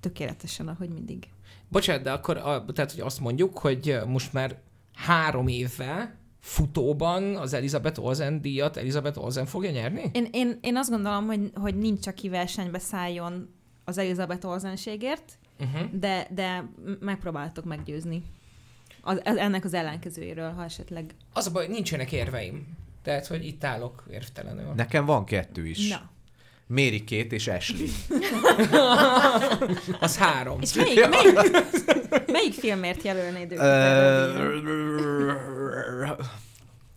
tökéletesen, 0.00 0.68
ahogy 0.68 0.88
mindig. 0.88 1.28
bocsánat, 1.68 2.02
de 2.02 2.12
akkor 2.12 2.36
a, 2.36 2.64
tehát, 2.64 2.92
hogy 2.92 3.00
azt 3.00 3.20
mondjuk, 3.20 3.58
hogy 3.58 3.98
most 4.06 4.32
már 4.32 4.58
három 4.94 5.48
évvel 5.48 6.16
futóban 6.40 7.36
az 7.36 7.52
Elizabeth 7.52 8.00
Olsen 8.04 8.40
díjat 8.40 8.76
Elizabeth 8.76 9.18
Olsen 9.22 9.46
fogja 9.46 9.70
nyerni? 9.70 10.10
Én, 10.12 10.28
én, 10.32 10.58
én 10.60 10.76
azt 10.76 10.90
gondolom, 10.90 11.26
hogy, 11.26 11.50
hogy 11.54 11.76
nincs, 11.76 12.06
aki 12.06 12.28
versenybe 12.28 12.78
szálljon 12.78 13.54
az 13.84 13.98
Elizabeth 13.98 14.46
Olsenségért, 14.46 15.38
Uh-huh. 15.60 15.90
de, 15.92 16.28
de 16.30 16.68
megpróbáltok 17.00 17.64
meggyőzni 17.64 18.22
az, 19.08 19.20
az, 19.24 19.36
ennek 19.36 19.64
az 19.64 19.74
ellenkezőjéről, 19.74 20.52
ha 20.52 20.64
esetleg... 20.64 21.14
Az 21.32 21.46
a 21.46 21.50
baj, 21.50 21.68
nincsenek 21.68 22.12
érveim. 22.12 22.76
Tehát, 23.02 23.26
hogy 23.26 23.46
itt 23.46 23.64
állok 23.64 24.04
érvtelenül. 24.10 24.72
Nekem 24.76 25.04
van 25.04 25.24
kettő 25.24 25.66
is. 25.66 25.88
Na. 25.88 26.10
Mary 26.66 27.04
Kate 27.04 27.34
és 27.34 27.46
Ashley. 27.46 27.86
Az 30.00 30.16
három. 30.16 30.60
És 30.60 30.74
melyik, 30.74 31.08
melyik, 31.08 31.38
melyik 32.26 32.52
filmért 32.52 33.02
jelölnéd 33.02 33.52
őket? 33.52 33.64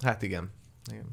Hát 0.02 0.22
igen. 0.22 0.52
igen. 0.92 1.06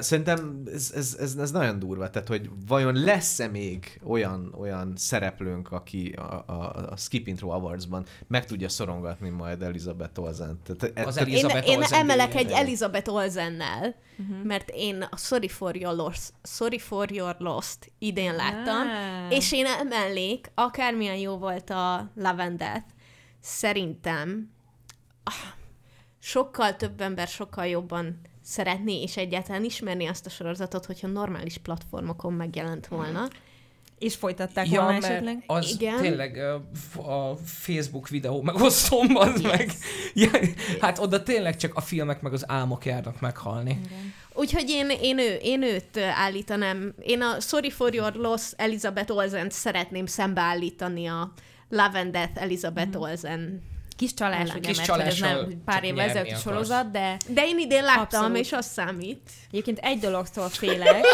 Szerintem 0.00 0.62
ez, 0.74 0.92
ez, 0.94 1.16
ez, 1.20 1.36
ez 1.36 1.50
nagyon 1.50 1.78
durva, 1.78 2.10
tehát 2.10 2.28
hogy 2.28 2.50
vajon 2.66 2.94
lesz-e 2.94 3.46
még 3.48 4.00
olyan, 4.06 4.54
olyan 4.58 4.92
szereplőnk, 4.96 5.72
aki 5.72 6.08
a, 6.16 6.44
a, 6.46 6.88
a 6.90 6.96
Skip 6.96 7.26
Intro 7.26 7.48
Awards-ban 7.48 8.04
meg 8.26 8.46
tudja 8.46 8.68
szorongatni 8.68 9.28
majd 9.28 9.62
Elizabeth 9.62 10.20
Olsen. 10.20 10.60
Tehát, 10.62 10.96
e- 10.98 11.06
Az 11.06 11.14
tehát- 11.14 11.28
Én, 11.28 11.34
Elizabeth 11.34 11.68
én 11.68 11.76
Olsen 11.76 11.98
emelek 12.00 12.32
díjat. 12.32 12.44
egy 12.44 12.50
Elizabeth 12.52 13.12
Olsennel, 13.12 13.94
uh-huh. 14.18 14.44
mert 14.44 14.70
én 14.74 15.02
a 15.10 15.16
Sorry 15.16 15.48
for 15.48 15.76
Your 15.76 15.94
Lost, 15.96 16.32
Sorry 16.42 16.78
for 16.78 17.12
Your 17.12 17.36
Lost 17.38 17.92
idén 17.98 18.34
láttam, 18.34 18.86
Ah. 18.88 19.32
és 19.36 19.52
én 19.52 19.66
emelnék, 19.66 20.50
akármilyen 20.54 21.16
jó 21.16 21.36
volt 21.38 21.70
a 21.70 22.10
Death, 22.56 22.84
szerintem 23.40 24.50
ah, 25.24 25.32
sokkal 26.18 26.76
több 26.76 27.00
ember 27.00 27.26
sokkal 27.28 27.66
jobban 27.66 28.20
szeretné 28.44 29.02
és 29.02 29.16
egyáltalán 29.16 29.64
ismerni 29.64 30.06
azt 30.06 30.26
a 30.26 30.30
sorozatot, 30.30 30.84
hogyha 30.86 31.06
normális 31.06 31.58
platformokon 31.58 32.32
megjelent 32.32 32.86
volna. 32.86 33.28
És 33.98 34.14
folytatták 34.14 34.70
Ja, 34.70 34.82
volna 34.82 34.96
esetleg? 35.06 35.42
az 35.46 35.70
Igen. 35.70 35.96
tényleg 36.00 36.36
a 36.96 37.36
Facebook 37.44 38.08
videó 38.08 38.42
megosztom, 38.42 39.16
az 39.16 39.40
Yes. 39.40 39.50
meg. 39.52 39.72
Ja, 40.14 40.30
hát 40.80 40.98
oda 40.98 41.22
tényleg 41.22 41.56
csak 41.56 41.74
a 41.74 41.80
filmek 41.80 42.20
meg 42.20 42.32
az 42.32 42.44
álmok 42.50 42.84
járnak 42.84 43.20
meghalni. 43.20 43.80
Úgyhogy 44.32 44.68
én, 44.68 44.90
én, 45.00 45.18
ő, 45.18 45.34
én 45.42 45.62
őt 45.62 45.98
állítanám. 45.98 46.94
Én 47.02 47.22
a 47.22 47.40
Sorry 47.40 47.70
for 47.70 47.94
Your 47.94 48.14
Loss 48.14 48.52
Elizabeth 48.56 49.12
Olsen 49.16 49.50
szeretném 49.50 50.06
szembeállítani 50.06 51.06
a 51.06 51.32
Love 51.68 51.98
and 51.98 52.12
Death 52.12 52.42
Elizabeth 52.42 53.00
Olsen. 53.00 53.62
Kis 53.96 54.14
csalás, 54.14 54.40
Ellen. 54.48 54.56
ugye, 54.56 54.68
Kis 54.68 54.76
mert 54.76 54.90
hogy 54.90 55.00
ez 55.00 55.18
nem 55.18 55.62
pár 55.64 55.84
évvel 55.84 56.08
akarsz. 56.08 56.40
sorozat, 56.40 56.90
de 56.90 57.16
De 57.28 57.44
én 57.46 57.58
idén 57.58 57.82
láttam, 57.82 58.02
Abszolút. 58.20 58.36
és 58.36 58.52
az 58.52 58.66
számít. 58.66 59.30
egyébként 59.50 59.78
egy 59.78 59.98
dologtól 59.98 60.48
félek. 60.48 61.04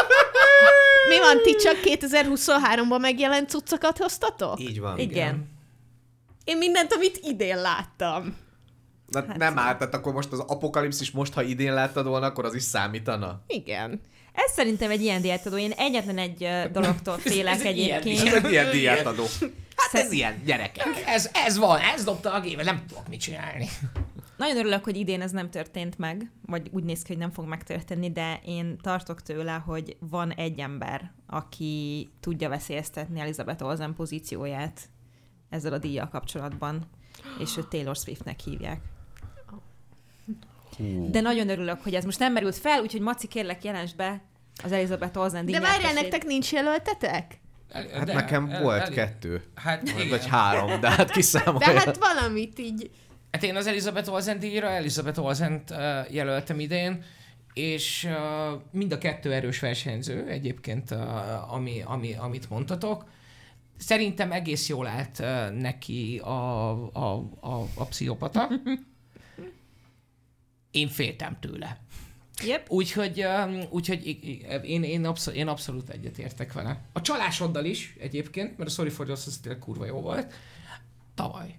Mi 1.09 1.17
van, 1.19 1.41
ti 1.43 1.55
csak 1.55 1.75
2023-ban 1.83 2.99
megjelent 2.99 3.49
cuccokat 3.49 3.97
hoztatok? 3.97 4.59
Így 4.59 4.79
van. 4.79 4.97
Igen. 4.99 5.49
Én 6.43 6.57
mindent, 6.57 6.93
amit 6.93 7.19
idén 7.23 7.61
láttam. 7.61 8.37
Na, 9.07 9.25
Hát 9.27 9.37
nem 9.37 9.57
áll, 9.59 9.77
tehát 9.77 9.93
akkor 9.93 10.13
most 10.13 10.31
az 10.31 10.39
apokalipszis 10.39 11.11
most, 11.11 11.33
ha 11.33 11.41
idén 11.41 11.73
láttad 11.73 12.05
volna, 12.05 12.25
akkor 12.25 12.45
az 12.45 12.53
is 12.53 12.63
számítana. 12.63 13.41
Igen. 13.47 14.01
Ez 14.33 14.51
szerintem 14.51 14.91
egy 14.91 15.01
ilyen 15.01 15.21
diátadó. 15.21 15.57
Én 15.57 15.71
egyetlen 15.71 16.17
egy 16.17 16.47
dologtól 16.71 17.17
félek 17.17 17.53
Ez 17.53 17.61
egy 17.61 17.77
ilyen 17.77 17.99
Ez 17.99 18.05
egyébként. 18.05 18.45
egy 18.45 18.51
ilyen 18.51 18.71
diátadó. 18.71 19.23
Hát 19.75 19.89
Szer- 19.89 20.05
ez 20.05 20.11
ilyen, 20.11 20.41
gyerekek. 20.45 21.03
Ez, 21.05 21.29
ez 21.33 21.57
van, 21.57 21.79
ez 21.79 22.03
dobta 22.03 22.33
a 22.33 22.39
gévet, 22.39 22.65
nem 22.65 22.83
tudok 22.87 23.07
mit 23.07 23.19
csinálni. 23.19 23.67
Nagyon 24.37 24.57
örülök, 24.57 24.83
hogy 24.83 24.97
idén 24.97 25.21
ez 25.21 25.31
nem 25.31 25.49
történt 25.49 25.97
meg, 25.97 26.31
vagy 26.45 26.69
úgy 26.71 26.83
néz 26.83 27.01
ki, 27.01 27.07
hogy 27.07 27.17
nem 27.21 27.31
fog 27.31 27.45
megtörténni, 27.47 28.11
de 28.11 28.39
én 28.45 28.77
tartok 28.81 29.21
tőle, 29.21 29.51
hogy 29.65 29.97
van 29.99 30.31
egy 30.31 30.59
ember, 30.59 31.11
aki 31.27 32.09
tudja 32.19 32.49
veszélyeztetni 32.49 33.19
Elizabeth 33.19 33.63
Olsen 33.63 33.93
pozícióját 33.93 34.81
ezzel 35.49 35.73
a 35.73 35.77
díjjal 35.77 36.07
kapcsolatban, 36.07 36.89
és 37.39 37.57
őt 37.57 37.67
Taylor 37.67 37.95
Swiftnek 37.95 38.39
hívják. 38.39 38.81
De 41.09 41.21
nagyon 41.21 41.49
örülök, 41.49 41.81
hogy 41.81 41.93
ez 41.93 42.03
most 42.03 42.19
nem 42.19 42.33
merült 42.33 42.55
fel, 42.55 42.81
úgyhogy 42.81 43.01
Maci, 43.01 43.27
kérlek, 43.27 43.63
jelens 43.63 43.93
be 43.93 44.21
az 44.63 44.71
Elizabeth 44.71 45.17
Olsen 45.17 45.45
De 45.45 45.59
várjál, 45.59 45.93
nektek 45.93 46.25
nincs 46.25 46.51
jelöltetek? 46.51 47.39
Hát 47.73 48.05
nekem 48.05 48.47
volt 48.61 48.89
kettő. 48.89 49.43
Hát, 49.55 49.89
igen. 49.89 50.09
Vagy 50.09 50.27
három, 50.27 50.79
de 50.79 50.89
hát 50.89 51.07
De 51.07 51.13
kiszámolja. 51.13 51.79
hát 51.79 51.97
valamit 51.97 52.59
így... 52.59 52.89
hát 53.31 53.43
én 53.43 53.55
az 53.55 53.67
Elizabeth 53.67 54.11
Olsen 54.11 54.39
díjra 54.39 54.69
Elizabeth 54.69 55.23
Olsen 55.23 55.63
uh, 55.69 55.77
jelöltem 56.13 56.59
idén, 56.59 57.03
és 57.53 58.03
uh, 58.09 58.61
mind 58.71 58.91
a 58.91 58.97
kettő 58.97 59.33
erős 59.33 59.59
versenyző 59.59 60.27
egyébként, 60.27 60.91
uh, 60.91 61.53
ami, 61.53 61.81
ami, 61.85 62.13
amit 62.13 62.49
mondtatok. 62.49 63.05
Szerintem 63.77 64.31
egész 64.31 64.69
jól 64.69 64.87
állt 64.87 65.19
uh, 65.19 65.59
neki 65.59 66.21
a, 66.23 66.71
a, 66.93 67.29
a, 67.39 67.67
a 67.75 67.85
pszichopata. 67.85 68.49
Én 70.71 70.87
féltem 70.87 71.37
tőle. 71.39 71.77
Yep. 72.43 72.69
Úgyhogy, 72.69 73.23
um, 73.23 73.61
úgyhogy 73.69 74.17
én, 74.63 74.83
én, 74.83 75.05
abszol, 75.05 75.33
én 75.33 75.47
abszolút 75.47 75.89
egyetértek 75.89 76.53
vele. 76.53 76.81
A 76.93 77.01
csalásoddal 77.01 77.65
is 77.65 77.95
egyébként, 77.99 78.57
mert 78.57 78.69
a 78.69 78.73
Sorry 78.73 78.89
for 78.89 79.09
az 79.09 79.39
tényleg 79.41 79.61
kurva 79.61 79.85
jó 79.85 80.01
volt. 80.01 80.33
Tavaly. 81.15 81.55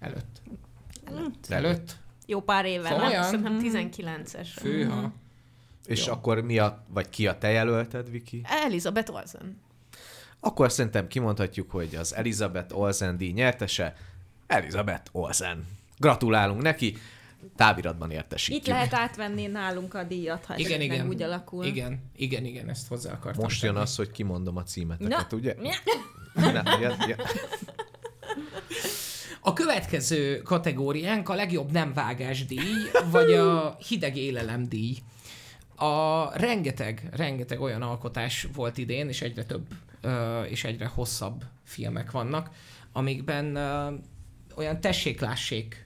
Előtt. 0.00 0.42
Előtt. 1.04 1.46
Előtt. 1.48 1.96
Jó 2.26 2.40
pár 2.40 2.64
éve. 2.64 2.88
Szóval- 2.88 2.98
nem? 3.02 3.10
Olyan? 3.10 3.22
Szerintem 3.24 3.58
19-es. 3.62 4.48
Főha. 4.54 5.12
És 5.86 6.06
Jó. 6.06 6.12
akkor 6.12 6.40
mi 6.40 6.58
a, 6.58 6.84
vagy 6.88 7.08
ki 7.08 7.26
a 7.26 7.38
te 7.38 7.50
jelölted, 7.50 8.10
Viki? 8.10 8.40
Elizabeth 8.44 9.14
Olsen. 9.14 9.60
Akkor 10.40 10.72
szerintem 10.72 11.08
kimondhatjuk, 11.08 11.70
hogy 11.70 11.94
az 11.94 12.14
Elizabeth 12.14 12.78
Olsen 12.78 13.16
díj 13.16 13.32
nyertese 13.32 13.96
Elizabeth 14.46 15.10
Olsen. 15.12 15.66
Gratulálunk 15.98 16.62
neki, 16.62 16.96
táviratban 17.56 18.10
értesítjük. 18.10 18.62
Itt 18.62 18.68
lehet 18.68 18.94
átvenni 18.94 19.46
nálunk 19.46 19.94
a 19.94 20.02
díjat, 20.02 20.44
ha 20.44 20.56
Igen, 20.56 20.80
igen. 20.80 21.08
úgy 21.08 21.22
alakul. 21.22 21.64
Igen, 21.64 22.10
igen, 22.16 22.44
igen, 22.44 22.68
ezt 22.68 22.88
hozzá 22.88 23.12
akartam. 23.12 23.42
Most 23.42 23.62
jön 23.62 23.72
tenni. 23.72 23.84
az, 23.84 23.96
hogy 23.96 24.10
kimondom 24.10 24.56
a 24.56 24.62
címeteket, 24.62 25.30
Na. 25.30 25.36
ugye? 25.36 25.54
Na, 26.34 26.78
ja, 26.80 26.96
ja. 27.06 27.16
A 29.40 29.52
következő 29.52 30.42
kategóriánk 30.42 31.28
a 31.28 31.34
legjobb 31.34 31.70
nem 31.72 31.92
vágás 31.92 32.46
díj, 32.46 32.90
vagy 33.10 33.32
a 33.32 33.76
hideg 33.88 34.16
élelem 34.16 34.68
díj. 34.68 34.96
A 35.76 36.38
rengeteg, 36.38 37.08
rengeteg 37.12 37.60
olyan 37.60 37.82
alkotás 37.82 38.46
volt 38.54 38.78
idén, 38.78 39.08
és 39.08 39.22
egyre 39.22 39.44
több, 39.44 39.66
és 40.48 40.64
egyre 40.64 40.86
hosszabb 40.86 41.44
filmek 41.64 42.10
vannak, 42.10 42.50
amikben 42.92 43.56
olyan 44.56 44.80
tessék-lássék 44.80 45.83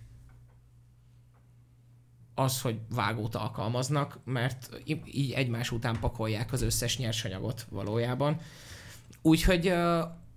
az, 2.39 2.61
hogy 2.61 2.78
vágót 2.95 3.34
alkalmaznak, 3.34 4.18
mert 4.24 4.70
így 5.05 5.32
egymás 5.32 5.70
után 5.70 5.99
pakolják 6.01 6.53
az 6.53 6.62
összes 6.62 6.99
nyersanyagot 6.99 7.66
valójában. 7.70 8.41
Úgyhogy 9.22 9.68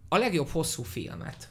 a 0.10 0.18
legjobb 0.18 0.47
hosszú 0.47 0.84
filmet 0.84 1.49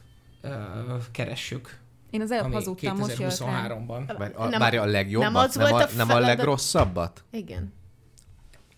keressük, 1.10 1.78
Én 2.10 2.20
az 2.20 2.30
előbb 2.30 2.52
hazudtam, 2.52 2.96
most 2.96 3.18
jött 3.18 3.38
rá. 3.38 3.66
2023-ban. 3.68 4.14
Várj, 4.18 4.32
a, 4.54 4.58
várja 4.58 4.84
legjobbat, 4.84 5.32
nem 5.32 5.42
az 5.42 5.54
nem, 5.54 5.70
volt 5.70 5.82
a, 5.82 5.92
a 5.92 5.96
nem 5.96 6.10
a 6.10 6.18
legrosszabbat? 6.18 7.24
Igen. 7.30 7.72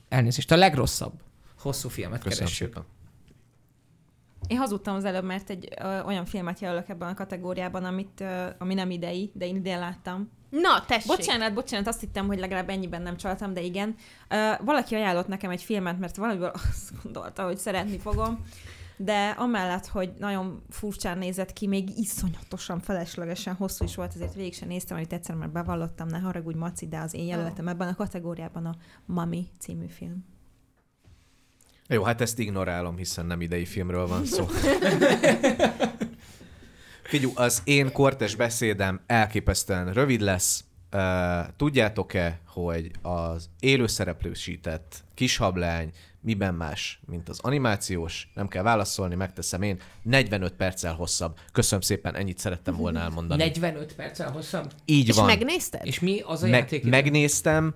Elnézést, 0.09 0.53
a 0.53 0.57
legrosszabb 0.57 1.13
hosszú 1.59 1.89
filmet 1.89 2.23
Köszönöm 2.23 2.39
keressük. 2.39 2.67
szépen. 2.67 2.85
Én 4.47 4.59
hazudtam 4.59 4.95
az 4.95 5.05
előbb, 5.05 5.25
mert 5.25 5.51
egy 5.51 5.69
ö, 5.81 6.01
olyan 6.01 6.25
filmet 6.25 6.61
jelölök 6.61 6.89
ebben 6.89 7.09
a 7.09 7.15
kategóriában, 7.15 7.85
amit, 7.85 8.21
ö, 8.21 8.47
ami 8.59 8.75
nem 8.75 8.91
idei, 8.91 9.31
de 9.35 9.47
én 9.47 9.57
idén 9.57 9.79
láttam. 9.79 10.31
Na, 10.61 10.85
tessék. 10.87 11.07
Bocsánat, 11.07 11.55
bocsánat, 11.55 11.87
azt 11.87 12.01
hittem, 12.01 12.27
hogy 12.27 12.39
legalább 12.39 12.69
ennyiben 12.69 13.03
nem 13.03 13.17
csaltam, 13.17 13.53
de 13.53 13.61
igen. 13.61 13.95
Ö, 14.29 14.53
valaki 14.65 14.95
ajánlott 14.95 15.27
nekem 15.27 15.51
egy 15.51 15.63
filmet, 15.63 15.99
mert 15.99 16.17
valamiből 16.17 16.53
azt 16.71 17.03
gondolta, 17.03 17.45
hogy 17.45 17.59
szeretni 17.59 17.99
fogom, 17.99 18.45
de 18.97 19.29
amellett, 19.29 19.87
hogy 19.87 20.13
nagyon 20.19 20.63
furcsán 20.71 21.19
nézett 21.19 21.53
ki, 21.53 21.67
még 21.67 21.89
iszonyatosan 21.99 22.81
feleslegesen 22.81 23.55
hosszú 23.55 23.85
is 23.85 23.95
volt, 23.95 24.15
ezért 24.15 24.35
végig 24.35 24.55
sem 24.55 24.69
néztem, 24.69 24.97
amit 24.97 25.13
egyszer 25.13 25.35
már 25.35 25.51
bevallottam, 25.51 26.07
ne 26.07 26.19
haragudj 26.19 26.59
Maci, 26.59 26.89
de 26.89 26.99
az 26.99 27.15
én 27.15 27.27
jelöltem 27.27 27.69
ebben 27.69 27.89
a 27.89 27.95
kategóriában 27.95 28.67
a 28.67 28.75
Mami 29.07 29.47
című 29.59 29.87
film. 29.87 30.25
Jó, 31.89 32.03
hát 32.03 32.21
ezt 32.21 32.39
ignorálom, 32.39 32.97
hiszen 32.97 33.27
nem 33.27 33.41
idei 33.41 33.65
filmről 33.65 34.07
van 34.07 34.25
szó. 34.25 34.47
Figyú, 37.13 37.33
az 37.35 37.63
én 37.65 37.93
kortes 37.93 38.35
beszédem 38.35 39.01
elképesztően 39.07 39.93
rövid 39.93 40.21
lesz. 40.21 40.65
Uh, 40.93 41.01
tudjátok-e, 41.57 42.41
hogy 42.47 42.91
az 43.03 43.49
élőszereplősített 43.61 45.05
kishablány 45.15 45.91
miben 46.21 46.55
más, 46.55 47.01
mint 47.07 47.29
az 47.29 47.39
animációs? 47.41 48.31
Nem 48.35 48.49
kell 48.49 48.63
válaszolni, 48.63 49.15
megteszem 49.15 49.63
én. 49.63 49.81
45 50.03 50.53
perccel 50.53 50.95
hosszabb. 50.95 51.39
Köszönöm 51.53 51.81
szépen, 51.81 52.15
ennyit 52.17 52.39
szerettem 52.39 52.77
volna 52.77 53.01
elmondani. 53.01 53.43
45 53.43 53.95
perccel 53.95 54.31
hosszabb? 54.31 54.73
Így 54.85 55.09
És 55.09 55.17
van. 55.17 55.27
megnézted? 55.27 55.87
És 55.87 56.01
mi 56.01 56.21
az 56.21 56.43
a 56.43 56.47
Meg, 56.49 56.61
játék? 56.61 56.85
megnéztem, 56.85 57.75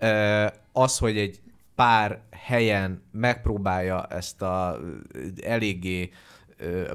uh, 0.00 0.46
az, 0.72 0.98
hogy 0.98 1.18
egy 1.18 1.40
pár 1.74 2.20
helyen 2.30 3.02
megpróbálja 3.12 4.06
ezt 4.06 4.42
a 4.42 4.80
eléggé 5.42 6.10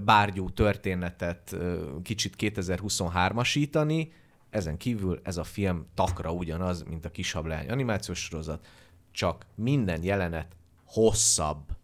bárgyú 0.03 0.49
történetet 0.49 1.55
kicsit 2.03 2.35
2023-asítani, 2.39 4.07
ezen 4.49 4.77
kívül 4.77 5.19
ez 5.23 5.37
a 5.37 5.43
film 5.43 5.85
takra 5.93 6.31
ugyanaz, 6.31 6.83
mint 6.83 7.05
a 7.05 7.11
Kishablány 7.11 7.69
animációs 7.69 8.19
sorozat, 8.19 8.67
csak 9.11 9.45
minden 9.55 10.03
jelenet 10.03 10.55
hosszabb. 10.85 11.77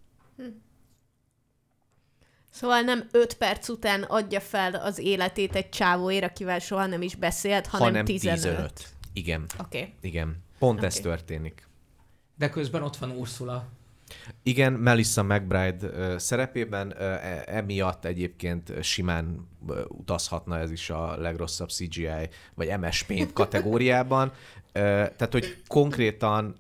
Szóval 2.50 2.82
nem 2.82 3.08
5 3.12 3.34
perc 3.34 3.70
után 3.70 4.04
adja 4.04 4.40
fel 4.40 4.76
az 4.76 4.98
életét 4.98 5.56
egy 5.56 5.70
csávóért, 5.70 6.24
akivel 6.24 6.60
soha 6.60 6.86
nem 6.86 7.02
is 7.02 7.16
beszélt, 7.16 7.68
hanem, 7.68 7.88
hanem 7.88 8.06
15. 8.06 8.42
15. 8.42 8.90
Igen, 9.14 9.46
Oké. 9.60 9.80
Okay. 9.80 9.94
igen. 10.02 10.44
Pont 10.60 10.78
Oké. 10.78 10.86
ez 10.86 10.96
történik. 10.96 11.68
De 12.38 12.50
közben 12.50 12.84
ott 12.84 12.96
van 12.96 13.12
Ursula. 13.12 13.68
Igen, 14.44 14.74
Melissa 14.74 15.24
McBride 15.24 16.20
szerepében, 16.20 16.96
e- 16.98 17.44
emiatt 17.46 18.06
egyébként 18.06 18.84
simán 18.84 19.48
utazhatna 19.88 20.58
ez 20.58 20.72
is 20.72 20.90
a 20.90 21.18
legrosszabb 21.18 21.70
CGI, 21.70 22.30
vagy 22.54 22.80
MS 22.80 23.04
Paint 23.04 23.34
kategóriában. 23.44 24.32
Tehát, 24.72 25.30
hogy 25.32 25.62
konkrétan 25.68 26.56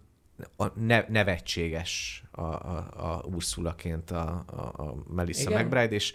a 0.57 0.79
ne- 0.79 1.05
nevetséges 1.07 2.23
a, 2.31 2.41
a, 2.41 2.87
a 2.95 3.23
Ursulaként 3.23 4.11
a, 4.11 4.43
a, 4.47 4.81
a 4.83 4.95
Melissa 5.13 5.49
Igen. 5.49 5.63
McBride, 5.63 5.95
és 5.95 6.13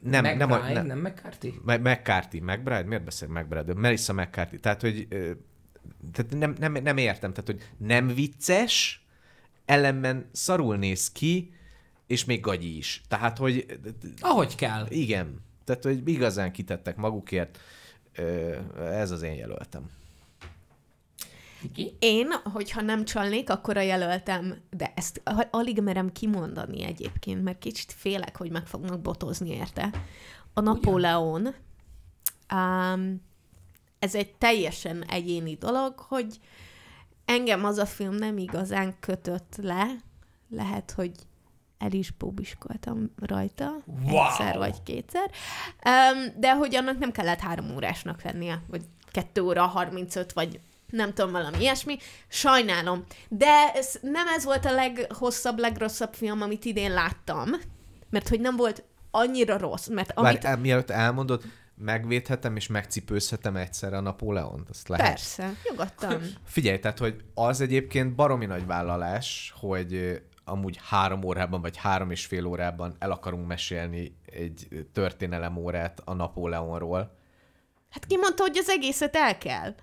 nem, 0.00 0.22
nem, 0.22 0.48
McBride, 0.48 0.80
a, 0.80 0.82
nem, 0.82 0.86
nem 0.86 0.98
McCarthy? 0.98 1.54
McCarthy, 1.64 2.40
McBride? 2.40 2.82
Miért 2.82 3.04
beszél 3.04 3.28
McBride? 3.28 3.74
Melissa 3.74 4.12
McCarthy. 4.12 4.58
Tehát, 4.58 4.80
hogy 4.80 5.08
tehát 6.12 6.34
nem, 6.34 6.54
nem, 6.58 6.72
nem 6.72 6.96
értem. 6.96 7.32
Tehát, 7.32 7.46
hogy 7.46 7.70
nem 7.76 8.06
vicces, 8.06 9.01
ellenben 9.64 10.28
szarul 10.32 10.76
néz 10.76 11.12
ki, 11.12 11.52
és 12.06 12.24
még 12.24 12.40
gagyi 12.40 12.76
is. 12.76 13.02
Tehát, 13.08 13.38
hogy 13.38 13.66
Ahogy 14.20 14.54
kell. 14.54 14.86
igen. 14.88 15.40
Tehát, 15.64 15.82
hogy 15.82 16.08
igazán 16.08 16.52
kitettek 16.52 16.96
magukért. 16.96 17.58
Ez 18.78 19.10
az 19.10 19.22
én 19.22 19.34
jelöltem. 19.34 19.90
Ki? 21.74 21.96
Én, 21.98 22.32
hogyha 22.44 22.80
nem 22.80 23.04
csalnék, 23.04 23.50
akkor 23.50 23.76
a 23.76 23.80
jelöltem, 23.80 24.60
de 24.70 24.92
ezt 24.96 25.22
alig 25.50 25.80
merem 25.80 26.12
kimondani 26.12 26.84
egyébként, 26.84 27.42
mert 27.42 27.58
kicsit 27.58 27.92
félek, 27.92 28.36
hogy 28.36 28.50
meg 28.50 28.66
fognak 28.66 29.00
botozni 29.00 29.50
érte. 29.50 29.90
A 30.54 30.60
Napóleon, 30.60 31.54
um, 32.54 33.22
ez 33.98 34.14
egy 34.14 34.34
teljesen 34.34 35.04
egyéni 35.04 35.54
dolog, 35.54 35.98
hogy 35.98 36.38
engem 37.32 37.64
az 37.64 37.78
a 37.78 37.86
film 37.86 38.14
nem 38.14 38.38
igazán 38.38 38.94
kötött 39.00 39.56
le, 39.62 39.86
lehet, 40.48 40.90
hogy 40.90 41.12
el 41.78 41.92
is 41.92 42.10
bóbiskoltam 42.10 43.10
rajta, 43.20 43.70
Wow! 43.86 44.24
egyszer 44.24 44.58
vagy 44.58 44.82
kétszer, 44.82 45.30
de 46.36 46.54
hogy 46.54 46.74
annak 46.74 46.98
nem 46.98 47.12
kellett 47.12 47.38
három 47.38 47.74
órásnak 47.74 48.22
lennie, 48.22 48.62
vagy 48.68 48.82
kettő 49.10 49.42
óra, 49.42 49.66
35, 49.66 50.32
vagy 50.32 50.60
nem 50.86 51.12
tudom, 51.14 51.32
valami 51.32 51.60
ilyesmi. 51.60 51.98
Sajnálom. 52.28 53.04
De 53.28 53.72
ez, 53.74 53.98
nem 54.00 54.28
ez 54.28 54.44
volt 54.44 54.64
a 54.64 54.72
leghosszabb, 54.72 55.58
legrosszabb 55.58 56.14
film, 56.14 56.42
amit 56.42 56.64
idén 56.64 56.92
láttam, 56.92 57.48
mert 58.10 58.28
hogy 58.28 58.40
nem 58.40 58.56
volt 58.56 58.84
annyira 59.10 59.58
rossz, 59.58 59.86
mert 59.86 60.12
Amit... 60.14 60.30
amit... 60.30 60.42
Várj, 60.42 60.54
el, 60.54 60.60
mielőtt 60.62 60.90
elmondod, 60.90 61.42
megvédhetem 61.82 62.56
és 62.56 62.66
megcipőzhetem 62.66 63.56
egyszerre 63.56 63.96
a 63.96 64.00
Napóleont? 64.00 64.68
Azt 64.68 64.88
lehet? 64.88 65.06
Persze, 65.06 65.52
nyugodtan. 65.70 66.22
Figyelj, 66.44 66.78
tehát, 66.78 66.98
hogy 66.98 67.24
az 67.34 67.60
egyébként 67.60 68.14
baromi 68.14 68.46
nagy 68.46 68.66
vállalás, 68.66 69.54
hogy 69.60 70.22
amúgy 70.44 70.78
három 70.88 71.24
órában, 71.24 71.60
vagy 71.60 71.76
három 71.76 72.10
és 72.10 72.26
fél 72.26 72.46
órában 72.46 72.96
el 72.98 73.10
akarunk 73.10 73.46
mesélni 73.46 74.16
egy 74.26 74.86
történelemórát 74.92 76.00
a 76.04 76.12
Napóleonról. 76.12 77.16
Hát 77.90 78.06
ki 78.06 78.16
mondta, 78.16 78.42
hogy 78.42 78.56
az 78.56 78.68
egészet 78.68 79.16
el 79.16 79.38
kell? 79.38 79.74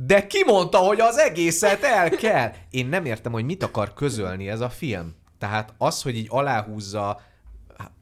De 0.00 0.26
ki 0.26 0.44
mondta, 0.46 0.78
hogy 0.78 1.00
az 1.00 1.18
egészet 1.18 1.82
el 1.82 2.10
kell? 2.10 2.52
Én 2.70 2.86
nem 2.86 3.04
értem, 3.04 3.32
hogy 3.32 3.44
mit 3.44 3.62
akar 3.62 3.94
közölni 3.94 4.48
ez 4.48 4.60
a 4.60 4.70
film. 4.70 5.14
Tehát 5.38 5.74
az, 5.78 6.02
hogy 6.02 6.16
így 6.16 6.26
aláhúzza 6.30 7.20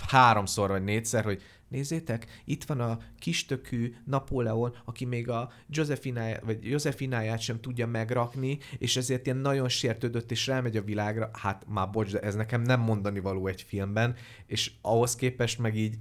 háromszor 0.09 0.69
vagy 0.69 0.85
négyszer, 0.85 1.25
hogy 1.25 1.43
nézzétek, 1.73 2.43
itt 2.45 2.65
van 2.65 2.81
a 2.81 2.99
kistökű 3.19 3.95
Napóleon, 4.05 4.77
aki 4.85 5.05
még 5.05 5.29
a 5.29 5.53
Josefináját, 5.69 6.43
vagy 6.45 6.59
Josefináját 6.65 7.41
sem 7.41 7.61
tudja 7.61 7.87
megrakni, 7.87 8.59
és 8.79 8.97
ezért 8.97 9.27
ilyen 9.27 9.39
nagyon 9.39 9.69
sértődött, 9.69 10.31
és 10.31 10.47
rámegy 10.47 10.77
a 10.77 10.83
világra. 10.83 11.31
Hát 11.33 11.65
már 11.69 11.91
bocs, 11.91 12.13
de 12.13 12.21
ez 12.21 12.35
nekem 12.35 12.63
nem 12.63 12.81
mondani 12.81 13.21
való 13.21 13.47
egy 13.47 13.63
filmben, 13.63 14.15
és 14.47 14.73
ahhoz 14.81 15.15
képest 15.15 15.59
meg 15.59 15.77
így, 15.77 15.99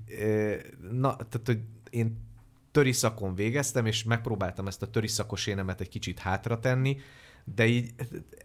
na, 0.91 1.15
tehát, 1.15 1.41
hogy 1.45 1.59
én 1.89 2.30
töriszakon 2.72 3.36
végeztem, 3.36 3.86
és 3.86 4.03
megpróbáltam 4.03 4.67
ezt 4.67 4.82
a 4.82 4.89
töriszakos 4.89 5.47
énemet 5.47 5.82
egy 5.82 5.89
kicsit 5.89 6.19
hátra 6.19 6.59
tenni, 6.59 6.97
de 7.44 7.66
így 7.66 7.94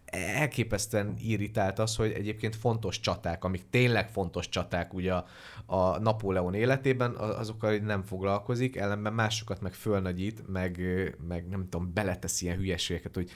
elképesztően 0.05 1.15
irritált 1.19 1.79
az, 1.79 1.97
hogy 1.97 2.13
egyébként 2.13 2.57
fontos 2.57 3.01
csaták, 3.01 3.45
amik 3.45 3.63
tényleg 3.71 4.09
fontos 4.09 4.49
csaták 4.49 4.95
ugye 4.95 5.13
a, 5.13 5.27
a 5.67 5.99
Napóleon 5.99 6.55
életében, 6.55 7.15
azokkal 7.15 7.77
nem 7.77 8.03
foglalkozik, 8.03 8.77
ellenben 8.77 9.13
másokat 9.13 9.61
meg 9.61 9.73
fölnagyít, 9.73 10.49
meg, 10.49 10.81
meg 11.29 11.49
nem 11.49 11.69
tudom, 11.69 11.93
beletesz 11.93 12.43
ilyen 12.43 12.57
hülyeségeket, 12.57 13.15
hogy 13.15 13.31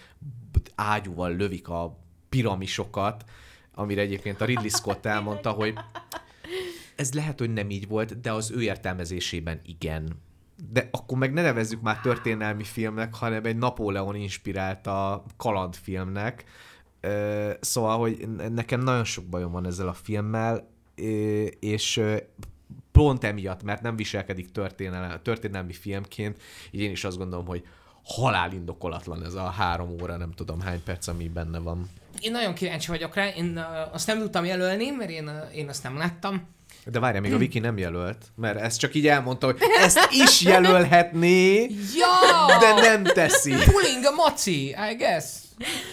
ágyúval 0.75 1.37
lövik 1.37 1.69
a 1.69 1.99
piramisokat, 2.29 3.25
amire 3.75 4.01
egyébként 4.01 4.41
a 4.41 4.45
Ridley 4.45 4.69
Scott 4.69 5.07
elmondta, 5.07 5.51
hogy 5.51 5.75
ez 6.97 7.13
lehet, 7.13 7.39
hogy 7.39 7.53
nem 7.53 7.71
így 7.71 7.89
volt, 7.89 8.21
de 8.21 8.33
az 8.33 8.51
ő 8.51 8.63
értelmezésében 8.63 9.61
igen. 9.65 10.23
De 10.69 10.89
akkor 10.91 11.19
meg 11.19 11.33
ne 11.33 11.43
nevezzük 11.43 11.81
már 11.81 12.01
történelmi 12.01 12.65
filmnek, 12.65 13.15
hanem 13.15 13.45
egy 13.45 13.57
Napóleon 13.57 14.15
inspirált 14.15 14.87
a 14.87 15.25
kalandfilmnek. 15.37 16.45
Szóval, 17.61 17.99
hogy 17.99 18.29
nekem 18.51 18.81
nagyon 18.81 19.05
sok 19.05 19.25
bajom 19.25 19.53
van 19.53 19.67
ezzel 19.67 19.89
a 19.89 19.93
filmmel, 19.93 20.69
és 21.61 22.03
pont 22.93 23.25
emiatt, 23.25 23.63
mert 23.63 23.83
nem 23.83 23.97
viselkedik 23.97 24.53
történelmi, 24.53 25.15
történelmi 25.23 25.73
filmként, 25.73 26.39
így 26.71 26.81
én 26.81 26.91
is 26.91 27.05
azt 27.05 27.17
gondolom, 27.17 27.47
hogy 27.47 27.67
halálindokolatlan 28.05 29.25
ez 29.25 29.35
a 29.35 29.45
három 29.45 29.91
óra, 30.03 30.17
nem 30.17 30.33
tudom 30.33 30.61
hány 30.61 30.83
perc, 30.83 31.07
ami 31.07 31.29
benne 31.29 31.59
van. 31.59 31.89
Én 32.21 32.31
nagyon 32.31 32.55
kíváncsi 32.55 32.91
vagyok 32.91 33.15
rá, 33.15 33.29
én 33.29 33.65
azt 33.93 34.07
nem 34.07 34.19
tudtam 34.19 34.45
jelölni, 34.45 34.91
mert 34.91 35.11
én, 35.11 35.31
én 35.55 35.69
azt 35.69 35.83
nem 35.83 35.97
láttam. 35.97 36.49
De 36.85 36.99
várjál, 37.01 37.21
még 37.23 37.33
a 37.33 37.37
Viki 37.39 37.59
nem 37.59 37.79
jelölt, 37.79 38.25
mert 38.37 38.61
ezt 38.61 38.79
csak 38.79 38.95
így 38.95 39.07
elmondta, 39.07 39.47
hogy 39.47 39.59
ezt 39.85 40.09
is 40.11 40.41
jelölhetné, 40.43 41.63
Ja! 41.97 42.59
de 42.61 42.73
nem 42.81 43.05
teszi. 43.05 43.51
Pulling 43.51 44.05
a 44.05 44.11
maci, 44.11 44.69
I 44.69 44.95
guess. 44.97 45.25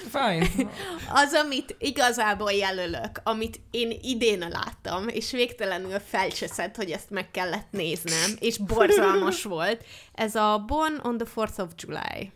Fine. 0.10 0.48
Az, 1.14 1.34
amit 1.34 1.76
igazából 1.80 2.52
jelölök, 2.52 3.22
amit 3.24 3.60
én 3.72 4.00
idén 4.02 4.40
láttam, 4.50 5.08
és 5.08 5.32
végtelenül 5.32 6.00
felcseszett, 6.00 6.76
hogy 6.76 6.92
ezt 6.92 7.10
meg 7.10 7.32
kellett 7.32 7.68
néznem, 7.72 8.32
és 8.40 8.58
borzalmas 8.58 9.44
volt, 9.56 9.86
ez 10.14 10.36
a 10.36 10.64
Born 10.68 11.00
on 11.04 11.18
the 11.18 11.28
4th 11.36 11.60
of 11.62 11.70
July. 11.78 12.32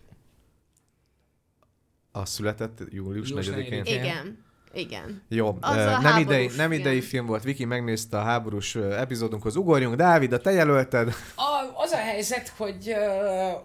A 2.12 2.26
született 2.26 2.80
július 2.90 3.30
Július 3.30 3.48
4-én. 3.48 3.56
negyedikén. 3.56 4.04
Igen. 4.04 4.46
Igen. 4.74 5.22
Jó, 5.30 5.58
Az 5.60 6.02
nem, 6.02 6.18
idei, 6.20 6.46
nem 6.46 6.70
film. 6.70 6.72
idei 6.72 7.02
film 7.02 7.26
volt, 7.26 7.44
Viki 7.44 7.66
megnézte 7.66 8.18
a 8.18 8.22
háborús 8.24 8.76
epizódunkhoz. 8.76 9.56
Ugorjunk, 9.56 9.96
Dávid, 9.96 10.34
a 10.34 10.40
te 10.40 10.52
jelölted. 10.52 11.08
A, 11.36 11.82
az 11.84 11.92
a 11.92 11.98
helyzet, 11.98 12.54
hogy, 12.58 12.96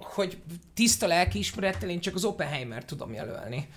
hogy 0.00 0.38
tiszta 0.74 1.06
lelkiismerettel 1.06 1.88
én 1.88 2.00
csak 2.00 2.14
az 2.14 2.24
Oppenheimer 2.24 2.84
tudom 2.84 3.12
jelölni. 3.12 3.68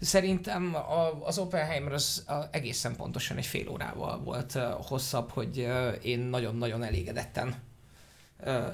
Szerintem 0.00 0.74
a, 0.74 1.26
az 1.26 1.38
Oppenheimer 1.38 1.92
az 1.92 2.24
a, 2.26 2.34
egészen 2.50 2.96
pontosan 2.96 3.36
egy 3.36 3.46
fél 3.46 3.68
órával 3.68 4.20
volt 4.24 4.58
hosszabb, 4.86 5.30
hogy 5.30 5.68
én 6.02 6.18
nagyon-nagyon 6.18 6.82
elégedetten 6.82 7.54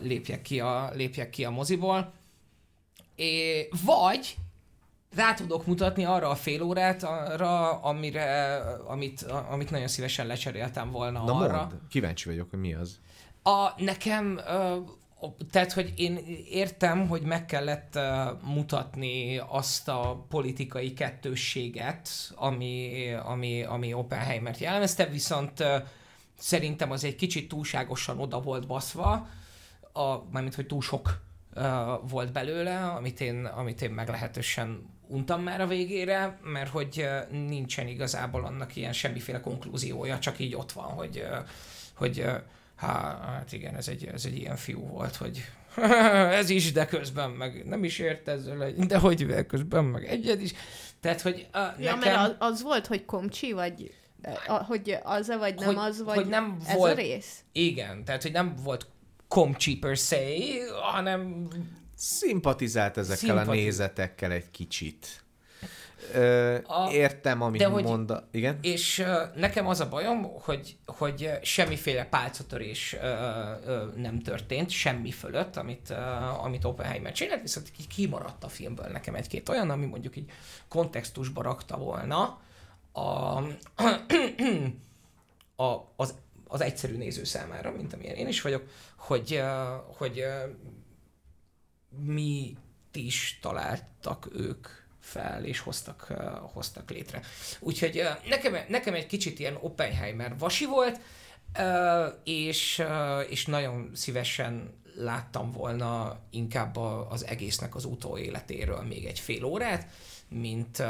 lépjek, 0.00 0.42
ki 0.42 0.60
a, 0.60 0.90
lépjek 0.94 1.30
ki 1.30 1.44
a 1.44 1.50
moziból. 1.50 2.12
É, 3.14 3.68
vagy 3.84 4.36
rá 5.16 5.34
tudok 5.34 5.66
mutatni 5.66 6.04
arra 6.04 6.28
a 6.28 6.34
fél 6.34 6.62
órát, 6.62 7.02
arra, 7.02 7.80
amire, 7.80 8.56
amit, 8.86 9.22
amit 9.22 9.70
nagyon 9.70 9.88
szívesen 9.88 10.26
lecseréltem 10.26 10.90
volna 10.90 11.24
Na 11.24 11.34
arra. 11.34 11.56
mondd, 11.56 11.70
kíváncsi 11.88 12.28
vagyok, 12.28 12.50
hogy 12.50 12.58
mi 12.58 12.74
az. 12.74 12.98
A, 13.42 13.82
nekem 13.82 14.40
tehát, 15.50 15.72
hogy 15.72 15.92
én 15.96 16.18
értem, 16.48 17.08
hogy 17.08 17.22
meg 17.22 17.46
kellett 17.46 17.98
mutatni 18.42 19.38
azt 19.48 19.88
a 19.88 20.26
politikai 20.28 20.92
kettősséget, 20.92 22.08
ami, 22.34 23.12
ami, 23.24 23.62
ami 23.62 23.92
Oppenheimert 23.92 24.58
jellemezte, 24.58 25.06
viszont 25.06 25.64
szerintem 26.38 26.90
az 26.90 27.04
egy 27.04 27.16
kicsit 27.16 27.48
túlságosan 27.48 28.18
oda 28.18 28.40
volt 28.40 28.66
baszva, 28.66 29.28
a, 29.92 30.30
mármint, 30.30 30.54
hogy 30.54 30.66
túl 30.66 30.82
sok 30.82 31.20
volt 32.08 32.32
belőle, 32.32 32.86
amit 32.86 33.20
én, 33.20 33.44
amit 33.44 33.82
én 33.82 33.90
meglehetősen 33.90 34.98
untam 35.10 35.42
már 35.42 35.60
a 35.60 35.66
végére, 35.66 36.38
mert 36.42 36.70
hogy 36.70 37.06
nincsen 37.30 37.88
igazából 37.88 38.44
annak 38.44 38.76
ilyen 38.76 38.92
semmiféle 38.92 39.40
konklúziója, 39.40 40.18
csak 40.18 40.38
így 40.38 40.54
ott 40.54 40.72
van, 40.72 40.86
hogy, 40.86 41.26
hogy 41.94 42.24
há, 42.76 43.18
hát 43.22 43.52
igen, 43.52 43.74
ez 43.76 43.88
egy, 43.88 44.06
ez 44.06 44.24
egy 44.24 44.36
ilyen 44.36 44.56
fiú 44.56 44.80
volt, 44.86 45.16
hogy 45.16 45.44
ez 46.40 46.50
is, 46.50 46.72
de 46.72 46.86
közben 46.86 47.30
meg 47.30 47.66
nem 47.66 47.84
is 47.84 47.98
ért 47.98 48.28
ezzel, 48.28 48.62
egy, 48.64 48.76
de 48.78 48.98
hogy 48.98 49.46
közben 49.46 49.84
meg 49.84 50.04
egyed 50.04 50.40
is. 50.42 50.52
Tehát, 51.00 51.20
hogy 51.20 51.46
Ja, 51.52 51.74
nekem... 51.76 51.98
mert 51.98 52.16
az, 52.18 52.34
az 52.38 52.62
volt, 52.62 52.86
hogy 52.86 53.04
komcsi, 53.04 53.52
vagy 53.52 53.94
a, 54.46 54.52
hogy 54.52 54.98
az-e, 55.02 55.36
vagy 55.36 55.54
nem 55.54 55.66
Hogy- 55.66 55.76
az, 55.76 56.02
vagy 56.02 56.16
hogy 56.16 56.26
nem 56.26 56.58
ez 56.66 56.74
volt- 56.76 56.92
a 56.92 56.96
rész? 56.96 57.44
Igen, 57.52 58.04
tehát, 58.04 58.22
hogy 58.22 58.32
nem 58.32 58.54
volt 58.62 58.86
komcsi 59.28 59.78
per 59.78 59.96
se, 59.96 60.18
hanem 60.92 61.48
Szimpatizált 62.02 62.96
ezekkel 62.96 63.36
a 63.36 63.38
Szimpati- 63.38 63.60
nézetekkel 63.62 64.30
egy 64.32 64.50
kicsit. 64.50 65.06
Ö, 66.14 66.58
A- 66.66 66.90
értem, 66.92 67.42
amit 67.42 67.62
hogy- 67.62 67.82
mond. 67.84 68.12
Igen? 68.30 68.58
És 68.62 68.98
uh, 68.98 69.34
nekem 69.36 69.66
az 69.66 69.80
a 69.80 69.88
bajom, 69.88 70.22
hogy, 70.22 70.76
hogy 70.86 71.30
semmiféle 71.42 72.04
pálcatörés 72.04 72.92
uh, 72.92 73.02
uh, 73.66 73.94
nem 73.94 74.18
történt, 74.20 74.70
semmi 74.70 75.10
fölött, 75.10 75.56
amit, 75.56 75.88
uh, 75.90 76.44
amit 76.44 76.64
Oppenheimer 76.64 77.12
csinált, 77.12 77.40
viszont 77.42 77.70
ki- 77.70 77.86
kimaradt 77.86 78.44
a 78.44 78.48
filmből 78.48 78.86
nekem 78.86 79.14
egy-két 79.14 79.48
olyan, 79.48 79.70
ami 79.70 79.86
mondjuk 79.86 80.16
így 80.16 80.30
kontextusba 80.68 81.42
rakta 81.42 81.76
volna 81.76 82.40
a, 82.92 83.00
a, 85.62 85.92
az, 85.96 86.14
az 86.48 86.60
egyszerű 86.60 86.96
néző 86.96 87.24
számára, 87.24 87.70
mint 87.72 87.92
amilyen 87.92 88.14
én 88.14 88.28
is 88.28 88.40
vagyok, 88.42 88.62
hogy, 88.96 89.32
uh, 89.34 89.96
hogy 89.98 90.18
uh, 90.20 90.50
mi 92.04 92.56
is 92.92 93.38
találtak 93.42 94.28
ők 94.32 94.68
fel, 95.00 95.44
és 95.44 95.58
hoztak, 95.58 96.06
uh, 96.10 96.16
hoztak 96.52 96.90
létre. 96.90 97.22
Úgyhogy 97.60 97.98
uh, 97.98 98.28
nekem, 98.28 98.56
nekem 98.68 98.94
egy 98.94 99.06
kicsit 99.06 99.38
ilyen 99.38 99.58
Oppenheimer 99.60 100.38
vasi 100.38 100.66
volt, 100.66 101.00
uh, 101.58 102.14
és, 102.24 102.78
uh, 102.78 103.30
és 103.30 103.46
nagyon 103.46 103.90
szívesen 103.94 104.78
láttam 104.94 105.50
volna 105.50 106.18
inkább 106.30 106.76
a, 106.76 107.10
az 107.10 107.26
egésznek 107.26 107.74
az 107.74 107.84
utóéletéről 107.84 108.82
még 108.82 109.04
egy 109.04 109.18
fél 109.18 109.44
órát, 109.44 109.88
mint, 110.28 110.78
uh, 110.78 110.86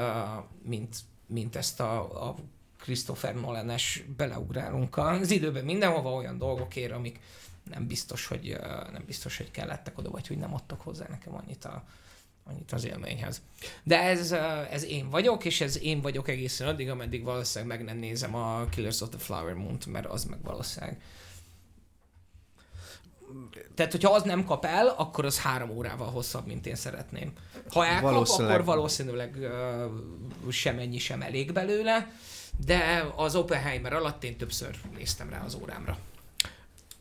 mint, 0.62 0.96
mint 1.26 1.57
ezt 1.57 1.80
a, 1.80 2.28
a 2.28 2.34
Christopher 2.80 3.34
Nolan-es 3.34 4.03
beleugrálunk 4.16 4.96
az 4.96 5.30
időben 5.30 5.64
mindenhova 5.64 6.12
olyan 6.12 6.38
dolgokért, 6.38 6.92
amik 6.92 7.20
nem 7.71 7.87
biztos, 7.87 8.27
hogy, 8.27 8.57
nem 8.93 9.03
biztos, 9.07 9.37
hogy 9.37 9.51
kellettek 9.51 9.99
oda, 9.99 10.11
vagy 10.11 10.27
hogy 10.27 10.39
nem 10.39 10.55
adtak 10.55 10.81
hozzá 10.81 11.07
nekem 11.09 11.35
annyit, 11.35 11.64
a, 11.64 11.85
annyit 12.45 12.73
az 12.73 12.85
élményhez. 12.85 13.43
De 13.83 14.01
ez, 14.01 14.33
ez 14.71 14.85
én 14.85 15.11
vagyok, 15.11 15.45
és 15.45 15.61
ez 15.61 15.83
én 15.83 16.01
vagyok 16.01 16.29
egészen 16.29 16.68
addig, 16.68 16.91
ameddig 16.91 17.23
valószínűleg 17.23 17.77
meg 17.77 17.87
nem 17.87 17.97
nézem 17.97 18.35
a 18.35 18.64
Killers 18.64 19.01
of 19.01 19.09
the 19.09 19.18
Flower 19.18 19.55
Moon-t, 19.55 19.87
mert 19.87 20.07
az 20.07 20.25
meg 20.25 20.43
valószínűleg 20.43 21.01
tehát, 23.75 23.93
hogyha 23.93 24.12
az 24.12 24.23
nem 24.23 24.45
kap 24.45 24.64
el, 24.64 24.87
akkor 24.87 25.25
az 25.25 25.41
három 25.41 25.71
órával 25.71 26.11
hosszabb, 26.11 26.47
mint 26.47 26.66
én 26.66 26.75
szeretném. 26.75 27.33
Ha 27.71 27.87
elkap, 27.87 28.11
Valószínűleg. 28.11 28.55
akkor 28.55 28.66
valószínűleg 28.66 29.37
uh, 30.47 30.51
sem 30.51 30.79
ennyi 30.79 30.99
sem 30.99 31.23
elég 31.23 31.53
belőle, 31.53 32.12
de 32.66 33.12
az 33.16 33.37
Oppenheimer 33.37 33.93
alatt 33.93 34.25
én 34.25 34.37
többször 34.37 34.79
néztem 34.97 35.31
rá 35.31 35.45
az 35.45 35.55
órámra. 35.55 35.99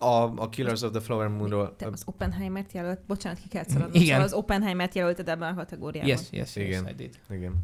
A, 0.01 0.41
a 0.41 0.49
Killers 0.49 0.81
of 0.81 0.91
the 0.91 0.99
Flower 0.99 1.27
Moonról... 1.27 1.75
Te 1.75 1.87
az 1.87 2.01
Oppenheimert 2.05 2.71
jelölt, 2.71 2.99
bocsánat, 3.07 3.39
ki 3.39 3.47
kell 3.47 3.63
szaladnom. 3.63 4.01
Igen. 4.01 4.07
Szóval 4.07 4.23
az 4.23 4.33
Oppenheimert 4.33 4.95
jelölted 4.95 5.29
ebben 5.29 5.51
a 5.51 5.55
kategóriában. 5.55 6.09
Yes, 6.09 6.21
yes, 6.31 6.55
Igen. 6.55 6.83
yes, 6.83 6.91
I 6.91 6.95
did. 6.95 7.19
Igen. 7.29 7.63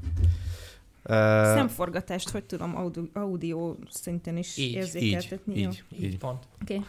Uh, 1.09 1.11
Szemforgatást, 1.55 2.29
hogy 2.29 2.43
tudom, 2.43 2.75
audio, 2.77 3.03
audio 3.13 3.75
szinten 3.89 4.37
is 4.37 4.57
Így, 4.57 4.73
érzékeltetni. 4.73 5.55
így, 5.55 5.61
Jó. 5.63 5.69
így, 5.69 6.03
Így 6.03 6.03
így. 6.03 6.17
pont. 6.17 6.47
Oké. 6.61 6.81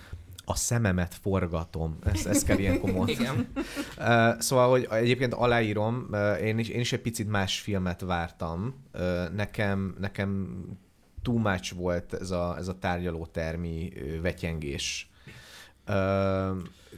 A 0.44 0.54
szememet 0.56 1.14
forgatom. 1.14 1.98
Ezt, 2.04 2.26
ezt 2.26 2.44
kell 2.46 2.58
ilyenkor 2.58 2.92
mondani. 2.92 3.12
Igen. 3.12 3.46
Uh, 3.98 4.40
szóval, 4.40 4.70
hogy 4.70 4.86
egyébként 4.90 5.34
aláírom, 5.34 6.06
uh, 6.10 6.42
én, 6.42 6.58
is, 6.58 6.68
én 6.68 6.80
is 6.80 6.92
egy 6.92 7.00
picit 7.00 7.28
más 7.28 7.60
filmet 7.60 8.00
vártam. 8.00 8.74
Uh, 8.94 9.28
nekem, 9.34 9.96
nekem 9.98 10.58
too 11.22 11.38
much 11.38 11.74
volt 11.74 12.14
ez 12.14 12.30
a, 12.30 12.56
ez 12.58 12.68
a 12.68 12.78
tárgyalótermi 12.78 13.92
uh, 13.96 14.20
vetyengés. 14.20 15.10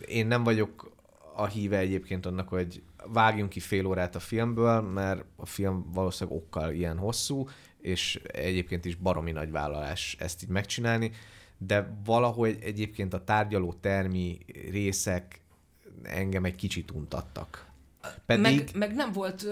Én 0.06 0.26
nem 0.26 0.44
vagyok 0.44 0.92
a 1.34 1.46
híve 1.46 1.78
egyébként 1.78 2.26
annak, 2.26 2.48
hogy 2.48 2.82
vágjunk 3.04 3.50
ki 3.50 3.60
fél 3.60 3.86
órát 3.86 4.14
a 4.14 4.20
filmből, 4.20 4.80
mert 4.80 5.24
a 5.36 5.46
film 5.46 5.92
valószínűleg 5.92 6.38
okkal 6.38 6.72
ilyen 6.72 6.98
hosszú, 6.98 7.48
és 7.80 8.20
egyébként 8.32 8.84
is 8.84 8.94
baromi 8.94 9.32
nagy 9.32 9.50
vállalás 9.50 10.16
ezt 10.18 10.42
így 10.42 10.48
megcsinálni, 10.48 11.10
de 11.58 11.96
valahogy 12.04 12.58
egyébként 12.60 13.14
a 13.14 13.24
tárgyaló 13.24 13.72
termi 13.80 14.38
részek 14.70 15.40
engem 16.02 16.44
egy 16.44 16.54
kicsit 16.54 16.90
untattak. 16.90 17.66
Pedig 18.26 18.42
Meg, 18.42 18.70
meg 18.74 18.94
nem 18.94 19.12
volt 19.12 19.42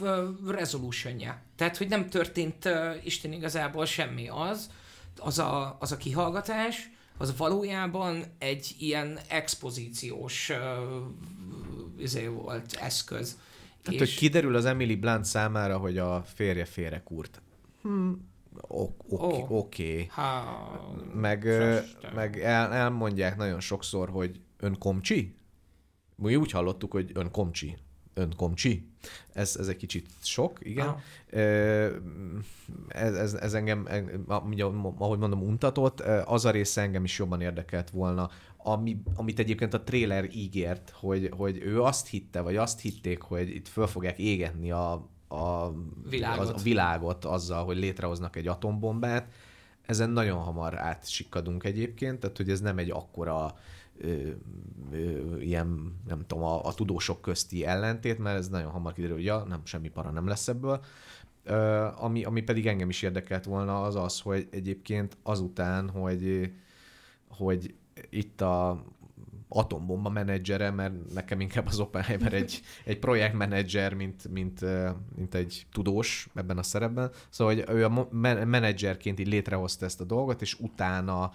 uh, 0.00 0.50
resolutionja. 0.50 1.40
Tehát, 1.56 1.76
hogy 1.76 1.88
nem 1.88 2.08
történt 2.08 2.64
uh, 2.64 2.94
Isten 3.04 3.32
igazából 3.32 3.84
semmi 3.84 4.28
az, 4.28 4.70
az 5.18 5.38
a, 5.38 5.76
az 5.80 5.92
a 5.92 5.96
kihallgatás, 5.96 6.90
az 7.20 7.36
valójában 7.36 8.22
egy 8.38 8.74
ilyen 8.78 9.18
expozíciós 9.28 10.48
uh, 10.50 10.56
izé 11.98 12.26
volt 12.26 12.72
eszköz. 12.80 13.38
hát, 13.84 13.98
hogy 13.98 14.14
kiderül 14.16 14.56
az 14.56 14.64
Emily 14.64 14.96
Blunt 14.96 15.24
számára, 15.24 15.78
hogy 15.78 15.98
a 15.98 16.22
férje 16.22 16.64
félrekúrt. 16.64 17.42
Hm, 17.82 18.10
ok- 18.60 19.02
oké, 19.08 19.40
Ó. 19.48 19.58
oké. 19.58 20.06
Ha, 20.10 20.96
Meg, 21.14 21.44
ö, 21.44 21.78
Isten. 21.80 22.12
meg 22.14 22.40
el, 22.40 22.72
elmondják 22.72 23.36
nagyon 23.36 23.60
sokszor, 23.60 24.08
hogy 24.08 24.40
ön 24.56 24.78
komcsi? 24.78 25.34
Mi 26.16 26.36
úgy 26.36 26.50
hallottuk, 26.50 26.92
hogy 26.92 27.10
ön 27.14 27.30
komcsi. 27.30 27.76
Ön 28.14 28.32
komcsi? 28.36 28.88
Ez, 29.32 29.56
ez 29.56 29.68
egy 29.68 29.76
kicsit 29.76 30.06
sok, 30.22 30.58
igen. 30.62 30.86
Aha. 30.86 31.00
Ez, 32.88 33.14
ez, 33.14 33.34
ez 33.34 33.54
engem, 33.54 33.88
ugye, 34.46 34.64
ahogy 34.98 35.18
mondom, 35.18 35.42
untatott. 35.42 36.00
Az 36.24 36.44
a 36.44 36.50
része 36.50 36.80
engem 36.80 37.04
is 37.04 37.18
jobban 37.18 37.40
érdekelt 37.40 37.90
volna, 37.90 38.30
ami, 38.56 39.02
amit 39.14 39.38
egyébként 39.38 39.74
a 39.74 39.82
trailer 39.82 40.28
ígért, 40.34 40.90
hogy, 40.90 41.30
hogy 41.36 41.58
ő 41.62 41.82
azt 41.82 42.08
hitte, 42.08 42.40
vagy 42.40 42.56
azt 42.56 42.80
hitték, 42.80 43.22
hogy 43.22 43.48
itt 43.48 43.68
föl 43.68 43.86
fogják 43.86 44.18
égetni 44.18 44.70
a, 44.70 44.92
a 45.28 45.72
Világot. 46.08 46.38
Az, 46.38 46.60
a 46.60 46.62
világot 46.62 47.24
azzal, 47.24 47.64
hogy 47.64 47.76
létrehoznak 47.76 48.36
egy 48.36 48.46
atombombát. 48.46 49.32
Ezen 49.86 50.10
nagyon 50.10 50.38
hamar 50.38 50.78
átsikkadunk 50.78 51.64
egyébként, 51.64 52.20
tehát 52.20 52.36
hogy 52.36 52.50
ez 52.50 52.60
nem 52.60 52.78
egy 52.78 52.90
akkora 52.90 53.54
ilyen, 55.38 55.96
nem 56.06 56.24
tudom, 56.26 56.44
a, 56.44 56.64
a 56.64 56.74
tudósok 56.74 57.20
közti 57.20 57.64
ellentét, 57.64 58.18
mert 58.18 58.38
ez 58.38 58.48
nagyon 58.48 58.70
hamar 58.70 58.92
kiderül, 58.92 59.16
hogy 59.16 59.24
ja, 59.24 59.44
nem, 59.48 59.60
semmi 59.64 59.88
para 59.88 60.10
nem 60.10 60.26
lesz 60.26 60.48
ebből. 60.48 60.80
Ö, 61.44 61.86
ami, 61.96 62.24
ami 62.24 62.42
pedig 62.42 62.66
engem 62.66 62.88
is 62.88 63.02
érdekelt 63.02 63.44
volna, 63.44 63.82
az 63.82 63.96
az, 63.96 64.20
hogy 64.20 64.48
egyébként 64.50 65.16
azután, 65.22 65.88
hogy, 65.88 66.52
hogy 67.28 67.74
itt 68.10 68.40
a 68.40 68.84
atombomba 69.52 70.10
menedzsere, 70.10 70.70
mert 70.70 71.12
nekem 71.12 71.40
inkább 71.40 71.66
az 71.66 71.80
Oppenheimer 71.80 72.32
egy, 72.32 72.60
egy 72.84 72.98
projektmenedzser, 72.98 73.94
mint, 73.94 74.28
mint, 74.28 74.60
mint 75.16 75.34
egy 75.34 75.66
tudós 75.72 76.28
ebben 76.34 76.58
a 76.58 76.62
szerepben. 76.62 77.10
Szóval, 77.28 77.54
hogy 77.54 77.64
ő 77.76 77.84
a 77.84 78.08
menedzserként 78.44 79.20
így 79.20 79.28
létrehozta 79.28 79.84
ezt 79.84 80.00
a 80.00 80.04
dolgot, 80.04 80.42
és 80.42 80.60
utána 80.60 81.32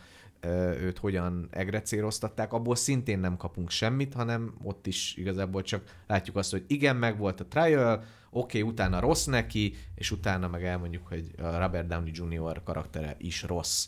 őt 0.79 0.97
hogyan 0.97 1.47
egrecéroztatták, 1.51 2.53
abból 2.53 2.75
szintén 2.75 3.19
nem 3.19 3.37
kapunk 3.37 3.69
semmit, 3.69 4.13
hanem 4.13 4.53
ott 4.63 4.87
is 4.87 5.15
igazából 5.15 5.61
csak 5.61 5.83
látjuk 6.07 6.35
azt, 6.35 6.51
hogy 6.51 6.63
igen, 6.67 6.95
meg 6.95 7.17
volt 7.17 7.39
a 7.39 7.45
trial, 7.45 8.03
oké, 8.29 8.59
okay, 8.59 8.71
utána 8.71 8.99
rossz 8.99 9.25
neki, 9.25 9.75
és 9.95 10.11
utána 10.11 10.47
meg 10.47 10.65
elmondjuk, 10.65 11.07
hogy 11.07 11.31
a 11.37 11.57
Robert 11.57 11.87
Downey 11.87 12.11
Jr. 12.13 12.63
karaktere 12.63 13.15
is 13.17 13.43
rossz. 13.43 13.87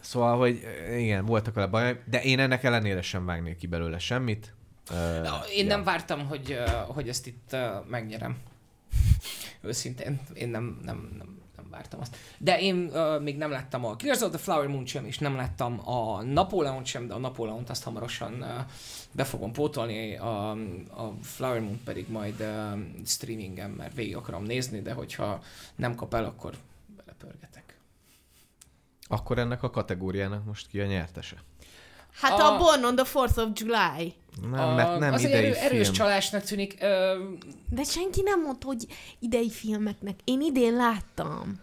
Szóval, 0.00 0.38
hogy 0.38 0.60
igen, 0.96 1.24
voltak 1.24 1.54
vele 1.54 1.66
bajok, 1.66 1.98
de 2.04 2.22
én 2.22 2.38
ennek 2.38 2.64
ellenére 2.64 3.02
sem 3.02 3.26
vágnék 3.26 3.56
ki 3.56 3.66
belőle 3.66 3.98
semmit. 3.98 4.54
Na, 5.22 5.40
Én 5.54 5.66
nem 5.66 5.84
vártam, 5.84 6.26
hogy, 6.26 6.50
uh, 6.50 6.94
hogy 6.94 7.08
ezt 7.08 7.26
itt 7.26 7.48
uh, 7.52 7.86
megnyerem. 7.88 8.38
Őszintén, 9.60 10.20
én 10.34 10.48
nem, 10.48 10.80
nem, 10.84 11.10
nem 11.18 11.39
vártam 11.70 12.00
azt. 12.00 12.16
De 12.38 12.60
én 12.60 12.90
uh, 12.92 13.22
még 13.22 13.36
nem 13.36 13.50
láttam 13.50 13.84
a 13.84 13.96
Killers 13.96 14.20
of 14.20 14.30
the 14.30 14.38
Flower 14.38 14.66
Moon 14.66 14.86
sem, 14.86 15.04
és 15.04 15.18
nem 15.18 15.36
láttam 15.36 15.88
a 15.88 16.22
Napóleon 16.22 16.84
sem, 16.84 17.06
de 17.06 17.14
a 17.14 17.18
Napóleont 17.18 17.70
azt 17.70 17.82
hamarosan 17.82 18.32
uh, 18.32 18.48
be 19.12 19.24
fogom 19.24 19.52
pótolni, 19.52 20.16
a, 20.16 20.50
a 20.50 21.14
Flower 21.22 21.60
Moon 21.60 21.80
pedig 21.84 22.10
majd 22.10 22.40
uh, 22.40 22.78
streamingen, 23.06 23.70
mert 23.70 23.94
végig 23.94 24.16
akarom 24.16 24.42
nézni, 24.42 24.82
de 24.82 24.92
hogyha 24.92 25.42
nem 25.76 25.94
kap 25.94 26.14
el, 26.14 26.24
akkor 26.24 26.54
belepörgetek. 26.96 27.78
Akkor 29.08 29.38
ennek 29.38 29.62
a 29.62 29.70
kategóriának 29.70 30.44
most 30.44 30.68
ki 30.68 30.80
a 30.80 30.86
nyertese? 30.86 31.36
Hát 32.12 32.40
A- 32.40 32.54
a, 32.54 32.58
Born 32.58 32.84
on 32.84 32.96
the 32.96 33.04
4th 33.12 33.38
of 33.38 33.48
July. 33.54 34.14
Nem, 34.50 34.74
mert 34.74 34.98
nem 34.98 35.12
az 35.12 35.22
idei 35.24 35.34
erő, 35.44 35.52
film. 35.52 35.64
erős 35.72 35.90
csalásnak 35.90 36.42
tűnik. 36.42 36.76
Ö, 36.80 37.24
De 37.68 37.82
senki 37.82 38.22
nem 38.22 38.42
mondta, 38.42 38.66
hogy 38.66 38.86
idei 39.18 39.50
filmeknek. 39.50 40.20
Én 40.24 40.40
idén 40.40 40.74
láttam. 40.76 41.60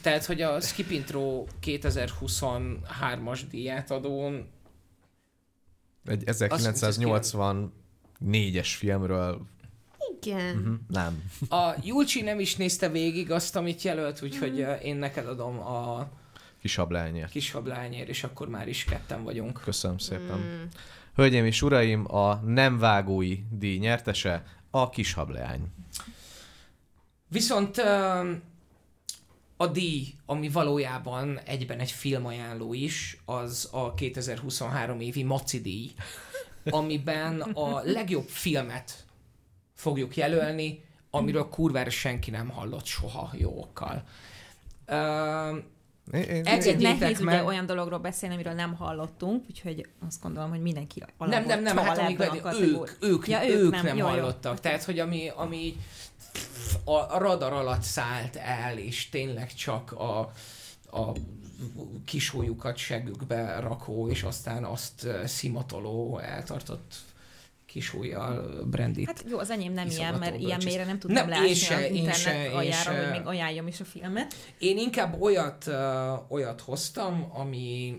tehát, 0.00 0.24
hogy 0.24 0.42
a 0.42 0.60
Skip 0.60 0.90
Intro 0.90 1.44
2023-as 1.62 3.40
díját 3.50 3.90
adón 3.90 4.48
Egy 6.06 6.22
1984-es 6.26 8.68
filmről, 8.76 9.40
Igen. 10.20 10.56
uh-huh, 10.56 10.74
nem. 10.88 11.22
a 11.48 11.74
Julcsi 11.84 12.22
nem 12.22 12.40
is 12.40 12.56
nézte 12.56 12.88
végig 12.88 13.30
azt, 13.30 13.56
amit 13.56 13.82
jelölt, 13.82 14.22
úgyhogy 14.22 14.60
ö, 14.60 14.72
én 14.72 14.96
neked 14.96 15.26
adom 15.28 15.58
a 15.60 16.08
Kisablányért. 16.60 17.30
kis 17.30 17.50
hablányért, 17.50 18.08
és 18.08 18.24
akkor 18.24 18.48
már 18.48 18.68
is 18.68 18.84
ketten 18.84 19.22
vagyunk. 19.24 19.60
Köszönöm 19.64 19.98
szépen. 19.98 20.38
Mm. 20.38 20.62
Hölgyeim 21.18 21.44
és 21.44 21.62
uraim, 21.62 22.14
a 22.14 22.34
nem 22.34 22.78
vágói 22.78 23.38
díj 23.50 23.78
nyertese 23.78 24.44
a 24.70 24.90
kishableány. 24.90 25.60
Viszont 27.28 27.78
a 29.56 29.66
díj, 29.72 30.14
ami 30.26 30.48
valójában 30.48 31.38
egyben 31.38 31.78
egy 31.78 31.90
filmajánló 31.90 32.74
is, 32.74 33.18
az 33.24 33.68
a 33.72 33.94
2023 33.94 35.00
évi 35.00 35.22
Maci 35.22 35.60
díj, 35.60 35.90
amiben 36.64 37.40
a 37.40 37.80
legjobb 37.80 38.28
filmet 38.28 39.06
fogjuk 39.74 40.16
jelölni, 40.16 40.84
amiről 41.10 41.48
kurvára 41.48 41.90
senki 41.90 42.30
nem 42.30 42.48
hallott 42.48 42.86
soha 42.86 43.30
jó 43.36 43.60
okkal. 43.60 44.04
Ö, 46.10 46.16
Én, 46.16 46.22
én, 46.22 46.28
Egy- 46.28 46.58
Kicsit 46.58 46.66
Engedjétek 46.72 46.98
nehéz 46.98 47.20
meg. 47.20 47.34
ugye 47.34 47.44
olyan 47.44 47.66
dologról 47.66 47.98
beszélni, 47.98 48.34
amiről 48.34 48.52
nem 48.52 48.74
hallottunk, 48.74 49.44
úgyhogy 49.48 49.88
azt 50.06 50.22
gondolom, 50.22 50.50
hogy 50.50 50.60
mindenki 50.62 51.02
nem, 51.18 51.44
nem, 51.44 51.62
nem, 51.62 51.76
hát 51.76 51.98
amíg 51.98 52.20
ők, 52.20 52.96
ők, 53.00 53.28
Ja, 53.28 53.48
ők, 53.48 53.56
ők 53.62 53.70
nem, 53.70 53.84
nem 53.84 53.96
jó, 53.96 54.04
jó. 54.06 54.10
hallottak. 54.10 54.60
Tehát, 54.60 54.84
hogy 54.84 54.98
ami, 54.98 55.30
ami 55.36 55.76
a, 56.84 57.18
radar 57.18 57.52
alatt 57.52 57.82
szállt 57.82 58.36
el, 58.36 58.78
és 58.78 59.08
tényleg 59.08 59.54
csak 59.54 59.92
a, 59.92 60.18
a 60.90 61.12
kisújukat 62.04 62.76
segükbe 62.76 63.60
rakó, 63.60 64.08
és 64.08 64.22
aztán 64.22 64.64
azt 64.64 65.04
ö, 65.04 65.26
szimatoló, 65.26 66.18
eltartott 66.18 66.94
kisújjal 67.68 68.64
brandit. 68.64 69.06
Hát 69.06 69.24
jó, 69.28 69.38
az 69.38 69.50
enyém 69.50 69.72
nem 69.72 69.88
ilyen, 69.88 70.14
mert 70.14 70.38
ilyen 70.38 70.60
mélyre 70.64 70.84
nem 70.84 70.98
tudtam 70.98 71.28
Nem, 71.28 71.42
én 71.42 71.42
leásni 71.42 71.54
se, 71.54 71.88
én 71.88 71.94
internet 71.94 72.16
se, 72.16 72.44
én 72.44 72.50
aljára, 72.50 72.90
se. 72.90 73.00
hogy 73.00 73.10
még 73.10 73.26
ajánljam 73.26 73.66
is 73.66 73.80
a 73.80 73.84
filmet. 73.84 74.34
Én 74.58 74.78
inkább 74.78 75.20
olyat, 75.20 75.66
uh, 75.66 76.32
olyat 76.32 76.60
hoztam, 76.60 77.30
ami 77.34 77.96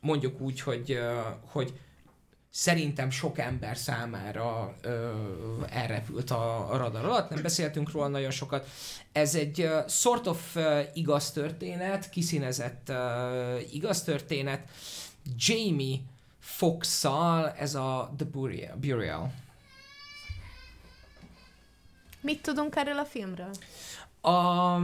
mondjuk 0.00 0.40
úgy, 0.40 0.60
hogy, 0.60 0.90
uh, 0.90 1.50
hogy 1.50 1.72
szerintem 2.50 3.10
sok 3.10 3.38
ember 3.38 3.76
számára 3.76 4.74
uh, 4.84 4.92
elrepült 5.68 6.30
a, 6.30 6.72
a 6.72 6.76
radar 6.76 7.04
alatt, 7.04 7.30
nem 7.30 7.42
beszéltünk 7.42 7.90
róla 7.92 8.08
nagyon 8.08 8.30
sokat. 8.30 8.68
Ez 9.12 9.34
egy 9.34 9.60
uh, 9.60 9.88
sort 9.88 10.26
of 10.26 10.56
uh, 10.56 10.80
igaz 10.94 11.30
történet, 11.30 12.10
kiszínezett 12.10 12.88
uh, 12.88 13.74
igaz 13.74 14.02
történet. 14.02 14.68
Jamie 15.36 15.98
Fox-szal, 16.64 17.50
ez 17.58 17.74
a 17.74 18.14
The 18.16 18.26
Burial. 18.26 18.76
Burial. 18.76 19.32
Mit 22.20 22.42
tudunk 22.42 22.76
erről 22.76 22.98
a 22.98 23.04
filmről? 23.04 23.50
A, 24.20 24.76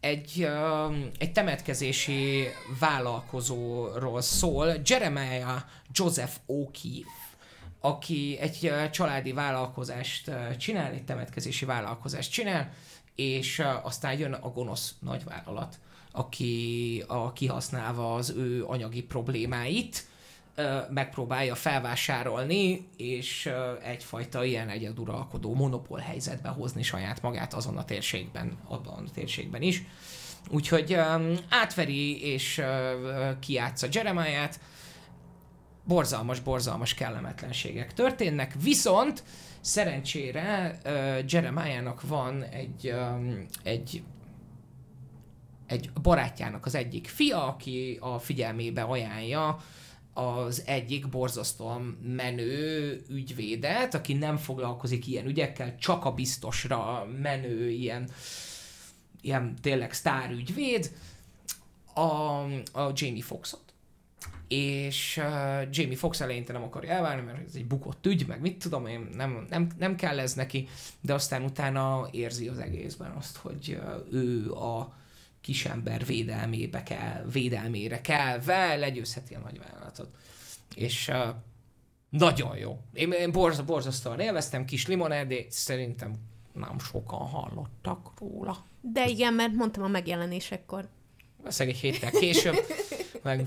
egy, 0.00 0.48
um, 0.48 1.10
egy 1.18 1.32
temetkezési 1.32 2.46
vállalkozóról 2.80 4.20
szól, 4.20 4.72
Jeremiah 4.84 5.62
Joseph 5.92 6.34
O'Keefe, 6.48 7.36
aki 7.80 8.38
egy 8.40 8.58
uh, 8.62 8.90
családi 8.90 9.32
vállalkozást 9.32 10.28
uh, 10.28 10.56
csinál, 10.56 10.92
egy 10.92 11.04
temetkezési 11.04 11.64
vállalkozást 11.64 12.32
csinál, 12.32 12.72
és 13.14 13.58
uh, 13.58 13.86
aztán 13.86 14.18
jön 14.18 14.32
a 14.32 14.48
gonosz 14.48 14.94
nagyvállalat, 15.00 15.78
aki 16.12 17.04
a, 17.06 17.32
kihasználva 17.32 18.14
az 18.14 18.30
ő 18.30 18.64
anyagi 18.64 19.02
problémáit, 19.02 20.12
megpróbálja 20.90 21.54
felvásárolni, 21.54 22.88
és 22.96 23.50
egyfajta 23.82 24.44
ilyen 24.44 24.68
egyeduralkodó 24.68 25.54
monopól 25.54 25.98
helyzetbe 25.98 26.48
hozni 26.48 26.82
saját 26.82 27.22
magát 27.22 27.54
azon 27.54 27.76
a 27.76 27.84
térségben, 27.84 28.58
abban 28.68 29.04
a 29.06 29.10
térségben 29.14 29.62
is. 29.62 29.82
Úgyhogy 30.50 30.96
átveri 31.48 32.32
és 32.32 32.62
kiátsza 33.40 33.86
Jeremiah-t, 33.90 34.60
borzalmas, 35.84 36.40
borzalmas 36.40 36.94
kellemetlenségek 36.94 37.92
történnek, 37.92 38.54
viszont 38.62 39.22
szerencsére 39.60 40.78
uh, 40.84 40.92
Jeremiah-nak 41.28 42.02
van 42.02 42.42
egy, 42.42 42.94
egy 43.62 44.02
egy 45.66 45.90
barátjának 46.02 46.66
az 46.66 46.74
egyik 46.74 47.06
fia, 47.06 47.46
aki 47.46 47.98
a 48.00 48.18
figyelmébe 48.18 48.82
ajánlja 48.82 49.58
az 50.14 50.62
egyik 50.66 51.08
borzasztóan 51.08 51.82
menő 52.02 53.00
ügyvédet, 53.08 53.94
aki 53.94 54.12
nem 54.12 54.36
foglalkozik 54.36 55.06
ilyen 55.06 55.26
ügyekkel, 55.26 55.76
csak 55.78 56.04
a 56.04 56.12
biztosra 56.12 57.08
menő 57.22 57.70
ilyen, 57.70 58.08
ilyen 59.20 59.54
tényleg 59.60 59.92
sztár 59.92 60.30
ügyvéd, 60.30 60.90
a, 61.94 62.00
a 62.80 62.92
Jamie 62.94 63.22
Foxot. 63.22 63.62
És 64.48 65.16
uh, 65.16 65.68
Jamie 65.70 65.96
Fox 65.96 66.20
eleinte 66.20 66.52
nem 66.52 66.62
akarja 66.62 66.90
elválni, 66.90 67.22
mert 67.22 67.46
ez 67.48 67.54
egy 67.54 67.66
bukott 67.66 68.06
ügy, 68.06 68.26
meg 68.26 68.40
mit 68.40 68.58
tudom 68.58 68.86
én, 68.86 69.08
nem, 69.14 69.46
nem, 69.50 69.68
nem 69.78 69.96
kell 69.96 70.18
ez 70.18 70.34
neki, 70.34 70.68
de 71.00 71.14
aztán 71.14 71.42
utána 71.42 72.08
érzi 72.10 72.48
az 72.48 72.58
egészben 72.58 73.10
azt, 73.10 73.36
hogy 73.36 73.78
uh, 73.80 74.12
ő 74.12 74.52
a 74.52 74.94
kisember 75.44 76.04
védelmébe 76.04 76.82
kell, 76.82 77.24
védelmére 77.32 78.00
kelve 78.00 78.76
legyőzheti 78.76 79.34
a 79.34 79.38
nagyvállalatot. 79.38 80.08
És 80.74 81.08
uh, 81.08 81.28
nagyon 82.08 82.56
jó. 82.56 82.80
Én, 82.92 83.12
én 83.12 83.32
borz, 83.32 83.60
borzasztóan 83.60 84.20
élveztem, 84.20 84.64
kis 84.64 84.86
limonádé, 84.86 85.46
szerintem 85.50 86.14
nem 86.52 86.78
sokan 86.78 87.26
hallottak 87.26 88.12
róla. 88.18 88.64
De 88.80 89.06
igen, 89.06 89.34
mert 89.34 89.52
mondtam 89.52 89.82
a 89.82 89.88
megjelenésekkor. 89.88 90.88
Valószínűleg 91.36 91.76
egy 91.76 91.82
héttel 91.82 92.10
később, 92.10 92.56
meg 93.22 93.46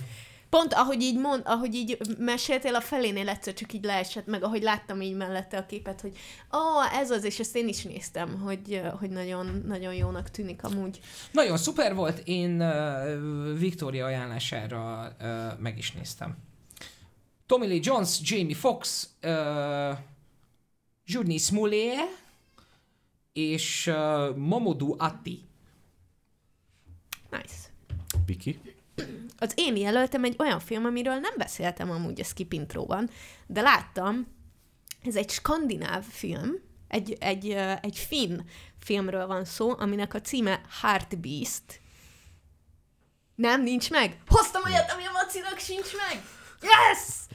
Pont 0.50 0.74
ahogy 0.74 1.02
így 1.02 1.20
mond, 1.20 1.42
ahogy 1.46 1.76
így 1.76 1.98
meséltél, 2.18 2.76
a 2.76 2.82
felénél 2.82 3.30
egyszer 3.30 3.54
csak 3.54 3.74
így 3.74 3.84
leesett, 3.84 4.26
meg 4.26 4.44
ahogy 4.44 4.62
láttam 4.62 5.02
így 5.02 5.16
mellette 5.16 5.58
a 5.58 5.66
képet, 5.66 6.02
hogy 6.02 6.18
ó, 6.54 6.58
oh, 6.58 6.98
ez 6.98 7.12
az, 7.12 7.24
és 7.24 7.40
ezt 7.40 7.56
én 7.56 7.68
is 7.68 7.84
néztem, 7.84 8.40
hogy, 8.40 8.82
hogy 9.00 9.10
nagyon, 9.10 9.64
nagyon 9.68 9.94
jónak 9.94 10.32
tűnik 10.32 10.64
amúgy. 10.64 11.00
Nagyon 11.32 11.58
szuper 11.58 11.96
volt, 11.96 12.22
én 12.26 12.62
uh, 12.62 13.58
Victoria 13.58 14.06
ajánlására 14.06 15.16
uh, 15.20 15.60
meg 15.60 15.78
is 15.78 15.92
néztem. 15.92 16.38
Tommy 17.46 17.68
Lee 17.68 17.80
Jones, 17.82 18.20
Jamie 18.24 18.56
Foxx, 18.56 19.10
uh, 19.24 19.98
Journey 21.06 21.38
Smollett 21.38 22.26
és 23.34 23.88
uh, 23.88 24.36
Momodou 24.36 24.96
Atti. 24.98 25.46
Nice. 27.30 27.56
Piki. 28.26 28.60
Az 29.38 29.54
én 29.56 29.76
jelöltem 29.76 30.24
egy 30.24 30.36
olyan 30.40 30.60
film, 30.60 30.86
amiről 30.86 31.16
nem 31.16 31.34
beszéltem 31.38 31.92
amúgy 31.92 32.20
a 32.20 32.24
Skip 32.24 32.54
Intro-ban, 32.54 33.10
de 33.48 33.62
láttam, 33.62 34.28
ez 35.04 35.16
egy 35.16 35.30
skandináv 35.30 36.04
film, 36.04 36.52
egy, 36.88 37.18
egy, 37.20 37.50
egy 37.82 37.98
finn 37.98 38.40
filmről 38.80 39.28
van 39.28 39.46
szó, 39.46 39.76
aminek 39.78 40.14
a 40.14 40.22
címe 40.22 40.62
Heart 40.82 41.20
Beast. 41.20 41.82
Nem, 43.36 43.64
nincs 43.64 43.90
meg? 43.90 44.18
Hoztam 44.28 44.62
olyat, 44.66 44.92
ami 44.92 45.06
a 45.06 45.12
Macinak 45.12 45.60
sincs 45.60 45.90
meg! 45.96 46.24
Yes! 46.62 47.28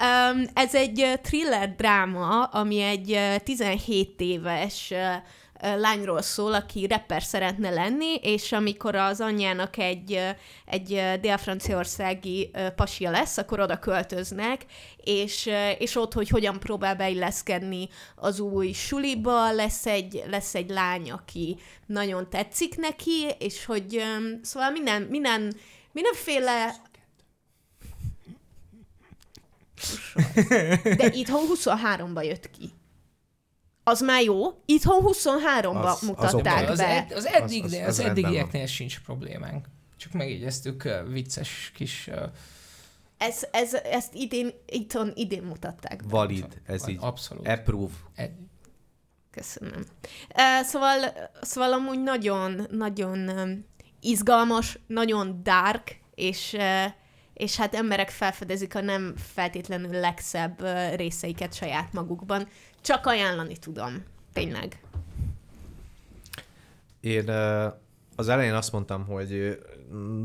Um, 0.00 0.44
ez 0.54 0.74
egy 0.74 1.20
thriller 1.22 1.74
dráma, 1.74 2.44
ami 2.44 2.80
egy 2.80 3.12
ö, 3.12 3.38
17 3.38 4.20
éves 4.20 4.90
ö, 4.90 5.14
lányról 5.62 6.22
szól, 6.22 6.54
aki 6.54 6.86
rapper 6.86 7.22
szeretne 7.22 7.70
lenni, 7.70 8.14
és 8.14 8.52
amikor 8.52 8.94
az 8.94 9.20
anyjának 9.20 9.78
egy, 9.78 10.20
egy 10.66 11.02
dél-franciaországi 11.20 12.50
pasia 12.76 13.10
lesz, 13.10 13.36
akkor 13.36 13.60
oda 13.60 13.78
költöznek, 13.78 14.64
és, 14.96 15.50
és 15.78 15.96
ott, 15.96 16.12
hogy 16.12 16.28
hogyan 16.28 16.58
próbál 16.58 16.96
beilleszkedni 16.96 17.88
az 18.16 18.40
új 18.40 18.72
suliba, 18.72 19.52
lesz 19.52 19.86
egy, 19.86 20.22
lesz 20.30 20.54
egy 20.54 20.70
lány, 20.70 21.10
aki 21.10 21.56
nagyon 21.86 22.30
tetszik 22.30 22.76
neki, 22.76 23.26
és 23.38 23.64
hogy 23.64 24.02
szóval 24.42 24.70
minden, 24.70 25.02
minden, 25.02 25.54
mindenféle 25.92 26.74
de 30.96 31.10
itthon 31.12 31.46
23-ba 31.54 32.24
jött 32.24 32.50
ki. 32.50 32.70
Az 33.84 34.00
már 34.00 34.22
jó. 34.22 34.62
Itthon 34.66 35.00
23-ba 35.04 35.84
Az- 35.84 36.00
mutatták 36.02 36.68
az, 36.70 36.78
be. 36.78 36.86
ed, 36.86 37.12
az 37.12 37.26
eddig, 37.26 37.64
Az- 37.64 37.72
az- 37.72 37.78
az 37.80 37.98
az 37.98 37.98
eddigieknél 37.98 38.66
sincs 38.66 39.00
problémánk. 39.00 39.66
Csak 39.96 40.12
megjegyeztük 40.12 40.82
uh, 40.84 41.12
vicces 41.12 41.72
kis... 41.74 42.06
Uh, 42.12 42.22
Ez, 43.18 43.46
ez, 43.52 43.74
ezt 43.74 44.14
idén, 44.14 44.50
itthon 44.66 45.12
idén 45.14 45.42
mutatták 45.42 45.96
be. 45.96 46.08
Valid, 46.08 46.60
ez 46.66 46.88
így. 46.88 46.98
Abszolút. 47.00 47.48
Approve. 47.48 47.92
Ed, 48.14 48.30
Köszönöm. 49.30 49.84
Uh, 50.36 50.64
szóval, 50.66 51.12
szóval 51.40 51.72
amúgy 51.72 52.02
nagyon, 52.02 52.66
nagyon 52.70 53.28
um, 53.28 53.66
izgalmas, 54.00 54.78
nagyon 54.86 55.40
dark, 55.42 56.00
és, 56.14 56.52
uh, 56.52 56.84
és 57.34 57.56
hát 57.56 57.74
emberek 57.74 58.10
felfedezik 58.10 58.74
a 58.74 58.80
nem 58.80 59.14
feltétlenül 59.34 60.00
legszebb 60.00 60.62
uh, 60.62 60.94
részeiket 60.94 61.54
saját 61.54 61.92
magukban. 61.92 62.48
Csak 62.82 63.06
ajánlani 63.06 63.56
tudom. 63.56 64.04
Tényleg. 64.32 64.80
Én 67.00 67.28
az 68.16 68.28
elején 68.28 68.54
azt 68.54 68.72
mondtam, 68.72 69.06
hogy 69.06 69.62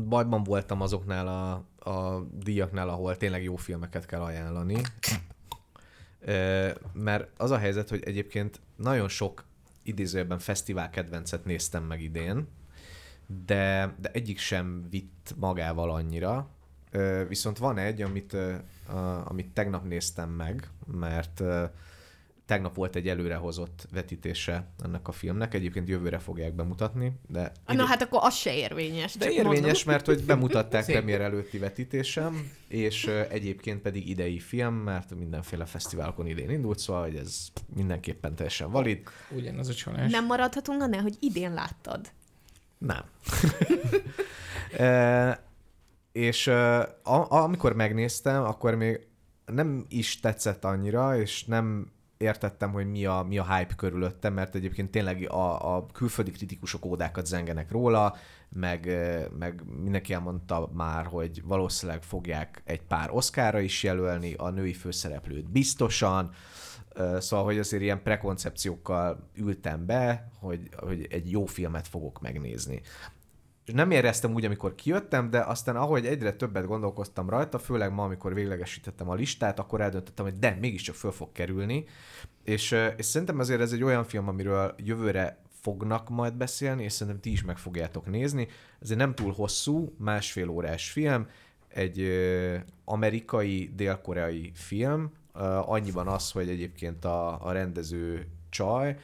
bajban 0.08 0.42
voltam 0.42 0.80
azoknál 0.80 1.26
a, 1.26 1.52
a 1.90 2.26
díjaknál, 2.32 2.88
ahol 2.88 3.16
tényleg 3.16 3.42
jó 3.42 3.56
filmeket 3.56 4.06
kell 4.06 4.20
ajánlani. 4.20 4.80
Mert 6.92 7.28
az 7.36 7.50
a 7.50 7.58
helyzet, 7.58 7.88
hogy 7.88 8.02
egyébként 8.04 8.60
nagyon 8.76 9.08
sok 9.08 9.44
idézőjelben 9.82 10.38
fesztivál 10.38 10.90
kedvencet 10.90 11.44
néztem 11.44 11.84
meg 11.84 12.02
idén, 12.02 12.48
de, 13.46 13.94
de 14.00 14.10
egyik 14.12 14.38
sem 14.38 14.86
vitt 14.90 15.34
magával 15.36 15.90
annyira. 15.90 16.48
Viszont 17.28 17.58
van 17.58 17.78
egy, 17.78 18.02
amit, 18.02 18.36
amit 19.24 19.52
tegnap 19.52 19.84
néztem 19.84 20.30
meg, 20.30 20.70
mert 20.86 21.42
tegnap 22.48 22.74
volt 22.74 22.96
egy 22.96 23.08
előrehozott 23.08 23.86
vetítése 23.92 24.68
ennek 24.84 25.08
a 25.08 25.12
filmnek, 25.12 25.54
egyébként 25.54 25.88
jövőre 25.88 26.18
fogják 26.18 26.54
bemutatni, 26.54 27.12
de, 27.26 27.52
Na 27.66 27.84
hát 27.84 28.02
akkor 28.02 28.20
az 28.22 28.34
se 28.34 28.54
érvényes. 28.54 29.14
de 29.14 29.24
csak 29.24 29.34
érvényes, 29.34 29.60
mondom. 29.60 29.82
mert 29.84 30.06
hogy 30.06 30.24
bemutatták 30.24 30.84
premier 30.84 31.20
előtti 31.20 31.58
vetítésem, 31.58 32.50
és 32.68 33.06
egyébként 33.30 33.80
pedig 33.82 34.08
idei 34.08 34.38
film, 34.38 34.74
mert 34.74 35.14
mindenféle 35.14 35.64
fesztiválokon 35.64 36.26
idén 36.26 36.50
indult, 36.50 36.78
szóval 36.78 37.02
hogy 37.02 37.16
ez 37.16 37.48
mindenképpen 37.74 38.34
teljesen 38.34 38.70
valid. 38.70 39.02
ugyanaz 39.30 39.68
a 39.68 39.74
csalás. 39.74 40.12
Nem 40.12 40.26
maradhatunk 40.26 40.82
annál, 40.82 41.02
hogy 41.02 41.16
idén 41.20 41.52
láttad. 41.54 42.10
Nem. 42.78 43.02
e, 44.86 45.42
és 46.12 46.46
a, 46.46 47.30
amikor 47.42 47.72
megnéztem, 47.74 48.42
akkor 48.42 48.74
még 48.74 49.06
nem 49.46 49.84
is 49.88 50.20
tetszett 50.20 50.64
annyira, 50.64 51.20
és 51.20 51.44
nem 51.44 51.96
értettem, 52.18 52.72
hogy 52.72 52.90
mi 52.90 53.06
a, 53.06 53.24
mi 53.28 53.38
a 53.38 53.56
hype 53.56 53.74
körülöttem, 53.74 54.32
mert 54.32 54.54
egyébként 54.54 54.90
tényleg 54.90 55.30
a, 55.30 55.76
a 55.76 55.86
külföldi 55.86 56.30
kritikusok 56.30 56.84
ódákat 56.84 57.26
zengenek 57.26 57.70
róla, 57.70 58.16
meg, 58.48 58.86
meg 59.38 59.62
mindenki 59.82 60.12
elmondta 60.12 60.70
már, 60.72 61.06
hogy 61.06 61.42
valószínűleg 61.44 62.02
fogják 62.02 62.62
egy 62.64 62.82
pár 62.82 63.10
oszkára 63.10 63.60
is 63.60 63.82
jelölni, 63.82 64.34
a 64.34 64.50
női 64.50 64.74
főszereplőt 64.74 65.50
biztosan, 65.50 66.30
Szóval, 67.18 67.44
hogy 67.44 67.58
azért 67.58 67.82
ilyen 67.82 68.02
prekoncepciókkal 68.02 69.28
ültem 69.34 69.86
be, 69.86 70.30
hogy, 70.38 70.68
hogy 70.76 71.06
egy 71.10 71.30
jó 71.30 71.46
filmet 71.46 71.88
fogok 71.88 72.20
megnézni. 72.20 72.80
És 73.68 73.74
nem 73.74 73.90
éreztem 73.90 74.34
úgy, 74.34 74.44
amikor 74.44 74.74
kijöttem, 74.74 75.30
de 75.30 75.40
aztán 75.40 75.76
ahogy 75.76 76.06
egyre 76.06 76.32
többet 76.32 76.66
gondolkoztam 76.66 77.28
rajta, 77.28 77.58
főleg 77.58 77.92
ma, 77.92 78.04
amikor 78.04 78.34
véglegesítettem 78.34 79.08
a 79.08 79.14
listát, 79.14 79.58
akkor 79.58 79.80
eldöntöttem, 79.80 80.24
hogy 80.24 80.38
de, 80.38 80.56
mégiscsak 80.60 80.94
föl 80.94 81.10
fog 81.10 81.32
kerülni. 81.32 81.84
És, 82.44 82.76
és 82.96 83.04
szerintem 83.04 83.38
azért 83.38 83.60
ez 83.60 83.72
egy 83.72 83.82
olyan 83.82 84.04
film, 84.04 84.28
amiről 84.28 84.74
jövőre 84.76 85.38
fognak 85.60 86.08
majd 86.08 86.34
beszélni, 86.34 86.82
és 86.84 86.92
szerintem 86.92 87.22
ti 87.22 87.30
is 87.30 87.44
meg 87.44 87.58
fogjátok 87.58 88.06
nézni. 88.06 88.48
Ez 88.80 88.90
egy 88.90 88.96
nem 88.96 89.14
túl 89.14 89.32
hosszú, 89.32 89.94
másfél 89.98 90.48
órás 90.48 90.90
film, 90.90 91.26
egy 91.68 92.10
amerikai, 92.84 93.72
dél-koreai 93.76 94.50
film, 94.54 95.12
annyiban 95.66 96.06
az, 96.06 96.30
hogy 96.30 96.48
egyébként 96.48 97.04
a, 97.04 97.46
a 97.46 97.52
rendező 97.52 98.26
csaj, 98.48 98.96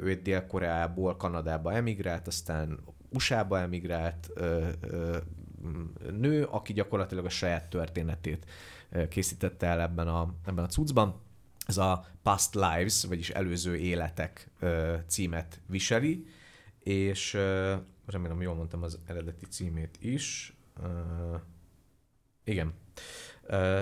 ő 0.00 0.08
egy 0.08 0.22
Dél-Koreából 0.22 1.16
Kanadába 1.16 1.72
emigrált, 1.72 2.26
aztán 2.26 2.78
USA-ba 3.14 3.58
emigrált 3.58 4.30
ö, 4.34 4.68
ö, 4.80 5.16
nő, 6.10 6.44
aki 6.44 6.72
gyakorlatilag 6.72 7.24
a 7.24 7.28
saját 7.28 7.70
történetét 7.70 8.46
készítette 9.08 9.66
el 9.66 9.80
ebben 9.80 10.08
a, 10.08 10.34
ebben 10.46 10.64
a 10.64 10.68
cuccban. 10.68 11.20
Ez 11.66 11.76
a 11.76 12.06
Past 12.22 12.54
Lives, 12.54 13.04
vagyis 13.04 13.30
előző 13.30 13.76
életek 13.76 14.50
ö, 14.58 14.96
címet 15.06 15.60
viseli, 15.66 16.26
és 16.78 17.34
ö, 17.34 17.74
remélem 18.06 18.42
jól 18.42 18.54
mondtam 18.54 18.82
az 18.82 18.98
eredeti 19.06 19.46
címét 19.46 19.96
is. 20.00 20.56
Ö, 20.82 21.36
igen. 22.44 22.74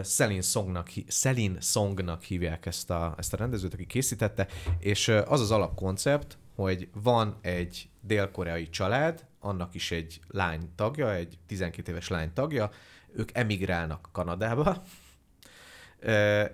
Celine 0.02 0.40
Songnak, 0.40 0.88
Celine 1.08 1.60
Songnak 1.60 2.22
hívják 2.22 2.66
ezt 2.66 2.90
a, 2.90 3.14
ezt 3.18 3.32
a 3.32 3.36
rendezőt, 3.36 3.74
aki 3.74 3.86
készítette, 3.86 4.46
és 4.78 5.08
az 5.08 5.40
az 5.40 5.50
alapkoncept, 5.50 6.38
hogy 6.54 6.88
van 6.92 7.38
egy 7.40 7.88
dél-koreai 8.02 8.68
család, 8.68 9.26
annak 9.40 9.74
is 9.74 9.90
egy 9.90 10.20
lány 10.28 10.74
tagja, 10.74 11.14
egy 11.14 11.38
12 11.46 11.90
éves 11.90 12.08
lány 12.08 12.32
tagja, 12.32 12.70
ők 13.14 13.30
emigrálnak 13.32 14.08
Kanadába, 14.12 14.82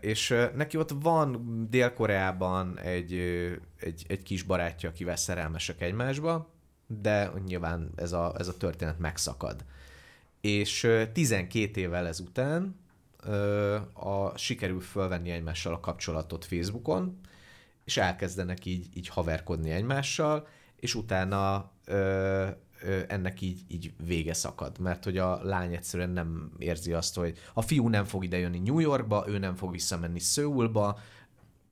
és 0.00 0.34
neki 0.54 0.76
ott 0.76 0.90
van 1.02 1.44
Dél-Koreában 1.70 2.78
egy, 2.78 3.12
egy, 3.80 4.04
egy 4.08 4.22
kis 4.22 4.42
barátja, 4.42 4.88
akivel 4.88 5.16
szerelmesek 5.16 5.80
egymásba, 5.80 6.50
de 6.86 7.30
nyilván 7.46 7.90
ez 7.96 8.12
a, 8.12 8.34
ez 8.38 8.48
a 8.48 8.56
történet 8.56 8.98
megszakad. 8.98 9.64
És 10.40 10.82
ö, 10.82 11.12
12 11.12 11.80
évvel 11.80 12.06
ezután 12.06 12.76
a, 13.92 14.36
sikerül 14.36 14.80
fölvenni 14.80 15.30
egymással 15.30 15.74
a 15.74 15.80
kapcsolatot 15.80 16.44
Facebookon, 16.44 17.20
és 17.84 17.96
elkezdenek 17.96 18.64
így, 18.64 18.86
így 18.94 19.08
haverkodni 19.08 19.70
egymással, 19.70 20.46
és 20.80 20.94
utána 20.94 21.70
ö, 21.84 22.46
ö, 22.82 23.00
ennek 23.08 23.40
így, 23.40 23.60
így 23.68 23.92
vége 24.06 24.32
szakad, 24.32 24.78
mert 24.78 25.04
hogy 25.04 25.18
a 25.18 25.42
lány 25.42 25.74
egyszerűen 25.74 26.10
nem 26.10 26.52
érzi 26.58 26.92
azt, 26.92 27.16
hogy 27.16 27.38
a 27.54 27.62
fiú 27.62 27.88
nem 27.88 28.04
fog 28.04 28.24
idejönni 28.24 28.58
New 28.58 28.78
Yorkba, 28.78 29.24
ő 29.28 29.38
nem 29.38 29.54
fog 29.54 29.70
visszamenni 29.70 30.18
Szöulba, 30.18 30.98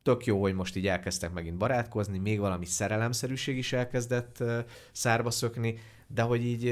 tök 0.02 0.26
jó, 0.26 0.40
hogy 0.40 0.54
most 0.54 0.76
így 0.76 0.86
elkezdtek 0.86 1.32
megint 1.32 1.56
barátkozni, 1.56 2.18
még 2.18 2.38
valami 2.38 2.64
szerelemszerűség 2.64 3.56
is 3.56 3.72
elkezdett 3.72 4.42
szárba 4.92 5.30
szökni, 5.30 5.78
de 6.06 6.22
hogy 6.22 6.44
így 6.44 6.66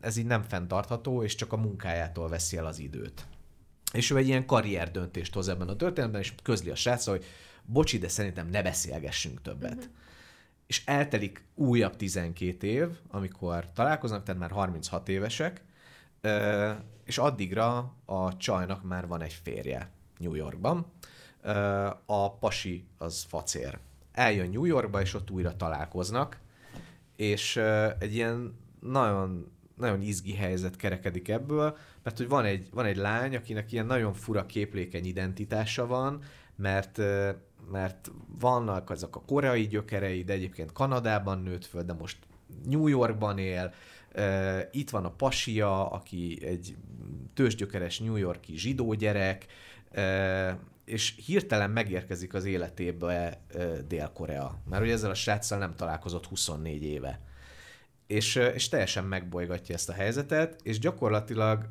ez 0.00 0.16
így 0.16 0.26
nem 0.26 0.42
fenntartható, 0.42 1.22
és 1.22 1.34
csak 1.34 1.52
a 1.52 1.56
munkájától 1.56 2.28
veszi 2.28 2.56
el 2.56 2.66
az 2.66 2.78
időt. 2.78 3.26
És 3.92 4.10
ő 4.10 4.16
egy 4.16 4.26
ilyen 4.26 4.46
karrier 4.46 4.90
döntést 4.90 5.34
hoz 5.34 5.48
ebben 5.48 5.68
a 5.68 5.76
történetben, 5.76 6.20
és 6.20 6.34
közli 6.42 6.70
a 6.70 6.74
srác, 6.74 7.06
hogy 7.06 7.24
bocsi, 7.64 7.98
de 7.98 8.08
szerintem 8.08 8.48
ne 8.48 8.62
beszélgessünk 8.62 9.42
többet. 9.42 9.74
Uh-huh. 9.74 9.90
És 10.72 10.82
eltelik 10.84 11.44
újabb 11.54 11.96
12 11.96 12.66
év, 12.66 12.88
amikor 13.08 13.72
találkoznak, 13.72 14.22
tehát 14.22 14.40
már 14.40 14.50
36 14.50 15.08
évesek, 15.08 15.64
és 17.04 17.18
addigra 17.18 17.94
a 18.04 18.36
csajnak 18.36 18.82
már 18.82 19.06
van 19.06 19.22
egy 19.22 19.40
férje 19.42 19.90
New 20.18 20.34
Yorkban. 20.34 20.86
A 22.06 22.38
pasi 22.38 22.86
az 22.98 23.22
facér. 23.22 23.78
Eljön 24.12 24.50
New 24.50 24.64
Yorkba, 24.64 25.00
és 25.00 25.14
ott 25.14 25.30
újra 25.30 25.56
találkoznak, 25.56 26.40
és 27.16 27.56
egy 27.98 28.14
ilyen 28.14 28.58
nagyon, 28.80 29.52
nagyon 29.76 30.02
izgi 30.02 30.34
helyzet 30.34 30.76
kerekedik 30.76 31.28
ebből, 31.28 31.76
mert 32.02 32.16
hogy 32.16 32.28
van 32.28 32.44
egy, 32.44 32.68
van 32.70 32.84
egy 32.84 32.96
lány, 32.96 33.36
akinek 33.36 33.72
ilyen 33.72 33.86
nagyon 33.86 34.14
fura 34.14 34.46
képlékeny 34.46 35.06
identitása 35.06 35.86
van, 35.86 36.22
mert 36.56 37.00
mert 37.70 38.10
vannak 38.38 38.90
azok 38.90 39.16
a 39.16 39.22
koreai 39.26 39.66
gyökerei, 39.66 40.24
de 40.24 40.32
egyébként 40.32 40.72
Kanadában 40.72 41.38
nőtt 41.42 41.64
föl, 41.64 41.82
de 41.82 41.92
most 41.92 42.16
New 42.64 42.86
Yorkban 42.86 43.38
él. 43.38 43.72
Itt 44.70 44.90
van 44.90 45.04
a 45.04 45.10
pasia, 45.10 45.90
aki 45.90 46.38
egy 46.44 46.76
tőzsgyökeres 47.34 47.98
New 47.98 48.16
Yorki 48.16 48.56
zsidó 48.56 48.94
gyerek, 48.94 49.46
és 50.84 51.14
hirtelen 51.26 51.70
megérkezik 51.70 52.34
az 52.34 52.44
életébe 52.44 53.40
Dél-Korea. 53.88 54.62
Mert 54.70 54.82
ugye 54.82 54.92
ezzel 54.92 55.10
a 55.10 55.14
sráccal 55.14 55.58
nem 55.58 55.74
találkozott 55.76 56.26
24 56.26 56.82
éve. 56.82 57.20
És, 58.06 58.34
és 58.34 58.68
teljesen 58.68 59.04
megbolygatja 59.04 59.74
ezt 59.74 59.88
a 59.88 59.92
helyzetet, 59.92 60.60
és 60.62 60.78
gyakorlatilag 60.78 61.68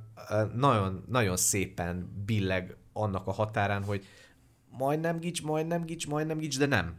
nagyon, 0.56 1.04
nagyon 1.08 1.38
szépen 1.38 2.24
billeg 2.26 2.76
annak 2.94 3.28
a 3.28 3.32
határán, 3.32 3.84
hogy 3.84 4.06
majdnem 4.78 5.20
gics, 5.20 5.44
majdnem 5.44 5.86
gics, 5.86 6.08
majdnem 6.08 6.38
gics, 6.38 6.58
de 6.58 6.66
nem. 6.66 6.96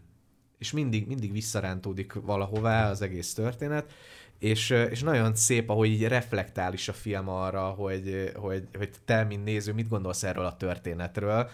És 0.59 0.73
mindig, 0.73 1.07
mindig 1.07 1.33
visszarántódik 1.33 2.13
valahová 2.13 2.91
az 2.91 3.03
egész 3.03 3.35
történet, 3.35 3.93
és, 4.39 4.71
és 4.71 5.03
nagyon 5.03 5.35
szép, 5.35 5.71
ahogy 5.71 5.89
így 5.89 6.09
reflektál 6.09 6.73
is 6.73 6.89
a 6.89 6.93
film 6.93 7.29
arra, 7.29 7.69
hogy, 7.69 8.33
hogy, 8.35 8.69
hogy 8.77 8.91
te, 9.05 9.25
mint 9.25 9.45
néző, 9.45 9.73
mit 9.73 9.89
gondolsz 9.89 10.23
erről 10.23 10.45
a 10.45 10.57
történetről. 10.57 11.51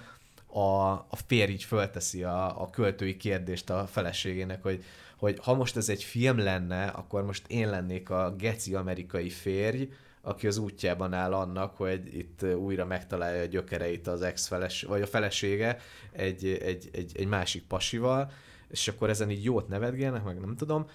A, 0.46 0.90
a 0.90 1.16
férj 1.26 1.52
így 1.52 1.64
fölteszi 1.64 2.22
a, 2.22 2.62
a 2.62 2.70
költői 2.70 3.16
kérdést 3.16 3.70
a 3.70 3.86
feleségének, 3.86 4.62
hogy, 4.62 4.84
hogy 5.16 5.38
ha 5.42 5.54
most 5.54 5.76
ez 5.76 5.88
egy 5.88 6.02
film 6.02 6.38
lenne, 6.38 6.84
akkor 6.84 7.24
most 7.24 7.44
én 7.46 7.70
lennék 7.70 8.10
a 8.10 8.34
geci 8.38 8.74
amerikai 8.74 9.30
férj, 9.30 9.88
aki 10.28 10.46
az 10.46 10.58
útjában 10.58 11.12
áll 11.12 11.32
annak, 11.32 11.76
hogy 11.76 12.16
itt 12.16 12.42
újra 12.54 12.84
megtalálja 12.84 13.42
a 13.42 13.46
gyökereit 13.46 14.06
az 14.06 14.22
ex 14.22 14.48
vagy 14.86 15.02
a 15.02 15.06
felesége 15.06 15.78
egy, 16.12 16.46
egy, 16.46 16.88
egy, 16.92 17.12
egy 17.14 17.26
másik 17.26 17.62
pasival, 17.66 18.30
és 18.68 18.88
akkor 18.88 19.08
ezen 19.08 19.30
így 19.30 19.44
jót 19.44 19.68
nevetgélnek, 19.68 20.24
meg 20.24 20.40
nem 20.40 20.56
tudom, 20.56 20.86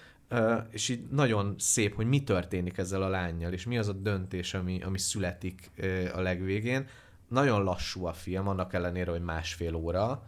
és 0.70 0.88
így 0.88 1.06
nagyon 1.10 1.54
szép, 1.58 1.94
hogy 1.94 2.06
mi 2.06 2.22
történik 2.22 2.78
ezzel 2.78 3.02
a 3.02 3.08
lányjal, 3.08 3.52
és 3.52 3.66
mi 3.66 3.78
az 3.78 3.88
a 3.88 3.92
döntés, 3.92 4.54
ami, 4.54 4.82
ami 4.82 4.98
születik 4.98 5.70
a 6.14 6.20
legvégén. 6.20 6.88
Nagyon 7.28 7.62
lassú 7.62 8.06
a 8.06 8.12
film, 8.12 8.48
annak 8.48 8.72
ellenére, 8.72 9.10
hogy 9.10 9.22
másfél 9.22 9.74
óra, 9.74 10.22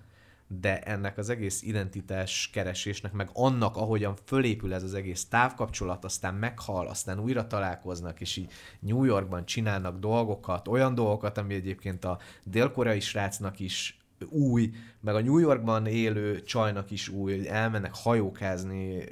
de 0.48 0.80
ennek 0.80 1.18
az 1.18 1.28
egész 1.28 1.62
identitás 1.62 2.50
keresésnek, 2.52 3.12
meg 3.12 3.30
annak, 3.32 3.76
ahogyan 3.76 4.16
fölépül 4.24 4.74
ez 4.74 4.82
az 4.82 4.94
egész 4.94 5.24
távkapcsolat, 5.24 6.04
aztán 6.04 6.34
meghal, 6.34 6.86
aztán 6.86 7.18
újra 7.18 7.46
találkoznak, 7.46 8.20
és 8.20 8.36
így 8.36 8.52
New 8.80 9.04
Yorkban 9.04 9.46
csinálnak 9.46 9.98
dolgokat, 9.98 10.68
olyan 10.68 10.94
dolgokat, 10.94 11.38
ami 11.38 11.54
egyébként 11.54 12.04
a 12.04 12.18
dél-koreai 12.44 13.00
srácnak 13.00 13.60
is 13.60 14.00
új, 14.28 14.70
meg 15.00 15.14
a 15.14 15.20
New 15.20 15.38
Yorkban 15.38 15.86
élő 15.86 16.42
csajnak 16.42 16.90
is 16.90 17.08
új, 17.08 17.48
elmennek 17.48 17.94
hajókázni 17.94 19.04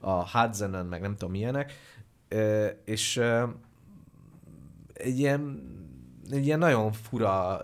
a 0.00 0.30
Hudsonon, 0.30 0.86
meg 0.86 1.00
nem 1.00 1.12
tudom 1.16 1.30
milyenek, 1.30 1.72
és 2.84 3.22
egy 4.92 5.18
ilyen, 5.18 5.62
egy 6.30 6.46
ilyen 6.46 6.58
nagyon 6.58 6.92
fura 6.92 7.60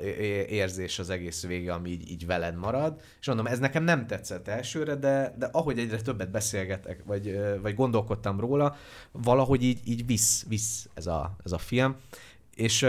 érzés 0.48 0.98
az 0.98 1.10
egész 1.10 1.46
vége, 1.46 1.72
ami 1.72 1.90
így, 1.90 2.10
így 2.10 2.26
veled 2.26 2.56
marad, 2.56 3.00
és 3.20 3.26
mondom, 3.26 3.46
ez 3.46 3.58
nekem 3.58 3.84
nem 3.84 4.06
tetszett 4.06 4.48
elsőre, 4.48 4.94
de, 4.94 5.34
de 5.38 5.48
ahogy 5.52 5.78
egyre 5.78 6.00
többet 6.00 6.30
beszélgetek, 6.30 7.02
vagy, 7.04 7.38
vagy 7.62 7.74
gondolkodtam 7.74 8.40
róla, 8.40 8.76
valahogy 9.12 9.62
így, 9.62 9.80
így 9.84 10.06
visz, 10.06 10.44
visz 10.48 10.88
ez 10.94 11.06
a, 11.06 11.36
ez 11.44 11.52
a 11.52 11.58
film, 11.58 11.96
és 12.54 12.86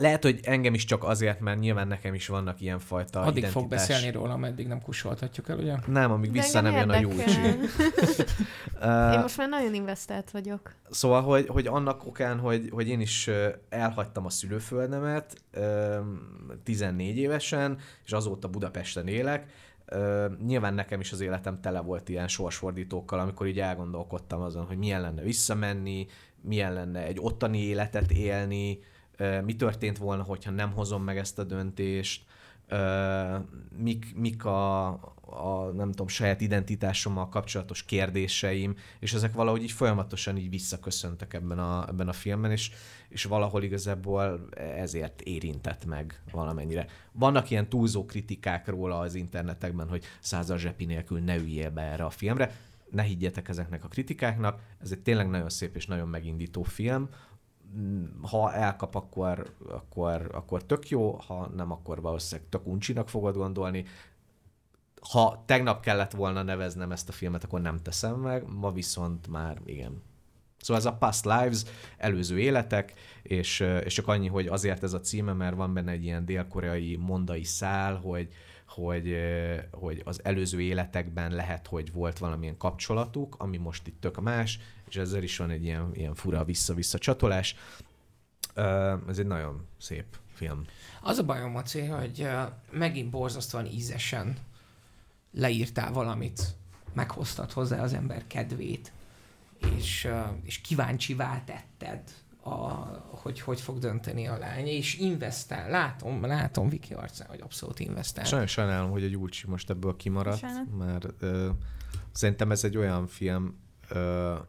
lehet, 0.00 0.22
hogy 0.22 0.40
engem 0.42 0.74
is 0.74 0.84
csak 0.84 1.04
azért, 1.04 1.40
mert 1.40 1.58
nyilván 1.58 1.88
nekem 1.88 2.14
is 2.14 2.26
vannak 2.26 2.60
ilyen 2.60 2.78
fajta 2.78 3.20
Addig 3.20 3.36
identitás. 3.36 3.52
fog 3.52 3.68
beszélni 3.68 4.10
róla, 4.10 4.32
ameddig 4.32 4.66
nem 4.66 4.82
kusolhatjuk 4.82 5.48
el, 5.48 5.58
ugye? 5.58 5.74
Nem, 5.86 6.10
amíg 6.10 6.30
De 6.30 6.40
vissza 6.40 6.60
nem 6.60 6.72
jön 6.72 6.90
a 6.90 6.96
érdekel. 6.96 7.16
Júlcsi. 7.16 7.40
Én 9.14 9.20
most 9.20 9.36
már 9.36 9.48
nagyon 9.48 9.74
investált 9.74 10.30
vagyok. 10.30 10.74
Szóval, 10.90 11.22
hogy, 11.22 11.46
hogy 11.46 11.66
annak 11.66 12.06
okán, 12.06 12.38
hogy, 12.38 12.68
hogy 12.72 12.88
én 12.88 13.00
is 13.00 13.30
elhagytam 13.68 14.24
a 14.24 14.30
szülőföldemet 14.30 15.34
ö, 15.50 15.98
14 16.64 17.16
évesen, 17.16 17.78
és 18.04 18.12
azóta 18.12 18.48
Budapesten 18.48 19.06
élek, 19.06 19.46
ö, 19.86 20.26
nyilván 20.46 20.74
nekem 20.74 21.00
is 21.00 21.12
az 21.12 21.20
életem 21.20 21.60
tele 21.60 21.80
volt 21.80 22.08
ilyen 22.08 22.28
sorsfordítókkal, 22.28 23.18
amikor 23.18 23.46
így 23.46 23.60
elgondolkodtam 23.60 24.40
azon, 24.40 24.64
hogy 24.64 24.78
milyen 24.78 25.00
lenne 25.00 25.22
visszamenni, 25.22 26.06
milyen 26.42 26.72
lenne 26.72 27.04
egy 27.06 27.18
ottani 27.20 27.58
életet 27.58 28.10
élni, 28.10 28.78
mi 29.44 29.56
történt 29.56 29.98
volna, 29.98 30.22
hogyha 30.22 30.50
nem 30.50 30.72
hozom 30.72 31.02
meg 31.02 31.18
ezt 31.18 31.38
a 31.38 31.44
döntést, 31.44 32.22
mik, 33.76 34.16
mik 34.16 34.44
a, 34.44 34.86
a, 35.20 35.70
nem 35.74 35.90
tudom, 35.90 36.08
saját 36.08 36.40
identitásommal 36.40 37.28
kapcsolatos 37.28 37.84
kérdéseim, 37.84 38.76
és 38.98 39.12
ezek 39.12 39.32
valahogy 39.32 39.62
így 39.62 39.70
folyamatosan 39.70 40.36
így 40.36 40.50
visszaköszöntek 40.50 41.34
ebben 41.34 41.58
a, 41.58 41.88
ebben 41.88 42.08
a 42.08 42.12
filmben, 42.12 42.50
és, 42.50 42.70
és 43.08 43.24
valahol 43.24 43.62
igazából 43.62 44.48
ezért 44.76 45.20
érintett 45.20 45.84
meg 45.84 46.22
valamennyire. 46.32 46.86
Vannak 47.12 47.50
ilyen 47.50 47.68
túlzó 47.68 48.04
kritikák 48.04 48.68
róla 48.68 48.98
az 48.98 49.14
internetekben, 49.14 49.88
hogy 49.88 50.04
százal 50.20 50.58
zsepi 50.58 50.84
nélkül 50.84 51.20
ne 51.20 51.36
üljél 51.36 51.70
be 51.70 51.82
erre 51.82 52.04
a 52.04 52.10
filmre, 52.10 52.54
ne 52.90 53.02
higgyetek 53.02 53.48
ezeknek 53.48 53.84
a 53.84 53.88
kritikáknak, 53.88 54.60
ez 54.82 54.92
egy 54.92 55.00
tényleg 55.00 55.28
nagyon 55.30 55.48
szép 55.48 55.76
és 55.76 55.86
nagyon 55.86 56.08
megindító 56.08 56.62
film, 56.62 57.08
ha 58.22 58.52
elkap, 58.52 58.94
akkor, 58.94 59.54
akkor, 59.68 60.30
akkor 60.32 60.64
tök 60.64 60.88
jó, 60.88 61.12
ha 61.12 61.48
nem, 61.56 61.70
akkor 61.70 62.00
valószínűleg 62.00 62.48
tök 62.48 62.66
uncsinak 62.66 63.08
fogod 63.08 63.34
gondolni. 63.36 63.84
Ha 65.10 65.42
tegnap 65.46 65.80
kellett 65.80 66.12
volna 66.12 66.42
neveznem 66.42 66.92
ezt 66.92 67.08
a 67.08 67.12
filmet, 67.12 67.44
akkor 67.44 67.60
nem 67.60 67.76
teszem 67.76 68.16
meg, 68.16 68.44
ma 68.46 68.72
viszont 68.72 69.28
már 69.28 69.60
igen. 69.64 70.02
Szóval 70.60 70.82
ez 70.82 70.88
a 70.88 70.96
Past 70.96 71.24
Lives, 71.24 71.62
előző 71.96 72.40
életek, 72.40 72.94
és, 73.22 73.60
és 73.84 73.94
csak 73.94 74.08
annyi, 74.08 74.28
hogy 74.28 74.46
azért 74.46 74.82
ez 74.82 74.92
a 74.92 75.00
címe, 75.00 75.32
mert 75.32 75.56
van 75.56 75.74
benne 75.74 75.90
egy 75.90 76.04
ilyen 76.04 76.24
dél-koreai 76.24 76.96
mondai 76.96 77.44
szál, 77.44 77.94
hogy, 77.94 78.28
hogy, 78.66 79.16
hogy 79.70 80.02
az 80.04 80.20
előző 80.24 80.60
életekben 80.60 81.34
lehet, 81.34 81.66
hogy 81.66 81.92
volt 81.92 82.18
valamilyen 82.18 82.56
kapcsolatuk, 82.56 83.34
ami 83.38 83.56
most 83.56 83.86
itt 83.86 84.00
tök 84.00 84.20
más, 84.20 84.58
és 84.90 84.96
ezzel 84.96 85.22
is 85.22 85.36
van 85.36 85.50
egy 85.50 85.64
ilyen, 85.64 85.90
ilyen 85.92 86.14
fura 86.14 86.44
vissza-vissza 86.44 86.98
csatolás. 86.98 87.56
Ez 89.08 89.18
egy 89.18 89.26
nagyon 89.26 89.66
szép 89.78 90.04
film. 90.32 90.64
Az 91.02 91.18
a 91.18 91.24
bajom, 91.24 91.50
Maci, 91.50 91.84
hogy 91.84 92.28
megint 92.70 93.10
borzasztóan 93.10 93.66
ízesen 93.66 94.36
leírtál 95.32 95.92
valamit, 95.92 96.42
meghoztad 96.92 97.52
hozzá 97.52 97.82
az 97.82 97.92
ember 97.92 98.26
kedvét, 98.26 98.92
és, 99.76 100.08
és 100.42 100.60
kíváncsivá 100.60 101.42
tetted, 101.44 102.02
a, 102.42 102.50
hogy 103.10 103.40
hogy 103.40 103.60
fog 103.60 103.78
dönteni 103.78 104.26
a 104.26 104.38
lány, 104.38 104.66
és 104.66 104.98
investál. 104.98 105.70
Látom, 105.70 106.24
látom 106.24 106.68
Viki 106.68 106.94
arcán, 106.94 107.28
hogy 107.28 107.40
abszolút 107.40 107.80
investál. 107.80 108.24
Sajnos 108.24 108.50
sajnálom, 108.50 108.90
hogy 108.90 109.04
a 109.04 109.08
Gyulcsi 109.08 109.46
most 109.46 109.70
ebből 109.70 109.96
kimaradt, 109.96 110.40
Bocsánat. 110.40 110.76
mert 110.78 111.06
ö, 111.18 111.50
szerintem 112.12 112.50
ez 112.50 112.64
egy 112.64 112.76
olyan 112.76 113.06
film, 113.06 113.58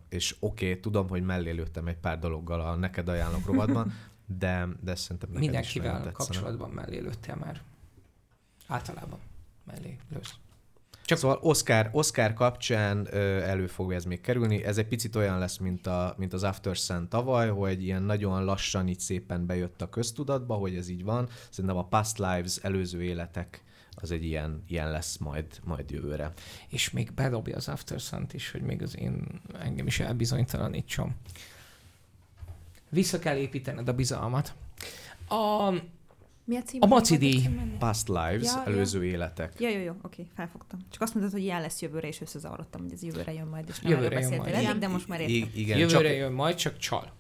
és 0.09 0.35
oké, 0.39 0.68
okay, 0.69 0.80
tudom, 0.80 1.09
hogy 1.09 1.23
mellé 1.23 1.51
lőttem 1.51 1.88
egy 1.88 1.97
pár 1.97 2.19
dologgal 2.19 2.61
a 2.61 2.76
neked 2.76 3.07
ajánlok 3.07 3.45
rovatban, 3.45 3.93
de, 4.39 4.68
de 4.81 4.95
szerintem 4.95 5.30
neked 5.30 5.43
is 5.43 5.49
Mindenkivel 5.49 5.93
tetszene. 5.93 6.11
kapcsolatban 6.11 6.69
mellé 6.69 6.99
lőttél 6.99 7.35
már. 7.35 7.61
Általában 8.68 9.19
mellé 9.65 9.97
lősz. 10.13 10.34
Csak 11.05 11.18
szóval 11.18 11.39
Oscar, 11.41 11.89
Oscar 11.91 12.34
kapcsán 12.34 13.07
ö, 13.11 13.41
elő 13.41 13.68
fog 13.68 13.93
ez 13.93 14.05
még 14.05 14.22
kerülni. 14.22 14.63
Ez 14.63 14.77
egy 14.77 14.88
picit 14.88 15.15
olyan 15.15 15.39
lesz, 15.39 15.57
mint, 15.57 15.88
a, 15.88 16.15
mint 16.18 16.34
az 16.34 16.43
After 16.43 16.76
Sun 16.76 17.09
tavaly, 17.09 17.49
hogy 17.49 17.84
ilyen 17.84 18.03
nagyon 18.03 18.43
lassan 18.43 18.88
így 18.88 18.99
szépen 18.99 19.45
bejött 19.45 19.81
a 19.81 19.89
köztudatba, 19.89 20.53
hogy 20.53 20.76
ez 20.76 20.89
így 20.89 21.03
van. 21.03 21.30
Szerintem 21.49 21.80
a 21.80 21.85
Past 21.85 22.18
Lives, 22.18 22.57
előző 22.57 23.03
életek, 23.03 23.63
az 24.01 24.11
egy 24.11 24.23
ilyen, 24.23 24.63
ilyen 24.67 24.91
lesz 24.91 25.17
majd, 25.17 25.45
majd 25.63 25.89
jövőre. 25.91 26.31
És 26.69 26.89
még 26.91 27.11
bedobja 27.13 27.55
az 27.55 27.67
After 27.67 27.99
Sun-t 27.99 28.33
is, 28.33 28.51
hogy 28.51 28.61
még 28.61 28.81
az 28.81 28.97
én 28.97 29.41
engem 29.59 29.87
is 29.87 29.99
elbizonytalanítson. 29.99 31.15
Vissza 32.89 33.19
kell 33.19 33.35
építened 33.37 33.87
a 33.87 33.93
bizalmat. 33.93 34.53
A, 35.27 35.69
Mi 36.43 36.57
a 36.57 36.61
cím? 36.61 36.81
A 36.81 36.85
Maci 36.85 37.17
díj. 37.17 37.49
Past 37.79 38.07
Lives, 38.07 38.43
Ja, 38.43 38.51
ja. 38.55 38.63
előző 38.65 39.05
életek. 39.05 39.53
Ja, 39.59 39.69
jó, 39.69 39.79
jó, 39.79 39.93
oké, 40.01 40.27
felfogtam. 40.35 40.79
Csak 40.91 41.01
azt 41.01 41.13
mondtad, 41.13 41.33
hogy 41.35 41.43
ilyen 41.43 41.61
lesz 41.61 41.81
jövőre, 41.81 42.07
és 42.07 42.21
összezavarodtam, 42.21 42.81
hogy 42.81 42.91
ez 42.93 43.03
jövőre 43.03 43.33
jön 43.33 43.47
majd, 43.47 43.65
és 43.69 43.79
nem 43.79 43.91
Jövőre 43.91 44.19
jön 44.19 44.35
majd. 44.37 44.53
eddig, 44.53 44.77
de 44.79 44.87
most 44.87 45.07
már 45.07 45.19
értem. 45.19 45.35
I- 45.35 45.51
igen, 45.61 45.77
jövőre 45.77 46.07
csak 46.09 46.17
jön 46.17 46.31
majd, 46.31 46.55
csak 46.55 46.77
csal. 46.77 47.11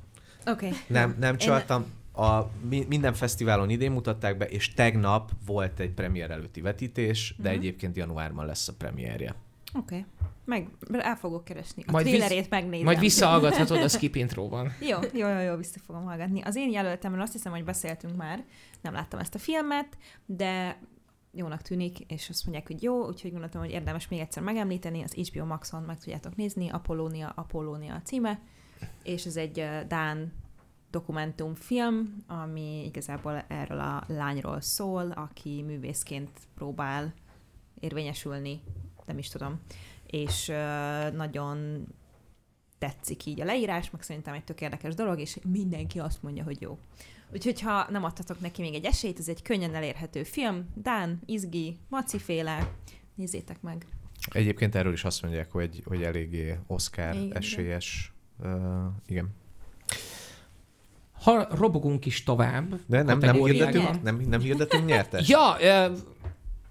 Oké. 0.45 0.69
nem, 0.87 1.15
nem 1.19 1.37
csaltam. 1.37 1.85
A, 2.13 2.41
mi- 2.69 2.85
minden 2.89 3.13
fesztiválon 3.13 3.69
idén 3.69 3.91
mutatták 3.91 4.37
be, 4.37 4.45
és 4.45 4.73
tegnap 4.73 5.31
volt 5.45 5.79
egy 5.79 5.91
premier 5.91 6.31
előtti 6.31 6.61
vetítés, 6.61 7.35
de 7.37 7.49
Mhm. 7.49 7.57
egyébként 7.57 7.95
januárban 7.95 8.45
lesz 8.45 8.67
a 8.67 8.73
premierje. 8.77 9.35
Oké. 9.77 10.05
Meg 10.45 10.69
el 10.91 11.15
fogok 11.15 11.43
keresni. 11.43 11.83
A 11.87 11.91
Majd 11.91 12.05
majd 12.05 12.17
visz- 12.29 12.49
megnézem. 12.49 12.85
Majd 12.85 12.99
visszahallgathatod 12.99 13.81
a 13.81 13.87
skip 13.87 14.15
intróban. 14.15 14.71
Jó, 14.89 14.97
jó, 15.13 15.27
jó, 15.27 15.39
jó, 15.39 15.55
vissza 15.55 15.79
fogom 15.85 16.03
hallgatni. 16.03 16.41
Az 16.41 16.55
én 16.55 16.71
jelöltemről 16.71 17.21
azt 17.21 17.31
hiszem, 17.31 17.51
hogy 17.51 17.63
beszéltünk 17.63 18.15
már, 18.15 18.43
nem 18.81 18.93
láttam 18.93 19.19
ezt 19.19 19.35
a 19.35 19.39
filmet, 19.39 19.97
de 20.25 20.77
jónak 21.33 21.61
tűnik, 21.61 21.99
és 21.99 22.29
azt 22.29 22.43
mondják, 22.45 22.67
hogy 22.67 22.83
jó, 22.83 23.07
úgyhogy 23.07 23.31
gondoltam, 23.31 23.61
hogy 23.61 23.71
érdemes 23.71 24.07
még 24.07 24.19
egyszer 24.19 24.43
megemlíteni, 24.43 25.03
az 25.03 25.13
HBO 25.13 25.45
Maxon 25.45 25.83
meg 25.83 25.97
tudjátok 25.99 26.35
nézni, 26.35 26.69
Apollónia, 26.69 27.31
Apollónia 27.35 27.93
a 27.95 28.01
címe, 28.01 28.39
és 29.03 29.25
ez 29.25 29.35
egy 29.35 29.59
uh, 29.59 29.81
Dán 29.87 30.33
dokumentumfilm, 30.91 32.23
ami 32.27 32.85
igazából 32.85 33.43
erről 33.47 33.79
a 33.79 34.03
lányról 34.07 34.61
szól, 34.61 35.11
aki 35.11 35.61
művészként 35.61 36.29
próbál 36.55 37.13
érvényesülni, 37.79 38.61
nem 39.05 39.17
is 39.17 39.27
tudom, 39.27 39.59
és 40.05 40.47
uh, 40.47 41.15
nagyon 41.15 41.87
tetszik 42.77 43.25
így 43.25 43.41
a 43.41 43.45
leírás, 43.45 43.89
meg 43.89 44.01
szerintem 44.01 44.33
egy 44.33 44.43
tök 44.43 44.61
érdekes 44.61 44.93
dolog, 44.93 45.19
és 45.19 45.37
mindenki 45.51 45.99
azt 45.99 46.23
mondja, 46.23 46.43
hogy 46.43 46.61
jó. 46.61 46.77
Úgyhogy 47.33 47.61
ha 47.61 47.87
nem 47.89 48.03
adtatok 48.03 48.39
neki 48.39 48.61
még 48.61 48.73
egy 48.73 48.85
esélyt, 48.85 49.19
ez 49.19 49.27
egy 49.27 49.41
könnyen 49.41 49.75
elérhető 49.75 50.23
film, 50.23 50.69
Dán, 50.75 51.21
Izgi, 51.25 51.77
Maci 51.89 52.19
féle, 52.19 52.71
nézzétek 53.15 53.61
meg. 53.61 53.85
Egyébként 54.31 54.75
erről 54.75 54.93
is 54.93 55.03
azt 55.03 55.21
mondják, 55.21 55.51
hogy, 55.51 55.83
hogy 55.85 56.03
eléggé 56.03 56.57
Oscar 56.67 57.15
Igen. 57.15 57.37
esélyes. 57.37 58.13
Uh, 58.39 58.49
igen. 59.05 59.29
Ha 61.21 61.47
robogunk 61.51 62.05
is 62.05 62.23
tovább. 62.23 62.79
De 62.85 63.01
nem, 63.01 63.17
nem, 63.17 63.35
hirdetünk, 63.35 64.01
nem, 64.03 64.15
nem 64.29 64.39
hirdetünk 64.39 64.85
nyertes? 64.85 65.27
Ja, 65.29 65.57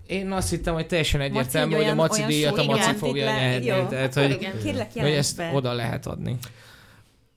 én 0.07 0.33
azt 0.33 0.51
hittem, 0.51 0.75
hogy 0.75 0.87
teljesen 0.87 1.21
egyértelmű, 1.21 1.75
egy 1.75 1.83
hogy 1.83 1.91
a 1.91 1.95
Maci 1.95 2.23
díjat 2.23 2.59
a 2.59 2.65
Maci 2.65 2.95
fogja 2.95 3.25
nyerni. 3.25 3.89
Tehát, 3.89 4.15
hogy, 4.15 4.31
Igen. 4.31 4.59
Kérlek, 4.63 4.93
hogy 4.93 5.11
ezt 5.11 5.37
be. 5.37 5.51
oda 5.55 5.73
lehet 5.73 6.07
adni. 6.07 6.37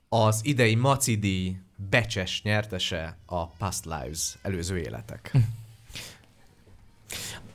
Az 0.09 0.39
idei 0.43 0.75
Maci 0.75 1.15
díj 1.15 1.55
becses 1.89 2.41
nyertese 2.43 3.17
a 3.25 3.47
Past 3.47 3.85
Lives, 3.85 4.37
előző 4.41 4.77
életek. 4.77 5.31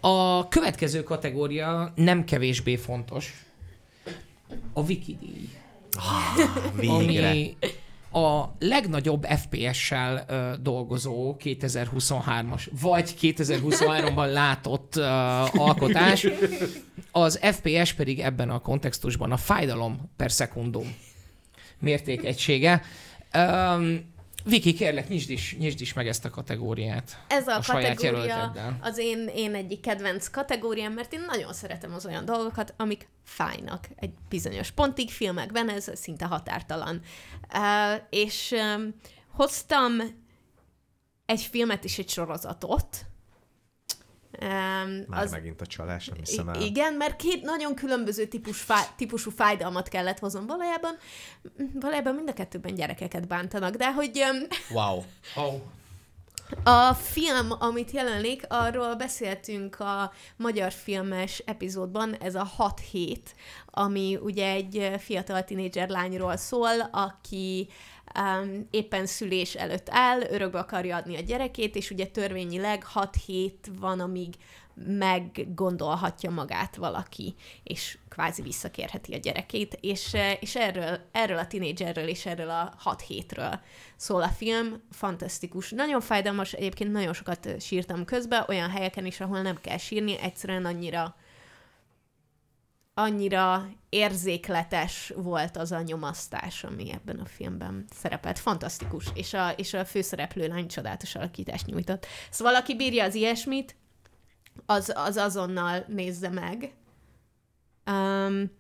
A 0.01 0.49
következő 0.49 1.03
kategória 1.03 1.93
nem 1.95 2.25
kevésbé 2.25 2.77
fontos. 2.77 3.45
A 4.73 4.81
Wikidíj. 4.81 5.49
Végre. 6.77 7.29
Ami 7.29 7.57
a 8.25 8.57
legnagyobb 8.59 9.25
FPS-sel 9.25 10.25
ö, 10.29 10.53
dolgozó 10.61 11.37
2023-as, 11.45 12.67
vagy 12.81 13.15
2023-ban 13.21 14.33
látott 14.33 14.97
ö, 14.97 15.03
alkotás. 15.53 16.27
Az 17.11 17.41
FPS 17.43 17.93
pedig 17.93 18.21
ebben 18.21 18.51
a 18.51 18.59
kontextusban 18.59 19.33
a 19.33 19.37
fájdalom 19.37 20.11
per 20.17 20.33
szekundum 20.33 20.95
mértékegysége. 21.79 22.83
Um, 23.35 24.17
Viki, 24.45 24.73
kérlek, 24.73 25.09
nyisd 25.09 25.31
is, 25.31 25.57
nyisd 25.59 25.81
is 25.81 25.93
meg 25.93 26.09
ezt 26.09 26.25
a 26.25 26.31
kategóriát. 26.31 27.19
Ez 27.29 27.49
a, 27.49 27.57
A 27.57 27.63
kategória 27.67 28.53
az 28.81 28.99
én, 28.99 29.31
én 29.35 29.55
egyik 29.55 29.81
kedvenc 29.81 30.29
kategóriám, 30.29 30.93
mert 30.93 31.13
én 31.13 31.25
nagyon 31.27 31.53
szeretem 31.53 31.95
az 31.95 32.07
olyan 32.07 32.25
dolgokat, 32.25 32.75
amik 32.77 33.09
fájnak 33.25 33.89
egy 33.97 34.13
bizonyos 34.29 34.71
pontig, 34.71 35.11
filmekben 35.11 35.69
ez 35.69 35.91
szinte 35.95 36.25
határtalan. 36.25 37.01
Uh, 37.55 38.03
és 38.11 38.55
um, 38.77 38.95
hoztam 39.31 39.93
egy 41.27 41.41
filmet 41.41 41.85
és 41.85 41.99
egy 41.99 42.09
sorozatot. 42.09 43.07
Um, 44.43 45.05
Már 45.07 45.29
megint 45.31 45.61
a 45.61 45.67
csalás, 45.67 46.07
nem 46.07 46.19
hiszem 46.19 46.49
el. 46.49 46.61
Igen, 46.61 46.95
mert 46.95 47.17
két 47.17 47.43
nagyon 47.43 47.75
különböző 47.75 48.27
típus 48.27 48.61
fáj, 48.61 48.85
típusú 48.97 49.31
fájdalmat 49.31 49.89
kellett 49.89 50.19
hoznom. 50.19 50.47
Valójában, 50.47 50.97
valójában 51.81 52.15
mind 52.15 52.29
a 52.29 52.33
kettőben 52.33 52.75
gyerekeket 52.75 53.27
bántanak, 53.27 53.75
de 53.75 53.93
hogy 53.93 54.25
um, 54.31 54.47
Wow. 54.77 55.03
Oh. 55.37 55.61
a 56.65 56.95
film, 56.95 57.53
amit 57.59 57.91
jelenik, 57.91 58.43
arról 58.49 58.95
beszéltünk 58.95 59.81
a 59.81 60.13
magyar 60.37 60.73
filmes 60.73 61.43
epizódban, 61.47 62.15
ez 62.15 62.35
a 62.35 62.45
6 62.45 62.81
hét, 62.91 63.35
ami 63.67 64.19
ugye 64.23 64.51
egy 64.51 64.93
fiatal 64.99 65.45
tinédzser 65.45 65.89
lányról 65.89 66.37
szól, 66.37 66.81
aki 66.93 67.69
um, 68.19 68.69
éppen 68.71 69.07
szülés 69.07 69.55
előtt 69.55 69.87
áll, 69.91 70.21
örökbe 70.21 70.59
akarja 70.59 70.97
adni 70.97 71.17
a 71.17 71.21
gyerekét, 71.21 71.77
és 71.77 71.91
ugye 71.91 72.07
törvényileg 72.07 72.85
6 72.85 73.17
hét 73.27 73.71
van, 73.81 74.01
amíg 74.01 74.35
meggondolhatja 74.87 76.31
magát 76.31 76.77
valaki, 76.77 77.35
és 77.63 77.99
kvázi 78.09 78.43
visszakérheti 78.43 79.15
a 79.15 79.19
gyerekét, 79.19 79.79
és, 79.81 80.15
eh, 80.15 80.37
és 80.41 80.57
erről, 80.57 80.99
erről 81.13 81.39
a 81.39 81.47
tinédzserről 81.47 82.09
és 82.09 82.27
erről 82.27 82.51
a 82.51 82.75
6 82.77 83.01
hétről 83.01 83.61
szól 83.97 84.23
a 84.23 84.29
film, 84.29 84.83
fantasztikus. 84.91 85.71
Nagyon 85.71 86.01
fájdalmas, 86.01 86.53
egyébként 86.53 86.93
nagyon 86.93 87.13
sokat 87.13 87.47
eh, 87.47 87.59
sírtam 87.59 88.05
közben, 88.05 88.45
olyan 88.49 88.71
helyeken 88.71 89.07
is, 89.07 89.21
ahol 89.21 89.43
nem 89.43 89.61
kell 89.61 89.79
sírni, 89.79 90.19
egyszerűen 90.19 90.65
annyira 90.65 91.17
annyira 92.99 93.69
érzékletes 93.89 95.13
volt 95.17 95.57
az 95.57 95.73
a 95.73 95.83
nyomasztás, 95.83 96.65
ami 96.65 96.93
ebben 96.93 97.19
a 97.19 97.25
filmben 97.25 97.85
szerepelt. 97.95 98.39
Fantasztikus. 98.39 99.07
És 99.15 99.35
a, 99.35 99.51
és 99.51 99.75
a 99.75 99.85
főszereplő 99.85 100.47
lány 100.47 100.69
csodálatos 100.69 101.15
alakítást 101.15 101.67
nyújtott. 101.67 102.07
Szóval 102.31 102.55
aki 102.55 102.77
bírja 102.77 103.05
az 103.05 103.15
ilyesmit, 103.15 103.77
az, 104.67 104.93
az 104.95 105.17
azonnal 105.17 105.85
nézze 105.89 106.29
meg. 106.29 106.73
Um, 107.91 108.51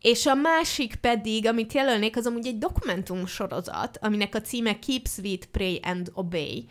és 0.00 0.26
a 0.26 0.34
másik 0.34 0.94
pedig, 0.94 1.46
amit 1.46 1.72
jelölnék, 1.72 2.16
az 2.16 2.26
amúgy 2.26 2.46
egy 2.46 2.58
dokumentum 2.58 3.26
sorozat, 3.26 3.98
aminek 4.00 4.34
a 4.34 4.40
címe 4.40 4.78
Keep 4.78 5.08
Sweet, 5.08 5.46
Pray 5.46 5.80
and 5.82 6.10
Obey, 6.14 6.68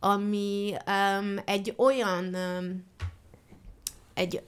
ami 0.00 0.74
um, 0.86 1.38
egy 1.44 1.74
olyan 1.76 2.34
um, 2.34 2.84
egy, 4.16 4.42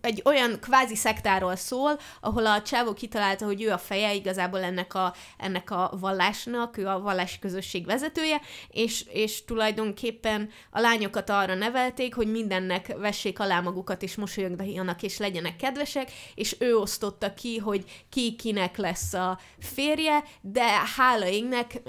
egy 0.00 0.22
olyan 0.24 0.58
kvázi 0.60 0.96
szektáról 0.96 1.56
szól, 1.56 1.98
ahol 2.20 2.46
a 2.46 2.62
csávó 2.62 2.92
kitalálta, 2.92 3.44
hogy 3.44 3.62
ő 3.62 3.70
a 3.70 3.78
feje 3.78 4.14
igazából 4.14 4.62
ennek 4.62 4.94
a, 4.94 5.14
ennek 5.38 5.70
a 5.70 5.92
vallásnak, 6.00 6.76
ő 6.76 6.86
a 6.86 7.00
vallási 7.00 7.38
közösség 7.38 7.86
vezetője, 7.86 8.40
és, 8.68 9.04
és 9.12 9.44
tulajdonképpen 9.44 10.50
a 10.70 10.80
lányokat 10.80 11.30
arra 11.30 11.54
nevelték, 11.54 12.14
hogy 12.14 12.30
mindennek 12.30 12.96
vessék 12.96 13.38
alá 13.38 13.60
magukat, 13.60 14.02
és 14.02 14.16
mosolyogjanak, 14.16 15.02
és 15.02 15.18
legyenek 15.18 15.56
kedvesek, 15.56 16.12
és 16.34 16.56
ő 16.58 16.76
osztotta 16.76 17.34
ki, 17.34 17.58
hogy 17.58 17.84
ki 18.08 18.36
kinek 18.36 18.76
lesz 18.76 19.14
a 19.14 19.38
férje, 19.58 20.24
de 20.40 20.66
hála 20.96 21.26
égnek 21.26 21.82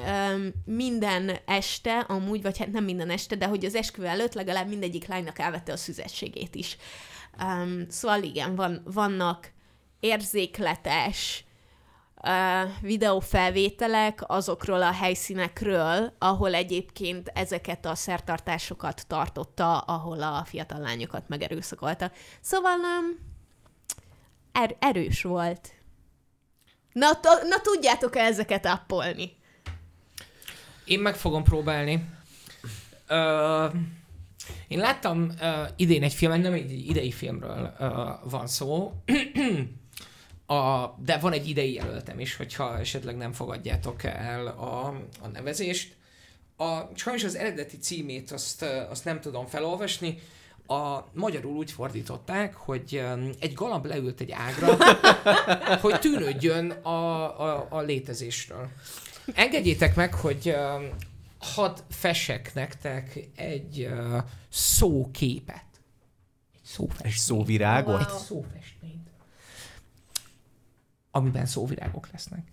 minden 0.65 1.37
este, 1.45 1.99
amúgy, 1.99 2.41
vagy 2.41 2.57
hát 2.57 2.71
nem 2.71 2.83
minden 2.83 3.09
este, 3.09 3.35
de 3.35 3.45
hogy 3.45 3.65
az 3.65 3.75
esküvő 3.75 4.07
előtt 4.07 4.33
legalább 4.33 4.67
mindegyik 4.67 5.07
lánynak 5.07 5.39
elvette 5.39 5.71
a 5.71 5.77
szüzességét 5.77 6.55
is. 6.55 6.77
Um, 7.43 7.85
szóval 7.89 8.23
igen, 8.23 8.55
van, 8.55 8.81
vannak 8.85 9.51
érzékletes 9.99 11.45
uh, 12.23 12.69
videófelvételek 12.81 14.23
azokról 14.27 14.81
a 14.81 14.91
helyszínekről, 14.91 16.13
ahol 16.17 16.53
egyébként 16.53 17.31
ezeket 17.33 17.85
a 17.85 17.95
szertartásokat 17.95 19.07
tartotta, 19.07 19.77
ahol 19.77 20.21
a 20.23 20.43
fiatal 20.45 20.79
lányokat 20.79 21.27
megerőszakolta. 21.27 22.11
Szóval 22.41 22.77
um, 22.79 23.19
er- 24.51 24.75
erős 24.79 25.23
volt. 25.23 25.73
Na, 26.93 27.19
to- 27.19 27.43
na 27.43 27.61
tudjátok-e 27.61 28.19
ezeket 28.19 28.65
appolni? 28.65 29.39
Én 30.85 30.99
meg 30.99 31.15
fogom 31.15 31.43
próbálni. 31.43 32.09
Ö, 33.07 33.67
én 34.71 34.79
láttam 34.79 35.31
uh, 35.41 35.67
idén 35.75 36.03
egy 36.03 36.13
filmet, 36.13 36.41
nem 36.41 36.53
egy 36.53 36.89
idei 36.89 37.11
filmről 37.11 37.73
uh, 37.79 37.89
van 38.29 38.47
szó, 38.47 38.93
a, 40.45 40.87
de 41.05 41.17
van 41.17 41.31
egy 41.31 41.49
idei 41.49 41.73
jelöltem 41.73 42.19
is, 42.19 42.35
hogyha 42.35 42.79
esetleg 42.79 43.17
nem 43.17 43.33
fogadjátok 43.33 44.03
el 44.03 44.47
a, 44.47 44.85
a 45.21 45.27
nevezést. 45.33 45.95
A, 46.57 46.79
sajnos 46.95 47.23
az 47.23 47.35
eredeti 47.35 47.77
címét 47.77 48.31
azt, 48.31 48.65
azt 48.89 49.05
nem 49.05 49.19
tudom 49.19 49.45
felolvasni, 49.45 50.19
a 50.67 51.07
magyarul 51.13 51.55
úgy 51.55 51.71
fordították, 51.71 52.55
hogy 52.55 53.03
egy 53.39 53.53
galamb 53.53 53.85
leült 53.85 54.21
egy 54.21 54.31
ágra, 54.31 54.77
hogy 55.81 55.99
tűnődjön 55.99 56.69
a, 56.69 57.23
a, 57.41 57.67
a 57.69 57.81
létezésről. 57.81 58.69
Engedjétek 59.33 59.95
meg, 59.95 60.13
hogy 60.13 60.55
hadd 61.41 61.77
fessek 61.89 62.53
nektek 62.53 63.29
egy 63.35 63.85
uh, 63.91 64.23
szóképet. 64.49 65.65
Egy 66.53 66.63
szófestményt. 66.63 67.13
Egy 67.13 67.19
szóvirágot? 67.19 67.93
Wow. 67.93 67.99
Egy 67.99 68.23
szófestményt. 68.23 69.09
Amiben 71.11 71.45
szóvirágok 71.45 72.11
lesznek. 72.11 72.51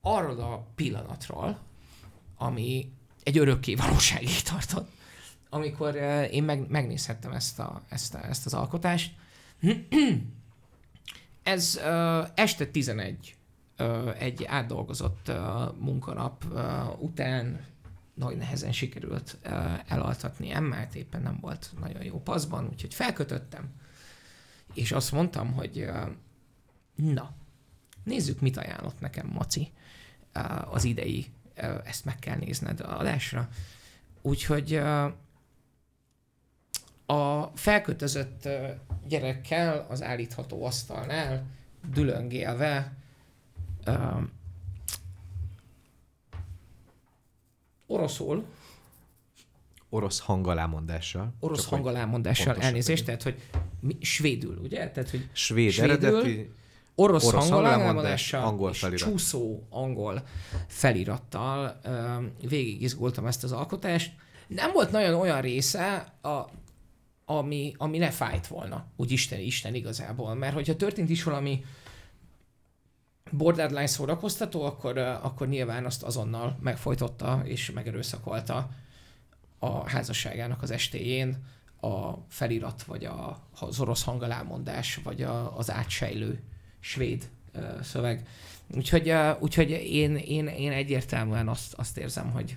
Arról 0.00 0.40
a 0.40 0.66
pillanatról, 0.74 1.58
ami 2.36 2.92
egy 3.22 3.38
örökké 3.38 3.74
valóságig 3.74 4.42
tartott, 4.42 4.90
amikor 5.48 5.94
uh, 5.94 6.34
én 6.34 6.42
meg, 6.42 6.68
megnézhettem 6.68 7.32
ezt, 7.32 7.58
a, 7.58 7.82
ezt, 7.88 8.14
a, 8.14 8.26
ezt 8.26 8.46
az 8.46 8.54
alkotást. 8.54 9.14
Ez 11.42 11.80
uh, 11.84 12.28
este 12.34 12.66
11 12.66 13.36
uh, 13.36 13.41
egy 14.18 14.44
átdolgozott 14.44 15.32
munkanap 15.78 16.44
után 16.98 17.64
nagy 18.14 18.36
nehezen 18.36 18.72
sikerült 18.72 19.38
elaltatni 19.86 20.50
Emmát, 20.50 20.94
éppen 20.94 21.22
nem 21.22 21.38
volt 21.40 21.70
nagyon 21.80 22.04
jó 22.04 22.20
paszban, 22.20 22.68
úgyhogy 22.70 22.94
felkötöttem, 22.94 23.70
és 24.74 24.92
azt 24.92 25.12
mondtam, 25.12 25.52
hogy 25.52 25.90
na, 26.94 27.34
nézzük, 28.04 28.40
mit 28.40 28.56
ajánlott 28.56 29.00
nekem 29.00 29.26
Maci. 29.26 29.72
az 30.70 30.84
idei, 30.84 31.26
ezt 31.84 32.04
meg 32.04 32.18
kell 32.18 32.36
nézned 32.36 32.80
a 32.80 32.98
adásra. 32.98 33.48
Úgyhogy 34.22 34.74
a 37.06 37.44
felkötözött 37.54 38.48
gyerekkel 39.08 39.86
az 39.88 40.02
állítható 40.02 40.64
asztalnál 40.64 41.46
dülöngélve 41.92 42.92
uh, 43.86 44.22
oroszul, 47.86 48.44
Orosz 49.94 50.18
hangalámondással. 50.20 51.34
orosz 51.40 51.66
hangalámondással 51.66 52.56
elnézést, 52.56 53.04
tehát 53.04 53.22
hogy 53.22 53.40
mi, 53.80 53.96
svédül, 54.00 54.58
ugye? 54.62 54.90
Tehát, 54.90 55.10
hogy 55.10 55.28
Svéd 55.32 55.70
Svédül, 55.70 55.90
eredetű, 55.90 56.50
orosz, 56.94 57.24
Orosz 57.24 57.48
hangalámondással 57.48 58.40
hangalámondás, 58.40 58.50
angol 58.52 58.70
és 58.70 58.78
felirat. 58.78 59.08
csúszó 59.08 59.62
angol 59.70 60.22
felirattal 60.66 61.78
öm, 61.82 62.32
végig 62.48 62.82
izgultam 62.82 63.26
ezt 63.26 63.44
az 63.44 63.52
alkotást. 63.52 64.12
Nem 64.46 64.72
volt 64.72 64.90
nagyon 64.90 65.14
olyan 65.14 65.40
része, 65.40 66.12
a, 66.22 66.40
ami, 67.24 67.74
ami 67.78 67.98
ne 67.98 68.10
fájt 68.10 68.46
volna, 68.46 68.86
úgy 68.96 69.10
Isten, 69.10 69.40
Isten 69.40 69.74
igazából, 69.74 70.34
mert 70.34 70.54
hogyha 70.54 70.76
történt 70.76 71.10
is 71.10 71.22
valami 71.22 71.64
borderline 73.36 73.86
szórakoztató, 73.86 74.64
akkor, 74.64 74.98
akkor 74.98 75.48
nyilván 75.48 75.84
azt 75.84 76.02
azonnal 76.02 76.58
megfojtotta 76.60 77.40
és 77.44 77.70
megerőszakolta 77.70 78.68
a 79.58 79.88
házasságának 79.88 80.62
az 80.62 80.70
estéjén 80.70 81.44
a 81.80 82.12
felirat, 82.28 82.82
vagy 82.82 83.04
a, 83.04 83.38
az 83.60 83.80
orosz 83.80 84.02
hangalámondás, 84.02 85.00
vagy 85.04 85.22
a, 85.22 85.58
az 85.58 85.70
átsejlő 85.70 86.42
svéd 86.80 87.30
szöveg. 87.82 88.28
Úgyhogy, 88.76 89.14
úgyhogy 89.38 89.70
én, 89.70 90.16
én, 90.16 90.46
én 90.46 90.72
egyértelműen 90.72 91.48
azt, 91.48 91.74
azt 91.74 91.98
érzem, 91.98 92.30
hogy, 92.30 92.56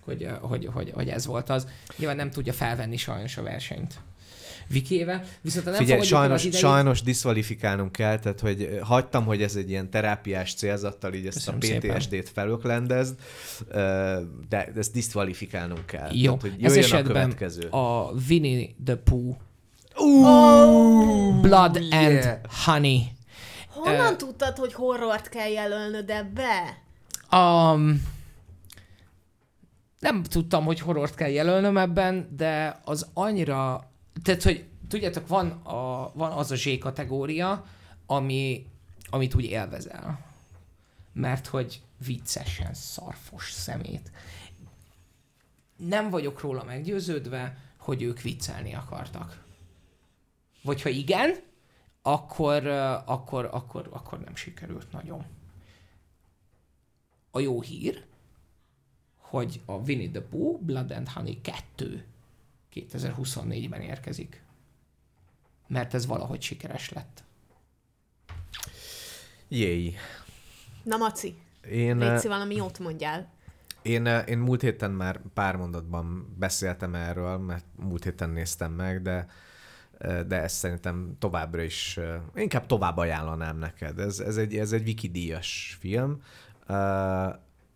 hogy, 0.00 0.28
hogy, 0.40 0.68
hogy, 0.72 0.90
hogy 0.90 1.08
ez 1.08 1.26
volt 1.26 1.48
az. 1.48 1.68
Nyilván 1.96 2.16
nem 2.16 2.30
tudja 2.30 2.52
felvenni 2.52 2.96
sajnos 2.96 3.36
a 3.36 3.42
versenyt 3.42 4.00
Vikével, 4.68 5.24
viszont 5.40 5.64
nem 5.64 5.74
Figyelj, 5.74 6.02
sajnos, 6.02 6.44
idejét, 6.44 6.66
sajnos 6.66 7.02
diszvalifikálnunk 7.02 7.92
kell, 7.92 8.18
tehát 8.18 8.40
hogy 8.40 8.62
eh, 8.62 8.78
hagytam, 8.80 9.24
hogy 9.24 9.42
ez 9.42 9.56
egy 9.56 9.70
ilyen 9.70 9.90
terápiás 9.90 10.54
célzattal 10.54 11.14
így 11.14 11.26
ezt 11.26 11.36
Köszönöm 11.36 11.60
a. 11.60 11.94
PTSD-t 11.94 12.28
felöklendezd, 12.28 13.14
eh, 13.70 14.18
de 14.48 14.72
ezt 14.76 14.92
diszvalifikálnunk 14.92 15.86
kell. 15.86 16.08
Jó, 16.12 16.36
tehát, 16.36 16.40
hogy 16.40 16.64
ez 16.64 16.74
jöjjön 16.74 16.92
a 16.92 16.94
esetben 16.94 17.22
következő. 17.22 17.68
a 17.68 18.12
Winnie 18.28 18.68
the 18.84 18.96
Pooh 18.96 19.36
Uh, 20.00 21.40
Blood 21.40 21.76
yeah. 21.76 22.04
and 22.04 22.40
Honey 22.64 23.16
Honnan 23.68 24.12
Ö, 24.12 24.16
tudtad, 24.16 24.56
hogy 24.56 24.72
horrort 24.72 25.28
kell 25.28 25.48
jelölnöd 25.48 26.10
ebbe? 26.10 26.82
Um, 27.32 28.02
nem 29.98 30.22
tudtam, 30.22 30.64
hogy 30.64 30.80
horrort 30.80 31.14
kell 31.14 31.30
jelölnöm 31.30 31.76
ebben, 31.76 32.28
de 32.36 32.80
az 32.84 33.06
annyira... 33.14 33.82
Tehát, 34.22 34.42
hogy 34.42 34.68
tudjátok, 34.88 35.28
van, 35.28 35.50
a, 35.50 36.12
van 36.14 36.32
az 36.32 36.50
a 36.50 36.56
Z 36.56 36.78
kategória, 36.78 37.64
ami, 38.06 38.66
amit 39.10 39.34
úgy 39.34 39.44
élvezel. 39.44 40.26
Mert 41.12 41.46
hogy 41.46 41.82
viccesen 42.06 42.74
szarfos 42.74 43.52
szemét. 43.52 44.10
Nem 45.76 46.10
vagyok 46.10 46.40
róla 46.40 46.64
meggyőződve, 46.64 47.58
hogy 47.76 48.02
ők 48.02 48.20
viccelni 48.20 48.74
akartak. 48.74 49.44
Vagy 50.62 50.82
ha 50.82 50.88
igen, 50.88 51.34
akkor, 52.02 52.66
akkor, 53.06 53.48
akkor, 53.52 53.88
akkor 53.90 54.20
nem 54.20 54.36
sikerült 54.36 54.92
nagyon. 54.92 55.24
A 57.30 57.40
jó 57.40 57.60
hír, 57.60 58.04
hogy 59.16 59.60
a 59.64 59.72
Winnie 59.72 60.10
the 60.10 60.20
Pooh 60.20 60.60
Blood 60.60 60.90
and 60.90 61.08
Honey 61.08 61.40
2 61.40 62.04
2024-ben 62.92 63.80
érkezik. 63.80 64.42
Mert 65.66 65.94
ez 65.94 66.06
valahogy 66.06 66.42
sikeres 66.42 66.90
lett. 66.90 67.24
Jéj. 69.48 69.94
Na, 70.82 70.96
Maci, 70.96 71.34
Én, 71.70 72.02
eh, 72.02 72.12
légy 72.12 72.26
valami 72.26 72.54
jót 72.54 72.78
mondjál. 72.78 73.36
Én, 73.82 74.06
eh, 74.06 74.28
én 74.28 74.38
múlt 74.38 74.60
héten 74.60 74.90
már 74.90 75.20
pár 75.34 75.56
mondatban 75.56 76.34
beszéltem 76.38 76.94
erről, 76.94 77.38
mert 77.38 77.64
múlt 77.76 78.04
héten 78.04 78.30
néztem 78.30 78.72
meg, 78.72 79.02
de 79.02 79.26
eh, 79.98 80.20
de 80.20 80.42
ezt 80.42 80.56
szerintem 80.56 81.16
továbbra 81.18 81.62
is, 81.62 81.96
eh, 81.96 82.20
inkább 82.34 82.66
tovább 82.66 82.96
ajánlanám 82.96 83.58
neked. 83.58 83.98
Ez, 83.98 84.20
ez 84.20 84.36
egy, 84.36 84.56
ez 84.56 84.72
egy 84.72 84.86
wikidíjas 84.86 85.76
film. 85.80 86.22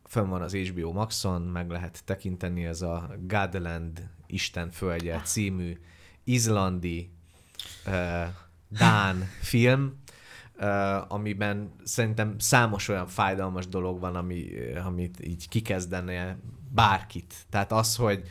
Fönn 0.05 0.29
van 0.29 0.43
az 0.43 0.55
HBO 0.55 0.93
Maxon, 0.93 1.43
meg 1.43 1.70
lehet 1.70 2.05
tekinteni, 2.05 2.65
ez 2.65 2.83
a 2.83 3.11
Godland 3.27 4.09
Isten 4.32 4.70
földje 4.70 5.20
című 5.24 5.78
izlandi 6.24 7.10
uh, 7.86 8.26
Dán 8.68 9.28
film, 9.40 10.02
uh, 10.59 11.12
amiben 11.12 11.72
szerintem 11.84 12.38
számos 12.38 12.88
olyan 12.88 13.06
fájdalmas 13.06 13.66
dolog 13.68 14.00
van, 14.00 14.16
ami, 14.16 14.46
amit 14.84 15.20
így 15.26 15.48
kikezdene 15.48 16.38
bárkit. 16.70 17.34
Tehát 17.50 17.72
az, 17.72 17.96
hogy 17.96 18.22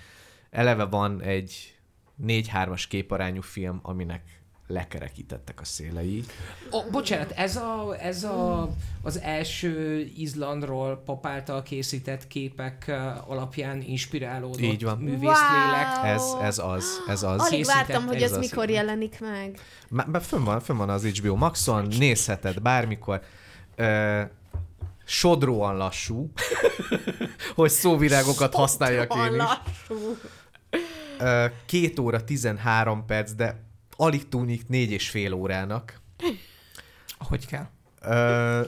eleve 0.49 0.83
van 0.83 1.21
egy 1.21 1.75
4-3-as 2.23 2.83
képarányú 2.89 3.41
film, 3.41 3.79
aminek 3.81 4.40
lekerekítettek 4.72 5.60
a 5.60 5.65
szélei. 5.65 6.23
Oh, 6.69 6.89
bocsánat, 6.91 7.31
ez, 7.31 7.56
a, 7.56 7.95
ez 7.99 8.23
a, 8.23 8.69
az 9.02 9.19
első 9.19 9.99
Izlandról 10.18 11.02
pap 11.06 11.26
által 11.26 11.64
készített 11.64 12.27
képek 12.27 12.91
alapján 13.27 13.81
inspirálódott 13.81 14.60
Így 14.61 14.84
van. 14.84 14.98
művészlélek. 14.98 15.95
Wow. 15.95 16.06
Ez, 16.06 16.22
ez 16.41 16.60
az, 16.60 16.85
ez 17.07 17.23
az. 17.23 17.39
Alig 17.41 17.57
készített 17.57 17.76
vártam, 17.88 18.06
hogy 18.06 18.15
ez 18.15 18.22
ez 18.22 18.31
az, 18.31 18.38
mikor 18.38 18.69
igen. 18.69 18.84
jelenik 18.85 19.19
meg. 19.19 19.60
Má- 19.89 20.07
Már 20.07 20.22
fönn 20.22 20.43
van, 20.43 20.60
fönn 20.60 20.77
van 20.77 20.89
az 20.89 21.06
HBO 21.06 21.35
Maxon, 21.35 21.88
nézheted 21.98 22.60
bármikor. 22.60 23.22
Ö, 23.76 24.22
sodróan 25.06 25.77
lassú, 25.77 26.31
hogy 27.56 27.69
szóvirágokat 27.69 28.53
használjak 28.53 29.14
én 29.15 29.31
is. 29.31 29.38
Lassú. 29.38 30.18
Ö, 31.19 31.45
két 31.65 31.99
óra 31.99 32.23
13 32.23 33.06
perc, 33.06 33.31
de 33.31 33.69
alig 34.01 34.27
túnik 34.27 34.67
négy 34.67 34.91
és 34.91 35.09
fél 35.09 35.33
órának. 35.33 35.99
Hogy 37.17 37.45
kell? 37.45 37.67
Ö, 38.01 38.61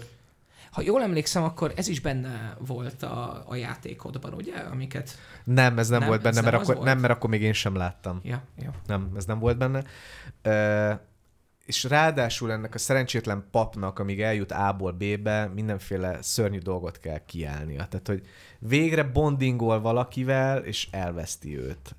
Ha 0.72 0.82
jól 0.82 1.02
emlékszem, 1.02 1.44
akkor 1.44 1.74
ez 1.76 1.88
is 1.88 2.00
benne 2.00 2.58
volt 2.60 3.04
a, 3.04 3.44
a 3.48 3.56
játékodban, 3.56 4.34
ugye? 4.34 4.56
Amiket... 4.56 5.18
nem, 5.44 5.78
ez 5.78 5.88
nem, 5.88 6.00
Nem, 6.00 6.08
volt 6.08 6.22
benne, 6.22 6.42
mert 6.42 6.52
nem 6.52 6.62
az 6.62 6.62
akkor, 6.62 6.76
volt? 6.76 6.88
nem, 6.88 7.00
mert 7.00 7.14
akkor 7.14 7.30
még 7.30 7.42
én 7.42 7.54
sem 7.54 7.76
láttam. 7.76 8.20
Ja, 8.24 8.44
jó. 8.64 8.70
Nem, 8.86 9.12
ez 9.16 9.26
nem 9.26 9.40
volt 9.40 9.58
benne. 9.58 9.84
Ö, 10.42 10.94
és 11.66 11.84
ráadásul 11.84 12.52
ennek 12.52 12.76
a 12.76 12.78
szerencsétlen 12.78 13.46
papnak, 13.52 14.00
amíg 14.00 14.22
eljut 14.22 14.52
A-ból 14.52 14.92
B-be, 14.92 15.52
mindenféle 15.54 16.22
szörnyű 16.22 16.58
dolgot 16.58 17.00
kell 17.00 17.26
kiállnia. 17.26 17.86
Tehát, 17.86 18.08
hogy 18.08 18.28
végre 18.60 19.04
bondingol 19.04 19.82
valakivel, 19.82 20.58
és 20.58 20.88
elveszti 20.92 21.58
őt. 21.58 21.96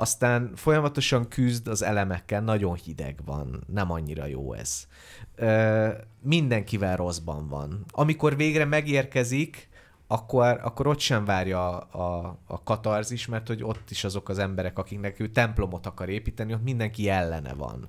Aztán 0.00 0.52
folyamatosan 0.54 1.28
küzd 1.28 1.68
az 1.68 1.82
elemekkel, 1.82 2.40
nagyon 2.40 2.74
hideg 2.74 3.20
van, 3.24 3.64
nem 3.66 3.90
annyira 3.90 4.26
jó 4.26 4.52
ez. 4.52 4.86
Ö, 5.34 5.88
mindenkivel 6.22 6.96
rosszban 6.96 7.48
van. 7.48 7.84
Amikor 7.90 8.36
végre 8.36 8.64
megérkezik, 8.64 9.68
akkor, 10.06 10.60
akkor 10.62 10.86
ott 10.86 10.98
sem 10.98 11.24
várja 11.24 11.78
a, 11.78 11.98
a, 11.98 12.38
a 12.46 12.62
katarzis, 12.62 13.26
mert 13.26 13.46
hogy 13.46 13.62
ott 13.62 13.90
is 13.90 14.04
azok 14.04 14.28
az 14.28 14.38
emberek, 14.38 14.78
akiknek 14.78 15.20
ő 15.20 15.28
templomot 15.28 15.86
akar 15.86 16.08
építeni, 16.08 16.52
ott 16.52 16.62
mindenki 16.62 17.08
ellene 17.08 17.54
van. 17.54 17.86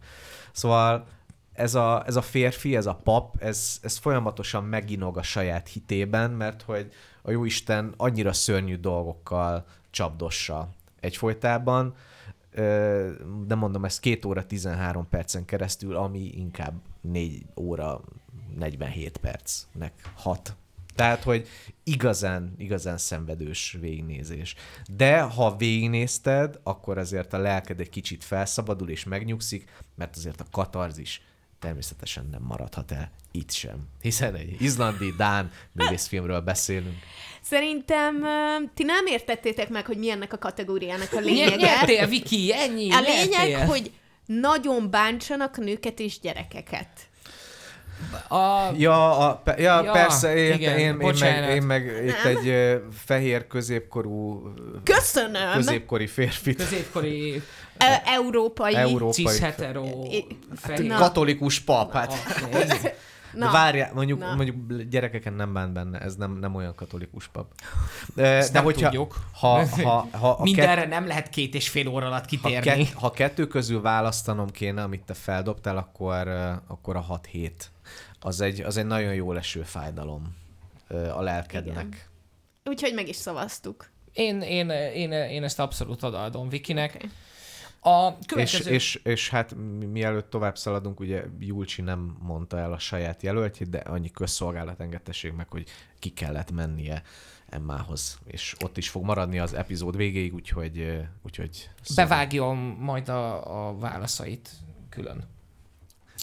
Szóval 0.51 1.07
ez 1.53 1.75
a, 1.75 2.03
ez 2.05 2.15
a 2.15 2.21
férfi, 2.21 2.75
ez 2.75 2.85
a 2.85 2.95
pap, 3.03 3.41
ez, 3.41 3.79
ez 3.81 3.97
folyamatosan 3.97 4.63
meginog 4.63 5.17
a 5.17 5.23
saját 5.23 5.67
hitében, 5.67 6.31
mert 6.31 6.61
hogy 6.61 6.91
a 7.21 7.31
Jóisten 7.31 7.93
annyira 7.97 8.33
szörnyű 8.33 8.75
dolgokkal 8.75 9.65
csapdossa 9.89 10.69
egyfolytában, 11.01 11.95
de 13.45 13.55
mondom, 13.55 13.85
ez 13.85 13.99
két 13.99 14.25
óra 14.25 14.45
13 14.45 15.09
percen 15.09 15.45
keresztül, 15.45 15.95
ami 15.95 16.19
inkább 16.19 16.81
4 17.01 17.45
óra 17.55 18.01
47 18.55 19.17
percnek 19.17 19.93
hat. 20.15 20.55
Tehát, 20.95 21.23
hogy 21.23 21.47
igazán, 21.83 22.53
igazán 22.57 22.97
szenvedős 22.97 23.77
végignézés. 23.79 24.55
De 24.95 25.21
ha 25.21 25.55
végignézted, 25.55 26.59
akkor 26.63 26.97
azért 26.97 27.33
a 27.33 27.37
lelked 27.37 27.79
egy 27.79 27.89
kicsit 27.89 28.23
felszabadul 28.23 28.89
és 28.89 29.03
megnyugszik, 29.03 29.69
mert 29.95 30.15
azért 30.15 30.41
a 30.41 30.45
katarzis 30.51 31.21
természetesen 31.61 32.27
nem 32.31 32.41
maradhat 32.41 32.91
el 32.91 33.11
itt 33.31 33.51
sem. 33.51 33.75
Hiszen 34.01 34.35
egy 34.35 34.61
izlandi, 34.61 35.13
dán 35.17 35.51
művészfilmről 35.71 36.39
beszélünk. 36.41 36.95
Szerintem 37.41 38.25
ti 38.73 38.83
nem 38.83 39.05
értettétek 39.05 39.69
meg, 39.69 39.85
hogy 39.85 39.97
mi 39.97 40.09
ennek 40.09 40.33
a 40.33 40.37
kategóriának 40.37 41.13
a 41.13 41.19
Ny- 41.19 41.25
lényege. 41.25 41.55
Nyertél, 41.55 42.07
Viki, 42.07 42.53
ennyi, 42.53 42.91
A 42.91 42.99
lényeg, 42.99 43.29
nyertél. 43.49 43.65
hogy 43.65 43.91
nagyon 44.25 44.89
bántsanak 44.89 45.57
nőket 45.57 45.99
és 45.99 46.19
gyerekeket. 46.19 46.87
A, 48.27 48.71
Ja, 48.77 49.17
a, 49.17 49.41
ja, 49.45 49.83
Ja, 49.83 49.91
persze, 49.91 50.35
én, 50.35 50.53
igen, 50.53 50.77
én, 50.77 50.99
én, 50.99 51.13
meg, 51.19 51.49
én 51.55 51.63
meg 51.63 52.03
itt 52.07 52.23
egy 52.23 52.77
fehér 53.05 53.47
középkorú, 53.47 54.43
Köszönöm! 54.83 55.53
középkori 55.53 56.07
férfit, 56.07 56.55
középkori 56.55 57.41
E- 57.77 58.01
európai. 58.05 58.75
Európai. 58.75 59.11
cis-hetero 59.25 59.83
fehér. 60.55 60.87
Na. 60.87 60.97
katolikus 60.97 61.59
pap, 61.59 61.91
hát. 61.91 62.13
Oké. 62.53 62.63
De 63.33 63.45
Na, 63.45 63.51
várjál, 63.51 63.91
mondjuk, 63.93 64.19
Na. 64.19 64.35
mondjuk 64.35 64.81
gyerekeken 64.89 65.33
nem 65.33 65.53
bánt 65.53 65.73
benne, 65.73 65.99
ez 65.99 66.15
nem, 66.15 66.31
nem 66.37 66.55
olyan 66.55 66.75
katolikus 66.75 67.27
pap. 67.27 67.51
De, 68.15 68.25
Ezt 68.25 68.47
de 68.51 68.53
nem 68.57 68.63
hogyha, 68.63 68.83
tudjuk. 68.89 69.15
ha, 69.33 69.65
ha, 69.65 70.07
ha, 70.19 70.29
a 70.29 70.43
Mindenre 70.43 70.85
nem 70.87 71.07
lehet 71.07 71.29
két 71.29 71.55
és 71.55 71.69
fél 71.69 71.87
óra 71.87 72.05
alatt 72.05 72.19
ha, 72.21 72.25
kitérni. 72.27 72.83
kett, 72.85 72.93
ha 72.93 73.11
kettő 73.11 73.47
közül 73.47 73.81
választanom 73.81 74.49
kéne, 74.49 74.83
amit 74.83 75.01
te 75.03 75.13
feldobtál, 75.13 75.77
akkor, 75.77 76.27
akkor 76.67 76.95
a 76.95 77.05
6-7. 77.33 77.51
Az 78.19 78.41
egy, 78.41 78.61
az 78.61 78.77
egy 78.77 78.85
nagyon 78.85 79.13
jó 79.13 79.31
leső 79.31 79.61
fájdalom 79.61 80.35
a 81.15 81.21
lelkednek. 81.21 82.09
úgyhogy 82.65 82.93
meg 82.93 83.07
is 83.07 83.15
szavaztuk. 83.15 83.89
Én, 84.13 84.41
én, 84.41 84.69
én, 84.69 85.11
én 85.11 85.43
ezt 85.43 85.59
abszolút 85.59 86.03
odaadom 86.03 86.49
Vikinek. 86.49 86.93
Oké. 86.95 87.09
A 87.83 88.07
És, 88.19 88.25
következő... 88.25 88.71
és, 88.71 88.99
és 89.03 89.29
hát 89.29 89.55
mi- 89.79 89.85
mielőtt 89.85 90.29
tovább 90.29 90.57
szaladunk, 90.57 90.99
ugye 90.99 91.23
Julcsi 91.39 91.81
nem 91.81 92.17
mondta 92.21 92.57
el 92.59 92.73
a 92.73 92.79
saját 92.79 93.23
jelöltjét, 93.23 93.69
de 93.69 93.77
annyi 93.77 94.11
közszolgálat 94.11 94.79
engedtessék 94.79 95.33
meg, 95.35 95.47
hogy 95.49 95.67
ki 95.99 96.09
kellett 96.09 96.51
mennie 96.51 97.01
Emmához, 97.49 98.19
és 98.25 98.55
ott 98.63 98.77
is 98.77 98.89
fog 98.89 99.03
maradni 99.03 99.39
az 99.39 99.53
epizód 99.53 99.95
végéig, 99.95 100.33
úgyhogy, 100.33 100.99
úgyhogy 101.25 101.69
szóval- 101.81 102.05
Bevágjon 102.07 102.57
majd 102.57 103.09
a, 103.09 103.67
a 103.67 103.77
válaszait 103.77 104.49
külön. 104.89 105.23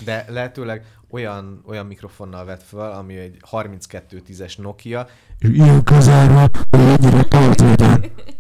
De 0.05 0.24
lehetőleg 0.28 0.85
olyan, 1.10 1.62
olyan 1.66 1.86
mikrofonnal 1.86 2.44
vett 2.44 2.62
fel, 2.62 2.93
ami 2.93 3.16
egy 3.16 3.36
3210-es 3.51 4.59
Nokia, 4.59 5.06
Ilyen 5.39 5.85
közelről, 5.85 6.51
hogy 6.70 6.80
ennyire 6.80 7.24
tartvédel. 7.24 8.01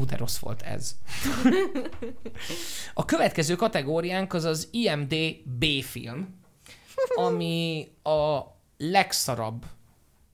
Ú, 0.00 0.04
de 0.04 0.16
rossz 0.16 0.38
volt 0.38 0.62
ez. 0.62 0.94
A 2.94 3.04
következő 3.04 3.54
kategóriánk 3.56 4.32
az 4.32 4.44
az 4.44 4.68
IMD 4.70 5.14
B-film, 5.44 6.40
ami 7.14 7.88
a 8.02 8.40
legszarabb 8.76 9.64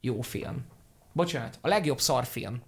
jó 0.01 0.21
film. 0.21 0.65
Bocsánat, 1.13 1.59
a 1.61 1.69
legjobb 1.69 2.01
szarfilm 2.01 2.63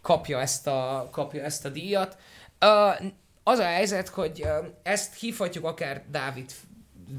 kapja 0.00 0.40
ezt 0.40 0.66
a, 0.66 1.08
kapja 1.10 1.42
ezt 1.42 1.64
a 1.64 1.68
díjat. 1.68 2.18
Uh, 2.60 3.10
az 3.42 3.58
a 3.58 3.64
helyzet, 3.64 4.08
hogy 4.08 4.42
uh, 4.42 4.66
ezt 4.82 5.14
hívhatjuk 5.14 5.64
akár 5.64 6.04
Dávid 6.10 6.52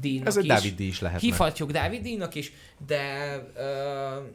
díjnak 0.00 0.26
ez 0.26 0.36
egy 0.36 0.44
is. 0.44 0.50
Dávid 0.50 0.74
díj 0.74 0.86
is 0.86 1.00
lehetne. 1.00 1.28
Hívhatjuk 1.28 1.70
Dávid 1.70 2.02
díjnak 2.02 2.34
is, 2.34 2.52
de 2.86 3.34
uh, 3.56 4.26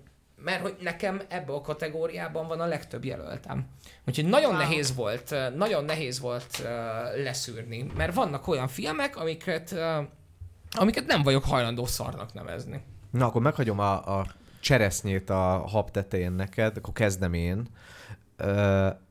mert 0.44 0.62
hogy 0.62 0.76
nekem 0.82 1.22
ebbe 1.28 1.54
a 1.54 1.62
kategóriában 1.62 2.48
van 2.48 2.60
a 2.60 2.66
legtöbb 2.66 3.06
jelöltem. 3.06 3.68
Úgyhogy 4.08 4.26
nagyon 4.26 4.50
Wow. 4.50 4.60
nehéz 4.60 4.96
volt, 4.96 5.36
nagyon 5.56 5.86
nehéz 5.86 6.20
volt 6.20 6.60
uh, 6.60 6.68
leszűrni, 7.24 7.92
mert 7.96 8.14
vannak 8.14 8.48
olyan 8.48 8.68
filmek, 8.68 9.18
amiket, 9.18 9.72
uh, 9.72 10.06
amiket 10.72 11.06
nem 11.06 11.24
vagyok 11.24 11.44
hajlandó 11.44 11.86
szarnak 11.86 12.34
nevezni. 12.34 12.84
Na, 13.12 13.26
akkor 13.26 13.42
meghagyom 13.42 13.80
a, 13.80 14.20
a 14.20 14.26
cseresznyét 14.60 15.30
a 15.30 15.64
hab 15.68 15.92
tetején 15.92 16.32
neked, 16.32 16.78
akkor 16.78 16.94
kezdem 16.94 17.34
én. 17.34 17.68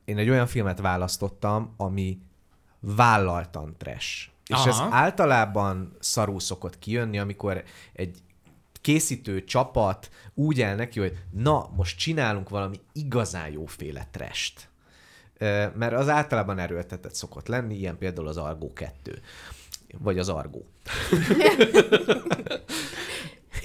Én 0.05 0.17
egy 0.17 0.29
olyan 0.29 0.47
filmet 0.47 0.79
választottam, 0.79 1.73
ami 1.77 2.19
vállaltan 2.79 3.75
trash. 3.77 4.27
És 4.47 4.55
Aha. 4.55 4.69
ez 4.69 4.81
általában 4.89 5.97
szarú 5.99 6.39
szokott 6.39 6.79
kijönni, 6.79 7.19
amikor 7.19 7.63
egy 7.93 8.17
készítő 8.85 9.43
csapat 9.43 10.09
úgy 10.33 10.61
áll 10.61 10.75
neki, 10.75 10.99
hogy 10.99 11.17
na, 11.31 11.69
most 11.75 11.97
csinálunk 11.97 12.49
valami 12.49 12.79
igazán 12.93 13.51
jóféle 13.51 14.07
trest. 14.11 14.69
Mert 15.75 15.93
az 15.93 16.09
általában 16.09 16.59
erőltetett 16.59 17.15
szokott 17.15 17.47
lenni, 17.47 17.75
ilyen 17.75 17.97
például 17.97 18.27
az 18.27 18.37
Argo 18.37 18.73
2. 18.73 19.21
Vagy 19.97 20.19
az 20.19 20.29
Argo. 20.29 20.61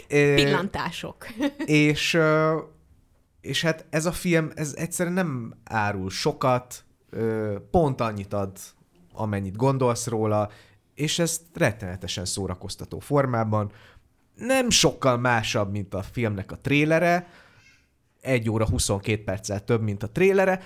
Pillantások. 0.09 1.27
és, 1.65 2.19
és 3.41 3.63
hát 3.63 3.87
ez 3.91 4.07
a 4.07 4.13
film, 4.13 4.51
ez 4.55 4.75
egyszerűen 4.77 5.15
nem 5.15 5.55
árul 5.65 6.11
sokat, 6.11 6.85
pont 7.71 8.01
annyit 8.01 8.33
ad, 8.33 8.59
amennyit 9.13 9.57
gondolsz 9.57 10.07
róla, 10.07 10.51
és 10.95 11.19
ezt 11.19 11.43
rettenetesen 11.55 12.25
szórakoztató 12.25 12.99
formában. 12.99 13.73
Nem 14.41 14.71
sokkal 14.71 15.19
másabb, 15.19 15.71
mint 15.71 15.95
a 15.95 16.03
filmnek 16.03 16.53
a 16.53 16.59
trélere, 16.59 17.29
egy 18.21 18.51
óra 18.51 18.69
22 18.69 19.23
perccel 19.25 19.65
több, 19.65 19.83
mint 19.83 20.03
a 20.03 20.11
trélere, 20.11 20.61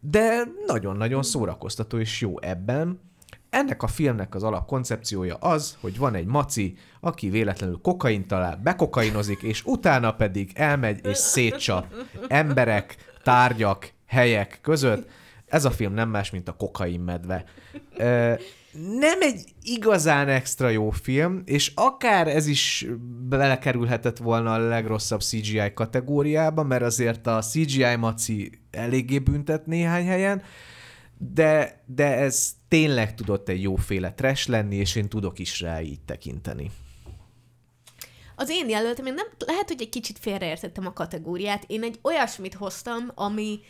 de 0.00 0.42
nagyon-nagyon 0.66 1.22
szórakoztató 1.22 1.98
és 1.98 2.20
jó 2.20 2.40
ebben. 2.40 3.00
Ennek 3.50 3.82
a 3.82 3.86
filmnek 3.86 4.34
az 4.34 4.42
alapkoncepciója 4.42 5.34
az, 5.34 5.76
hogy 5.80 5.98
van 5.98 6.14
egy 6.14 6.26
maci, 6.26 6.76
aki 7.00 7.28
véletlenül 7.28 7.80
kokain 7.82 8.26
talál, 8.26 8.60
bekokainozik, 8.62 9.42
és 9.42 9.64
utána 9.64 10.14
pedig 10.14 10.50
elmegy 10.54 11.06
és 11.06 11.16
szétcsap 11.16 11.94
emberek, 12.28 12.96
tárgyak, 13.22 13.92
helyek 14.06 14.58
között. 14.62 15.10
Ez 15.46 15.64
a 15.64 15.70
film 15.70 15.92
nem 15.92 16.08
más, 16.08 16.30
mint 16.30 16.48
a 16.48 16.52
kokain 16.52 17.00
medve. 17.00 17.44
Nem 18.72 19.20
egy 19.20 19.44
igazán 19.62 20.28
extra 20.28 20.68
jó 20.68 20.90
film, 20.90 21.42
és 21.44 21.72
akár 21.74 22.28
ez 22.28 22.46
is 22.46 22.86
belekerülhetett 23.28 24.16
volna 24.16 24.52
a 24.52 24.58
legrosszabb 24.58 25.20
CGI 25.20 25.72
kategóriába, 25.74 26.62
mert 26.62 26.82
azért 26.82 27.26
a 27.26 27.40
CGI 27.40 27.96
maci 27.96 28.50
eléggé 28.70 29.18
büntet 29.18 29.66
néhány 29.66 30.06
helyen, 30.06 30.42
de, 31.18 31.82
de 31.86 32.16
ez 32.16 32.52
tényleg 32.68 33.14
tudott 33.14 33.48
egy 33.48 33.62
jóféle 33.62 34.12
trash 34.12 34.48
lenni, 34.48 34.76
és 34.76 34.96
én 34.96 35.08
tudok 35.08 35.38
is 35.38 35.60
rá 35.60 35.80
így 35.80 36.00
tekinteni. 36.00 36.70
Az 38.36 38.50
én 38.50 38.68
jelöltem, 38.68 39.06
én 39.06 39.14
nem, 39.14 39.26
lehet, 39.38 39.68
hogy 39.68 39.80
egy 39.80 39.88
kicsit 39.88 40.18
félreértettem 40.18 40.86
a 40.86 40.92
kategóriát. 40.92 41.64
Én 41.66 41.82
egy 41.82 41.98
olyasmit 42.02 42.54
hoztam, 42.54 43.10
ami 43.14 43.60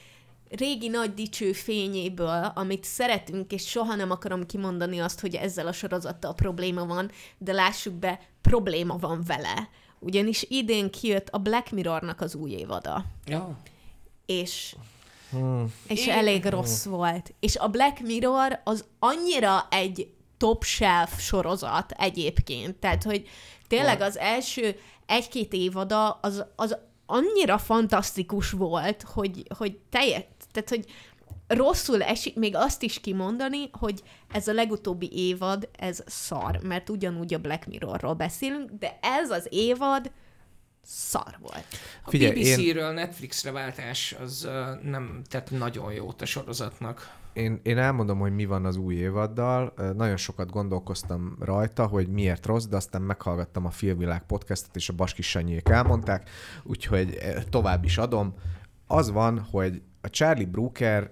régi 0.51 0.89
nagy 0.89 1.15
dicső 1.15 1.53
fényéből, 1.53 2.53
amit 2.55 2.85
szeretünk, 2.85 3.53
és 3.53 3.69
soha 3.69 3.95
nem 3.95 4.11
akarom 4.11 4.47
kimondani 4.47 4.99
azt, 4.99 5.21
hogy 5.21 5.35
ezzel 5.35 5.67
a 5.67 5.73
sorozattal 5.73 6.35
probléma 6.35 6.87
van, 6.87 7.11
de 7.39 7.53
lássuk 7.53 7.95
be, 7.95 8.21
probléma 8.41 8.97
van 8.99 9.23
vele. 9.27 9.69
Ugyanis 9.99 10.45
idén 10.49 10.91
kijött 10.91 11.29
a 11.29 11.39
Black 11.39 11.71
Mirrornak 11.71 12.21
az 12.21 12.35
új 12.35 12.51
évada. 12.51 13.05
Ja. 13.27 13.59
És 14.27 14.75
Hmm. 15.31 15.73
és 15.87 16.07
Én- 16.07 16.13
elég 16.15 16.45
rossz 16.45 16.85
volt. 16.85 17.35
És 17.41 17.57
a 17.57 17.69
Black 17.69 18.01
Mirror 18.01 18.61
az 18.65 18.85
annyira 18.99 19.67
egy 19.71 20.11
top 20.37 20.65
shelf 20.65 21.21
sorozat 21.21 21.91
egyébként. 21.99 22.77
Tehát, 22.77 23.03
hogy 23.03 23.29
tényleg 23.69 24.01
az 24.01 24.19
első 24.19 24.81
egy-két 25.07 25.53
évada 25.53 26.11
az, 26.11 26.45
az 26.57 26.77
annyira 27.07 27.59
fantasztikus 27.59 28.51
volt, 28.51 29.03
hogy, 29.03 29.43
hogy 29.59 29.79
teljes, 29.91 30.23
tehát, 30.53 30.69
hogy 30.69 30.85
rosszul 31.47 32.03
esik 32.03 32.37
még 32.37 32.57
azt 32.57 32.83
is 32.83 33.01
kimondani, 33.01 33.71
hogy 33.73 34.03
ez 34.33 34.49
a 34.49 34.53
legutóbbi 34.53 35.11
évad, 35.13 35.69
ez 35.79 36.03
szar, 36.07 36.61
mert 36.63 36.91
ugyanúgy 36.91 37.35
a 37.35 37.39
Black 37.39 37.67
Mirrorról 37.67 38.15
beszélünk, 38.15 38.71
de 38.79 38.99
ez 39.03 39.31
az 39.31 39.47
évad 39.51 40.11
szar 40.85 41.37
volt. 41.41 41.67
A 42.05 42.11
Figyelj, 42.11 42.41
BBC-ről 42.41 42.93
Netflixre 42.93 43.51
váltás 43.51 44.17
az 44.21 44.45
uh, 44.45 44.83
nem 44.91 45.23
tett 45.29 45.51
nagyon 45.51 45.93
jót 45.93 46.23
a 46.23 46.27
sorozatnak. 46.27 47.19
Én, 47.33 47.61
én 47.63 47.79
elmondom, 47.79 48.19
hogy 48.19 48.35
mi 48.35 48.45
van 48.45 48.65
az 48.65 48.77
új 48.77 48.95
évaddal. 48.95 49.75
Nagyon 49.97 50.17
sokat 50.17 50.51
gondolkoztam 50.51 51.37
rajta, 51.41 51.87
hogy 51.87 52.09
miért 52.09 52.47
rossz, 52.47 52.65
de 52.65 52.77
aztán 52.77 53.03
meghallgattam 53.03 53.67
a 53.67 53.71
Filmvilág 53.71 54.27
podcastot, 54.27 54.77
és 54.77 54.89
a 54.89 54.93
Baski 54.93 55.23
Sanyék 55.23 55.69
elmondták, 55.69 56.31
úgyhogy 56.63 57.19
tovább 57.51 57.85
is 57.85 57.99
adom. 57.99 58.35
Az 58.87 59.11
van, 59.11 59.41
hogy 59.51 59.83
a 60.01 60.09
Charlie 60.11 60.45
Brooker 60.45 61.11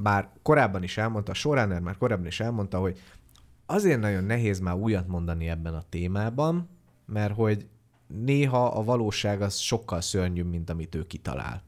már 0.00 0.28
korábban 0.42 0.82
is 0.82 0.96
elmondta, 0.96 1.30
a 1.30 1.34
showrunner 1.34 1.80
már 1.80 1.96
korábban 1.96 2.26
is 2.26 2.40
elmondta, 2.40 2.78
hogy 2.78 3.00
azért 3.66 4.00
nagyon 4.00 4.24
nehéz 4.24 4.60
már 4.60 4.74
újat 4.74 5.08
mondani 5.08 5.48
ebben 5.48 5.74
a 5.74 5.82
témában, 5.88 6.68
mert 7.06 7.34
hogy 7.34 7.66
néha 8.06 8.66
a 8.66 8.84
valóság 8.84 9.42
az 9.42 9.56
sokkal 9.56 10.00
szörnyűbb, 10.00 10.48
mint 10.48 10.70
amit 10.70 10.94
ő 10.94 11.06
kitalál. 11.06 11.62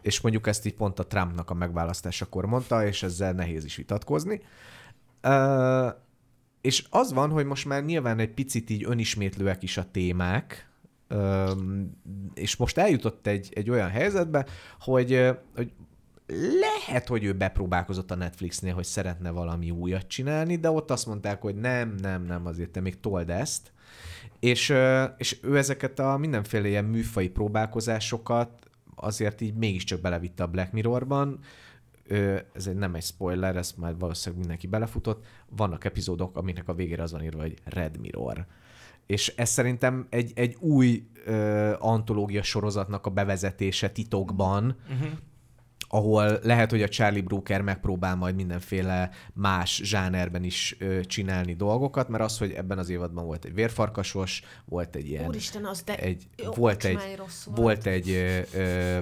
És 0.00 0.20
mondjuk 0.20 0.46
ezt 0.46 0.66
így 0.66 0.74
pont 0.74 0.98
a 0.98 1.06
Trumpnak 1.06 1.50
a 1.50 1.54
megválasztásakor 1.54 2.46
mondta, 2.46 2.86
és 2.86 3.02
ezzel 3.02 3.32
nehéz 3.32 3.64
is 3.64 3.76
vitatkozni. 3.76 4.40
És 6.60 6.86
az 6.90 7.12
van, 7.12 7.30
hogy 7.30 7.46
most 7.46 7.64
már 7.64 7.84
nyilván 7.84 8.18
egy 8.18 8.34
picit 8.34 8.70
így 8.70 8.84
önismétlőek 8.84 9.62
is 9.62 9.76
a 9.76 9.90
témák, 9.90 10.70
és 12.34 12.56
most 12.56 12.78
eljutott 12.78 13.26
egy, 13.26 13.48
egy 13.54 13.70
olyan 13.70 13.90
helyzetbe, 13.90 14.46
hogy, 14.80 15.32
hogy 15.54 15.72
lehet, 16.60 17.08
hogy 17.08 17.24
ő 17.24 17.32
bepróbálkozott 17.32 18.10
a 18.10 18.14
Netflixnél, 18.14 18.74
hogy 18.74 18.84
szeretne 18.84 19.30
valami 19.30 19.70
újat 19.70 20.06
csinálni, 20.06 20.56
de 20.56 20.70
ott 20.70 20.90
azt 20.90 21.06
mondták, 21.06 21.40
hogy 21.40 21.54
nem, 21.54 21.94
nem, 22.00 22.24
nem, 22.24 22.46
azért 22.46 22.70
te 22.70 22.80
még 22.80 23.00
told 23.00 23.30
ezt. 23.30 23.72
És, 24.40 24.74
és 25.16 25.38
ő 25.42 25.56
ezeket 25.56 25.98
a 25.98 26.16
mindenféle 26.16 26.68
ilyen 26.68 26.84
műfai 26.84 27.28
próbálkozásokat 27.28 28.70
azért 28.94 29.40
így 29.40 29.54
mégiscsak 29.54 30.00
belevitte 30.00 30.42
a 30.42 30.46
Black 30.46 30.72
Mirrorban. 30.72 31.38
Ez 32.52 32.64
nem 32.74 32.94
egy 32.94 33.02
spoiler, 33.02 33.56
ezt 33.56 33.76
már 33.76 33.98
valószínűleg 33.98 34.40
mindenki 34.40 34.66
belefutott. 34.66 35.24
Vannak 35.48 35.84
epizódok, 35.84 36.36
aminek 36.36 36.68
a 36.68 36.74
végére 36.74 37.02
az 37.02 37.12
van 37.12 37.22
írva, 37.22 37.40
hogy 37.40 37.54
Red 37.64 38.00
Mirror. 38.00 38.46
És 39.12 39.32
ez 39.36 39.50
szerintem 39.50 40.06
egy, 40.10 40.32
egy 40.34 40.56
új 40.60 41.06
ö, 41.24 41.72
antológia 41.78 42.42
sorozatnak 42.42 43.06
a 43.06 43.10
bevezetése 43.10 43.88
titokban, 43.90 44.76
Uh-huh. 44.92 45.10
ahol 45.88 46.38
lehet, 46.42 46.70
hogy 46.70 46.82
a 46.82 46.88
Charlie 46.88 47.20
Brooker 47.20 47.60
megpróbál 47.60 48.16
majd 48.16 48.34
mindenféle 48.34 49.10
más 49.34 49.80
zsánerben 49.84 50.44
is 50.44 50.76
ö, 50.78 51.00
csinálni 51.04 51.54
dolgokat, 51.54 52.08
mert 52.08 52.24
az, 52.24 52.38
hogy 52.38 52.50
ebben 52.52 52.78
az 52.78 52.88
évadban 52.88 53.24
volt 53.24 53.44
egy 53.44 53.54
vérfarkasos, 53.54 54.42
volt 54.64 54.96
egy 54.96 55.08
ilyen... 55.08 55.26
Úristen, 55.26 55.64
az 55.64 55.82
de 55.82 55.96
egy, 55.96 56.28
jó, 56.36 56.50
volt 56.50 56.84
egy, 56.84 56.98
volt. 57.54 57.86
egy 57.86 58.10
ö, 58.10 58.40
ö, 58.54 58.98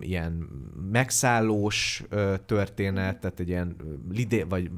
ilyen 0.00 0.32
megszállós 0.90 2.02
ö, 2.08 2.34
történet, 2.46 3.20
tehát 3.20 3.40
egy 3.40 3.48
ilyen 3.48 3.76
lidé, 4.10 4.42
vagy 4.42 4.70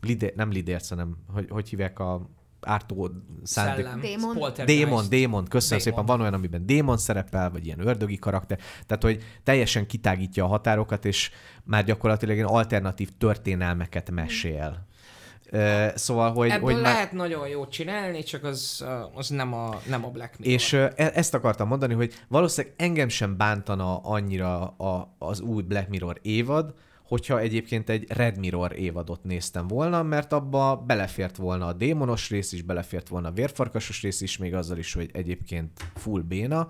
lidé, 0.00 0.32
nem 0.36 0.50
lidérc, 0.50 0.88
hanem 0.88 1.16
hogy, 1.32 1.46
hogy 1.50 1.68
hívják 1.68 1.98
a 1.98 2.36
ártó 2.60 3.10
szándék... 3.42 3.84
Szellem. 3.84 4.00
Démon. 4.00 4.36
Démon, 4.64 5.08
démon, 5.08 5.44
köszönöm 5.44 5.78
Démon. 5.78 5.80
szépen. 5.80 6.06
Van 6.06 6.20
olyan, 6.20 6.34
amiben 6.34 6.66
démon 6.66 6.98
szerepel, 6.98 7.50
vagy 7.50 7.66
ilyen 7.66 7.86
ördögi 7.86 8.18
karakter. 8.18 8.58
Tehát, 8.86 9.02
hogy 9.02 9.22
teljesen 9.44 9.86
kitágítja 9.86 10.44
a 10.44 10.48
határokat, 10.48 11.04
és 11.04 11.30
már 11.64 11.84
gyakorlatilag 11.84 12.34
ilyen 12.36 12.48
alternatív 12.48 13.08
történelmeket 13.18 14.10
mesél. 14.10 14.86
Ö, 15.50 15.86
Szóval, 15.94 16.32
hogy, 16.32 16.50
Ebből 16.50 16.72
hogy 16.72 16.82
már... 16.82 16.92
lehet 16.92 17.12
nagyon 17.12 17.48
jót 17.48 17.70
csinálni, 17.70 18.22
csak 18.22 18.44
az, 18.44 18.84
uh, 18.86 19.16
az 19.18 19.28
nem, 19.28 19.54
a, 19.54 19.80
nem 19.88 20.04
a 20.04 20.08
Black 20.08 20.38
Mirror. 20.38 20.54
És 20.54 20.72
e- 20.72 20.92
ezt 20.96 21.34
akartam 21.34 21.68
mondani, 21.68 21.94
hogy 21.94 22.14
valószínűleg 22.28 22.76
engem 22.78 23.08
sem 23.08 23.36
bántana 23.36 23.96
annyira 23.98 24.60
a, 24.66 25.14
az 25.18 25.40
új 25.40 25.62
Black 25.62 25.88
Mirror 25.88 26.18
évad, 26.22 26.74
hogyha 27.08 27.40
egyébként 27.40 27.88
egy 27.88 28.04
Red 28.08 28.38
Mirror 28.38 28.78
évadot 28.78 29.24
néztem 29.24 29.66
volna, 29.66 30.02
mert 30.02 30.32
abba 30.32 30.76
belefért 30.86 31.36
volna 31.36 31.66
a 31.66 31.72
démonos 31.72 32.30
rész 32.30 32.52
is, 32.52 32.62
belefért 32.62 33.08
volna 33.08 33.28
a 33.28 33.32
vérfarkasos 33.32 34.02
rész 34.02 34.20
is, 34.20 34.36
még 34.36 34.54
azzal 34.54 34.78
is, 34.78 34.92
hogy 34.92 35.10
egyébként 35.12 35.70
full 35.94 36.20
béna, 36.20 36.68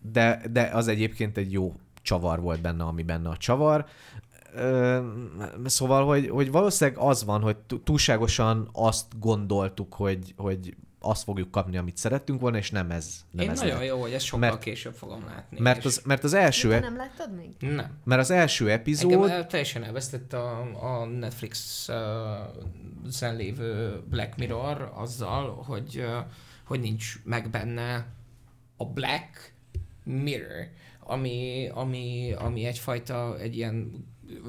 de, 0.00 0.42
de 0.50 0.70
az 0.72 0.88
egyébként 0.88 1.36
egy 1.36 1.52
jó 1.52 1.74
csavar 2.02 2.40
volt 2.40 2.60
benne, 2.60 2.84
ami 2.84 3.02
benne 3.02 3.28
a 3.28 3.36
csavar. 3.36 3.86
Szóval, 5.64 6.06
hogy, 6.06 6.28
hogy 6.28 6.50
valószínűleg 6.50 7.00
az 7.00 7.24
van, 7.24 7.40
hogy 7.40 7.56
tú- 7.56 7.84
túlságosan 7.84 8.68
azt 8.72 9.18
gondoltuk, 9.18 9.94
hogy, 9.94 10.34
hogy 10.36 10.76
azt 11.02 11.22
fogjuk 11.22 11.50
kapni, 11.50 11.76
amit 11.76 11.96
szerettünk 11.96 12.40
volna, 12.40 12.56
és 12.56 12.70
nem 12.70 12.90
ez. 12.90 13.14
Nem 13.30 13.44
Én 13.44 13.50
ez 13.50 13.60
nagyon 13.60 13.78
lett. 13.78 13.86
jó, 13.88 14.00
hogy 14.00 14.12
ezt 14.12 14.24
sokkal 14.24 14.48
Mert- 14.50 14.62
később 14.62 14.94
fogom 14.94 15.24
látni. 15.26 15.60
Mert 15.60 15.84
az, 15.84 16.02
mert 16.04 16.24
az 16.24 16.34
első, 16.34 16.68
Te 16.68 16.74
e- 16.76 16.80
nem 16.80 16.96
láttad 16.96 17.34
még? 17.36 17.50
Nem. 17.74 17.98
mert 18.04 18.20
az 18.20 18.30
első 18.30 18.64
Engem 18.64 18.80
epizód, 18.80 19.30
el, 19.30 19.46
teljesen 19.46 19.84
elvesztett 19.84 20.32
a, 20.32 20.60
a 21.00 21.04
Netflix 21.04 21.88
uh, 21.88 21.94
zen 23.06 23.36
lévő 23.36 24.00
Black 24.10 24.36
Mirror 24.36 24.92
azzal, 24.94 25.62
hogy, 25.66 25.96
uh, 25.98 26.24
hogy 26.64 26.80
nincs 26.80 27.20
meg 27.24 27.50
benne 27.50 28.06
a 28.76 28.84
Black 28.84 29.52
Mirror, 30.04 30.68
ami, 31.00 31.68
ami, 31.74 32.32
ami 32.38 32.64
egyfajta, 32.64 33.38
egy 33.38 33.56
ilyen 33.56 34.06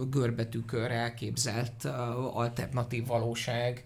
görbetűkör 0.10 0.92
elképzelt 0.92 1.84
uh, 1.84 2.38
alternatív 2.38 3.06
valóság, 3.06 3.84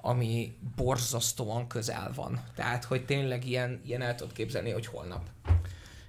ami 0.00 0.56
borzasztóan 0.76 1.66
közel 1.66 2.12
van. 2.14 2.40
Tehát, 2.54 2.84
hogy 2.84 3.04
tényleg 3.04 3.46
ilyen, 3.46 3.80
ilyen 3.84 4.02
el 4.02 4.14
tudod 4.14 4.32
képzelni, 4.32 4.70
hogy 4.70 4.86
holnap. 4.86 5.28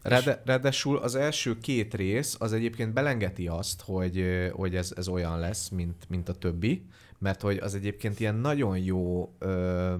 Ráde, 0.01 0.41
ráadásul 0.45 0.97
az 0.97 1.15
első 1.15 1.57
két 1.57 1.93
rész 1.93 2.35
az 2.39 2.53
egyébként 2.53 2.93
belengeti 2.93 3.47
azt, 3.47 3.81
hogy, 3.81 4.25
hogy 4.53 4.75
ez, 4.75 4.93
ez 4.95 5.07
olyan 5.07 5.39
lesz, 5.39 5.69
mint, 5.69 6.05
mint 6.09 6.29
a 6.29 6.33
többi, 6.33 6.85
mert 7.17 7.41
hogy 7.41 7.57
az 7.57 7.75
egyébként 7.75 8.19
ilyen 8.19 8.35
nagyon 8.35 8.77
jó 8.77 9.33
ö, 9.39 9.93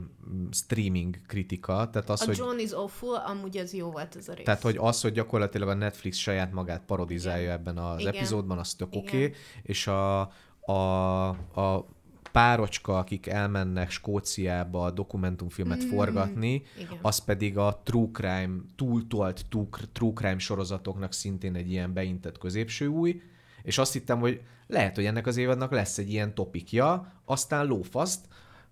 streaming 0.52 1.16
kritika, 1.28 1.90
tehát 1.90 2.10
az, 2.10 2.22
A 2.22 2.26
hogy 2.26 2.38
John 2.38 2.60
is 2.60 2.72
Awful, 2.72 3.16
amúgy 3.16 3.58
az 3.58 3.74
jó 3.74 3.92
volt 3.92 4.16
ez 4.16 4.28
a 4.28 4.34
rész. 4.34 4.46
Tehát, 4.46 4.62
hogy 4.62 4.78
az, 4.80 5.02
hogy 5.02 5.12
gyakorlatilag 5.12 5.70
a 5.70 5.74
Netflix 5.74 6.18
saját 6.18 6.52
magát 6.52 6.82
parodizálja 6.86 7.44
Igen. 7.44 7.56
ebben 7.56 7.78
az 7.78 8.00
Igen. 8.00 8.14
epizódban, 8.14 8.58
az 8.58 8.74
tök 8.74 8.96
oké, 8.96 9.26
okay, 9.26 9.34
és 9.64 9.88
a, 9.88 10.20
a, 10.62 11.28
a 11.62 11.88
párocska, 12.32 12.98
akik 12.98 13.28
elmennek 13.28 13.90
Skóciába 13.90 14.92
dokumentumfilmet 14.92 15.86
mm. 15.86 15.88
forgatni, 15.88 16.64
Igen. 16.78 16.98
az 17.02 17.18
pedig 17.18 17.58
a 17.58 17.82
true 17.84 18.08
crime, 18.14 18.58
túltolt 18.76 19.46
true, 19.50 19.68
true 19.92 20.14
crime 20.14 20.40
sorozatoknak 20.40 21.14
szintén 21.14 21.56
egy 21.56 21.72
ilyen 21.72 21.94
beintett 21.94 22.38
középső 22.38 22.88
új, 22.88 23.22
és 23.64 23.78
azt 23.78 23.94
hittem, 23.94 24.20
hogy 24.20 24.42
lehet, 24.68 24.96
hogy 24.96 25.06
ennek 25.06 25.28
az 25.28 25.38
évadnak 25.38 25.72
lesz 25.72 25.98
egy 25.98 26.12
ilyen 26.12 26.34
topikja, 26.34 27.14
aztán 27.26 27.66
lófaszt, 27.66 28.26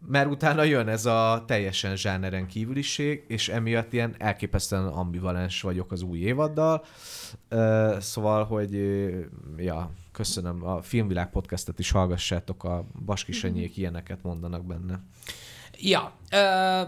mert 0.07 0.29
utána 0.29 0.63
jön 0.63 0.87
ez 0.87 1.05
a 1.05 1.43
teljesen 1.47 1.95
zsáneren 1.95 2.47
kívüliség, 2.47 3.23
és 3.27 3.49
emiatt 3.49 3.93
ilyen 3.93 4.15
elképesztően 4.17 4.85
ambivalens 4.85 5.61
vagyok 5.61 5.91
az 5.91 6.01
új 6.01 6.19
évaddal. 6.19 6.85
Szóval, 7.99 8.43
hogy 8.43 8.73
ja, 9.57 9.91
köszönöm. 10.19 10.65
A 10.65 10.81
Filmvilág 10.81 11.29
podcastet 11.29 11.79
is 11.79 11.91
hallgassátok, 11.91 12.63
a 12.63 12.85
Baskisenyék 13.05 13.77
ilyeneket 13.77 14.23
mondanak 14.23 14.65
benne. 14.65 14.99
Ja, 15.77 16.13
ö, 16.31 16.81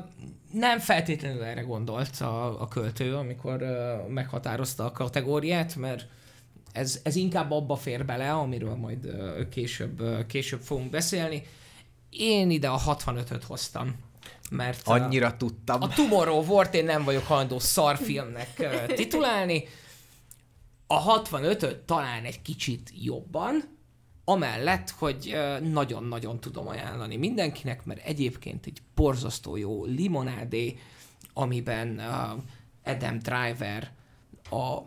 nem 0.52 0.80
feltétlenül 0.80 1.44
erre 1.44 1.62
gondolt 1.62 2.22
a, 2.22 2.62
a 2.62 2.68
költő, 2.68 3.16
amikor 3.16 3.62
ö, 3.62 3.96
meghatározta 4.08 4.86
a 4.86 4.92
kategóriát, 4.92 5.76
mert 5.76 6.08
ez, 6.72 7.00
ez 7.04 7.16
inkább 7.16 7.52
abba 7.52 7.76
fér 7.76 8.06
bele, 8.06 8.32
amiről 8.32 8.76
majd 8.76 9.06
ö, 9.06 9.50
később, 9.50 10.00
ö, 10.00 10.26
később 10.26 10.62
fogunk 10.62 10.90
beszélni. 10.90 11.44
Én 12.10 12.50
ide 12.50 12.70
a 12.70 12.80
65-öt 12.80 13.44
hoztam, 13.44 13.96
mert 14.50 14.88
Annyira 14.88 15.38
tudtam. 15.38 15.82
a 15.82 15.88
Tomorrow 15.88 16.44
War-t 16.44 16.74
én 16.74 16.86
nem 16.86 17.04
vagyok 17.04 17.24
hajlandó 17.24 17.60
szarfilmnek 17.60 18.50
titulálni. 18.96 19.64
A 20.92 21.22
65-öt 21.22 21.76
talán 21.86 22.24
egy 22.24 22.42
kicsit 22.42 22.92
jobban, 23.02 23.78
amellett, 24.26 24.90
hogy 24.90 25.36
nagyon-nagyon 25.72 26.40
tudom 26.40 26.68
ajánlani 26.68 27.16
mindenkinek, 27.16 27.86
mert 27.86 28.06
egyébként 28.06 28.66
egy 28.66 28.82
borzasztó 28.96 29.58
jó 29.58 29.86
limonádé, 29.86 30.80
amiben 31.34 32.02
Adam 32.84 33.20
Driver 33.20 33.92
a 34.50 34.80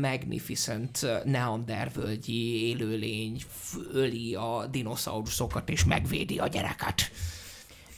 Magnificent 0.00 1.06
Neandervölgyi 1.24 2.68
élőlény 2.68 3.40
f- 3.48 3.78
öli 3.92 4.34
a 4.34 4.66
dinoszauruszokat 4.70 5.68
és 5.68 5.84
megvédi 5.84 6.38
a 6.38 6.46
gyereket 6.46 7.10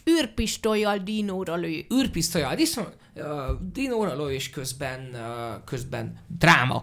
űrpistolyjal 0.08 0.98
dinóra 0.98 1.56
lő. 1.56 1.84
uh, 3.14 3.24
dinóra 3.72 4.24
lő, 4.24 4.32
és 4.32 4.50
közben, 4.50 5.16
közben 5.64 6.18
dráma. 6.26 6.82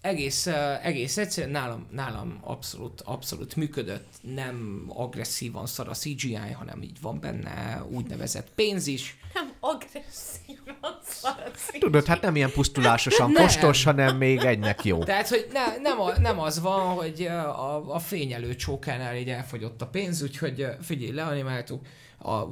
Egész, 0.00 0.46
egész 0.82 1.16
egyszerűen 1.16 1.52
nálam, 1.52 1.86
nálam 1.90 2.38
abszolút, 2.40 3.00
abszolút 3.00 3.56
működött, 3.56 4.08
nem 4.20 4.84
agresszívan 4.88 5.66
szar 5.66 5.88
a 5.88 5.94
CGI, 5.94 6.34
hanem 6.34 6.82
így 6.82 7.00
van 7.00 7.20
benne 7.20 7.84
úgynevezett 7.90 8.50
pénz 8.54 8.86
is. 8.86 9.16
Nem 9.34 9.52
agresszívan 9.60 10.98
szarasz. 11.02 11.70
Tudod, 11.78 12.06
hát 12.06 12.20
nem 12.20 12.36
ilyen 12.36 12.52
pusztulásosan 12.52 13.30
Nem. 13.30 13.42
kostos, 13.42 13.84
hanem 13.84 14.16
még 14.16 14.38
egynek 14.40 14.84
jó. 14.84 15.04
Tehát, 15.04 15.28
hogy 15.28 15.46
ne, 15.52 15.78
nem, 15.78 16.00
a, 16.00 16.18
nem 16.18 16.40
az 16.40 16.60
van, 16.60 16.94
hogy 16.94 17.22
a, 17.26 17.94
a 17.94 17.98
fényelő 17.98 18.54
csókánál 18.54 19.16
így 19.16 19.28
elfogyott 19.28 19.82
a 19.82 19.86
pénz, 19.86 20.22
úgyhogy 20.22 20.66
figyelj, 20.80 21.12
leanimáltuk, 21.12 21.86
a, 22.18 22.44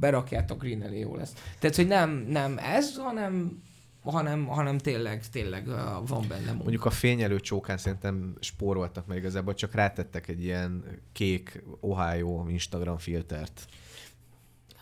berakjátok 0.00 0.60
green 0.60 0.82
elé, 0.82 0.98
jó 0.98 1.16
lesz. 1.16 1.32
Tehát, 1.58 1.76
hogy 1.76 1.86
nem, 1.86 2.10
nem 2.28 2.58
ez, 2.58 2.96
hanem 2.96 3.62
hanem, 4.04 4.46
hanem 4.46 4.78
tényleg, 4.78 5.28
tényleg 5.28 5.66
van 6.06 6.24
benne 6.28 6.44
munka. 6.46 6.62
Mondjuk 6.62 6.84
a 6.84 6.90
fényelő 6.90 7.40
csókán 7.40 7.78
szerintem 7.78 8.34
spóroltak 8.40 9.06
meg 9.06 9.16
igazából, 9.16 9.54
csak 9.54 9.74
rátettek 9.74 10.28
egy 10.28 10.42
ilyen 10.44 10.84
kék 11.12 11.62
Ohio 11.80 12.48
Instagram 12.48 12.98
filtert. 12.98 13.66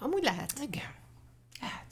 Amúgy 0.01 0.23
lehet. 0.23 0.53
Igen. 0.63 0.95
Hát. 1.61 1.87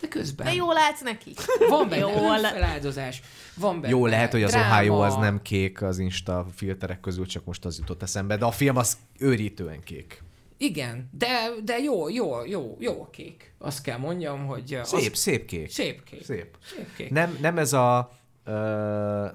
De 0.00 0.08
közben 0.08 0.46
De 0.46 0.54
jól 0.54 0.74
látsz 0.74 1.02
neki. 1.02 1.34
van 1.68 1.88
benne 1.88 2.00
Jól. 2.12 2.38
feláldozás, 2.38 3.22
van 3.56 3.80
benne 3.80 3.94
Jó, 3.94 4.06
lehet, 4.06 4.32
hogy 4.32 4.42
az 4.42 4.50
dráma, 4.50 4.76
Ohio 4.76 5.00
az 5.00 5.14
nem 5.14 5.42
kék 5.42 5.82
az 5.82 5.98
Insta 5.98 6.46
filterek 6.54 7.00
közül, 7.00 7.26
csak 7.26 7.44
most 7.44 7.64
az 7.64 7.78
jutott 7.78 8.02
eszembe, 8.02 8.36
de 8.36 8.44
a 8.44 8.50
film 8.50 8.76
az 8.76 8.98
őrítően 9.18 9.82
kék. 9.82 10.23
Igen, 10.64 11.08
de, 11.12 11.48
de 11.64 11.78
jó, 11.78 12.08
jó, 12.08 12.44
jó, 12.44 12.76
jó 12.80 13.02
a 13.02 13.10
kék. 13.10 13.54
Azt 13.58 13.82
kell 13.82 13.98
mondjam, 13.98 14.46
hogy... 14.46 14.74
uh, 14.74 14.82
Szép, 14.82 15.12
Az, 15.12 15.18
szép 15.18 15.44
kék. 15.46 15.70
szép 15.70 16.04
kék. 16.04 16.24
Szép. 16.24 16.56
Szép 16.74 16.94
kék. 16.96 17.10
Nem, 17.10 17.38
nem 17.40 17.58
ez 17.58 17.72
a 17.72 18.10
ö, 18.44 18.52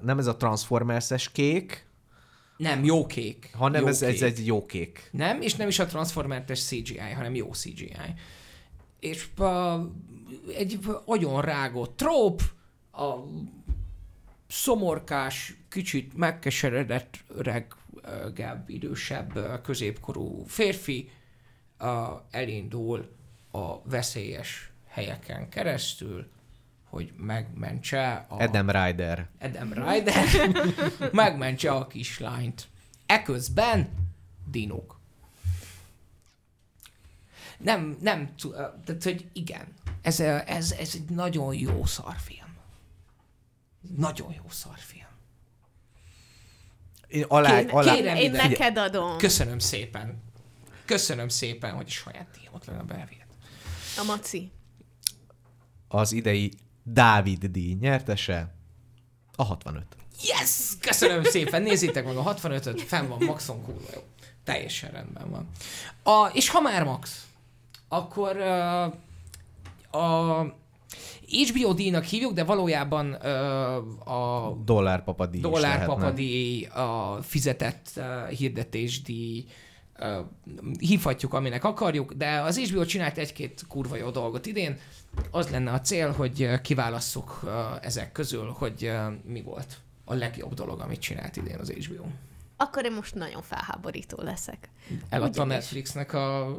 nem 0.02 0.18
ez 0.18 0.26
a 0.26 0.36
Transformers-es 0.36 1.30
kék, 1.32 1.86
Nem, 2.56 2.84
jó 2.84 3.06
kék. 3.06 3.50
hanem 3.52 3.80
jó 3.82 3.86
ez, 3.88 4.02
ez 4.02 4.12
kék. 4.12 4.22
egy 4.22 4.46
jó 4.46 4.66
kék. 4.66 5.08
Nem, 5.12 5.40
és 5.40 5.54
nem 5.54 5.68
is 5.68 5.78
a 5.78 5.86
Transformers 5.86 6.64
CGI, 6.66 6.98
hanem 7.14 7.34
jó 7.34 7.50
CGI. 7.52 7.92
És 9.00 9.28
uh, 9.38 9.80
egy 10.56 10.78
agyon 11.04 11.40
rágott 11.40 11.96
tróp, 11.96 12.42
a 12.92 13.14
szomorkás, 14.48 15.56
kicsit 15.68 16.16
megkeseredett, 16.16 17.18
öregebb, 17.36 18.68
idősebb, 18.68 19.60
középkorú 19.62 20.44
férfi 20.46 21.10
elindul 22.30 23.16
a 23.50 23.82
veszélyes 23.82 24.70
helyeken 24.88 25.48
keresztül, 25.48 26.30
hogy 26.84 27.12
megmentse 27.16 28.26
a... 28.28 28.42
Adam 28.42 28.70
Ryder. 28.70 29.28
Adam 29.40 29.72
Ryder 29.72 30.24
megmentse 31.12 31.70
a 31.72 31.86
kislányt. 31.86 32.68
Eközben 33.06 33.88
dinók. 34.50 34.98
Nem, 37.58 37.96
nem, 38.00 38.34
tehát, 38.84 39.02
hogy 39.02 39.28
igen, 39.32 39.66
ez, 40.02 40.20
ez, 40.20 40.72
ez 40.72 40.90
egy 40.94 41.04
nagyon 41.08 41.54
jó 41.54 41.84
szarfilm. 41.84 42.56
Nagyon 43.96 44.32
jó 44.36 44.44
szarfilm. 44.50 45.08
Én 47.08 47.24
alá, 47.28 47.48
Kérem- 47.58 47.74
alá, 47.74 47.94
kérem 47.94 48.16
Én 48.16 48.34
ide. 48.34 48.46
neked 48.48 48.76
adom. 48.78 49.18
Köszönöm 49.18 49.58
szépen. 49.58 50.22
Köszönöm 50.90 51.28
szépen, 51.28 51.74
hogy 51.74 51.86
a 51.88 51.90
saját 51.90 52.26
díjamat 52.38 52.66
lenne 52.66 52.82
bevihet. 52.82 53.26
A 53.98 54.04
maci. 54.04 54.50
az 55.88 56.12
idei 56.12 56.52
Dávid 56.82 57.44
díj 57.44 57.76
nyertese 57.80 58.54
a 59.36 59.44
65. 59.44 59.84
Yes! 60.22 60.72
Köszönöm 60.80 61.22
szépen, 61.22 61.62
nézzétek 61.62 62.04
meg 62.04 62.16
a 62.16 62.34
65-öt, 62.34 62.80
fenn 62.80 63.08
van 63.08 63.24
Maxon 63.24 63.62
kurva 63.62 63.88
jó. 63.94 64.00
Teljesen 64.44 64.90
rendben 64.90 65.30
van. 65.30 65.48
A, 66.02 66.30
és 66.32 66.48
ha 66.48 66.60
már 66.60 66.84
Max, 66.84 67.26
akkor 67.88 68.36
uh, 68.36 68.82
a 70.02 70.40
HBO 71.28 71.72
díjnak 71.72 72.04
hívjuk, 72.04 72.32
de 72.32 72.44
valójában 72.44 73.12
uh, 73.12 74.12
a 74.12 74.52
Dollárpapa 74.64 75.26
díj 75.26 75.40
is 75.40 75.46
lehetne. 75.46 75.84
dollárpapadíj, 75.84 76.64
a 76.64 77.18
fizetett 77.22 77.90
uh, 77.96 78.28
hirdetésdíj, 78.28 79.44
uh, 79.46 79.50
hívhatjuk, 80.78 81.34
aminek 81.34 81.64
akarjuk, 81.64 82.12
de 82.12 82.40
az 82.40 82.58
HBO 82.58 82.84
csinált 82.84 83.18
egy-két 83.18 83.64
kurva 83.68 83.96
jó 83.96 84.10
dolgot 84.10 84.46
idén. 84.46 84.78
Az 85.30 85.48
lenne 85.48 85.72
a 85.72 85.80
cél, 85.80 86.12
hogy 86.12 86.60
kiválasszuk 86.60 87.40
ezek 87.82 88.12
közül, 88.12 88.54
hogy 88.58 88.92
mi 89.24 89.42
volt 89.42 89.76
a 90.04 90.14
legjobb 90.14 90.54
dolog, 90.54 90.80
amit 90.80 91.00
csinált 91.00 91.36
idén 91.36 91.58
az 91.58 91.70
HBO. 91.70 92.04
Akkor 92.56 92.84
én 92.84 92.92
most 92.92 93.14
nagyon 93.14 93.42
felháborító 93.42 94.22
leszek. 94.22 94.68
Eladta 95.08 95.42
a. 95.42 95.44
Netflixnek 95.44 96.12
a... 96.12 96.56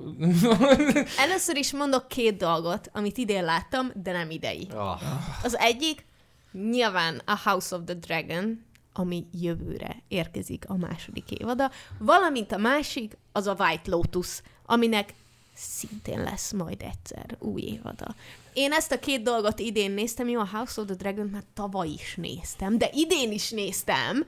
Először 1.25 1.55
is 1.55 1.71
mondok 1.73 2.07
két 2.07 2.37
dolgot, 2.37 2.89
amit 2.93 3.17
idén 3.17 3.43
láttam, 3.43 3.91
de 3.95 4.11
nem 4.11 4.29
idei. 4.29 4.67
Ah, 4.73 5.01
Az 5.43 5.57
egyik 5.57 6.05
nyilván 6.51 7.21
a 7.25 7.39
House 7.43 7.75
of 7.75 7.81
the 7.85 7.93
Dragon, 7.93 8.65
ami 8.93 9.25
jövőre 9.31 9.95
érkezik 10.07 10.69
a 10.69 10.75
második 10.75 11.31
évada, 11.31 11.71
valamint 11.97 12.51
a 12.51 12.57
másik 12.57 13.17
az 13.31 13.47
a 13.47 13.55
White 13.59 13.89
Lotus, 13.89 14.41
aminek 14.65 15.13
szintén 15.53 16.23
lesz 16.23 16.51
majd 16.51 16.81
egyszer 16.81 17.35
új 17.39 17.61
évada. 17.61 18.15
Én 18.53 18.71
ezt 18.71 18.91
a 18.91 18.99
két 18.99 19.21
dolgot 19.21 19.59
idén 19.59 19.91
néztem, 19.91 20.27
jó, 20.27 20.39
a 20.39 20.49
House 20.51 20.81
of 20.81 20.87
the 20.87 20.95
Dragon 20.95 21.27
már 21.27 21.43
tavaly 21.53 21.87
is 21.87 22.15
néztem, 22.15 22.77
de 22.77 22.89
idén 22.93 23.31
is 23.31 23.49
néztem, 23.49 24.25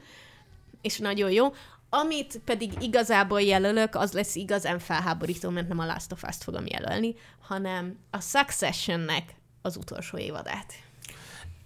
és 0.82 0.98
nagyon 0.98 1.32
jó. 1.32 1.54
Amit 1.90 2.42
pedig 2.46 2.74
igazából 2.80 3.42
jelölök, 3.42 3.96
az 3.96 4.12
lesz 4.12 4.36
igazán 4.36 4.80
felháborító, 4.80 5.50
mert 5.50 5.68
nem 5.68 5.80
a 5.80 5.86
Last 5.86 6.12
of 6.12 6.24
Us-t 6.24 6.44
fogom 6.44 6.66
jelölni, 6.66 7.16
hanem 7.42 7.98
a 8.10 8.22
Successionnek 8.22 9.36
az 9.62 9.78
utolsó 9.78 10.18
évadát. 10.18 10.74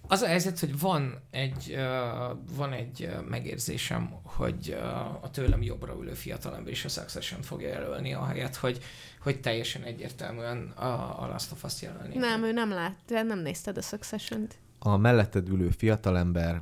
Az 0.08 0.22
a 0.22 0.28
helyzet, 0.28 0.60
hogy 0.60 0.80
van 0.80 1.20
egy, 1.32 1.74
uh, 1.76 2.56
van 2.56 2.74
egy 2.74 3.04
uh, 3.04 3.28
megérzésem, 3.28 4.14
hogy 4.24 4.70
uh, 4.70 5.24
a 5.24 5.30
tőlem 5.32 5.62
jobbra 5.62 5.96
ülő 6.00 6.14
fiatalember 6.14 6.72
is 6.72 6.86
a 6.86 6.90
Succession 6.90 7.42
fogja 7.42 7.68
jelölni, 7.68 8.14
ahelyett, 8.14 8.56
hogy, 8.56 8.84
hogy 9.22 9.40
teljesen 9.42 9.84
egyértelműen 9.84 10.72
a, 10.76 11.24
a 11.24 11.28
Last 11.28 11.52
of 11.52 11.64
Us 11.64 11.82
jelölni. 11.82 12.18
Nem, 12.18 12.44
ő 12.44 12.52
nem 12.52 12.70
lát, 12.70 12.98
nem 13.08 13.40
nézted 13.40 13.78
a 13.78 13.82
Succession-t. 13.82 14.56
a 14.80 14.98
melletted 14.98 15.50
ülő 15.50 15.70
fiatalember 15.70 16.62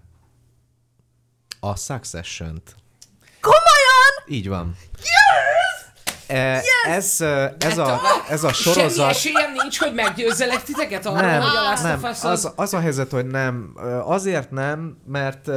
a 1.59 1.75
Succession-t. 1.75 2.75
Komolyan? 3.41 4.39
Így 4.39 4.47
van. 4.47 4.75
Yes! 6.29 6.63
Ez, 6.87 7.21
ez, 7.57 7.77
a, 7.77 7.99
ez 8.29 8.43
a 8.43 8.53
Semmi 8.53 8.75
sorozat... 8.75 9.09
esélyem 9.09 9.51
nincs, 9.61 9.79
hogy 9.79 9.93
meggyőzzelek 9.93 10.63
titeket 10.63 11.05
arra, 11.05 11.21
Nem, 11.21 11.41
hogy 11.41 11.55
a 11.55 11.61
Last 11.61 11.83
nem. 11.83 12.03
of 12.03 12.09
Us 12.11 12.23
Az, 12.23 12.51
az... 12.55 12.73
a 12.73 12.79
helyzet, 12.79 13.11
hogy 13.11 13.25
nem. 13.25 13.73
Azért 14.05 14.51
nem, 14.51 14.97
mert 15.07 15.49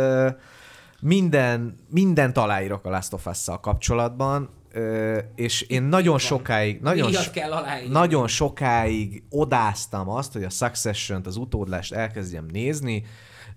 minden, 1.00 1.78
mindent 1.90 2.36
aláírok 2.38 2.84
a 2.84 2.90
Last 2.90 3.12
of 3.12 3.26
Us-szal 3.26 3.60
kapcsolatban, 3.60 4.50
ö, 4.72 5.18
és 5.34 5.60
én 5.62 5.82
nagyon 5.82 6.18
sokáig, 6.18 6.80
nagyon, 6.80 7.12
so- 7.12 7.88
nagyon 7.90 8.26
sokáig 8.28 9.22
odáztam 9.30 10.08
azt, 10.08 10.32
hogy 10.32 10.44
a 10.44 10.50
Succession-t, 10.50 11.26
az 11.26 11.36
utódlást 11.36 11.92
elkezdjem 11.92 12.46
nézni. 12.52 13.04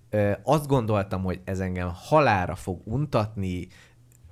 Ö, 0.10 0.32
Azt 0.44 0.68
gondoltam, 0.68 1.24
hogy 1.24 1.40
ez 1.46 1.60
engem 1.60 1.92
halára 1.94 2.56
fog 2.56 2.82
untatni, 2.84 3.68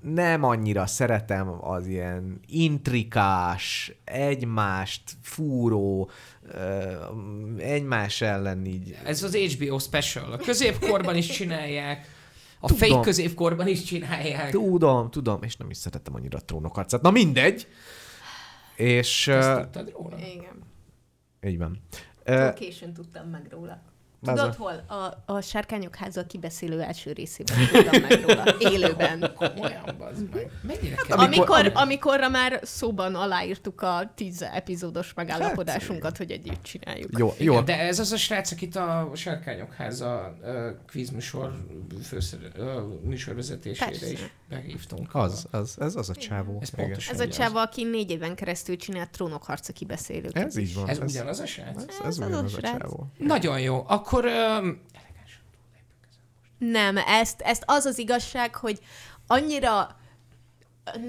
nem 0.02 0.44
annyira 0.44 0.86
szeretem 0.86 1.58
az 1.62 1.88
ilyen 1.88 2.40
intrikás, 2.48 3.92
egymást 4.04 5.02
fúró, 5.22 6.10
egymás 7.58 8.22
ellen 8.22 8.66
így 8.66 8.98
Ez 9.04 9.24
az 9.24 9.36
HBO 9.36 9.80
special. 9.80 10.32
A 10.32 10.38
középkorban 10.38 11.16
is 11.16 11.28
csinálják, 11.28 12.08
a 12.60 12.68
Tudom. 12.68 12.90
fake 12.90 13.02
középkorban 13.02 13.68
is 13.68 13.84
csinálják. 13.84 14.50
Tudom, 14.50 15.10
tudom, 15.10 15.44
és 15.44 15.56
nem 15.56 15.70
is 15.70 15.78
szeretem 15.78 16.16
annyira 16.16 16.38
a 16.38 16.42
trónokharcát. 16.42 17.02
Na 17.02 17.12
mindegy. 17.12 17.68
És 18.76 19.28
Ezt 19.28 19.50
uh, 19.50 19.62
tudtad 19.62 19.92
róla? 19.92 20.18
Igen. 20.18 20.64
így 21.44 21.58
van. 21.58 21.82
Uh, 22.28 22.54
későn 22.54 22.94
tudtam 22.94 23.30
meg 23.30 23.48
róla. 23.50 23.82
Tudod 24.24 24.40
a- 24.40 24.56
hol? 24.58 24.84
A, 25.26 25.34
a 25.34 25.42
Sárkányok 25.42 25.96
háza 25.96 26.26
kibeszélő 26.26 26.82
első 26.82 27.12
részében 27.12 27.58
tudtam 27.72 28.02
meg 28.02 28.22
róla. 28.22 28.44
Élőben. 28.60 29.32
Komolyan, 29.36 29.96
bazd 29.98 30.30
meg. 30.34 30.52
Mennyire 30.62 30.96
kell? 30.96 31.18
Amikor- 31.18 31.50
Amikor, 31.50 31.72
amikorra 31.82 32.30
már 32.30 32.60
szóban 32.64 33.16
aláírtuk 33.16 33.82
a 33.82 34.12
tíz 34.16 34.42
epizódos 34.42 35.14
megállapodásunkat, 35.14 36.18
hogy 36.18 36.32
együtt 36.32 36.64
csináljuk. 36.64 37.18
jó, 37.18 37.34
jó. 37.38 37.52
Igen, 37.54 37.66
de 37.66 37.80
ez 37.80 38.00
az 38.00 38.12
a 38.12 38.18
srác, 38.18 38.52
akit 38.52 38.76
a 38.76 39.12
Sárkányok 39.16 39.74
háza 39.74 40.38
kvízműsor 40.88 41.66
főszer, 42.04 42.40
műsorvezetésére 43.04 43.86
Persze. 43.90 44.12
is 44.12 44.20
behívtunk. 44.50 45.16
Az, 45.16 45.46
az, 45.52 45.76
ez 45.80 45.96
az 45.96 46.10
a 46.10 46.16
csávó. 46.16 46.58
Ez 46.62 46.70
pontosan. 46.70 47.14
Ez 47.14 47.20
a 47.20 47.28
csáva, 47.28 47.62
aki 47.62 47.84
négy 47.84 48.12
éven 48.12 48.36
keresztül 48.36 48.76
csinált 48.76 49.10
trónokharca 49.12 49.74
kibeszélőket. 49.74 50.46
Ez 50.46 50.58
így 50.58 50.74
van. 50.76 50.88
Ez 50.90 50.98
ugyanaz 51.00 51.40
a 51.40 51.46
srác? 51.46 51.76
Ez, 51.78 51.84
Ez 51.88 51.96
ez 52.00 52.06
az 52.08 52.20
a 52.20 52.26
ugyanaz 52.26 52.54
a 52.54 52.58
srác. 52.58 52.78
csávó. 52.80 53.08
Nagyon 53.18 53.60
jó. 53.60 53.84
Akkor 53.88 54.09
um, 54.14 54.82
Nem, 56.58 56.98
ezt, 56.98 57.42
ezt 57.42 57.64
az 57.66 57.86
az 57.86 57.98
igazság, 57.98 58.56
hogy 58.56 58.80
annyira 59.28 59.98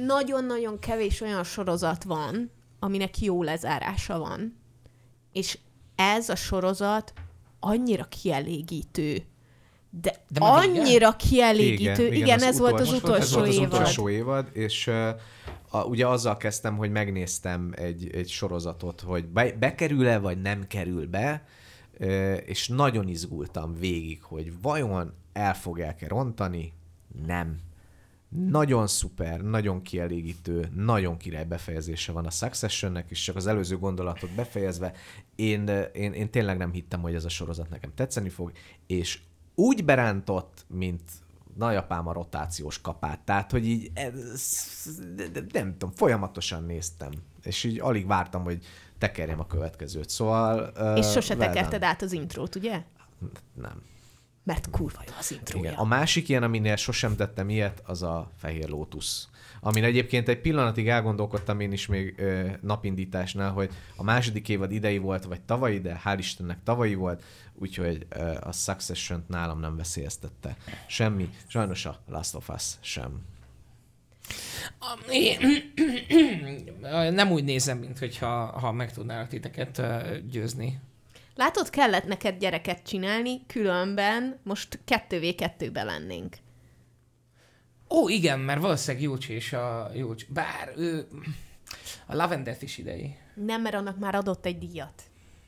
nagyon-nagyon 0.06 0.78
kevés 0.78 1.20
olyan 1.20 1.44
sorozat 1.44 2.04
van, 2.04 2.50
aminek 2.78 3.18
jó 3.20 3.42
lezárása 3.42 4.18
van. 4.18 4.58
És 5.32 5.58
ez 5.96 6.28
a 6.28 6.36
sorozat 6.36 7.12
annyira 7.60 8.04
kielégítő. 8.04 9.22
De, 10.00 10.14
De 10.28 10.40
annyira 10.40 11.16
kielégítő. 11.16 12.06
Igen, 12.06 12.12
igen, 12.12 12.36
az 12.36 12.42
ez 12.42 12.58
volt 12.58 12.80
az 12.80 12.92
utolsó- 12.92 13.14
ez 13.14 13.32
volt 13.32 13.48
az 13.48 13.54
évad. 13.54 13.72
utolsó 13.72 14.08
évad, 14.08 14.48
és 14.52 14.86
uh, 14.86 15.08
a, 15.70 15.84
ugye 15.84 16.06
azzal 16.06 16.36
kezdtem, 16.36 16.76
hogy 16.76 16.90
megnéztem 16.90 17.72
egy, 17.76 18.10
egy 18.14 18.28
sorozatot, 18.28 19.00
hogy 19.00 19.26
be, 19.26 19.52
bekerül-e, 19.52 20.18
vagy 20.18 20.40
nem 20.40 20.66
kerül 20.66 21.06
be, 21.06 21.42
uh, 21.44 21.50
és 22.44 22.68
nagyon 22.68 23.08
izgultam 23.08 23.74
végig, 23.74 24.22
hogy 24.22 24.60
vajon 24.62 25.12
el 25.32 25.54
fogják-e 25.54 26.08
rontani? 26.08 26.72
Nem. 27.26 27.58
Nagyon 28.28 28.86
szuper, 28.86 29.40
nagyon 29.40 29.82
kielégítő, 29.82 30.68
nagyon 30.74 31.16
király 31.16 31.44
befejezése 31.44 32.12
van 32.12 32.26
a 32.26 32.30
Successionnek, 32.30 33.10
és 33.10 33.22
csak 33.22 33.36
az 33.36 33.46
előző 33.46 33.78
gondolatot 33.78 34.30
befejezve, 34.30 34.92
én, 35.34 35.68
én, 35.92 36.12
én 36.12 36.30
tényleg 36.30 36.56
nem 36.56 36.72
hittem, 36.72 37.00
hogy 37.00 37.14
ez 37.14 37.24
a 37.24 37.28
sorozat 37.28 37.70
nekem 37.70 37.94
tetszeni 37.94 38.28
fog, 38.28 38.52
és 38.86 39.20
úgy 39.54 39.84
berántott, 39.84 40.64
mint 40.68 41.02
nagyapám 41.56 42.06
a 42.06 42.12
rotációs 42.12 42.80
kapát. 42.80 43.20
Tehát, 43.20 43.50
hogy 43.50 43.66
így, 43.66 43.90
ez, 43.94 44.50
nem 45.52 45.72
tudom, 45.72 45.94
folyamatosan 45.94 46.64
néztem, 46.64 47.10
és 47.42 47.64
így 47.64 47.80
alig 47.80 48.06
vártam, 48.06 48.42
hogy 48.42 48.64
tekerjem 49.00 49.40
a 49.40 49.46
következőt. 49.46 50.08
Szóval... 50.08 50.72
És 50.96 51.06
uh, 51.06 51.12
sose 51.12 51.36
tekerted 51.36 51.82
át 51.82 52.02
az 52.02 52.12
intrót, 52.12 52.54
ugye? 52.54 52.82
Nem. 53.54 53.82
mert 54.44 54.70
kurva 54.70 55.02
jó 55.06 55.12
az 55.18 55.32
intrója. 55.32 55.64
Igen. 55.64 55.78
A 55.78 55.84
másik 55.84 56.28
ilyen, 56.28 56.42
aminél 56.42 56.76
sosem 56.76 57.16
tettem 57.16 57.48
ilyet, 57.48 57.82
az 57.86 58.02
a 58.02 58.30
Fehér 58.36 58.68
Lótusz. 58.68 59.28
Amin 59.60 59.84
egyébként 59.84 60.28
egy 60.28 60.40
pillanatig 60.40 60.88
elgondolkodtam 60.88 61.60
én 61.60 61.72
is 61.72 61.86
még 61.86 62.14
ö, 62.18 62.48
napindításnál, 62.60 63.50
hogy 63.50 63.70
a 63.96 64.02
második 64.02 64.48
évad 64.48 64.72
idei 64.72 64.98
volt, 64.98 65.24
vagy 65.24 65.40
tavalyi, 65.40 65.80
de 65.80 66.00
hál' 66.04 66.16
Istennek 66.18 66.62
tavalyi 66.62 66.94
volt, 66.94 67.22
úgyhogy 67.54 68.06
ö, 68.08 68.36
a 68.40 68.52
Succession 68.52 69.24
nálam 69.26 69.60
nem 69.60 69.76
veszélyeztette 69.76 70.56
semmi. 70.86 71.30
Sajnos 71.46 71.86
a 71.86 71.98
Last 72.08 72.34
of 72.34 72.48
Us 72.48 72.72
sem. 72.80 73.20
Nem 77.10 77.30
úgy 77.30 77.44
nézem, 77.44 77.78
mint 77.78 77.98
hogyha 77.98 78.28
ha 78.46 78.72
meg 78.72 78.92
tudnálak 78.92 79.28
titeket 79.28 79.82
győzni. 80.30 80.80
Látod, 81.34 81.70
kellett 81.70 82.04
neked 82.04 82.38
gyereket 82.38 82.82
csinálni, 82.82 83.46
különben 83.46 84.38
most 84.42 84.78
2v2-be 84.86 85.82
lennénk. 85.82 86.36
Ó, 87.90 88.08
igen, 88.08 88.38
mert 88.38 88.60
valószínűleg 88.60 89.02
Júcsi 89.02 89.32
és 89.32 89.52
a 89.52 89.90
Júcsi. 89.94 90.26
Bár 90.28 90.72
ő... 90.76 91.06
A 92.06 92.14
Lavender 92.14 92.56
is 92.60 92.78
idei. 92.78 93.16
Nem, 93.34 93.62
mert 93.62 93.74
annak 93.74 93.98
már 93.98 94.14
adott 94.14 94.46
egy 94.46 94.58
díjat. 94.58 95.02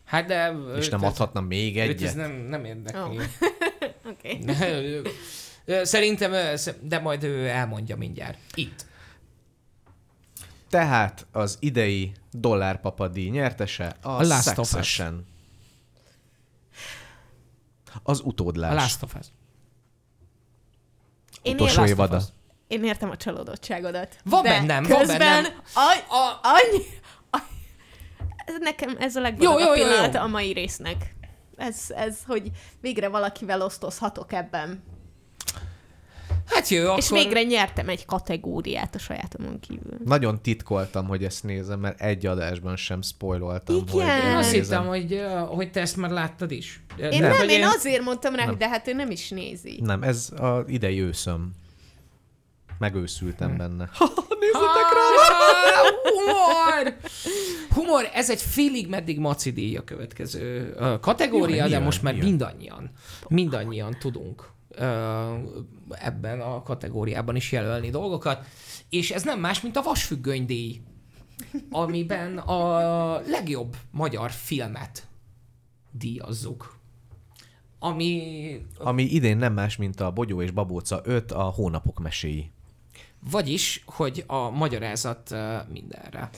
Hát 0.05 0.27
de... 0.27 0.55
És 0.77 0.89
nem 0.89 1.05
adhatna 1.05 1.41
még 1.41 1.77
Őt 1.77 1.83
ez 1.83 1.89
egyet? 1.91 2.15
nem, 2.15 2.33
nem 2.33 2.65
érdekli. 2.65 3.19
Ó. 3.19 3.23
Oké. 4.11 4.39
Ő- 4.71 5.09
Szerintem, 5.83 6.57
de 6.81 6.99
majd 6.99 7.23
ő 7.23 7.49
elmondja 7.49 7.97
mindjárt. 7.97 8.39
Itt. 8.55 8.87
Tehát 10.69 11.27
az 11.33 11.57
idei 11.61 12.13
dollárpapadíj 12.31 13.29
nyertese 13.29 13.97
a, 14.03 14.09
A 14.09 14.23
Last 14.23 14.59
of 14.59 14.59
Us. 14.59 14.69
Succession. 14.69 15.27
Az 18.03 18.21
utódlás. 18.25 18.71
A 18.71 18.75
Last 18.75 19.03
of 19.03 19.15
Us. 19.21 19.27
Én, 21.43 21.55
Utolsó 21.55 21.85
évada. 21.85 22.21
Én 22.67 22.85
értem 22.85 23.11
a 23.11 23.17
csalódottságodat. 23.17 24.17
Van 24.25 24.43
de 24.43 24.49
bennem, 24.49 24.83
van 24.83 24.99
közben 24.99 25.19
bennem. 25.19 25.53
Aj, 25.75 25.97
A, 26.09 26.41
annyi, 26.43 26.85
aj, 27.31 27.41
ez 28.45 28.55
nekem 28.61 28.97
ez 28.99 29.17
a 29.17 29.21
legboldogabb 29.21 29.61
jó, 29.61 29.75
jó, 29.75 29.75
jó. 29.75 29.89
pillanat 29.89 30.15
a 30.15 30.27
mai 30.27 30.53
résznek. 30.53 31.15
Ez, 31.57 31.85
ez, 31.89 32.19
hogy 32.27 32.51
végre 32.81 33.09
valakivel 33.09 33.63
osztozhatok 33.63 34.33
ebben. 34.33 34.83
Hát 36.47 36.69
jó, 36.69 36.85
akkor... 36.85 36.99
És 36.99 37.11
végre 37.11 37.43
nyertem 37.43 37.89
egy 37.89 38.05
kategóriát 38.05 38.95
a 38.95 38.99
sajátomon 38.99 39.61
kívül. 39.61 39.99
Nagyon 40.05 40.41
titkoltam, 40.43 41.07
hogy 41.07 41.25
ezt 41.25 41.45
nézem, 41.45 41.81
mert 41.81 42.01
egy 42.01 42.27
adásban 42.27 42.77
sem 42.77 43.03
spoiloltam, 43.03 43.77
Igen. 43.77 43.89
hogy 43.93 44.31
Én 44.31 44.37
azt 44.37 44.51
hittem, 44.53 44.87
hogy, 44.87 45.21
hogy 45.49 45.71
te 45.71 45.81
ezt 45.81 45.97
már 45.97 46.11
láttad 46.11 46.51
is. 46.51 46.83
Én 46.97 47.09
nem, 47.21 47.31
nem 47.31 47.43
én 47.49 47.49
ilyen- 47.59 47.69
azért 47.75 48.03
mondtam 48.03 48.33
rá, 48.35 48.39
Nem. 48.41 48.49
hogy 48.49 48.57
de 48.59 48.69
hát 48.69 48.89
ő 48.89 48.93
nem 48.93 49.11
is 49.11 49.29
nézi. 49.29 49.81
Nem, 49.83 50.03
ez 50.03 50.31
a 50.31 50.65
idei 50.67 51.01
őszöm. 51.01 51.51
Megőszültem 52.79 53.51
Hm. 53.51 53.57
benne. 53.57 53.91
Ah, 53.99 54.09
Humor! 56.03 56.95
Humor, 57.75 58.09
ez 58.13 58.31
egy 58.31 58.41
félig 58.41 58.89
meddig 58.89 59.19
maci 59.19 59.51
díj 59.53 59.77
a 59.77 59.85
következő 59.85 60.75
kategória, 61.01 61.69
de 61.69 61.79
most 61.79 62.03
már 62.03 62.15
mindannyian, 62.15 62.91
mindannyian 63.29 63.97
tudunk 64.01 64.51
ebben 65.89 66.41
a 66.41 66.63
kategóriában 66.63 67.37
is 67.37 67.53
jelölni 67.53 67.91
dolgokat, 67.91 68.47
és 68.89 69.11
ez 69.11 69.23
nem 69.23 69.41
más, 69.41 69.61
mint 69.61 69.77
a 69.77 69.83
Vasfüggöny 69.83 70.47
díj, 70.47 70.81
amiben 71.71 72.39
a 72.39 73.21
legjobb 73.21 73.77
magyar 73.91 74.31
filmet 74.31 75.07
díjazzuk. 75.91 76.81
Ami 77.79 78.67
Ami 78.79 79.03
idén 79.03 79.37
nem 79.37 79.53
más, 79.53 79.77
mint 79.77 80.01
a 80.01 80.11
Bogyó 80.11 80.43
és 80.43 80.51
Babóca 80.51 81.01
5, 81.05 81.33
a 81.33 81.43
hónapok 81.43 82.01
meséi. 82.01 82.51
Vagyis, 83.31 83.83
hogy 83.87 84.25
a 84.27 84.51
magyarázat 84.51 85.35
mindenre. 85.69 86.31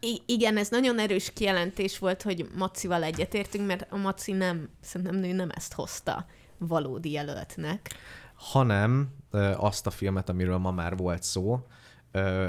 I- 0.00 0.22
igen, 0.26 0.56
ez 0.56 0.68
nagyon 0.68 0.98
erős 0.98 1.32
kijelentés 1.32 1.98
volt, 1.98 2.22
hogy 2.22 2.48
Macival 2.56 3.02
egyetértünk, 3.02 3.66
mert 3.66 3.86
a 3.90 3.96
Maci 3.96 4.32
nem, 4.32 4.68
szerintem 4.80 5.22
ő 5.22 5.32
nem 5.32 5.50
ezt 5.54 5.72
hozta 5.72 6.26
valódi 6.66 7.10
jelöltnek. 7.10 7.94
hanem 8.34 9.10
azt 9.56 9.86
a 9.86 9.90
filmet, 9.90 10.28
amiről 10.28 10.58
ma 10.58 10.70
már 10.70 10.96
volt 10.96 11.22
szó, 11.22 11.66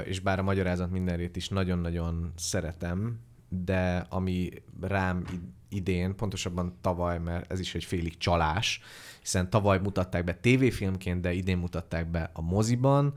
és 0.04 0.20
bár 0.20 0.38
a 0.38 0.42
magyarázat 0.42 0.90
mindenrét 0.90 1.36
is 1.36 1.48
nagyon-nagyon 1.48 2.32
szeretem, 2.36 3.20
de 3.48 4.06
ami 4.08 4.50
rám 4.80 5.24
id- 5.32 5.52
idén, 5.68 6.16
pontosabban 6.16 6.76
tavaly, 6.80 7.18
mert 7.18 7.52
ez 7.52 7.60
is 7.60 7.74
egy 7.74 7.84
félig 7.84 8.16
csalás, 8.16 8.80
hiszen 9.20 9.50
tavaly 9.50 9.78
mutatták 9.78 10.24
be 10.24 10.34
tévéfilmként, 10.34 11.20
de 11.20 11.32
idén 11.32 11.58
mutatták 11.58 12.10
be 12.10 12.30
a 12.32 12.40
moziban, 12.40 13.14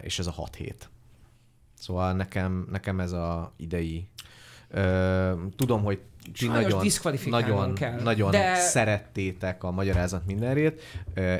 és 0.00 0.18
ez 0.18 0.26
a 0.26 0.30
6 0.30 0.54
hét. 0.54 0.90
Szóval 1.74 2.12
nekem, 2.12 2.66
nekem 2.70 3.00
ez 3.00 3.12
a 3.12 3.52
idei 3.56 4.08
tudom, 5.56 5.82
hogy 5.82 6.00
ti 6.32 6.48
nagyon, 6.48 6.82
nagyon, 7.28 7.74
kell, 7.74 8.00
nagyon 8.00 8.30
de- 8.30 8.54
szerettétek 8.54 9.64
a 9.64 9.70
magyarázat 9.70 10.26
mindenrét. 10.26 10.82
Ö, 11.14 11.36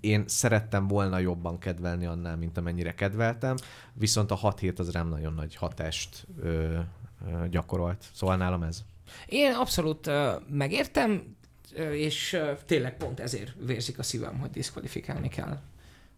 én 0.00 0.24
szerettem 0.26 0.88
volna 0.88 1.18
jobban 1.18 1.58
kedvelni 1.58 2.06
annál, 2.06 2.36
mint 2.36 2.56
amennyire 2.56 2.94
kedveltem, 2.94 3.56
viszont 3.92 4.30
a 4.30 4.34
6 4.34 4.58
hét 4.58 4.78
az 4.78 4.90
rám 4.90 5.08
nagyon 5.08 5.34
nagy 5.34 5.54
hatást 5.54 6.26
ö, 6.42 6.48
ö, 6.48 7.48
gyakorolt. 7.50 8.04
Szóval 8.12 8.36
nálam 8.36 8.62
ez. 8.62 8.82
Én 9.26 9.52
abszolút 9.52 10.06
uh, 10.06 10.14
megértem, 10.48 11.36
ö, 11.74 11.92
és 11.92 12.40
tényleg 12.66 12.96
pont 12.96 13.20
ezért 13.20 13.52
vérzik 13.66 13.98
a 13.98 14.02
szívem, 14.02 14.38
hogy 14.38 14.50
diszkvalifikálni 14.50 15.28
kell. 15.28 15.58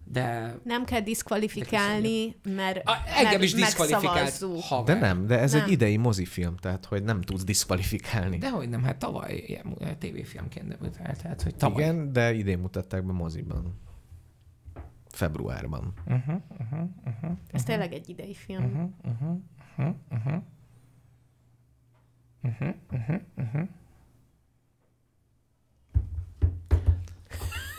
De 0.05 0.55
Nem 0.64 0.85
kell 0.85 1.01
diszkvalifikálni, 1.01 2.36
mert, 2.43 2.89
a, 2.89 2.93
engem 3.06 3.31
mert 3.31 3.43
is 3.43 3.52
diszkvalifikált 3.55 4.44
haver. 4.60 4.85
De 4.98 5.06
nem, 5.06 5.26
de 5.26 5.39
ez 5.39 5.52
Nem. 5.52 5.62
egy 5.64 5.70
idei 5.70 5.97
mozifilm, 5.97 6.56
tehát 6.56 6.85
hogy 6.85 7.02
nem 7.02 7.20
tudsz 7.20 7.44
diszkvalifikálni. 7.44 8.39
Dehogy 8.39 8.68
nem, 8.68 8.82
hát 8.82 8.97
tavaly 8.98 9.35
ilyen 9.47 9.66
mu- 9.66 9.97
tévéfilmként 9.98 10.68
debütált, 10.68 11.22
tehát 11.22 11.43
hogy 11.43 11.55
tavaly. 11.55 11.82
Igen, 11.82 12.12
de 12.12 12.32
idén 12.32 12.59
mutatták 12.59 13.05
be 13.05 13.12
moziban. 13.12 13.81
Februárban. 15.09 15.93
Uh-huh, 16.06 16.35
uh-huh, 16.59 16.89
uh-huh, 17.05 17.36
Ez 17.52 17.62
tényleg 17.64 17.93
egy 17.93 18.09
idei 18.09 18.35
film. 18.35 18.64
uh-huh, 18.64 18.90
uh-huh, 19.20 19.39
uh-huh, 19.78 19.94
uh-huh. 20.10 20.43
Uh-huh, 22.43 22.74
uh-huh, 22.93 23.20
uh-huh. 23.36 23.68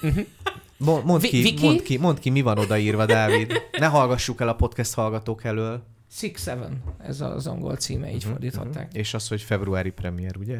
Mo- 0.01 0.27
Mondd 0.77 1.21
ki, 1.21 1.41
Viki? 1.41 1.65
mondd 1.65 1.83
ki, 1.83 1.97
mondd 1.97 2.19
ki, 2.19 2.29
mi 2.29 2.41
van 2.41 2.57
odaírva, 2.57 3.05
Dávid. 3.05 3.61
Ne 3.79 3.85
hallgassuk 3.85 4.41
el 4.41 4.47
a 4.47 4.55
podcast 4.55 4.93
hallgatók 4.93 5.43
elől. 5.43 5.83
Six 6.11 6.41
Seven, 6.41 6.83
ez 7.03 7.21
az 7.21 7.47
angol 7.47 7.75
címe, 7.75 8.11
így 8.11 8.23
fordították. 8.23 8.93
És 8.93 9.13
az, 9.13 9.27
hogy 9.27 9.41
februári 9.41 9.89
premier, 9.89 10.37
ugye? 10.37 10.59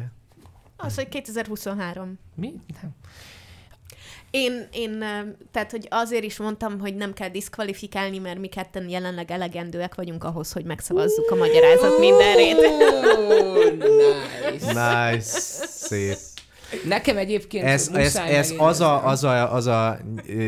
Az, 0.76 0.94
hogy 0.94 1.08
2023. 1.08 2.18
Mi? 2.34 2.52
Nem. 2.82 2.90
Én, 4.30 4.68
én, 4.72 4.98
tehát, 5.50 5.70
hogy 5.70 5.86
azért 5.90 6.24
is 6.24 6.36
mondtam, 6.36 6.80
hogy 6.80 6.94
nem 6.94 7.12
kell 7.12 7.28
diszkvalifikálni, 7.28 8.18
mert 8.18 8.38
mi 8.38 8.46
ketten 8.48 8.88
jelenleg 8.88 9.30
elegendőek 9.30 9.94
vagyunk 9.94 10.24
ahhoz, 10.24 10.52
hogy 10.52 10.64
megszavazzuk 10.64 11.30
a 11.30 11.34
magyarázat 11.34 11.98
mindenrét. 11.98 12.56
Nice. 14.52 15.10
Nice, 15.10 15.40
szép. 15.66 16.16
Nekem 16.84 17.16
egyébként 17.16 17.64
Ez, 17.64 17.88
ez, 17.88 18.16
ez 18.16 18.54
az, 18.58 18.80
a, 18.80 19.06
az, 19.06 19.24
a, 19.24 19.54
az 19.54 19.66
a 19.66 19.98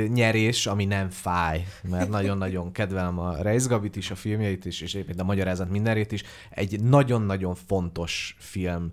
nyerés, 0.08 0.66
ami 0.66 0.84
nem 0.84 1.10
fáj, 1.10 1.66
mert 1.90 2.08
nagyon-nagyon 2.08 2.72
kedvelem 2.72 3.18
a 3.18 3.36
Reis 3.42 3.66
Gabit 3.66 3.96
is, 3.96 4.10
a 4.10 4.14
filmjeit 4.14 4.64
is, 4.64 4.80
és 4.80 4.94
egyébként 4.94 5.20
a 5.20 5.24
magyarázat 5.24 5.70
mindenrét 5.70 6.12
is. 6.12 6.22
Egy 6.50 6.80
nagyon-nagyon 6.82 7.54
fontos 7.54 8.36
film, 8.38 8.92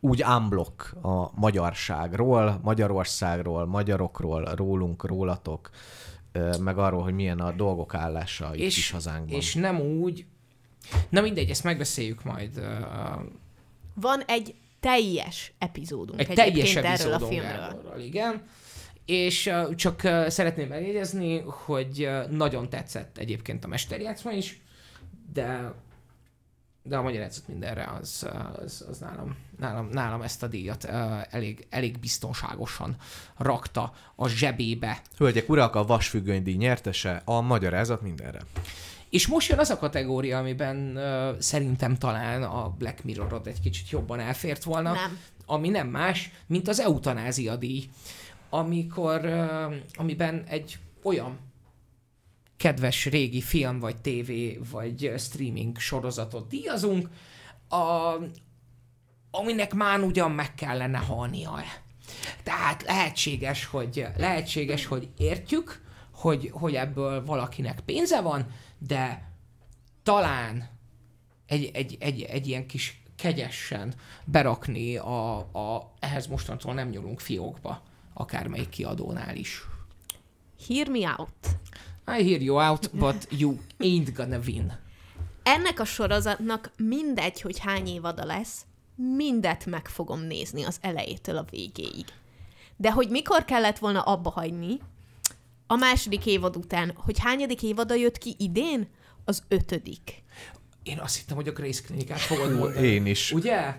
úgy 0.00 0.24
unblock 0.24 0.96
a 1.02 1.30
magyarságról, 1.34 2.60
Magyarországról, 2.62 3.66
magyarokról, 3.66 4.44
rólunk, 4.54 5.06
rólatok, 5.06 5.70
meg 6.60 6.78
arról, 6.78 7.02
hogy 7.02 7.14
milyen 7.14 7.38
a 7.38 7.52
dolgok 7.52 7.94
állása 7.94 8.50
itt 8.54 8.60
És- 8.60 8.76
is 8.76 8.90
hazánkban. 8.90 9.36
És 9.36 9.54
nem 9.54 9.80
úgy... 9.80 10.26
Na 11.08 11.20
mindegy, 11.20 11.50
ezt 11.50 11.64
megbeszéljük 11.64 12.24
majd. 12.24 12.60
Van 13.94 14.22
egy 14.26 14.54
teljes 14.80 15.52
epizódunk 15.58 16.20
egy 16.20 16.38
egyébként 16.38 16.80
teljes 16.80 17.00
erről 17.00 17.12
a 17.12 17.18
filmről. 17.18 17.58
Gáborral, 17.58 18.00
igen. 18.00 18.42
És 19.04 19.46
uh, 19.46 19.74
csak 19.74 20.00
uh, 20.04 20.28
szeretném 20.28 20.68
megjegyezni, 20.68 21.38
hogy 21.38 22.04
uh, 22.04 22.30
nagyon 22.30 22.68
tetszett 22.68 23.18
egyébként 23.18 23.64
a 23.64 23.68
mesterjátszma 23.68 24.30
is, 24.30 24.60
de 25.32 25.74
de 26.82 26.96
a 26.96 27.02
magyarázat 27.02 27.48
mindenre 27.48 27.90
az, 28.00 28.28
az, 28.62 28.86
az 28.88 28.98
nálam, 28.98 29.36
nálam, 29.58 29.88
nálam 29.88 30.22
ezt 30.22 30.42
a 30.42 30.46
díjat 30.46 30.84
uh, 30.84 31.34
elég, 31.34 31.66
elég 31.70 31.98
biztonságosan 31.98 32.96
rakta 33.36 33.92
a 34.16 34.28
zsebébe. 34.28 35.02
Hölgyek, 35.16 35.48
urak, 35.48 35.74
a 35.74 35.84
vasfüggönydíj 35.84 36.54
nyertese 36.54 37.22
a 37.24 37.40
magyarázat 37.40 38.02
mindenre. 38.02 38.40
És 39.10 39.26
most 39.26 39.48
jön 39.48 39.58
az 39.58 39.70
a 39.70 39.78
kategória, 39.78 40.38
amiben 40.38 40.96
uh, 40.96 41.38
szerintem 41.38 41.96
talán 41.96 42.42
a 42.42 42.68
Black 42.68 43.04
Mirrorod 43.04 43.46
egy 43.46 43.60
kicsit 43.60 43.90
jobban 43.90 44.20
elfért 44.20 44.64
volna, 44.64 44.92
Nem. 44.92 45.18
ami 45.46 45.68
nem 45.68 45.88
más, 45.88 46.30
mint 46.46 46.68
az 46.68 46.80
eutanázia 46.80 47.56
díj. 47.56 47.88
amikor, 48.50 49.24
ö, 49.24 49.66
amiben 49.94 50.44
egy 50.48 50.78
olyan 51.02 51.38
kedves 52.56 53.06
régi 53.06 53.40
film, 53.40 53.78
vagy 53.78 53.96
tévé, 53.96 54.60
vagy 54.70 55.12
streaming 55.18 55.78
sorozatot 55.78 56.48
díjazunk, 56.48 57.08
a, 57.68 58.14
aminek 59.30 59.74
már 59.74 60.00
ugyan 60.00 60.30
meg 60.30 60.54
kellene 60.54 60.98
halnia. 60.98 61.62
Tehát 62.42 62.82
lehetséges, 62.82 63.64
hogy, 63.64 64.06
lehetséges, 64.16 64.86
hogy 64.86 65.08
értjük, 65.16 65.82
hogy, 66.10 66.50
hogy 66.52 66.74
ebből 66.74 67.24
valakinek 67.24 67.80
pénze 67.80 68.20
van, 68.20 68.46
de 68.86 69.30
talán 70.02 70.68
egy, 71.46 71.70
egy, 71.72 71.96
egy, 72.00 72.22
egy 72.22 72.46
ilyen 72.46 72.66
kis 72.66 73.02
kegyesen 73.16 73.94
berakni 74.24 74.96
a, 74.96 75.36
a, 75.38 75.92
ehhez 75.98 76.26
mostantól 76.26 76.74
nem 76.74 76.88
nyúlunk 76.88 77.20
fiókba, 77.20 77.82
akármelyik 78.14 78.68
kiadónál 78.68 79.36
is. 79.36 79.64
Hear 80.66 80.88
me 80.88 81.14
out. 81.18 81.46
I 82.06 82.28
hear 82.28 82.40
you 82.40 82.60
out, 82.60 82.90
but 82.92 83.26
you 83.30 83.58
ain't 83.78 84.12
gonna 84.14 84.38
win. 84.46 84.72
Ennek 85.42 85.80
a 85.80 85.84
sorozatnak 85.84 86.70
mindegy, 86.76 87.40
hogy 87.40 87.58
hány 87.58 87.86
évada 87.86 88.24
lesz, 88.24 88.64
mindet 88.94 89.66
meg 89.66 89.88
fogom 89.88 90.20
nézni 90.20 90.62
az 90.62 90.78
elejétől 90.80 91.36
a 91.36 91.44
végéig. 91.50 92.04
De 92.76 92.92
hogy 92.92 93.08
mikor 93.08 93.44
kellett 93.44 93.78
volna 93.78 94.00
abba 94.00 94.30
hagyni, 94.30 94.80
a 95.70 95.76
második 95.76 96.26
évad 96.26 96.56
után, 96.56 96.92
hogy 96.96 97.18
hányadik 97.18 97.62
évada 97.62 97.94
jött 97.94 98.18
ki 98.18 98.34
idén? 98.38 98.88
Az 99.24 99.42
ötödik. 99.48 100.22
Én 100.82 100.98
azt 100.98 101.16
hittem, 101.16 101.36
hogy 101.36 101.48
a 101.48 101.52
Grace 101.52 101.82
klinikát 101.86 102.18
fogod 102.18 102.58
mondani. 102.58 102.86
Én 102.86 103.06
is. 103.06 103.32
Ugye? 103.32 103.74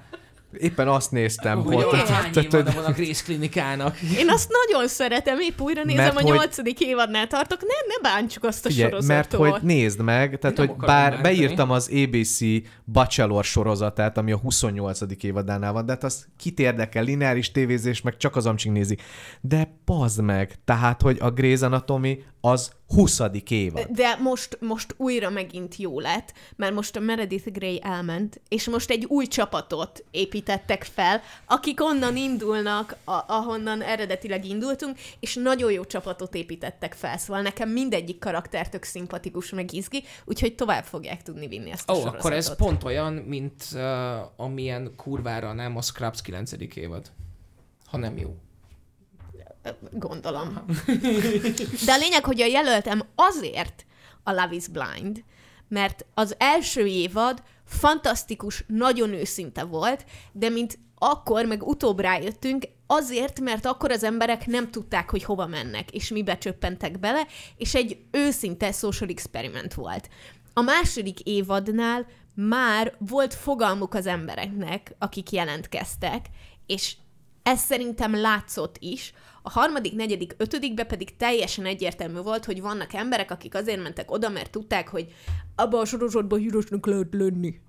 Éppen 0.58 0.88
azt 0.88 1.12
néztem. 1.12 1.64
Hogy 1.64 1.76
ott 1.76 1.96
hány 1.96 2.32
hogy- 2.34 2.74
van 2.74 2.84
a 2.86 2.92
Grace 2.92 3.24
klinikának. 3.24 4.00
Én 4.18 4.30
azt 4.30 4.50
nagyon 4.66 4.88
szeretem, 4.88 5.40
épp 5.40 5.62
újra 5.62 5.84
nézem, 5.84 6.04
Mert 6.04 6.18
a 6.18 6.22
hogy- 6.22 6.32
nyolcadik 6.34 6.80
évadnál 6.80 7.28
tartok. 7.28 7.62
Ne, 7.62 7.68
ne 7.68 8.10
bántsuk 8.10 8.44
azt 8.44 8.66
a 8.66 8.70
Figyelj, 8.70 8.90
sorozatot. 8.90 9.40
mert 9.40 9.52
hogy 9.54 9.62
nézd 9.64 10.02
meg, 10.02 10.38
tehát 10.40 10.58
nem 10.58 10.68
hogy 10.68 10.76
bár 10.76 10.88
bántani. 11.12 11.22
beírtam 11.36 11.72
az 11.72 11.92
ABC 12.04 12.40
Bachelor 12.86 13.44
sorozatát, 13.44 14.18
ami 14.18 14.32
a 14.32 14.38
28. 14.38 15.24
évadánál 15.24 15.74
van, 15.74 15.86
de 15.86 15.92
hát 15.92 16.04
az 16.04 16.26
kit 16.38 16.60
érdekel, 16.60 17.04
lineáris 17.04 17.52
tévézés, 17.52 18.02
meg 18.02 18.18
csak 18.18 18.36
az 18.36 18.46
amcsing 18.46 18.76
nézi. 18.76 18.98
De 19.42 19.78
pazd 19.86 20.22
meg, 20.22 20.56
tehát, 20.66 21.02
hogy 21.02 21.18
a 21.22 21.34
Grey's 21.34 21.64
Anatomy 21.64 22.24
az 22.42 22.72
20. 22.88 23.22
évad. 23.50 23.88
De 23.90 24.16
most, 24.16 24.58
most 24.62 24.94
újra 24.98 25.30
megint 25.30 25.76
jó 25.76 26.00
lett, 26.00 26.34
mert 26.56 26.74
most 26.74 26.96
a 26.96 27.00
Meredith 27.00 27.52
Grey 27.52 27.80
elment, 27.84 28.42
és 28.48 28.70
most 28.70 28.90
egy 28.90 29.06
új 29.06 29.28
csapatot 29.28 30.04
építettek 30.12 30.84
fel, 30.84 31.22
akik 31.46 31.84
onnan 31.84 32.16
indulnak, 32.18 32.96
a, 33.04 33.24
ahonnan 33.28 33.82
eredetileg 33.82 34.46
indultunk, 34.46 34.98
és 35.20 35.36
nagyon 35.36 35.72
jó 35.72 35.86
csapatot 35.86 36.36
építettek 36.36 36.94
fel, 36.94 37.18
szóval 37.18 37.42
nekem 37.42 37.70
mindegyik 37.70 38.20
karakter 38.20 38.70
tök 38.70 38.84
szimpatikus, 38.84 39.50
meg 39.50 39.74
izgi, 39.74 40.04
úgyhogy 40.26 40.56
tovább 40.56 40.84
fogják 40.84 41.22
tudni 41.22 41.48
vinni 41.48 41.72
ezt 41.72 41.90
a 41.90 41.94
Ó, 41.94 41.96
sorozatot. 41.96 42.20
akkor 42.20 42.34
ez 42.34 42.56
pont 42.56 42.84
olyan, 42.84 43.14
mint 43.14 43.64
uh, 43.74 43.82
amilyen 44.36 44.94
kurvára 44.96 45.54
nem 45.54 45.78
a 45.78 45.82
Scrubs 45.82 46.22
9. 46.22 46.52
évad. 46.76 47.12
Ha 47.86 47.98
nem 47.98 48.18
jó. 48.18 48.36
Gondolom. 49.92 50.66
De 51.86 51.92
a 51.92 51.98
lényeg, 51.98 52.26
hogy 52.26 52.42
a 52.42 52.46
jelöltem 52.46 53.02
azért 53.16 53.86
a 54.24 54.32
Love 54.32 54.56
is 54.56 54.68
Blind, 54.68 55.24
mert 55.68 56.06
az 56.14 56.36
első 56.38 56.86
évad 56.86 57.44
fantasztikus, 57.66 58.64
nagyon 58.68 59.14
őszinte 59.14 59.64
volt, 59.64 60.06
de 60.32 60.50
mint 60.50 60.80
akkor, 60.98 61.46
meg 61.46 61.64
utóbb 61.64 62.00
rájöttünk, 62.00 62.66
azért, 62.88 63.40
mert 63.40 63.66
akkor 63.66 63.92
az 63.92 64.04
emberek 64.04 64.46
nem 64.46 64.72
tudták, 64.72 65.10
hogy 65.10 65.24
hova 65.24 65.48
mennek, 65.48 65.92
és 65.92 66.10
mi 66.10 66.24
becsöppentek 66.24 67.00
bele, 67.00 67.28
és 67.58 67.76
egy 67.76 67.98
őszinte 68.12 68.72
social 68.72 69.10
experiment 69.10 69.74
volt. 69.74 70.10
A 70.54 70.62
második 70.62 71.20
évadnál 71.20 72.06
már 72.34 72.94
volt 72.98 73.34
fogalmuk 73.34 73.94
az 73.94 74.06
embereknek, 74.06 74.96
akik 75.00 75.32
jelentkeztek, 75.32 76.26
és 76.66 76.96
ez 77.44 77.60
szerintem 77.60 78.16
látszott 78.16 78.76
is. 78.80 79.14
A 79.42 79.50
harmadik, 79.50 79.94
negyedik, 79.94 80.36
ötödikbe 80.38 80.84
pedig 80.84 81.16
teljesen 81.18 81.66
egyértelmű 81.66 82.20
volt, 82.20 82.46
hogy 82.46 82.62
vannak 82.62 82.94
emberek, 82.94 83.32
akik 83.32 83.56
azért 83.56 83.82
mentek 83.82 84.12
oda, 84.12 84.30
mert 84.30 84.52
tudták, 84.52 84.88
hogy 84.88 85.14
abba 85.56 85.80
a 85.80 85.86
sorozatban 85.86 86.40
hírosnak 86.40 86.86
lehet 86.86 87.08
lenni. 87.12 87.60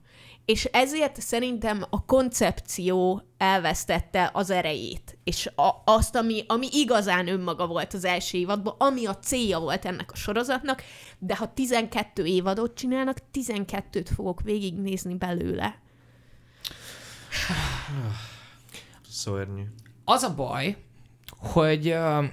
És 0.44 0.65
ezért 0.65 1.20
szerintem 1.20 1.85
a 1.90 2.05
koncepció 2.05 3.23
elvesztette 3.39 4.31
az 4.32 4.51
erejét, 4.51 5.19
és 5.24 5.47
a, 5.47 5.82
azt, 5.85 6.16
ami, 6.16 6.44
ami 6.47 6.69
igazán 6.70 7.28
önmaga 7.28 7.66
volt 7.66 7.94
az 7.94 8.05
első 8.05 8.39
évadban, 8.39 8.74
ami 8.78 9.07
a 9.07 9.16
célja 9.16 9.59
volt 9.59 9.85
ennek 9.85 10.12
a 10.12 10.16
sorozatnak, 10.16 10.82
de 11.19 11.36
ha 11.36 11.53
12 11.53 12.24
évadot 12.24 12.74
csinálnak, 12.74 13.19
12-t 13.32 14.07
fogok 14.15 14.40
végignézni 14.40 15.15
belőle. 15.15 15.81
Szörnyű. 19.09 19.62
Az 20.05 20.23
a 20.23 20.35
baj, 20.35 20.77
hogy 21.43 21.89
uh, 21.89 22.24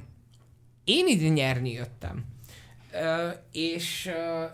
én 0.84 1.08
ide 1.08 1.28
nyerni 1.28 1.72
jöttem. 1.72 2.26
Uh, 2.94 3.34
és, 3.52 4.10
uh, 4.16 4.50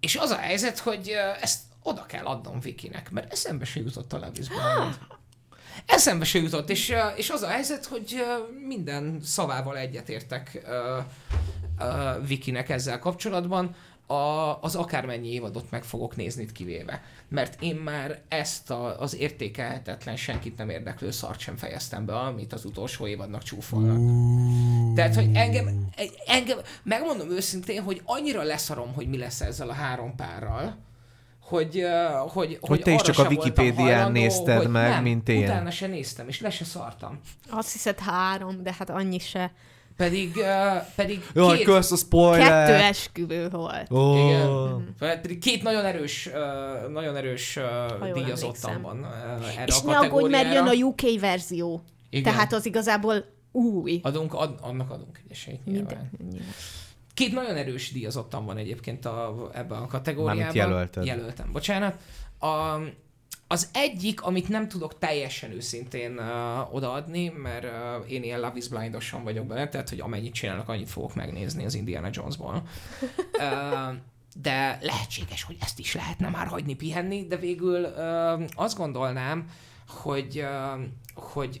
és 0.00 0.16
az 0.16 0.30
a 0.30 0.36
helyzet, 0.36 0.78
hogy 0.78 1.10
uh, 1.10 1.42
ezt 1.42 1.60
oda 1.82 2.06
kell 2.06 2.24
adnom 2.24 2.60
Vikinek, 2.60 3.10
mert 3.10 3.32
eszembe 3.32 3.64
se 3.64 3.80
jutott 3.80 4.12
a 4.12 4.16
Love 4.16 4.38
is 4.38 4.48
Blind. 4.48 4.98
Eszembe 5.86 6.24
se 6.24 6.38
jutott, 6.38 6.70
és, 6.70 6.88
uh, 6.88 7.18
és 7.18 7.30
az 7.30 7.42
a 7.42 7.48
helyzet, 7.48 7.84
hogy 7.86 8.14
uh, 8.14 8.66
minden 8.66 9.20
szavával 9.22 9.76
egyetértek 9.76 10.62
uh, 10.64 11.04
uh, 11.86 12.26
Vikinek 12.26 12.68
ezzel 12.68 12.98
kapcsolatban, 12.98 13.74
a, 14.12 14.58
az 14.60 14.74
akármennyi 14.74 15.32
évadot 15.32 15.70
meg 15.70 15.84
fogok 15.84 16.16
nézni 16.16 16.42
itt 16.42 16.52
kivéve. 16.52 17.02
Mert 17.28 17.62
én 17.62 17.76
már 17.76 18.20
ezt 18.28 18.70
a, 18.70 19.00
az 19.00 19.16
értékelhetetlen, 19.16 20.16
senkit 20.16 20.56
nem 20.56 20.68
érdeklő 20.68 21.10
szart 21.10 21.38
sem 21.38 21.56
fejeztem 21.56 22.04
be, 22.04 22.18
amit 22.18 22.52
az 22.52 22.64
utolsó 22.64 23.06
évadnak 23.06 23.42
csúfolnak. 23.42 23.98
Tehát, 24.94 25.14
hogy 25.14 25.30
engem, 25.34 25.88
engem, 26.26 26.58
megmondom 26.82 27.30
őszintén, 27.30 27.82
hogy 27.82 28.00
annyira 28.04 28.42
leszarom, 28.42 28.94
hogy 28.94 29.08
mi 29.08 29.18
lesz 29.18 29.40
ezzel 29.40 29.68
a 29.68 29.72
három 29.72 30.14
párral, 30.16 30.76
hogy, 31.40 31.84
uh, 31.84 32.30
hogy, 32.32 32.58
Hogy 32.60 32.80
te 32.80 32.92
is 32.92 33.00
csak 33.00 33.18
a 33.18 33.28
Wikipédián 33.28 33.86
hajlandó, 33.86 34.20
nézted 34.20 34.56
hogy 34.56 34.68
meg, 34.68 34.90
nem, 34.90 35.02
mint 35.02 35.28
én. 35.28 35.42
utána 35.42 35.70
se 35.70 35.86
néztem, 35.86 36.28
és 36.28 36.40
le 36.40 36.50
se 36.50 36.64
szartam. 36.64 37.20
Azt 37.50 37.72
hiszed 37.72 37.98
három, 37.98 38.62
de 38.62 38.74
hát 38.78 38.90
annyi 38.90 39.18
se. 39.18 39.52
Pedig, 39.96 40.36
uh, 40.36 40.94
pedig 40.96 41.22
Jaj, 41.34 41.56
két, 41.56 41.66
kösz 41.66 41.92
a 41.92 41.96
spoiler! 41.96 42.66
Kettő 42.66 42.72
esküvő 42.72 43.48
volt. 43.48 43.90
Ó, 43.90 44.14
Igen. 44.14 44.94
Pedig 44.98 45.38
két 45.38 45.62
nagyon 45.62 45.84
erős, 45.84 46.26
uh, 46.26 46.92
nagyon 46.92 47.16
erős 47.16 47.56
uh, 48.00 48.12
díjazottan 48.12 48.82
van 48.82 48.98
uh, 48.98 49.58
erre 49.58 49.64
És 49.66 49.80
a 49.84 49.90
ne 49.90 49.96
aggódj, 49.96 50.30
mert 50.30 50.54
jön 50.54 50.66
a 50.66 50.72
UK 50.72 51.20
verzió. 51.20 51.82
Igen. 52.10 52.32
Tehát 52.32 52.52
az 52.52 52.66
igazából 52.66 53.24
új. 53.52 54.00
Adunk, 54.02 54.34
ad, 54.34 54.58
annak 54.60 54.90
adunk 54.90 55.20
egy 55.24 55.30
esélyt 55.30 55.64
nyilván. 55.64 56.10
Minden. 56.18 56.46
Két 57.14 57.32
nagyon 57.32 57.56
erős 57.56 57.92
díjazottan 57.92 58.44
van 58.44 58.56
egyébként 58.56 59.04
a, 59.04 59.50
ebben 59.52 59.82
a 59.82 59.86
kategóriában. 59.86 60.36
Mármint 60.36 60.56
jelölted. 60.56 61.04
Jelöltem, 61.04 61.52
bocsánat. 61.52 61.96
A, 62.38 62.78
az 63.52 63.68
egyik, 63.72 64.22
amit 64.22 64.48
nem 64.48 64.68
tudok 64.68 64.98
teljesen 64.98 65.50
őszintén 65.50 66.18
uh, 66.18 66.74
odaadni, 66.74 67.28
mert 67.28 67.64
uh, 67.64 68.10
én 68.12 68.22
ilyen 68.22 68.40
Love 68.40 68.56
is 68.56 68.68
Blind-osan 68.68 69.24
vagyok 69.24 69.46
benne, 69.46 69.68
tehát 69.68 69.88
hogy 69.88 70.00
amennyit 70.00 70.34
csinálnak, 70.34 70.68
annyit 70.68 70.88
fogok 70.90 71.14
megnézni 71.14 71.64
az 71.64 71.74
Indiana 71.74 72.08
Jonesból. 72.12 72.68
Uh, 73.38 73.94
de 74.34 74.78
lehetséges, 74.82 75.42
hogy 75.42 75.56
ezt 75.60 75.78
is 75.78 75.94
lehetne 75.94 76.28
már 76.28 76.46
hagyni 76.46 76.74
pihenni, 76.74 77.26
de 77.26 77.36
végül 77.36 77.84
uh, 77.84 78.42
azt 78.54 78.76
gondolnám, 78.76 79.50
hogy, 79.88 80.38
uh, 80.38 80.82
hogy 81.14 81.60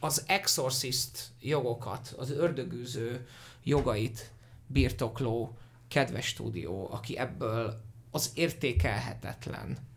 az 0.00 0.24
exorcist 0.26 1.28
jogokat, 1.40 2.14
az 2.18 2.30
ördögűző 2.30 3.26
jogait 3.64 4.30
birtokló 4.66 5.56
kedves 5.88 6.26
stúdió, 6.26 6.88
aki 6.90 7.18
ebből 7.18 7.80
az 8.10 8.30
értékelhetetlen 8.34 9.92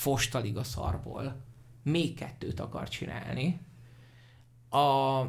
fostaliga 0.00 0.64
szarból 0.64 1.44
még 1.82 2.14
kettőt 2.14 2.60
akar 2.60 2.88
csinálni, 2.88 3.60
a 4.70 5.22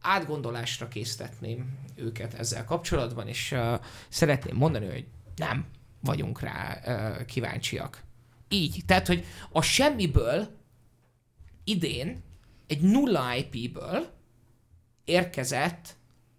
átgondolásra 0.00 0.88
késztetném 0.88 1.78
őket 1.94 2.34
ezzel 2.34 2.64
kapcsolatban, 2.64 3.28
és 3.28 3.52
uh, 3.52 3.80
szeretném 4.08 4.56
mondani, 4.56 4.86
hogy 4.86 5.06
nem 5.36 5.66
vagyunk 6.00 6.40
rá 6.40 6.80
uh, 6.84 7.24
kíváncsiak. 7.24 8.02
Így. 8.48 8.82
Tehát, 8.86 9.06
hogy 9.06 9.24
a 9.52 9.62
semmiből 9.62 10.48
idén 11.64 12.22
egy 12.66 12.80
nulla 12.80 13.34
IP-ből 13.34 14.12
érkezett 15.04 15.96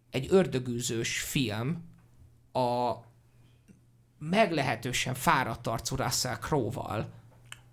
egy 0.10 0.28
ördögűzős 0.30 1.22
film 1.22 1.84
a 2.54 2.94
meglehetősen 4.20 5.14
fáradt 5.14 5.68
arcú 5.68 5.96
Russell 5.96 6.38
Crowe-val, 6.38 7.21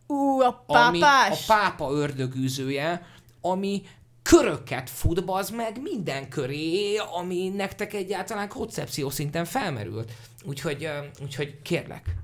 Ú, 0.09 0.41
a 0.41 0.65
ami 0.67 1.03
a 1.03 1.07
pápás! 1.07 1.47
pápa 1.47 1.91
ördögűzője, 1.91 3.07
ami 3.41 3.83
köröket 4.23 4.91
fut 4.91 5.25
bazd 5.25 5.55
meg 5.55 5.83
minden 5.83 6.29
köré, 6.29 6.97
ami 6.97 7.49
nektek 7.49 7.93
egyáltalán 7.95 8.49
koncepció 8.49 9.11
szinten 9.11 9.45
felmerült. 9.45 10.13
Úgyhogy, 10.45 10.89
úgyhogy 11.23 11.63
kérlek, 11.63 12.15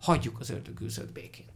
hagyjuk 0.00 0.40
az 0.40 0.50
ördögűzött 0.50 1.12
békén. 1.12 1.51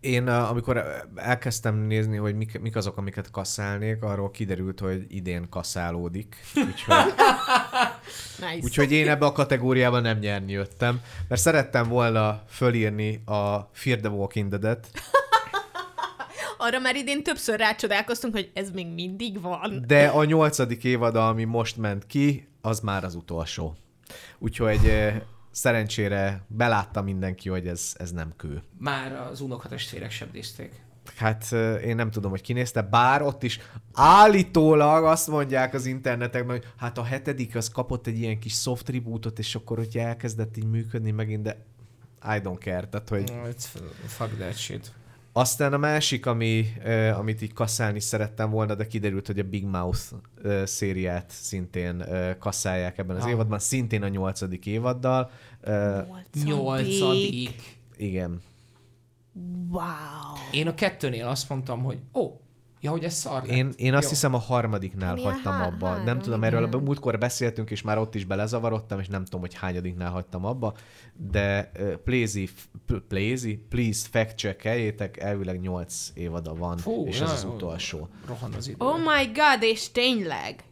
Én 0.00 0.28
uh, 0.28 0.50
amikor 0.50 0.84
elkezdtem 1.14 1.76
nézni, 1.76 2.16
hogy 2.16 2.34
mik, 2.36 2.60
mik 2.60 2.76
azok, 2.76 2.96
amiket 2.96 3.30
kasszálnék, 3.30 4.02
arról 4.02 4.30
kiderült, 4.30 4.80
hogy 4.80 5.04
idén 5.08 5.48
kasszálódik. 5.48 6.36
Úgyhogy, 6.54 6.94
Nice. 8.38 8.60
úgyhogy 8.62 8.92
én 8.92 9.08
ebbe 9.08 9.26
a 9.26 9.32
kategóriába 9.32 10.00
nem 10.00 10.18
nyerni 10.18 10.52
jöttem, 10.52 11.00
mert 11.28 11.40
szerettem 11.40 11.88
volna 11.88 12.42
fölírni 12.48 13.22
a 13.24 13.70
Fear 13.72 13.98
the 13.98 14.08
Walking 14.08 14.48
Dead-et, 14.48 14.86
Arra 16.62 16.78
már 16.78 16.96
idén 16.96 17.22
többször 17.22 17.58
rácsodálkoztunk, 17.58 18.34
hogy 18.34 18.50
ez 18.54 18.70
még 18.70 18.86
mindig 18.86 19.40
van. 19.40 19.84
de 19.86 20.06
a 20.06 20.24
nyolcadik 20.24 20.84
évada, 20.84 21.28
ami 21.28 21.44
most 21.44 21.76
ment 21.76 22.06
ki, 22.06 22.48
az 22.60 22.80
már 22.80 23.04
az 23.04 23.14
utolsó. 23.14 23.76
Úgyhogy 24.38 24.86
eh, 24.86 25.20
szerencsére 25.50 26.44
belátta 26.48 27.02
mindenki, 27.02 27.48
hogy 27.48 27.66
ez, 27.66 27.94
ez 27.98 28.12
nem 28.12 28.32
kő. 28.36 28.62
Már 28.78 29.12
az 29.12 29.40
unokatestvérek 29.40 30.10
sem 30.10 30.28
nézték. 30.32 30.88
Hát 31.16 31.52
én 31.84 31.96
nem 31.96 32.10
tudom, 32.10 32.30
hogy 32.30 32.40
kinézte, 32.40 32.82
bár 32.82 33.22
ott 33.22 33.42
is 33.42 33.60
állítólag 33.92 35.04
azt 35.04 35.28
mondják 35.28 35.74
az 35.74 35.86
internetekben, 35.86 36.56
hogy 36.56 36.66
hát 36.76 36.98
a 36.98 37.04
hetedik 37.04 37.54
az 37.56 37.68
kapott 37.68 38.06
egy 38.06 38.18
ilyen 38.18 38.38
kis 38.38 38.54
soft 38.54 38.88
rebootot, 38.88 39.38
és 39.38 39.54
akkor 39.54 39.76
hogy 39.76 39.96
elkezdett 39.98 40.56
így 40.56 40.70
működni 40.70 41.10
megint, 41.10 41.42
de 41.42 41.64
I 42.22 42.40
don't 42.42 42.58
care, 42.58 42.86
tehát 42.86 43.08
hogy... 43.08 43.30
It's 43.30 43.64
fuck 44.06 44.36
that 44.36 44.56
shit. 44.58 44.92
Aztán 45.32 45.72
a 45.72 45.76
másik, 45.78 46.26
ami, 46.26 46.66
amit 47.16 47.42
így 47.42 47.52
kasszálni 47.52 48.00
szerettem 48.00 48.50
volna, 48.50 48.74
de 48.74 48.86
kiderült, 48.86 49.26
hogy 49.26 49.38
a 49.38 49.42
Big 49.44 49.64
Mouth 49.64 50.00
ö, 50.42 50.62
szériát 50.66 51.30
szintén 51.30 52.00
ö, 52.00 52.38
kasszálják 52.38 52.98
ebben 52.98 53.16
az 53.16 53.22
Ah. 53.24 53.30
évadban, 53.30 53.58
szintén 53.58 54.02
a 54.02 54.08
nyolcadik 54.08 54.66
évaddal. 54.66 55.30
Ö, 55.60 55.98
Nyolcadik. 56.44 57.78
igen. 57.96 58.40
Wow. 59.68 59.82
Én 60.52 60.66
a 60.66 60.74
kettőnél 60.74 61.26
azt 61.26 61.48
mondtam, 61.48 61.82
hogy 61.82 61.98
ó, 62.12 62.20
oh, 62.22 62.32
ja, 62.80 62.90
hogy 62.90 63.04
ez 63.04 63.14
szar 63.14 63.42
lett. 63.42 63.50
Én, 63.56 63.72
én 63.76 63.94
azt 63.94 64.02
Jó. 64.04 64.08
hiszem 64.08 64.34
a 64.34 64.38
harmadiknál 64.38 65.14
Milyen 65.14 65.32
hagytam 65.32 65.52
há- 65.52 65.66
abba. 65.72 65.86
három, 65.86 66.04
nem 66.04 66.18
tudom, 66.18 66.38
igen. 66.42 66.54
erről 66.54 66.68
a 66.72 66.78
múltkor 66.78 67.18
beszéltünk, 67.18 67.70
és 67.70 67.82
már 67.82 67.98
ott 67.98 68.14
is 68.14 68.24
belezavarodtam, 68.24 68.98
és 69.00 69.08
nem 69.08 69.24
tudom, 69.24 69.40
hogy 69.40 69.54
hányadiknál 69.54 70.10
hagytam 70.10 70.44
abba, 70.44 70.74
de 71.14 71.70
uh, 71.78 71.92
please, 71.92 72.40
please, 73.08 73.48
please 73.68 74.08
fact 74.10 74.36
checkeljétek, 74.36 75.16
elvileg 75.16 75.60
8 75.60 76.10
évada 76.14 76.54
van, 76.54 76.76
Fú, 76.76 77.06
és 77.06 77.20
ez 77.20 77.30
az 77.32 77.44
utolsó. 77.44 78.08
Rohan 78.26 78.52
az 78.52 78.68
idő. 78.68 78.76
Oh 78.84 78.96
my 78.98 79.24
god, 79.26 79.62
és 79.62 79.90
tényleg. 79.92 80.64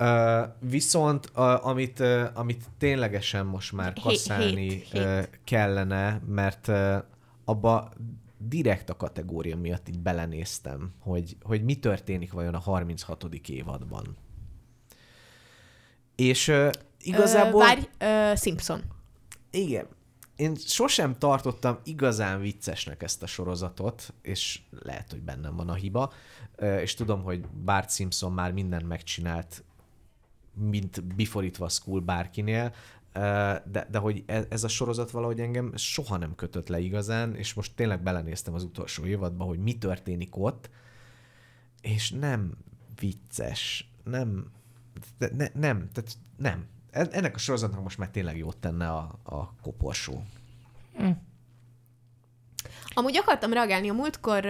Uh, 0.00 0.40
viszont 0.60 1.30
uh, 1.36 1.66
amit, 1.66 1.98
uh, 2.00 2.22
amit 2.34 2.64
ténylegesen 2.78 3.46
most 3.46 3.72
már 3.72 3.92
Hét- 3.92 4.02
kasszálni 4.02 4.68
hét- 4.68 4.88
uh, 4.94 5.22
kellene, 5.44 6.20
mert 6.26 6.68
uh, 6.68 6.96
abba 7.44 7.92
direkt 8.38 8.90
a 8.90 8.96
kategória 8.96 9.56
miatt 9.56 9.88
így 9.88 9.98
belenéztem, 9.98 10.92
hogy, 11.00 11.36
hogy 11.42 11.64
mi 11.64 11.74
történik 11.78 12.32
vajon 12.32 12.54
a 12.54 12.58
36. 12.58 13.24
évadban. 13.48 14.16
És 16.16 16.48
uh, 16.48 16.70
igazából... 17.00 17.62
Ö, 17.62 17.64
várj, 17.64 17.88
ö, 17.98 18.36
Simpson. 18.36 18.82
Igen. 19.50 19.86
Én 20.36 20.56
sosem 20.56 21.18
tartottam 21.18 21.78
igazán 21.84 22.40
viccesnek 22.40 23.02
ezt 23.02 23.22
a 23.22 23.26
sorozatot, 23.26 24.14
és 24.22 24.60
lehet, 24.70 25.10
hogy 25.10 25.22
bennem 25.22 25.56
van 25.56 25.68
a 25.68 25.74
hiba, 25.74 26.12
és 26.80 26.94
tudom, 26.94 27.22
hogy 27.22 27.40
Bart 27.40 27.94
Simpson 27.94 28.32
már 28.32 28.52
mindent 28.52 28.88
megcsinált, 28.88 29.64
mint 30.54 31.14
biforítva 31.14 31.64
a 31.64 31.68
school 31.68 32.00
bárkinél, 32.00 32.74
de, 33.64 33.86
de 33.90 33.98
hogy 33.98 34.22
ez, 34.26 34.44
ez 34.48 34.64
a 34.64 34.68
sorozat 34.68 35.10
valahogy 35.10 35.40
engem 35.40 35.76
soha 35.76 36.16
nem 36.16 36.34
kötött 36.34 36.68
le 36.68 36.78
igazán, 36.78 37.34
és 37.34 37.54
most 37.54 37.74
tényleg 37.74 38.02
belenéztem 38.02 38.54
az 38.54 38.62
utolsó 38.62 39.04
évadba, 39.04 39.44
hogy 39.44 39.58
mi 39.58 39.78
történik 39.78 40.36
ott, 40.36 40.70
és 41.80 42.10
nem 42.10 42.52
vicces, 43.00 43.90
nem, 44.04 44.50
de 45.18 45.30
ne, 45.36 45.46
nem, 45.54 45.88
tehát 45.92 46.12
nem. 46.36 46.66
En- 46.90 47.12
Ennek 47.12 47.34
a 47.34 47.38
sorozatnak 47.38 47.82
most 47.82 47.98
már 47.98 48.08
tényleg 48.10 48.36
jót 48.38 48.56
tenne 48.56 48.88
a, 48.90 49.18
a 49.22 49.54
koporsó. 49.62 50.22
Amúgy 52.94 53.16
akartam 53.16 53.52
reagálni, 53.52 53.88
a 53.88 53.92
múltkor 53.92 54.46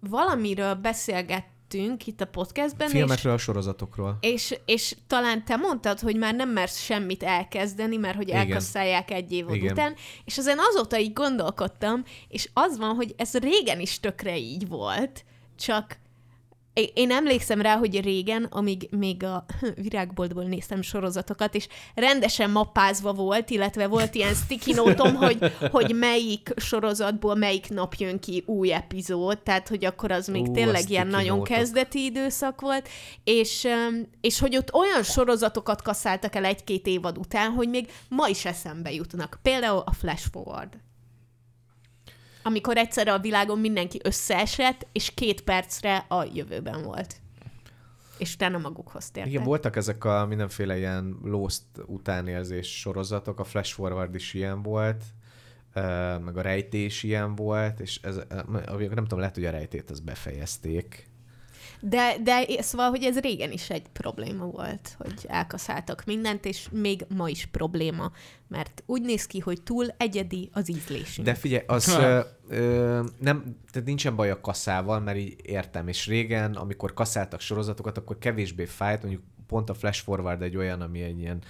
valamiről 0.00 0.74
beszélgettünk 1.68 2.06
itt 2.06 2.20
a 2.20 2.26
podcastben, 2.26 2.86
és, 2.86 2.92
Filmekről, 2.92 3.32
a 3.32 3.38
sorozatokról. 3.38 4.18
és, 4.20 4.58
és 4.64 4.96
talán 5.06 5.44
te 5.44 5.56
mondtad, 5.56 6.00
hogy 6.00 6.16
már 6.16 6.34
nem 6.34 6.50
mersz 6.50 6.78
semmit 6.78 7.22
elkezdeni, 7.22 7.96
mert 7.96 8.16
hogy 8.16 8.28
Igen. 8.28 8.40
elkasszálják 8.40 9.10
egy 9.10 9.32
év 9.32 9.46
Igen. 9.50 9.72
után, 9.72 9.94
és 10.24 10.38
ezen 10.38 10.58
azóta 10.58 10.98
így 10.98 11.12
gondolkodtam, 11.12 12.04
és 12.28 12.48
az 12.52 12.78
van, 12.78 12.94
hogy 12.94 13.14
ez 13.16 13.34
régen 13.34 13.80
is 13.80 14.00
tökre 14.00 14.36
így 14.36 14.68
volt, 14.68 15.24
csak 15.58 15.98
Én- 16.94 17.10
emlékszem 17.10 17.60
rá, 17.60 17.76
hogy 17.76 18.00
régen, 18.00 18.44
amíg 18.50 18.88
még 18.90 19.24
a 19.24 19.44
virágboltból 19.84 20.44
néztem 20.44 20.82
sorozatokat, 20.82 21.54
és 21.54 21.68
rendesen 21.94 22.50
mappázva 22.50 23.12
volt, 23.12 23.50
illetve 23.50 23.86
volt 23.86 24.14
ilyen 24.14 24.34
sticky 24.34 24.72
notom, 24.72 25.14
hogy, 25.24 25.52
hogy 25.70 25.94
melyik 25.94 26.52
sorozatból 26.56 27.34
melyik 27.34 27.68
nap 27.68 27.94
jön 27.94 28.18
ki 28.20 28.42
új 28.46 28.72
epizód, 28.72 29.38
tehát 29.38 29.68
hogy 29.68 29.84
akkor 29.84 30.10
az 30.10 30.26
még 30.26 30.48
Ú, 30.48 30.52
tényleg 30.52 30.90
ilyen 30.90 31.06
nagyon 31.06 31.38
notok. 31.38 31.56
kezdeti 31.56 32.04
időszak 32.04 32.60
volt, 32.60 32.88
és, 33.24 33.66
és 34.20 34.38
hogy 34.38 34.56
ott 34.56 34.74
olyan 34.74 35.02
sorozatokat 35.02 35.82
kasszáltak 35.82 36.34
el 36.34 36.44
egy-két 36.44 36.86
évad 36.86 37.18
után, 37.18 37.50
hogy 37.50 37.68
még 37.68 37.90
ma 38.08 38.28
is 38.28 38.44
eszembe 38.44 38.92
jutnak. 38.92 39.38
Például 39.42 39.82
a 39.86 39.92
Flash 39.92 40.30
Forward 40.32 40.76
amikor 42.48 42.76
egyszerre 42.76 43.12
a 43.12 43.18
világon 43.18 43.58
mindenki 43.58 44.00
összeesett, 44.04 44.86
és 44.92 45.14
két 45.14 45.42
percre 45.42 45.96
a 45.96 46.24
jövőben 46.34 46.82
volt. 46.82 47.16
És 48.18 48.34
utána 48.34 48.58
magukhoz 48.58 49.10
tértek. 49.10 49.32
Igen, 49.32 49.44
voltak 49.44 49.76
ezek 49.76 50.04
a 50.04 50.26
mindenféle 50.26 50.76
ilyen 50.76 51.18
Lost 51.22 51.62
utánérzés 51.86 52.78
sorozatok, 52.78 53.40
a 53.40 53.44
Flash 53.44 53.74
Forward 53.74 54.14
is 54.14 54.34
ilyen 54.34 54.62
volt, 54.62 55.04
meg 56.24 56.36
a 56.36 56.40
rejtés 56.40 57.02
ilyen 57.02 57.34
volt, 57.34 57.80
és 57.80 58.00
ez, 58.02 58.20
nem 58.78 58.94
tudom, 58.94 59.18
lehet, 59.18 59.34
hogy 59.34 59.44
a 59.44 59.50
rejtét 59.50 59.90
azt 59.90 60.04
befejezték. 60.04 61.07
De, 61.80 62.16
de 62.22 62.62
szóval, 62.62 62.90
hogy 62.90 63.02
ez 63.02 63.18
régen 63.18 63.52
is 63.52 63.70
egy 63.70 63.88
probléma 63.92 64.44
volt, 64.44 64.96
hogy 64.98 65.14
elkaszáltak 65.26 66.04
mindent, 66.04 66.44
és 66.44 66.68
még 66.72 67.06
ma 67.16 67.28
is 67.28 67.46
probléma, 67.46 68.12
mert 68.48 68.82
úgy 68.86 69.02
néz 69.02 69.26
ki, 69.26 69.38
hogy 69.38 69.62
túl 69.62 69.86
egyedi 69.96 70.50
az 70.52 70.70
ízlésünk. 70.70 71.26
De 71.26 71.34
figyelj, 71.34 71.62
az 71.66 71.88
ö, 71.88 72.20
ö, 72.48 73.02
nem, 73.20 73.56
tehát 73.72 73.88
nincsen 73.88 74.16
baj 74.16 74.30
a 74.30 74.40
kaszával, 74.40 75.00
mert 75.00 75.18
így 75.18 75.36
értem, 75.42 75.88
és 75.88 76.06
régen, 76.06 76.54
amikor 76.54 76.94
kaszáltak 76.94 77.40
sorozatokat, 77.40 77.98
akkor 77.98 78.18
kevésbé 78.18 78.64
fájt, 78.64 79.02
mondjuk 79.02 79.22
pont 79.46 79.70
a 79.70 79.74
Flash 79.74 80.02
Forward 80.02 80.42
egy 80.42 80.56
olyan, 80.56 80.80
ami 80.80 81.02
egy 81.02 81.18
ilyen 81.18 81.42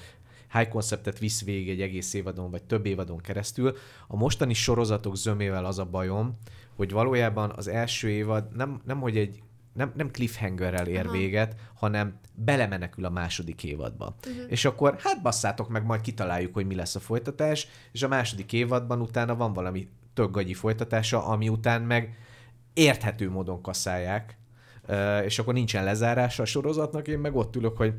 high 0.53 0.69
conceptet 0.69 1.19
visz 1.19 1.45
végig 1.45 1.69
egy 1.69 1.81
egész 1.81 2.15
évadon, 2.15 2.51
vagy 2.51 2.63
több 2.63 2.87
évadon 2.87 3.19
keresztül. 3.19 3.77
A 4.07 4.17
mostani 4.17 4.55
sorozatok 4.55 5.17
zömével 5.17 5.65
az 5.65 5.79
a 5.79 5.85
bajom, 5.85 6.39
hogy 6.77 6.93
valójában 6.93 7.53
az 7.57 7.69
első 7.69 8.09
évad 8.09 8.57
nem, 8.57 8.81
nem 8.85 9.01
hogy 9.01 9.17
egy 9.17 9.43
nem, 9.79 9.93
nem 9.95 10.11
cliffhangerrel 10.11 10.87
ér 10.87 11.07
Aha. 11.07 11.13
véget, 11.13 11.57
hanem 11.75 12.19
belemenekül 12.35 13.05
a 13.05 13.11
második 13.11 13.65
évadba. 13.65 14.17
Uh-huh. 14.27 14.45
És 14.49 14.65
akkor 14.65 14.97
hát 14.99 15.23
basszátok 15.23 15.69
meg, 15.69 15.85
majd 15.85 16.01
kitaláljuk, 16.01 16.55
hogy 16.55 16.67
mi 16.67 16.75
lesz 16.75 16.95
a 16.95 17.01
folytatás, 17.01 17.69
és 17.93 18.03
a 18.03 18.09
második 18.09 18.53
évadban 18.53 19.01
utána 19.01 19.37
van 19.37 19.53
valami 19.53 19.89
tök 20.15 20.31
gagyi 20.31 20.55
folytatása, 20.55 21.27
ami 21.27 21.49
után 21.49 21.83
meg 21.83 22.17
érthető 22.73 23.31
módon 23.31 23.63
kaszálják, 23.63 24.37
és 25.25 25.39
akkor 25.39 25.55
nincsen 25.55 25.85
lezárása 25.85 26.43
a 26.43 26.47
sorozatnak, 26.47 27.09
én 27.09 27.19
meg 27.19 27.37
ott 27.37 27.57
ülök, 27.57 27.77
hogy 27.77 27.95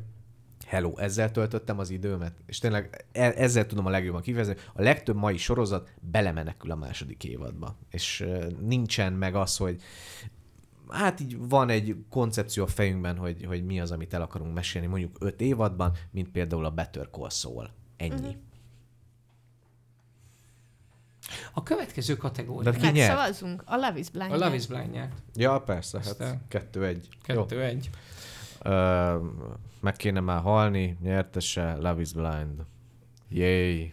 hello, 0.66 0.92
ezzel 0.96 1.30
töltöttem 1.30 1.78
az 1.78 1.90
időmet, 1.90 2.32
és 2.46 2.58
tényleg 2.58 3.04
e- 3.12 3.34
ezzel 3.36 3.66
tudom 3.66 3.86
a 3.86 3.90
legjobban 3.90 4.20
kifejezni, 4.20 4.54
a 4.74 4.82
legtöbb 4.82 5.16
mai 5.16 5.36
sorozat 5.36 5.90
belemenekül 6.00 6.70
a 6.70 6.76
második 6.76 7.24
évadba, 7.24 7.76
és 7.90 8.26
nincsen 8.60 9.12
meg 9.12 9.34
az, 9.34 9.56
hogy 9.56 9.82
hát 10.92 11.20
így 11.20 11.36
van 11.48 11.68
egy 11.68 11.96
koncepció 12.10 12.62
a 12.62 12.66
fejünkben, 12.66 13.16
hogy, 13.16 13.44
hogy 13.44 13.64
mi 13.64 13.80
az, 13.80 13.90
amit 13.90 14.14
el 14.14 14.22
akarunk 14.22 14.54
mesélni 14.54 14.86
mondjuk 14.86 15.16
öt 15.20 15.40
évadban, 15.40 15.92
mint 16.10 16.28
például 16.30 16.64
a 16.64 16.70
Better 16.70 17.08
Call 17.10 17.30
Saul. 17.30 17.70
Ennyi. 17.96 18.14
Uh-huh. 18.14 18.34
A 21.52 21.62
következő 21.62 22.16
kategória. 22.16 22.70
De 22.70 22.76
ki 22.76 22.82
nyert? 22.82 22.94
Megszavazzunk? 22.96 23.62
A 23.66 23.76
Love 23.76 23.98
is 23.98 24.10
Blind. 24.10 24.32
A 24.32 24.36
Love 24.36 24.54
is 24.54 24.66
Blind 24.66 24.90
nyert. 24.90 25.12
Ja, 25.34 25.60
persze, 25.60 25.98
hát 25.98 26.06
Aztán- 26.06 26.42
kettő-egy. 26.48 27.08
Jó. 27.26 27.34
Kettő 27.34 27.62
egy. 27.62 27.90
Ö, 28.62 29.16
meg 29.80 29.96
kéne 29.96 30.20
már 30.20 30.40
halni, 30.40 30.96
nyertese, 31.02 31.74
Love 31.74 32.00
is 32.00 32.12
Blind. 32.12 32.64
Yay. 33.28 33.92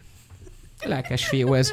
Lelkes 0.84 1.26
fiú 1.26 1.54
ez. 1.54 1.72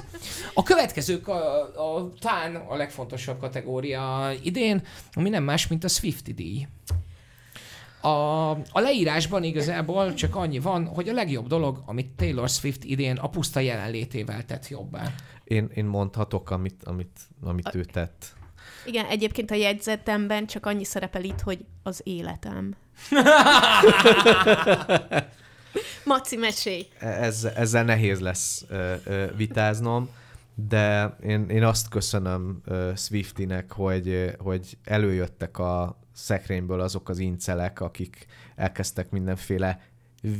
A 0.53 0.63
következők 0.63 1.27
a, 1.27 1.61
a 1.97 2.09
tán 2.19 2.55
a 2.55 2.75
legfontosabb 2.75 3.39
kategória 3.39 4.31
idén, 4.43 4.81
ami 5.13 5.29
nem 5.29 5.43
más, 5.43 5.67
mint 5.67 5.83
a 5.83 5.87
Swifty 5.87 6.33
díj. 6.33 6.67
A, 8.01 8.49
a 8.51 8.79
leírásban 8.79 9.43
igazából 9.43 10.13
csak 10.13 10.35
annyi 10.35 10.59
van, 10.59 10.87
hogy 10.87 11.09
a 11.09 11.13
legjobb 11.13 11.47
dolog, 11.47 11.83
amit 11.85 12.09
Taylor 12.15 12.49
Swift 12.49 12.83
idén 12.83 13.17
a 13.17 13.29
puszta 13.29 13.59
jelenlétével 13.59 14.45
tett 14.45 14.67
jobbá. 14.67 15.13
Én, 15.43 15.69
én 15.75 15.85
mondhatok, 15.85 16.49
amit, 16.49 16.83
amit, 16.83 17.19
amit 17.43 17.75
ő 17.75 17.83
tett. 17.83 18.25
Igen, 18.85 19.05
egyébként 19.05 19.51
a 19.51 19.55
jegyzetemben 19.55 20.45
csak 20.45 20.65
annyi 20.65 20.83
szerepel 20.83 21.23
itt, 21.23 21.41
hogy 21.41 21.65
az 21.83 22.01
életem. 22.03 22.75
Maci, 26.05 26.35
mesélj! 26.35 26.87
Ez, 26.99 27.43
ezzel 27.43 27.83
nehéz 27.83 28.19
lesz 28.19 28.65
ö, 28.69 28.93
ö, 29.03 29.25
vitáznom, 29.35 30.09
de 30.55 31.15
én, 31.23 31.49
én 31.49 31.63
azt 31.63 31.89
köszönöm 31.89 32.61
ö, 32.65 32.91
Swiftinek, 32.95 33.71
hogy, 33.71 34.35
hogy 34.37 34.77
előjöttek 34.83 35.59
a 35.59 35.99
szekrényből 36.13 36.81
azok 36.81 37.09
az 37.09 37.19
incelek, 37.19 37.81
akik 37.81 38.25
elkezdtek 38.55 39.09
mindenféle 39.09 39.79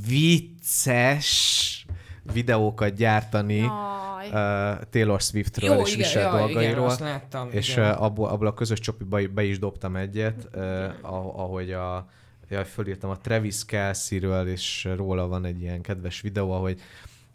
vicces 0.07 1.85
videókat 2.33 2.93
gyártani 2.93 3.57
Jaj. 3.57 4.27
uh, 4.27 4.83
Taylor 4.89 5.21
Swiftről 5.21 5.79
és 5.79 5.97
Michelle 5.97 6.25
ja, 6.25 6.33
igen, 6.33 6.45
dolgairól. 6.45 6.85
azt 6.85 6.99
láttam. 6.99 7.49
És 7.51 7.71
igen. 7.71 7.91
uh, 7.91 8.01
abból, 8.01 8.29
abból 8.29 8.47
a 8.47 8.53
közös 8.53 8.79
csopiba 8.79 9.19
be 9.33 9.43
is 9.43 9.59
dobtam 9.59 9.95
egyet, 9.95 10.49
uh, 10.55 10.61
ah- 11.01 11.39
ahogy 11.39 11.71
a, 11.71 12.07
jaj, 12.49 12.65
fölírtam 12.65 13.09
a 13.09 13.17
Travis 13.17 13.65
Kelsey-ről, 13.65 14.47
és 14.47 14.87
róla 14.95 15.27
van 15.27 15.45
egy 15.45 15.61
ilyen 15.61 15.81
kedves 15.81 16.21
videó, 16.21 16.51
ahogy 16.51 16.81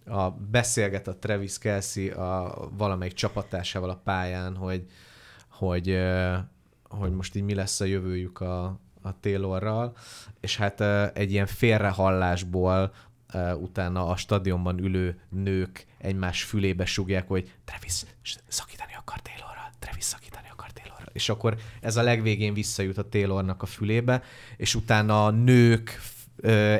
a, 0.06 0.30
beszélget 0.30 1.08
a 1.08 1.16
Travis 1.16 1.58
Kelsey 1.58 2.10
a 2.10 2.68
valamelyik 2.76 3.14
csapatásával 3.14 3.90
a 3.90 4.00
pályán, 4.04 4.56
hogy, 4.56 4.86
hogy, 5.48 5.98
hogy 6.88 7.12
most 7.12 7.34
így 7.34 7.42
mi 7.42 7.54
lesz 7.54 7.80
a 7.80 7.84
jövőjük 7.84 8.40
a, 8.40 8.64
a 9.02 9.20
Taylorral, 9.20 9.96
és 10.40 10.56
hát 10.56 10.80
egy 11.16 11.32
ilyen 11.32 11.46
félrehallásból 11.46 12.92
utána 13.54 14.08
a 14.08 14.16
stadionban 14.16 14.78
ülő 14.78 15.20
nők 15.28 15.86
egymás 15.98 16.44
fülébe 16.44 16.84
sugják, 16.84 17.28
hogy 17.28 17.52
Travis 17.64 18.04
szakítani 18.48 18.92
akar 18.98 19.20
Taylorral, 19.22 19.70
Travis 19.78 20.04
szakítani. 20.04 20.49
És 21.12 21.28
akkor 21.28 21.56
ez 21.80 21.96
a 21.96 22.02
legvégén 22.02 22.54
visszajut 22.54 22.98
a 22.98 23.08
Taylornak 23.08 23.62
a 23.62 23.66
fülébe, 23.66 24.22
és 24.56 24.74
utána 24.74 25.24
a 25.24 25.30
nők 25.30 26.00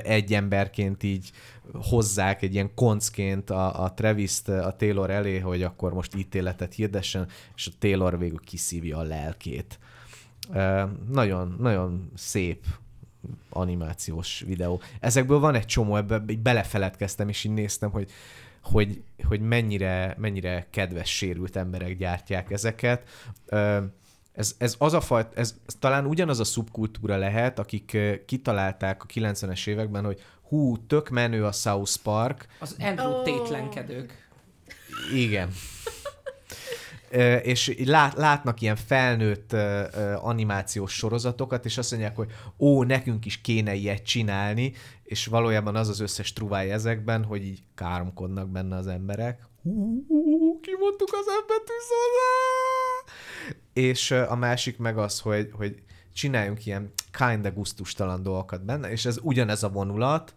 egy 0.02 0.34
emberként 0.34 1.02
így 1.02 1.30
hozzák 1.72 2.42
egy 2.42 2.54
ilyen 2.54 2.74
koncként 2.74 3.50
a, 3.50 3.84
a 3.84 3.94
Travis-t 3.94 4.48
a 4.48 4.76
Taylor 4.76 5.10
elé, 5.10 5.38
hogy 5.38 5.62
akkor 5.62 5.92
most 5.92 6.14
ítéletet 6.14 6.74
hirdessen, 6.74 7.28
és 7.56 7.66
a 7.66 7.76
Taylor 7.78 8.18
végül 8.18 8.40
kiszívja 8.44 8.98
a 8.98 9.02
lelkét. 9.02 9.78
Nagyon, 11.10 11.56
nagyon 11.58 12.10
szép 12.14 12.64
animációs 13.50 14.44
videó. 14.46 14.80
Ezekből 15.00 15.38
van 15.38 15.54
egy 15.54 15.66
csomó, 15.66 15.96
ebbe 15.96 16.22
így 16.28 16.38
belefeledkeztem, 16.38 17.28
és 17.28 17.44
így 17.44 17.52
néztem, 17.52 17.90
hogy, 17.90 18.10
hogy, 18.62 19.02
hogy 19.22 19.40
mennyire, 19.40 20.14
mennyire 20.18 20.66
kedves 20.70 21.16
sérült 21.16 21.56
emberek 21.56 21.96
gyártják 21.96 22.50
ezeket. 22.50 23.08
Ez, 24.40 24.54
ez, 24.58 24.74
az 24.78 24.92
a 24.92 25.00
fajt, 25.00 25.34
ez, 25.34 25.54
ez 25.66 25.74
talán 25.78 26.06
ugyanaz 26.06 26.40
a 26.40 26.44
szubkultúra 26.44 27.16
lehet, 27.16 27.58
akik 27.58 27.98
kitalálták 28.26 29.02
a 29.02 29.06
90-es 29.06 29.66
években, 29.66 30.04
hogy 30.04 30.22
hú, 30.42 30.86
tök 30.86 31.08
menő 31.08 31.44
a 31.44 31.52
South 31.52 31.96
Park, 32.02 32.46
Az 32.58 32.76
Andrew 32.78 33.10
Ó. 33.10 33.22
tétlenkedők. 33.22 34.28
igen. 35.14 35.48
És 37.42 37.68
így 37.68 37.86
lát, 37.86 38.14
látnak 38.14 38.60
ilyen 38.60 38.76
felnőtt 38.76 39.52
animációs 40.16 40.92
sorozatokat, 40.92 41.64
és 41.64 41.78
azt 41.78 41.90
mondják, 41.90 42.16
hogy 42.16 42.30
ó, 42.58 42.82
nekünk 42.82 43.24
is 43.26 43.40
kéne 43.40 43.74
ilyet 43.74 44.02
csinálni, 44.02 44.72
és 45.04 45.26
valójában 45.26 45.76
az 45.76 45.88
az 45.88 46.00
összes 46.00 46.32
truváj 46.32 46.72
ezekben, 46.72 47.24
hogy 47.24 47.44
így 47.44 47.62
káromkodnak 47.74 48.48
benne 48.48 48.76
az 48.76 48.86
emberek. 48.86 49.48
Hú, 49.62 50.60
kimondtuk 50.60 51.08
az 51.12 51.26
embertűz 51.40 51.88
És 53.80 54.10
a 54.10 54.36
másik 54.36 54.78
meg 54.78 54.98
az, 54.98 55.20
hogy, 55.20 55.50
hogy 55.52 55.82
csináljunk 56.12 56.66
ilyen 56.66 56.92
kinda 57.10 57.52
gusztustalan 57.52 58.22
dolgokat 58.22 58.64
benne, 58.64 58.90
és 58.90 59.04
ez 59.04 59.18
ugyanez 59.22 59.62
a 59.62 59.68
vonulat, 59.68 60.34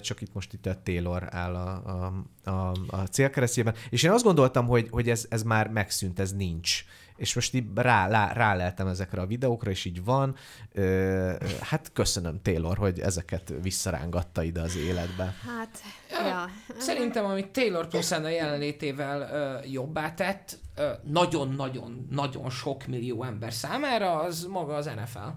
csak 0.00 0.20
itt 0.20 0.34
most 0.34 0.52
itt 0.52 0.66
a 0.66 0.82
Taylor 0.82 1.26
áll 1.30 1.54
a, 1.54 1.82
a, 1.86 2.50
a, 2.50 2.72
a 2.86 2.96
célkeresztjében, 2.96 3.74
és 3.90 4.02
én 4.02 4.10
azt 4.10 4.24
gondoltam, 4.24 4.66
hogy, 4.66 4.88
hogy 4.90 5.10
ez, 5.10 5.26
ez 5.28 5.42
már 5.42 5.68
megszűnt, 5.68 6.20
ez 6.20 6.32
nincs. 6.32 6.84
És 7.22 7.34
most 7.34 7.54
így 7.54 7.64
rá, 7.74 8.08
rá, 8.08 8.32
ráleltem 8.32 8.86
ezekre 8.86 9.20
a 9.20 9.26
videókra, 9.26 9.70
és 9.70 9.84
így 9.84 10.04
van. 10.04 10.36
Ö, 10.72 11.32
hát 11.60 11.90
köszönöm 11.92 12.42
Taylor, 12.42 12.76
hogy 12.78 13.00
ezeket 13.00 13.52
visszarángatta 13.62 14.42
ide 14.42 14.60
az 14.60 14.76
életbe. 14.76 15.34
Hát, 15.58 15.82
ja. 16.10 16.48
Szerintem, 16.78 17.24
amit 17.24 17.46
Taylor 17.48 17.88
Pluszán 17.88 18.24
a 18.24 18.28
jelenlétével 18.28 19.20
ö, 19.20 19.66
jobbá 19.68 20.14
tett, 20.14 20.58
nagyon-nagyon-nagyon 21.02 22.50
sok 22.50 22.86
millió 22.86 23.24
ember 23.24 23.52
számára, 23.52 24.20
az 24.20 24.44
maga 24.44 24.74
az 24.74 24.86
NFL. 24.86 25.28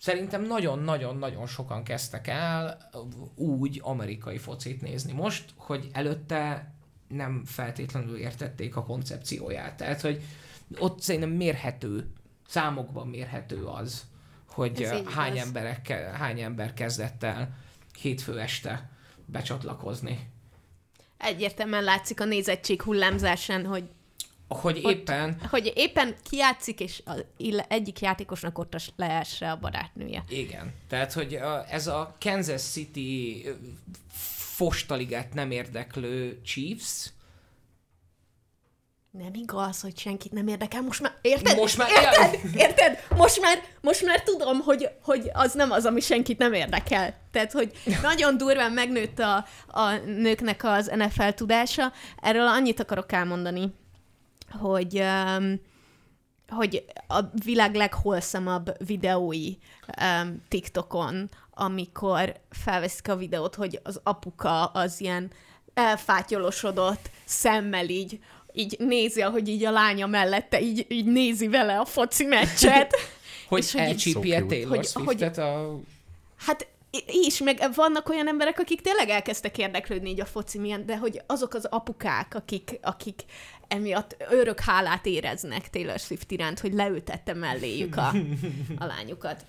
Szerintem 0.00 0.42
nagyon-nagyon-nagyon 0.42 1.46
sokan 1.46 1.82
kezdtek 1.82 2.26
el 2.26 2.90
úgy 3.34 3.80
amerikai 3.82 4.38
focit 4.38 4.82
nézni 4.82 5.12
most, 5.12 5.44
hogy 5.56 5.88
előtte 5.92 6.72
nem 7.08 7.42
feltétlenül 7.46 8.16
értették 8.16 8.76
a 8.76 8.84
koncepcióját. 8.84 9.76
Tehát, 9.76 10.00
hogy 10.00 10.22
ott 10.78 11.00
szerintem 11.00 11.30
mérhető, 11.30 12.06
számokban 12.48 13.06
mérhető 13.08 13.64
az, 13.64 14.06
hogy 14.48 14.82
Ez 14.82 14.90
hány, 15.06 15.32
igaz. 15.32 15.46
emberek, 15.46 15.88
hány 16.12 16.40
ember 16.40 16.74
kezdett 16.74 17.22
el 17.22 17.56
hétfő 18.00 18.40
este 18.40 18.90
becsatlakozni. 19.26 20.30
Egyértelműen 21.16 21.84
látszik 21.84 22.20
a 22.20 22.24
nézettség 22.24 22.82
hullámzásán, 22.82 23.66
hogy, 23.66 23.88
Hogy 24.50 24.80
Ott- 24.84 24.92
éppen, 24.92 25.38
hogy 25.50 25.72
éppen 25.74 26.14
kijátszik, 26.30 26.80
és 26.80 27.02
az 27.04 27.24
ille- 27.36 27.72
egyik 27.72 28.00
játékosnak 28.00 28.58
ott 28.58 28.74
a 28.74 28.78
leesse 28.96 29.50
a 29.50 29.56
barátnője. 29.58 30.24
igen. 30.28 30.74
Tehát, 30.88 31.12
hogy 31.12 31.38
ez 31.70 31.86
a 31.86 32.16
Kansas 32.20 32.62
City 32.62 33.44
fostaligát 34.58 35.34
nem 35.34 35.50
érdeklő 35.50 36.40
Chiefs, 36.44 37.10
Nem 39.10 39.34
igaz, 39.34 39.80
hogy 39.80 39.98
senkit 39.98 40.32
nem 40.32 40.46
érdekel. 40.46 40.82
Most 40.82 41.00
már, 41.00 41.18
érted? 41.22 41.56
Most 41.56 41.76
már- 41.76 41.90
érted? 41.90 42.54
Érted? 42.54 42.98
Most 43.16 43.40
már, 43.40 43.58
most 43.80 44.04
már 44.04 44.22
tudom, 44.22 44.60
hogy, 44.60 44.88
hogy 45.02 45.30
az 45.32 45.52
nem 45.52 45.70
az, 45.70 45.84
ami 45.84 46.00
senkit 46.00 46.38
nem 46.38 46.52
érdekel. 46.52 47.14
Tehát, 47.30 47.52
hogy 47.52 47.72
nagyon 48.02 48.36
durván 48.36 48.72
megnőtt 48.72 49.18
a, 49.18 49.44
a 49.66 49.90
nőknek 50.06 50.64
az 50.64 50.86
NFL 50.94 51.28
tudása. 51.28 51.92
Erről 52.22 52.46
annyit 52.46 52.80
akarok 52.80 53.12
elmondani, 53.12 53.74
hogy 54.60 55.00
um, 55.00 55.60
hogy 56.48 56.84
a 57.08 57.20
világ 57.44 57.74
legholszamabb 57.74 58.86
videói 58.86 59.54
um, 60.02 60.42
TikTokon, 60.48 61.30
amikor 61.60 62.34
felveszik 62.50 63.08
a 63.08 63.16
videót, 63.16 63.54
hogy 63.54 63.80
az 63.82 64.00
apuka 64.02 64.64
az 64.64 65.00
ilyen 65.00 65.30
elfátyolosodott 65.74 67.10
szemmel 67.24 67.88
így, 67.88 68.18
így 68.52 68.76
nézi, 68.78 69.20
ahogy 69.22 69.48
így 69.48 69.64
a 69.64 69.70
lánya 69.70 70.06
mellette 70.06 70.60
így, 70.60 70.86
így 70.88 71.04
nézi 71.04 71.48
vele 71.48 71.78
a 71.78 71.84
foci 71.84 72.24
meccset. 72.24 72.94
hogy 73.48 73.62
És 73.62 73.72
hogy 73.72 73.80
így- 73.80 73.88
elcsípi 73.88 74.28
cute. 74.30 74.44
Taylor 74.46 74.76
Hogy- 74.76 74.86
Swiftet 74.86 75.38
a... 75.38 75.78
Hát 76.36 76.66
is, 77.06 77.38
meg 77.38 77.68
vannak 77.74 78.08
olyan 78.08 78.28
emberek, 78.28 78.58
akik 78.58 78.80
tényleg 78.80 79.08
elkezdtek 79.08 79.58
érdeklődni 79.58 80.10
így 80.10 80.20
a 80.20 80.24
foci 80.24 80.58
miatt, 80.58 80.84
de 80.86 80.96
hogy 80.96 81.22
azok 81.26 81.54
az 81.54 81.64
apukák, 81.64 82.34
akik, 82.34 82.78
akik 82.82 83.22
emiatt 83.68 84.16
örök 84.30 84.60
hálát 84.60 85.06
éreznek 85.06 85.70
Taylor 85.70 85.98
Swift 85.98 86.30
iránt, 86.30 86.60
hogy 86.60 86.72
leültette 86.72 87.34
melléjük 87.34 87.96
a, 87.96 88.12
a 88.78 88.84
lányukat. 88.84 89.44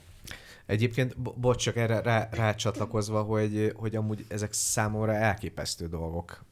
Egyébként, 0.69 1.21
bo- 1.21 1.39
bocs, 1.39 1.63
csak 1.63 1.75
erre 1.75 2.01
rá, 2.01 2.29
rácsatlakozva, 2.31 3.21
hogy, 3.21 3.73
hogy 3.75 3.95
amúgy 3.95 4.25
ezek 4.27 4.53
számomra 4.53 5.13
elképesztő 5.13 5.87
dolgok. 5.87 6.43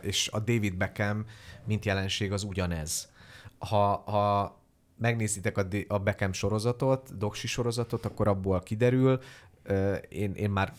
És 0.00 0.28
a 0.28 0.38
David 0.38 0.76
Beckham, 0.76 1.24
mint 1.64 1.84
jelenség, 1.84 2.32
az 2.32 2.42
ugyanez. 2.42 3.10
Ha, 3.58 3.96
ha 3.96 4.56
megnézitek 4.98 5.58
a, 5.58 5.66
a 5.88 5.98
Beckham 5.98 6.32
sorozatot, 6.32 7.16
doksi 7.18 7.46
sorozatot, 7.46 8.04
akkor 8.04 8.28
abból 8.28 8.60
kiderül, 8.60 9.20
én, 10.08 10.32
én 10.34 10.50
már 10.50 10.72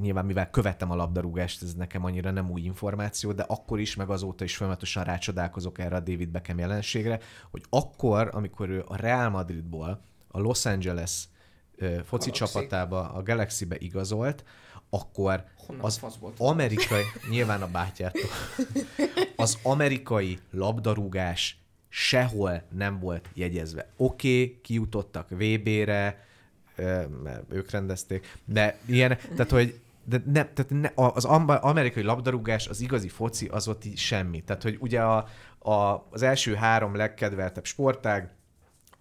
nyilván 0.00 0.24
mivel 0.24 0.50
követtem 0.50 0.90
a 0.90 0.96
labdarúgást, 0.96 1.62
ez 1.62 1.74
nekem 1.74 2.04
annyira 2.04 2.30
nem 2.30 2.50
új 2.50 2.60
információ, 2.60 3.32
de 3.32 3.42
akkor 3.42 3.80
is, 3.80 3.96
meg 3.96 4.10
azóta 4.10 4.44
is 4.44 4.56
folyamatosan 4.56 5.04
rácsodálkozok 5.04 5.78
erre 5.78 5.96
a 5.96 6.00
David 6.00 6.28
Beckham 6.28 6.58
jelenségre, 6.58 7.20
hogy 7.50 7.64
akkor, 7.68 8.30
amikor 8.32 8.68
ő 8.68 8.84
a 8.86 8.96
Real 8.96 9.28
Madridból 9.28 10.00
a 10.28 10.40
Los 10.40 10.66
Angeles 10.66 11.28
foci 12.04 12.30
Galaxy. 12.30 12.30
csapatába, 12.30 13.12
a 13.12 13.22
Galaxybe 13.22 13.76
igazolt, 13.78 14.44
akkor 14.90 15.44
Honnan 15.66 15.84
az 15.84 16.00
amerikai, 16.38 17.02
nyilván 17.30 17.62
a 17.62 17.68
bátyától, 17.68 18.30
az 19.36 19.58
amerikai 19.62 20.38
labdarúgás 20.50 21.56
sehol 21.88 22.62
nem 22.74 22.98
volt 22.98 23.28
jegyezve. 23.34 23.88
Oké, 23.96 24.42
okay, 24.42 24.60
kijutottak 24.62 25.28
VB-re, 25.28 26.26
mert 27.22 27.42
ők 27.48 27.70
rendezték, 27.70 28.38
de 28.44 28.78
ilyen, 28.86 29.18
tehát 29.34 29.50
hogy 29.50 29.80
de 30.04 30.22
ne, 30.24 30.44
tehát 30.44 30.66
ne, 30.68 30.90
az 30.94 31.24
am- 31.24 31.48
amerikai 31.48 32.02
labdarúgás, 32.02 32.68
az 32.68 32.80
igazi 32.80 33.08
foci, 33.08 33.46
az 33.46 33.68
ott 33.68 33.96
semmi. 33.96 34.40
Tehát, 34.40 34.62
hogy 34.62 34.76
ugye 34.80 35.02
a, 35.02 35.26
a, 35.58 36.06
az 36.10 36.22
első 36.22 36.54
három 36.54 36.94
legkedveltebb 36.94 37.64
sportág, 37.64 38.30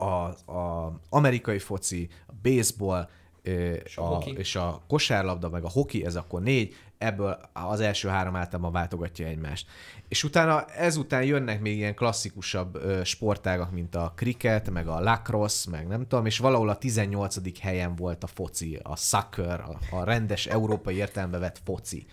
a, 0.02 0.52
a 0.52 0.94
amerikai 1.10 1.60
foci, 1.60 2.10
a 2.28 2.34
baseball, 2.42 3.10
És 3.42 3.98
a 3.98 4.18
a, 4.18 4.24
és 4.36 4.56
a 4.56 4.82
kosárlabda, 4.88 5.50
meg 5.50 5.64
a 5.64 5.70
hoki, 5.70 6.06
ez 6.06 6.16
akkor 6.16 6.42
négy, 6.42 6.76
ebből 6.98 7.40
az 7.54 7.80
első 7.80 8.08
három 8.08 8.36
általában 8.36 8.72
váltogatja 8.72 9.28
egymást. 9.28 9.68
És 10.08 10.24
utána 10.24 10.66
ezután 10.66 11.24
jönnek 11.24 11.62
még 11.62 11.78
ilyen 11.78 11.96
klasszikusabb 11.96 12.76
ö, 12.76 13.04
sportágak, 13.04 13.72
mint 13.72 13.96
a 13.96 14.14
cricket, 14.16 14.70
meg 14.70 14.88
a 14.88 15.00
lacrosse, 15.00 15.70
meg 15.70 15.88
nem 15.88 16.08
tudom, 16.08 16.26
és 16.26 16.38
valahol 16.38 16.70
a 16.70 16.78
18. 16.78 17.60
helyen 17.60 17.96
volt 17.96 18.24
a 18.24 18.28
foci, 18.28 18.80
a 18.84 18.96
soccer, 18.96 19.60
a, 19.60 19.96
a 19.96 20.04
rendes 20.04 20.46
európai 20.46 20.96
értelembe 20.96 21.38
vett 21.38 21.62
foci. 21.64 22.06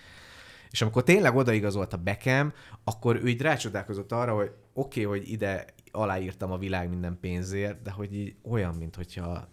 És 0.70 0.82
amikor 0.82 1.02
tényleg 1.02 1.36
odaigazolt 1.36 1.93
a 1.93 1.97
Beckham, 1.97 2.52
akkor 2.85 3.16
ő 3.16 3.28
így 3.28 3.40
rácsodálkozott 3.40 4.12
arra, 4.12 4.35
hogy 4.35 4.51
oké, 4.73 5.05
okay, 5.05 5.19
hogy 5.19 5.31
ide 5.31 5.65
aláírtam 5.93 6.52
a 6.52 6.59
világ 6.59 6.89
minden 6.89 7.19
pénzért, 7.20 7.82
de 7.82 7.90
hogy 7.90 8.15
így 8.15 8.35
olyan, 8.43 8.74
mint 8.74 8.94
hogyha 8.94 9.48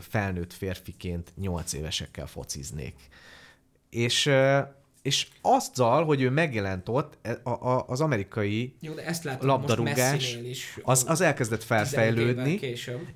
felnőtt 0.00 0.52
férfiként 0.52 1.32
nyolc 1.36 1.72
évesekkel 1.72 2.26
fociznék. 2.26 2.94
És, 3.90 4.30
és 5.02 5.28
azzal, 5.40 6.04
hogy 6.04 6.22
ő 6.22 6.30
megjelent 6.30 6.88
ott, 6.88 7.18
e- 7.22 7.40
a, 7.42 7.50
a, 7.50 7.84
az 7.88 8.00
amerikai, 8.00 8.74
Jó, 8.80 8.94
de 8.94 9.04
ezt 9.04 9.24
látom 9.24 9.48
labdarúgás, 9.48 10.36
is. 10.42 10.78
az, 10.82 11.04
az 11.08 11.20
elkezdett 11.20 11.60
11 11.60 11.86
felfejlődni, 11.86 12.60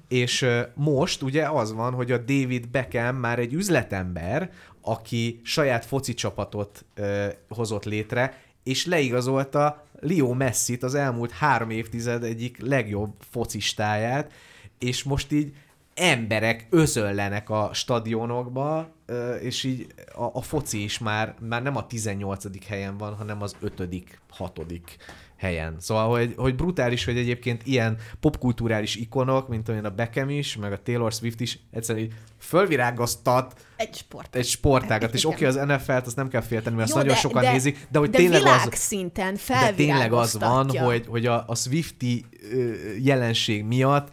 és 0.09 0.47
most 0.75 1.23
ugye 1.23 1.49
az 1.49 1.73
van, 1.73 1.95
hogy 1.95 2.13
a 2.13 2.19
David 2.19 2.69
Beckham 2.69 3.17
már 3.17 3.39
egy 3.39 3.53
üzletember, 3.53 4.53
aki 4.81 5.41
saját 5.43 5.85
foci 5.85 6.15
csapatot 6.15 6.85
ö, 6.95 7.29
hozott 7.49 7.85
létre, 7.85 8.43
és 8.63 8.87
leigazolta 8.87 9.87
Leo 10.05 10.33
Messit, 10.33 10.83
az 10.83 10.95
elmúlt 10.95 11.31
három 11.31 11.71
évtized 11.71 12.23
egyik 12.23 12.59
legjobb 12.61 13.13
focistáját, 13.31 14.33
és 14.79 15.03
most 15.03 15.33
így 15.33 15.53
emberek 15.95 16.67
özöllenek 16.71 17.51
a 17.51 17.71
stadionokba, 17.73 18.93
és 19.41 19.65
így 19.65 19.87
a, 20.15 20.25
a 20.33 20.41
foci 20.41 20.83
is 20.83 20.99
már, 20.99 21.35
már 21.41 21.63
nem 21.63 21.77
a 21.77 21.87
18. 21.87 22.67
helyen 22.67 22.97
van, 22.97 23.15
hanem 23.15 23.43
az 23.43 23.57
5 23.61 23.89
hatodik 24.29 24.97
helyen. 25.37 25.77
Szóval, 25.79 26.09
hogy, 26.09 26.35
hogy 26.37 26.55
brutális, 26.55 27.05
hogy 27.05 27.17
egyébként 27.17 27.67
ilyen 27.67 27.97
popkulturális 28.21 28.97
ikonok, 28.97 29.49
mint 29.49 29.69
olyan 29.69 29.85
a 29.85 29.91
Beckham 29.91 30.31
is, 30.31 30.57
meg 30.57 30.73
a 30.73 30.83
Taylor 30.83 31.13
Swift 31.13 31.41
is, 31.41 31.59
egyszerűen 31.71 32.05
így 32.05 32.13
fölvirágoztat 32.39 33.55
Egy 33.77 33.95
sport. 33.95 34.37
egy 34.37 34.47
sportágat, 34.47 35.15
és 35.15 35.25
Igen. 35.25 35.35
oké, 35.35 35.45
az 35.45 35.55
NFL-t 35.55 36.07
azt 36.07 36.17
nem 36.17 36.29
kell 36.29 36.41
félteni, 36.41 36.77
mert 36.77 36.89
azt 36.89 36.97
Jó, 36.97 37.03
nagyon 37.03 37.15
de- 37.15 37.21
sokan 37.21 37.43
de- 37.43 37.53
nézik, 37.53 37.87
de 37.91 37.99
hogy 37.99 38.11
de 38.11 38.17
tényleg 38.19 38.43
az, 38.43 38.43
világszinten 38.43 39.39
de 39.49 39.73
tényleg 39.73 40.13
az 40.13 40.39
van, 40.39 40.79
hogy, 40.79 41.07
hogy 41.07 41.27
a, 41.27 41.45
a 41.47 41.55
Swifty 41.55 42.25
ö, 42.53 42.73
jelenség 43.03 43.65
miatt 43.65 44.09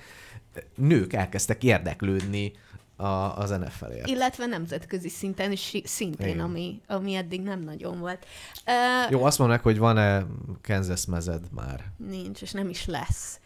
nők 0.76 1.14
elkezdtek 1.14 1.64
érdeklődni 1.64 2.52
a, 3.02 3.38
az 3.38 3.50
NFL-ért. 3.50 4.08
Illetve 4.08 4.46
nemzetközi 4.46 5.10
szinten 5.10 5.52
is 5.52 5.78
szintén, 5.84 6.28
Igen. 6.28 6.40
ami, 6.40 6.82
ami 6.88 7.16
eddig 7.16 7.42
nem 7.42 7.60
nagyon 7.60 8.00
volt. 8.00 8.26
Uh, 8.66 9.12
Jó, 9.12 9.24
azt 9.24 9.38
mondd 9.38 9.52
meg, 9.52 9.62
hogy 9.62 9.78
van-e 9.78 10.26
Kansas 10.62 11.06
mezed 11.06 11.42
már. 11.52 11.84
Nincs, 11.98 12.42
és 12.42 12.52
nem 12.52 12.70
is 12.70 12.86
lesz. 12.86 13.40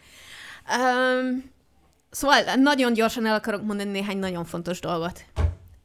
Um, 0.70 1.52
szóval 2.10 2.38
nagyon 2.56 2.94
gyorsan 2.94 3.26
el 3.26 3.36
akarok 3.36 3.64
mondani 3.64 3.90
néhány 3.90 4.18
nagyon 4.18 4.46
fontos 4.46 4.80
dolgot. 4.80 5.26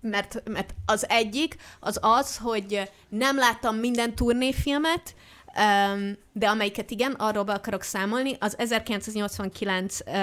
Mert, 0.01 0.43
mert 0.49 0.75
az 0.87 1.09
egyik 1.09 1.57
az 1.81 1.99
az, 2.03 2.37
hogy 2.37 2.91
nem 3.09 3.37
láttam 3.37 3.77
minden 3.77 4.15
turnéfilmet, 4.15 5.15
um, 5.47 6.17
de 6.33 6.49
amelyiket 6.49 6.91
igen, 6.91 7.13
arról 7.13 7.45
be 7.45 7.53
akarok 7.53 7.83
számolni. 7.83 8.37
Az 8.41 8.59
1989 8.59 9.99
uh, 10.07 10.15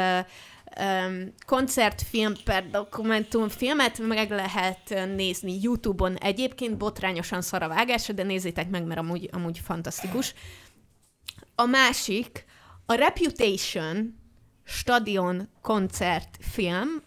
um, 0.79 1.33
koncertfilm 1.45 2.33
per 2.43 2.69
dokumentumfilmet 2.69 3.99
meg 3.99 4.29
lehet 4.29 5.15
nézni 5.15 5.61
YouTube-on 5.61 6.15
egyébként, 6.15 6.77
botrányosan 6.77 7.41
szar 7.41 7.61
a 7.61 7.67
vágása, 7.67 8.13
de 8.13 8.23
nézzétek 8.23 8.69
meg, 8.69 8.85
mert 8.85 8.99
amúgy, 8.99 9.29
amúgy 9.31 9.59
fantasztikus. 9.59 10.33
A 11.55 11.65
másik, 11.65 12.45
a 12.85 12.93
Reputation 12.93 14.19
stadion 14.63 15.49
koncertfilm, 15.61 17.03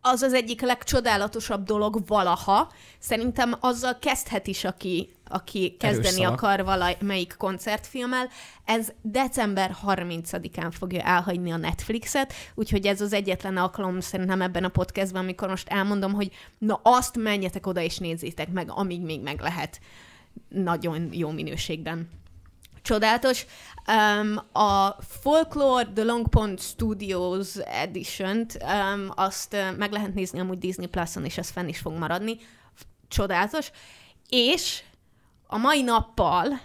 az 0.00 0.22
az 0.22 0.32
egyik 0.32 0.60
legcsodálatosabb 0.60 1.64
dolog 1.64 2.06
valaha. 2.06 2.72
Szerintem 2.98 3.54
azzal 3.60 3.98
kezdhet 3.98 4.46
is, 4.46 4.64
aki, 4.64 5.08
aki 5.28 5.76
kezdeni 5.78 6.24
akar 6.24 6.64
valamelyik 6.64 7.34
koncertfilmmel. 7.38 8.28
Ez 8.64 8.92
december 9.02 9.76
30-án 9.86 10.72
fogja 10.78 11.02
elhagyni 11.02 11.52
a 11.52 11.56
Netflixet, 11.56 12.32
úgyhogy 12.54 12.86
ez 12.86 13.00
az 13.00 13.12
egyetlen 13.12 13.56
alkalom 13.56 14.00
szerintem 14.00 14.42
ebben 14.42 14.64
a 14.64 14.68
podcastban, 14.68 15.22
amikor 15.22 15.48
most 15.48 15.68
elmondom, 15.68 16.12
hogy 16.12 16.30
na 16.58 16.80
azt 16.82 17.16
menjetek 17.16 17.66
oda 17.66 17.80
és 17.80 17.98
nézzétek 17.98 18.52
meg, 18.52 18.70
amíg 18.70 19.00
még 19.00 19.22
meg 19.22 19.40
lehet 19.40 19.80
nagyon 20.48 21.08
jó 21.12 21.30
minőségben 21.30 22.08
csodálatos. 22.82 23.46
Um, 23.86 24.62
a 24.62 24.96
Folklore 25.20 25.92
The 25.94 26.04
Long 26.04 26.28
Pond 26.28 26.60
Studios 26.60 27.56
Edition-t 27.56 28.58
um, 28.62 29.10
azt 29.14 29.54
uh, 29.54 29.76
meg 29.76 29.92
lehet 29.92 30.14
nézni 30.14 30.40
amúgy 30.40 30.58
Disney 30.58 30.86
Plus-on, 30.86 31.24
és 31.24 31.38
ez 31.38 31.50
fenn 31.50 31.68
is 31.68 31.78
fog 31.78 31.92
maradni. 31.92 32.36
Csodálatos. 33.08 33.70
És 34.28 34.82
a 35.46 35.58
mai 35.58 35.82
nappal 35.82 36.60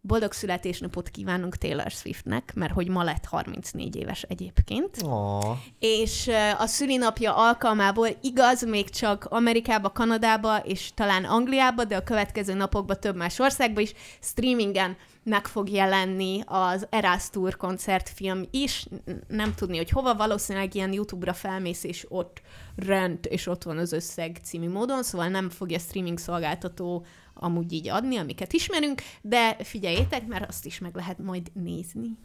boldog 0.00 0.32
születésnapot 0.32 1.08
kívánunk 1.08 1.56
Taylor 1.56 1.90
Swiftnek, 1.90 2.52
mert 2.54 2.72
hogy 2.72 2.88
ma 2.88 3.02
lett 3.02 3.24
34 3.24 3.96
éves 3.96 4.22
egyébként 4.22 4.96
Oh. 5.04 5.56
és 5.78 6.26
ö, 6.26 6.50
a 6.58 6.66
szülinapja 6.66 7.36
alkalmából 7.36 8.08
igaz, 8.20 8.64
még 8.64 8.90
csak 8.90 9.24
Amerikába, 9.24 9.90
Kanadába 9.90 10.58
és 10.58 10.90
talán 10.94 11.24
Angliába, 11.24 11.84
de 11.84 11.96
a 11.96 12.02
következő 12.02 12.54
napokban 12.54 13.00
több 13.00 13.16
más 13.16 13.38
országban 13.38 13.82
is 13.82 13.92
streamingen 14.20 14.96
meg 15.28 15.46
fog 15.46 15.70
jelenni 15.70 16.40
az 16.46 16.86
Tour 17.30 17.56
koncertfilm 17.56 18.46
is. 18.50 18.86
Nem 19.28 19.54
tudni, 19.54 19.76
hogy 19.76 19.90
hova, 19.90 20.14
valószínűleg 20.14 20.74
ilyen 20.74 20.92
YouTube-ra 20.92 21.32
felmész, 21.32 21.84
és 21.84 22.06
ott 22.08 22.42
rend, 22.76 23.18
és 23.28 23.46
ott 23.46 23.62
van 23.62 23.78
az 23.78 23.92
összeg 23.92 24.38
című 24.42 24.68
módon, 24.68 25.02
szóval 25.02 25.28
nem 25.28 25.50
fogja 25.50 25.78
streaming 25.78 26.18
szolgáltató 26.18 27.04
amúgy 27.34 27.72
így 27.72 27.88
adni, 27.88 28.16
amiket 28.16 28.52
ismerünk, 28.52 29.02
de 29.22 29.56
figyeljétek, 29.62 30.26
mert 30.26 30.48
azt 30.48 30.66
is 30.66 30.78
meg 30.78 30.94
lehet 30.94 31.18
majd 31.18 31.50
nézni. 31.52 32.16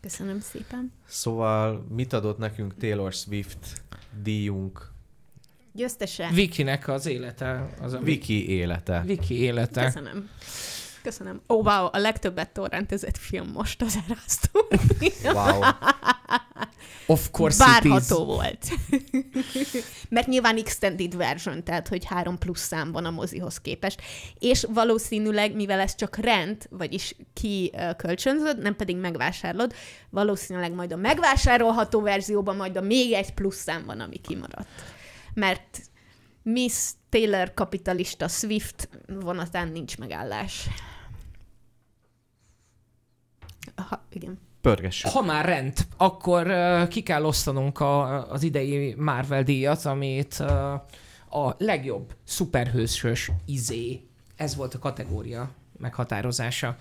Köszönöm 0.00 0.40
szépen. 0.40 0.92
Szóval 1.06 1.86
mit 1.88 2.12
adott 2.12 2.38
nekünk 2.38 2.76
Taylor 2.76 3.12
Swift 3.12 3.82
díjunk? 4.22 4.90
Győztese. 5.72 6.30
Vikinek 6.34 6.88
az 6.88 7.06
élete. 7.06 7.74
Az 7.80 7.92
a 7.92 7.98
Viki 7.98 8.48
élete. 8.48 9.02
Viki 9.06 9.34
élete. 9.34 9.84
Köszönöm. 9.84 10.28
Köszönöm. 11.02 11.40
Ó, 11.48 11.54
oh, 11.54 11.64
wow, 11.64 11.88
a 11.92 11.98
legtöbbet 11.98 12.50
torrentezett 12.50 13.16
film 13.16 13.48
most 13.48 13.82
az 13.82 13.98
Erasztó. 14.08 14.66
Wow. 15.22 15.60
Of 17.06 17.30
course 17.30 17.64
it 17.64 17.84
is. 17.84 17.90
Várható 17.90 18.24
volt. 18.24 18.68
Mert 20.08 20.26
nyilván 20.26 20.56
extended 20.56 21.16
version, 21.16 21.64
tehát 21.64 21.88
hogy 21.88 22.04
három 22.04 22.38
plusz 22.38 22.66
szám 22.66 22.92
van 22.92 23.04
a 23.04 23.10
mozihoz 23.10 23.58
képest. 23.60 24.00
És 24.38 24.66
valószínűleg, 24.68 25.54
mivel 25.54 25.80
ez 25.80 25.94
csak 25.94 26.16
rent, 26.16 26.68
vagyis 26.70 27.16
ki 27.32 27.72
kölcsönzöd, 27.96 28.58
nem 28.58 28.76
pedig 28.76 28.96
megvásárlod, 28.96 29.74
valószínűleg 30.10 30.72
majd 30.72 30.92
a 30.92 30.96
megvásárolható 30.96 32.00
verzióban 32.00 32.56
majd 32.56 32.76
a 32.76 32.80
még 32.80 33.12
egy 33.12 33.34
plusz 33.34 33.62
szám 33.62 33.84
van, 33.86 34.00
ami 34.00 34.16
kimaradt. 34.16 34.68
Mert 35.34 35.80
Miss 36.42 36.90
Taylor 37.08 37.54
kapitalista 37.54 38.28
Swift 38.28 38.88
vonatán 39.06 39.68
nincs 39.68 39.98
megállás. 39.98 40.68
Aha, 43.74 44.02
igen. 44.12 44.38
Pörgessük. 44.60 45.10
Ha 45.10 45.22
már 45.22 45.44
rend, 45.44 45.72
akkor 45.96 46.46
uh, 46.46 46.88
ki 46.88 47.02
kell 47.02 47.24
osztanunk 47.24 47.80
a, 47.80 48.30
az 48.30 48.42
idei 48.42 48.94
Marvel 48.98 49.42
díjat, 49.42 49.84
amit 49.84 50.36
uh, 50.40 50.72
a 51.40 51.54
legjobb 51.58 52.14
szuperhősös 52.24 53.30
izé, 53.46 54.00
ez 54.36 54.56
volt 54.56 54.74
a 54.74 54.78
kategória 54.78 55.50
meghatározása, 55.78 56.76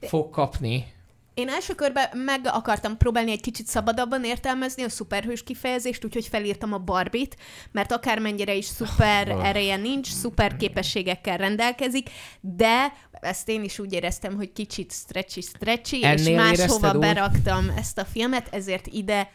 fog 0.00 0.30
kapni. 0.30 0.92
Én 1.38 1.48
első 1.48 1.74
körben 1.74 2.18
meg 2.18 2.40
akartam 2.44 2.96
próbálni 2.96 3.30
egy 3.30 3.40
kicsit 3.40 3.66
szabadabban 3.66 4.24
értelmezni 4.24 4.82
a 4.82 4.88
szuperhős 4.88 5.42
kifejezést, 5.42 6.04
úgyhogy 6.04 6.26
felírtam 6.26 6.72
a 6.72 6.78
Barbit, 6.78 7.36
mert 7.72 7.92
akármennyire 7.92 8.54
is 8.54 8.64
szuper 8.64 9.28
ereje 9.28 9.76
nincs, 9.76 10.08
szuper 10.12 10.56
képességekkel 10.56 11.36
rendelkezik, 11.36 12.10
de 12.40 12.92
ezt 13.10 13.48
én 13.48 13.62
is 13.62 13.78
úgy 13.78 13.92
éreztem, 13.92 14.34
hogy 14.36 14.52
kicsit 14.52 14.92
stretchy-stretchy, 14.92 15.98
és 15.98 16.04
Ennél 16.04 16.36
máshova 16.36 16.62
érezted 16.62 16.94
úgy? 16.94 17.00
beraktam 17.00 17.68
ezt 17.76 17.98
a 17.98 18.04
filmet, 18.04 18.54
ezért 18.54 18.86
ide 18.86 19.30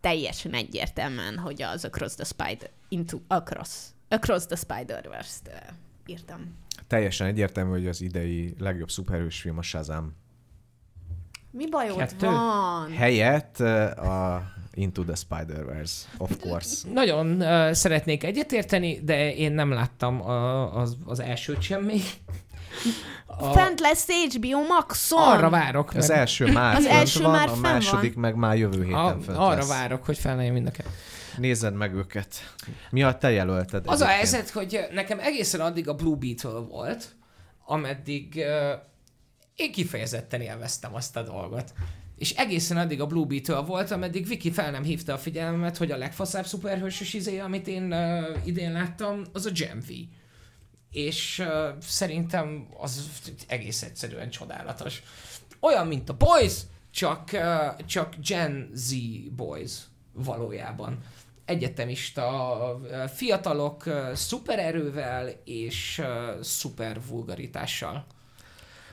teljesen 0.00 0.52
egyértelműen, 0.54 1.38
hogy 1.38 1.62
az 1.62 1.84
Across 1.84 2.14
the 2.14 2.24
Spider, 2.24 2.70
into, 2.88 3.18
across, 3.28 3.70
across 4.08 4.46
the 4.46 4.56
Spider-Verse-t 4.56 5.48
uh, 5.48 5.54
írtam. 6.06 6.56
Teljesen 6.86 7.26
egyértelmű, 7.26 7.70
hogy 7.70 7.86
az 7.86 8.00
idei 8.00 8.54
legjobb 8.58 8.90
szuperhős 8.90 9.40
film 9.40 9.58
a 9.58 9.62
Shazam. 9.62 10.20
Mi 11.52 11.68
baj 11.68 11.90
ott 11.90 11.96
Kettő? 11.98 12.26
van? 12.26 12.92
Helyett 12.92 13.60
a 13.60 14.42
Into 14.74 15.02
the 15.04 15.14
Spider-Verse, 15.14 16.06
of 16.18 16.36
course. 16.40 16.88
Nagyon 16.92 17.40
uh, 17.40 17.72
szeretnék 17.72 18.24
egyetérteni, 18.24 19.00
de 19.04 19.34
én 19.34 19.52
nem 19.52 19.72
láttam 19.72 20.22
a, 20.22 20.76
az, 20.80 20.96
az 21.04 21.20
elsőt 21.20 21.62
sem 21.62 21.82
még. 21.82 22.02
A, 23.26 23.52
Fent 23.52 23.80
lesz 23.80 24.06
HBO 24.34 24.66
Maxon! 24.66 25.22
arra 25.22 25.50
várok. 25.50 25.94
Az 25.94 26.08
meg- 26.08 26.18
első 26.18 26.52
már 26.52 26.74
Az 26.76 26.86
első 26.86 27.22
van, 27.22 27.30
már 27.30 27.48
a 27.48 27.56
második 27.56 28.14
meg 28.16 28.34
már 28.34 28.56
jövő 28.56 28.84
héten 28.84 28.98
a, 28.98 29.16
fönt 29.24 29.38
arra 29.38 29.54
lesz. 29.56 29.68
várok, 29.68 30.04
hogy 30.04 30.18
felnőjön 30.18 30.52
mind 30.52 30.66
a 30.66 30.70
kettő. 30.70 30.88
Nézed 31.36 31.74
meg 31.74 31.94
őket. 31.94 32.54
Mi 32.90 33.02
a 33.02 33.18
te 33.18 33.30
jelölted? 33.30 33.82
Az 33.86 34.00
a 34.00 34.04
egyébként? 34.08 34.32
helyzet, 34.32 34.50
hogy 34.50 34.80
nekem 34.92 35.18
egészen 35.20 35.60
addig 35.60 35.88
a 35.88 35.94
Blue 35.94 36.16
Beetle 36.16 36.58
volt, 36.60 37.08
ameddig 37.66 38.34
uh, 38.36 38.78
én 39.56 39.72
kifejezetten 39.72 40.40
élveztem 40.40 40.94
azt 40.94 41.16
a 41.16 41.22
dolgot. 41.22 41.72
És 42.16 42.30
egészen 42.30 42.76
addig 42.76 43.00
a 43.00 43.06
Blue 43.06 43.26
Beetle 43.26 43.60
volt, 43.60 43.90
ameddig 43.90 44.26
Viki 44.26 44.50
fel 44.50 44.70
nem 44.70 44.82
hívta 44.82 45.12
a 45.12 45.18
figyelmemet, 45.18 45.76
hogy 45.76 45.90
a 45.90 45.96
legfaszább 45.96 46.46
szuperhősös 46.46 47.14
izé, 47.14 47.38
amit 47.38 47.66
én 47.66 47.92
uh, 47.92 48.46
idén 48.46 48.72
láttam, 48.72 49.22
az 49.32 49.46
a 49.46 49.50
Gen 49.50 49.80
V. 49.80 49.90
És 50.90 51.38
uh, 51.38 51.78
szerintem 51.80 52.68
az 52.78 53.10
egész 53.46 53.82
egyszerűen 53.82 54.30
csodálatos. 54.30 55.02
Olyan, 55.60 55.86
mint 55.86 56.08
a 56.08 56.16
Boys, 56.16 56.52
csak, 56.90 57.30
uh, 57.32 57.86
csak 57.86 58.14
Gen 58.28 58.70
Z 58.74 58.94
Boys 59.36 59.72
valójában. 60.12 60.98
Egyetemista 61.44 62.80
fiatalok 63.14 63.86
uh, 63.86 64.12
szupererővel 64.12 65.28
és 65.44 65.98
uh, 66.02 66.40
szuper 66.42 67.00
vulgaritással. 67.08 68.06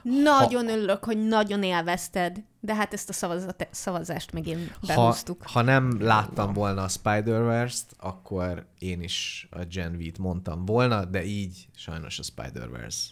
Nagyon 0.04 0.70
örülök, 0.70 1.04
hogy 1.04 1.28
nagyon 1.28 1.64
élvezted, 1.64 2.44
de 2.60 2.76
hát 2.76 2.94
ezt 2.94 3.10
a 3.10 3.14
szavazat, 3.14 3.68
szavazást 3.72 4.32
meg 4.34 4.48
én 4.48 4.72
Ha, 4.82 4.88
behúztuk. 4.88 5.42
ha 5.44 5.62
nem 5.62 6.02
láttam 6.02 6.54
volna 6.54 6.84
a 6.84 6.88
Spider-Verse-t, 6.88 7.96
akkor 7.98 8.66
én 8.80 9.02
is 9.02 9.48
a 9.52 9.64
Gen 9.64 9.98
V-t 9.98 10.18
mondtam 10.18 10.66
volna, 10.66 11.06
de 11.06 11.24
így 11.24 11.68
sajnos 11.76 12.20
a 12.20 12.24
Spider-Verse. 12.24 13.08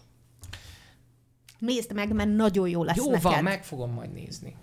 Nézd 1.60 1.94
meg, 1.94 2.14
mert 2.14 2.36
nagyon 2.36 2.70
jó 2.70 2.84
lesz 2.84 2.98
Jó 2.98 3.06
neked. 3.12 3.22
van, 3.32 3.44
meg 3.44 3.64
fogom 3.66 3.92
majd 3.92 4.14
nézni. 4.14 4.56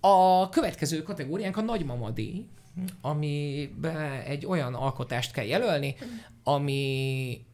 A 0.00 0.48
következő 0.48 1.02
kategóriánk 1.02 1.56
a 1.56 1.60
nagymama 1.60 2.10
díj, 2.10 2.46
amiben 3.00 4.12
egy 4.12 4.46
olyan 4.46 4.74
alkotást 4.74 5.32
kell 5.32 5.44
jelölni, 5.44 5.94
ami 6.42 7.44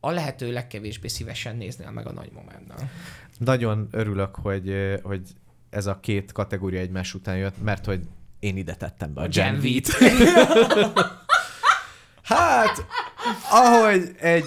a 0.00 0.10
lehető 0.10 0.52
legkevésbé 0.52 1.08
szívesen 1.08 1.56
néznél 1.56 1.90
meg 1.90 2.06
a 2.06 2.12
nagymamámnál. 2.12 2.90
Nagyon 3.38 3.88
örülök, 3.90 4.34
hogy, 4.34 4.74
hogy 5.02 5.22
ez 5.70 5.86
a 5.86 6.00
két 6.00 6.32
kategória 6.32 6.80
egymás 6.80 7.14
után 7.14 7.36
jött, 7.36 7.62
mert 7.62 7.84
hogy 7.84 8.00
én 8.38 8.56
ide 8.56 8.74
tettem 8.74 9.14
be 9.14 9.20
a 9.20 9.28
Gen 9.28 9.60
V-t. 9.60 9.88
Hát, 12.22 12.86
ahogy 13.50 14.14
egy 14.18 14.44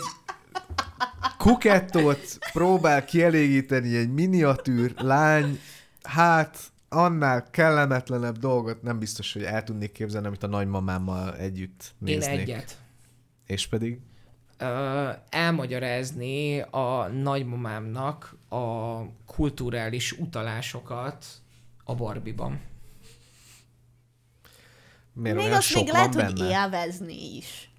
kukettót 1.38 2.38
próbál 2.54 3.06
kielégíteni 3.06 3.98
egy 3.98 4.14
miniatűr 4.14 4.94
lány, 4.98 5.60
hát 6.04 6.58
annál 6.90 7.50
kellemetlenebb 7.52 8.38
dolgot 8.38 8.82
nem 8.82 9.00
biztos, 9.00 9.34
hogy 9.34 9.44
el 9.44 9.64
tudnék 9.64 9.92
képzelni, 9.92 10.28
amit 10.28 10.44
a 10.44 10.48
nagymamámmal 10.48 11.36
együtt 11.36 11.94
Én 12.06 12.18
néznék. 12.18 12.40
egyet. 12.40 12.78
És 13.46 13.68
pedig? 13.68 14.00
Ö, 14.58 15.10
elmagyarázni 15.30 16.60
a 16.60 17.08
nagymamámnak 17.08 18.37
a 18.50 18.98
kulturális 19.26 20.12
utalásokat 20.12 21.26
a 21.84 21.96
Barbiban. 21.96 22.62
Miért 25.14 25.38
még 25.38 25.46
olyan 25.46 25.58
azt 25.58 25.68
sok 25.68 25.84
még 25.84 25.94
lehet, 25.94 26.14
van 26.14 26.26
hogy 26.26 26.34
benne? 26.34 26.50
élvezni 26.50 27.36
is. 27.36 27.70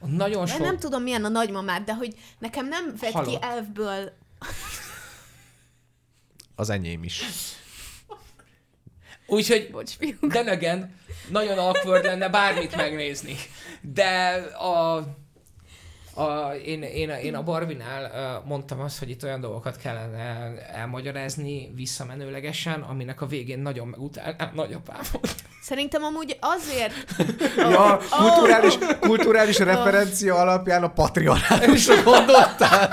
Nagyon 0.00 0.44
De 0.44 0.50
sok... 0.50 0.60
nem 0.60 0.78
tudom, 0.78 1.02
milyen 1.02 1.24
a 1.24 1.28
nagymamád, 1.28 1.84
de 1.84 1.94
hogy 1.94 2.14
nekem 2.38 2.68
nem 2.68 2.94
vett 3.00 3.24
ki 3.24 3.38
elfből 3.40 4.12
Az 6.54 6.70
enyém 6.70 7.04
is. 7.04 7.22
Úgyhogy 9.26 9.70
Bocs, 9.70 9.96
again, 10.32 10.94
nagyon 11.28 11.58
awkward 11.58 12.04
lenne 12.04 12.28
bármit 12.28 12.76
megnézni. 12.76 13.36
De 13.80 14.32
a, 14.42 15.06
a, 16.20 16.54
én, 16.64 16.82
én, 16.82 17.10
én 17.10 17.34
a 17.34 17.42
Barbinál 17.42 18.04
uh, 18.04 18.48
mondtam 18.48 18.80
azt, 18.80 18.98
hogy 18.98 19.10
itt 19.10 19.24
olyan 19.24 19.40
dolgokat 19.40 19.76
kellene 19.76 20.18
el, 20.18 20.58
elmagyarázni 20.58 21.72
visszamenőlegesen, 21.74 22.80
aminek 22.80 23.20
a 23.20 23.26
végén 23.26 23.58
nagyon 23.58 23.86
megutálnám 23.86 24.50
nagyapámot. 24.54 25.34
Szerintem 25.62 26.02
amúgy 26.02 26.36
azért... 26.40 26.92
Ja, 27.56 27.98
kulturális, 28.10 28.78
kulturális 29.00 29.58
referencia 29.58 30.34
alapján 30.34 30.82
a 30.82 30.88
patriarchálusra 30.88 32.02
gondoltál. 32.02 32.88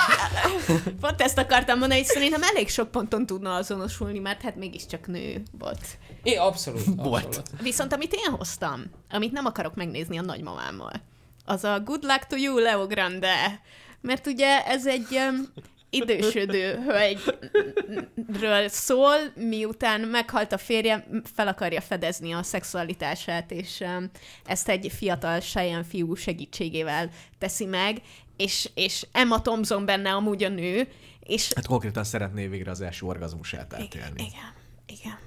Pont 1.01 1.21
ezt 1.21 1.37
akartam 1.37 1.79
mondani, 1.79 1.99
hogy 1.99 2.09
szerintem 2.09 2.43
elég 2.43 2.69
sok 2.69 2.91
ponton 2.91 3.25
tudna 3.25 3.53
azonosulni, 3.53 4.19
mert 4.19 4.41
hát 4.41 4.55
mégiscsak 4.55 5.07
nő 5.07 5.43
volt. 5.59 5.81
É, 6.23 6.35
abszolút, 6.35 6.81
abszolút. 6.97 7.41
Viszont 7.61 7.93
amit 7.93 8.13
én 8.13 8.31
hoztam, 8.37 8.83
amit 9.09 9.31
nem 9.31 9.45
akarok 9.45 9.75
megnézni 9.75 10.17
a 10.17 10.21
nagymamámmal, 10.21 11.01
az 11.47 11.63
a 11.63 11.79
Good 11.79 12.03
Luck 12.03 12.25
to 12.27 12.35
You, 12.35 12.57
Leo 12.57 12.87
Grande. 12.87 13.61
Mert 14.01 14.27
ugye 14.27 14.65
ez 14.65 14.87
egy 14.87 15.07
um, 15.11 15.53
idősödő 15.89 16.75
hölgyről 16.85 18.67
szól, 18.67 19.15
miután 19.35 20.01
meghalt 20.01 20.51
a 20.51 20.57
férje, 20.57 21.07
fel 21.35 21.47
akarja 21.47 21.81
fedezni 21.81 22.31
a 22.31 22.43
szexualitását, 22.43 23.51
és 23.51 23.79
um, 23.79 24.09
ezt 24.45 24.69
egy 24.69 24.91
fiatal 24.95 25.39
Cheyenne 25.39 25.83
fiú 25.83 26.15
segítségével 26.15 27.09
teszi 27.37 27.65
meg, 27.65 28.01
és, 28.37 28.69
és 28.73 29.07
Emma 29.11 29.41
Thompson 29.41 29.85
benne 29.85 30.13
amúgy 30.13 30.43
a 30.43 30.49
nő, 30.49 30.87
és 31.19 31.51
Hát 31.55 31.65
konkrétan 31.65 32.03
szeretné 32.03 32.47
végre 32.47 32.71
az 32.71 32.81
első 32.81 33.05
orgazmusát 33.05 33.73
igen, 33.73 33.85
átélni. 33.85 34.23
igen, 34.23 34.53
igen. 34.85 35.19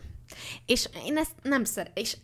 És 0.67 0.89
én 1.07 1.17
ezt 1.17 1.33
nem 1.43 1.65
szeret, 1.65 1.99
és 1.99 2.17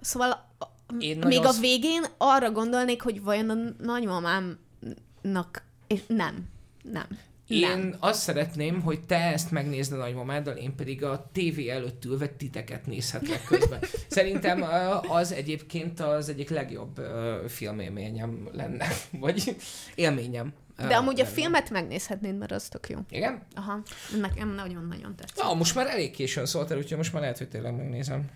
szóval 0.00 0.54
Én 0.98 1.18
még 1.18 1.44
a 1.44 1.52
végén 1.60 2.04
arra 2.16 2.50
gondolnék, 2.50 3.02
hogy 3.02 3.22
vajon 3.22 3.50
a 3.50 3.82
nagymamámnak, 3.84 5.64
és 5.86 6.00
nem, 6.06 6.48
nem. 6.82 7.06
Én 7.48 7.68
Nem. 7.68 7.94
azt 7.98 8.20
szeretném, 8.20 8.80
hogy 8.80 9.00
te 9.00 9.16
ezt 9.16 9.50
megnézd 9.50 9.92
a 9.92 9.96
nagymamáddal, 9.96 10.56
én 10.56 10.74
pedig 10.74 11.04
a 11.04 11.30
tévé 11.32 11.68
előtt 11.68 12.04
ülve 12.04 12.28
titeket 12.28 12.86
nézhetlek 12.86 13.44
közben. 13.44 13.80
Szerintem 14.08 14.64
az 15.08 15.32
egyébként 15.32 16.00
az 16.00 16.28
egyik 16.28 16.50
legjobb 16.50 17.00
filmélményem 17.48 18.48
lenne, 18.52 18.86
vagy 19.20 19.56
élményem. 19.94 20.52
De 20.76 20.96
amúgy 20.96 21.20
a 21.20 21.26
filmet 21.26 21.70
megnézhetnéd, 21.70 22.38
mert 22.38 22.52
az 22.52 22.68
tök 22.68 22.88
jó. 22.88 22.98
Igen? 23.10 23.42
Aha, 23.54 23.82
nekem 24.20 24.54
nagyon-nagyon 24.54 25.14
tetszik. 25.16 25.42
Na, 25.42 25.54
most 25.54 25.74
már 25.74 25.86
elég 25.86 26.10
későn 26.10 26.46
szólt 26.46 26.70
el, 26.70 26.78
úgyhogy 26.78 26.96
most 26.96 27.12
már 27.12 27.22
lehet, 27.22 27.38
hogy 27.38 27.48
tényleg 27.48 27.76
megnézem. 27.76 28.30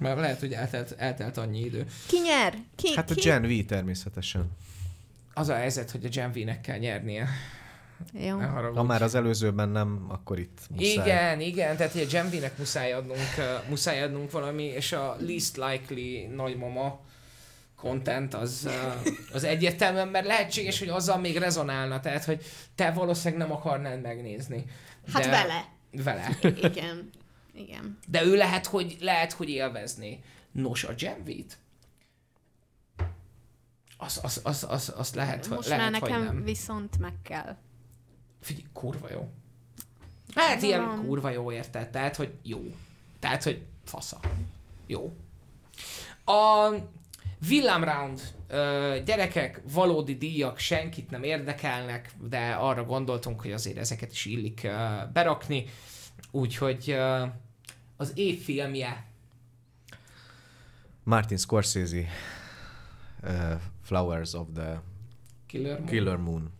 Mert 0.00 0.18
lehet, 0.20 0.40
hogy 0.40 0.52
eltelt, 0.52 0.94
eltelt 0.98 1.36
annyi 1.36 1.60
idő. 1.60 1.86
Ki 2.06 2.16
nyer? 2.20 2.54
Ki, 2.76 2.94
Hát 2.94 3.10
a 3.10 3.14
ki? 3.14 3.20
Gen 3.20 3.42
V 3.42 3.64
természetesen. 3.66 4.50
Az 5.34 5.48
a 5.48 5.54
helyzet, 5.54 5.90
hogy 5.90 6.04
a 6.04 6.08
Gen 6.08 6.32
V-nek 6.32 6.60
kell 6.60 6.78
nyernie. 6.78 7.28
Jó. 8.12 8.36
Ne 8.36 8.46
haragudj. 8.46 8.76
Ha 8.78 8.82
már 8.84 9.02
az 9.02 9.14
előzőben 9.14 9.68
nem, 9.68 10.06
akkor 10.08 10.38
itt 10.38 10.58
muszáj. 10.70 10.92
Igen, 10.92 11.40
igen, 11.40 11.76
tehát 11.76 11.92
hogy 11.92 12.02
a 12.02 12.06
Gen 12.06 12.30
V-nek 12.30 12.58
muszáj 12.58 12.92
adnunk, 12.92 13.18
uh, 13.38 13.68
muszáj 13.68 14.02
adnunk 14.02 14.30
valami, 14.30 14.62
és 14.64 14.92
a 14.92 15.16
least 15.20 15.56
likely 15.56 16.26
nagymama 16.34 17.00
content 17.76 18.34
az, 18.34 18.62
uh, 18.66 19.12
az 19.32 19.44
egyértelműen, 19.44 20.08
mert 20.08 20.26
lehetséges, 20.26 20.78
hogy 20.78 20.88
azzal 20.88 21.18
még 21.18 21.36
rezonálna, 21.36 22.00
tehát 22.00 22.24
hogy 22.24 22.44
te 22.74 22.90
valószínűleg 22.90 23.48
nem 23.48 23.56
akarnád 23.56 24.00
megnézni. 24.00 24.64
Hát 25.12 25.24
vele. 25.24 25.64
Vele. 25.90 26.28
Igen. 26.42 27.10
Igen. 27.60 27.98
De 28.08 28.24
ő 28.24 28.36
lehet, 28.36 28.66
hogy, 28.66 28.96
lehet, 29.00 29.32
hogy 29.32 29.48
élvezné. 29.48 30.20
Nos, 30.52 30.84
a 30.84 30.94
Gen 30.94 31.24
V-t? 31.24 31.58
Az, 33.96 34.20
az, 34.22 34.40
az, 34.44 34.66
az, 34.68 34.92
az 34.96 35.14
lehet, 35.14 35.48
Most 35.48 35.68
lehet 35.68 35.90
már 35.90 36.00
nekem 36.00 36.24
nem. 36.24 36.44
viszont 36.44 36.98
meg 36.98 37.14
kell. 37.22 37.56
Figyelj, 38.40 38.66
kurva 38.72 39.10
jó. 39.10 39.30
Hát 40.34 40.62
ilyen 40.62 40.86
Van. 40.86 41.06
kurva 41.06 41.30
jó 41.30 41.52
érted, 41.52 41.90
tehát, 41.90 42.16
hogy 42.16 42.32
jó. 42.42 42.74
Tehát, 43.18 43.42
hogy 43.42 43.62
fasza. 43.84 44.20
Jó. 44.86 45.16
A 46.24 46.70
Villam 47.48 47.84
Round 47.84 48.20
ö, 48.48 48.98
gyerekek, 49.04 49.62
valódi 49.72 50.14
díjak 50.16 50.58
senkit 50.58 51.10
nem 51.10 51.22
érdekelnek, 51.22 52.10
de 52.28 52.50
arra 52.50 52.84
gondoltunk, 52.84 53.40
hogy 53.40 53.52
azért 53.52 53.76
ezeket 53.78 54.12
is 54.12 54.24
illik 54.24 54.68
berakni. 55.12 55.66
Úgyhogy 56.30 56.96
az 58.00 58.12
év 58.14 58.42
filmje 58.42 59.04
Martin 61.02 61.36
Scorsese, 61.36 62.06
uh, 63.22 63.60
Flowers 63.82 64.32
of 64.32 64.46
the 64.54 64.82
Killer 65.46 65.76
Moon. 65.76 65.86
Killer 65.86 66.16
Moon. 66.16 66.50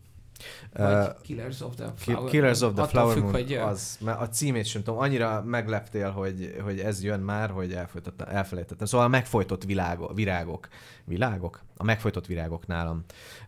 Vagy 0.73 0.93
Uh, 0.93 1.21
Killers 1.21 1.61
of 1.61 1.75
the 1.75 1.93
Flower 1.95 2.29
Killers 2.29 2.61
of 2.61 2.73
the 2.73 2.81
Attól 2.81 2.87
Flower 2.87 3.13
függ, 3.13 3.21
Moon, 3.23 3.33
hogy, 3.33 3.53
az, 3.53 3.97
mert 4.01 4.19
a 4.19 4.29
címét 4.29 4.65
sem 4.65 4.83
tudom, 4.83 4.99
annyira 4.99 5.43
megleptél, 5.43 6.11
hogy, 6.11 6.55
hogy 6.63 6.79
ez 6.79 7.03
jön 7.03 7.19
már, 7.19 7.49
hogy 7.49 7.73
elfelejtettem. 8.17 8.85
Szóval 8.87 9.05
a 9.05 9.09
megfojtott 9.09 9.63
világok, 9.63 10.15
virágok. 10.15 10.67
Világok? 11.03 11.61
A 11.77 11.83
megfojtott 11.83 12.25
virágok 12.25 12.67
nálam. 12.67 13.03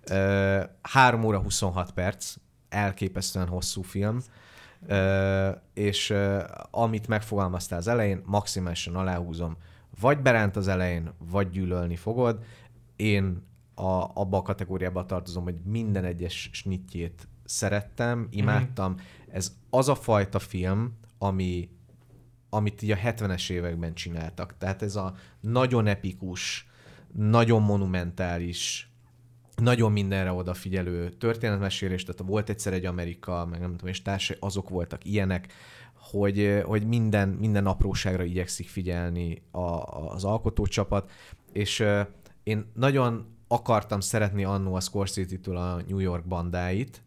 Uh, 0.09 0.63
3 0.81 1.23
óra 1.23 1.39
26 1.39 1.91
perc, 1.91 2.35
elképesztően 2.69 3.47
hosszú 3.47 3.81
film, 3.81 4.23
és 5.73 6.13
amit 6.71 7.07
megfogalmaztál 7.07 7.79
az 7.79 7.87
elején, 7.87 8.21
maximálisan 8.25 8.95
aláhúzom, 8.95 9.57
vagy 9.99 10.19
beránt 10.19 10.55
az 10.55 10.67
elején, 10.67 11.11
vagy 11.17 11.49
gyűlölni 11.49 11.95
fogod. 11.95 12.43
Én 12.95 13.43
a, 13.75 14.11
abba 14.13 14.37
a 14.37 14.41
kategóriába 14.41 15.05
tartozom, 15.05 15.43
hogy 15.43 15.55
minden 15.65 16.03
egyes 16.03 16.49
snitjét 16.53 17.27
szerettem, 17.43 18.27
imádtam. 18.31 18.95
Ez 19.31 19.55
az 19.69 19.89
a 19.89 19.95
fajta 19.95 20.39
film, 20.39 20.97
ami, 21.17 21.69
amit 22.49 22.81
így 22.81 22.91
a 22.91 22.95
70-es 22.95 23.49
években 23.49 23.93
csináltak. 23.93 24.57
Tehát 24.57 24.81
ez 24.81 24.95
a 24.95 25.13
nagyon 25.39 25.87
epikus, 25.87 26.67
nagyon 27.11 27.61
monumentális, 27.61 28.92
nagyon 29.55 29.91
mindenre 29.91 30.31
odafigyelő 30.31 31.09
történetmesélés, 31.09 32.03
tehát 32.03 32.21
volt 32.25 32.49
egyszer 32.49 32.73
egy 32.73 32.85
Amerika, 32.85 33.45
meg 33.45 33.59
nem 33.59 33.71
tudom, 33.71 33.87
és 33.87 34.01
társai, 34.01 34.37
azok 34.39 34.69
voltak 34.69 35.05
ilyenek, 35.05 35.53
hogy, 35.93 36.61
hogy 36.65 36.87
minden, 36.87 37.29
minden 37.29 37.65
apróságra 37.65 38.23
igyekszik 38.23 38.67
figyelni 38.67 39.41
a, 39.51 39.59
az 40.13 40.23
alkotócsapat, 40.23 41.11
és 41.51 41.83
én 42.43 42.71
nagyon 42.73 43.25
akartam 43.47 43.99
szeretni 43.99 44.43
annó 44.43 44.75
a 44.75 44.79
Scorsese-től 44.79 45.57
a 45.57 45.81
New 45.87 45.99
York 45.99 46.25
bandáit, 46.25 47.03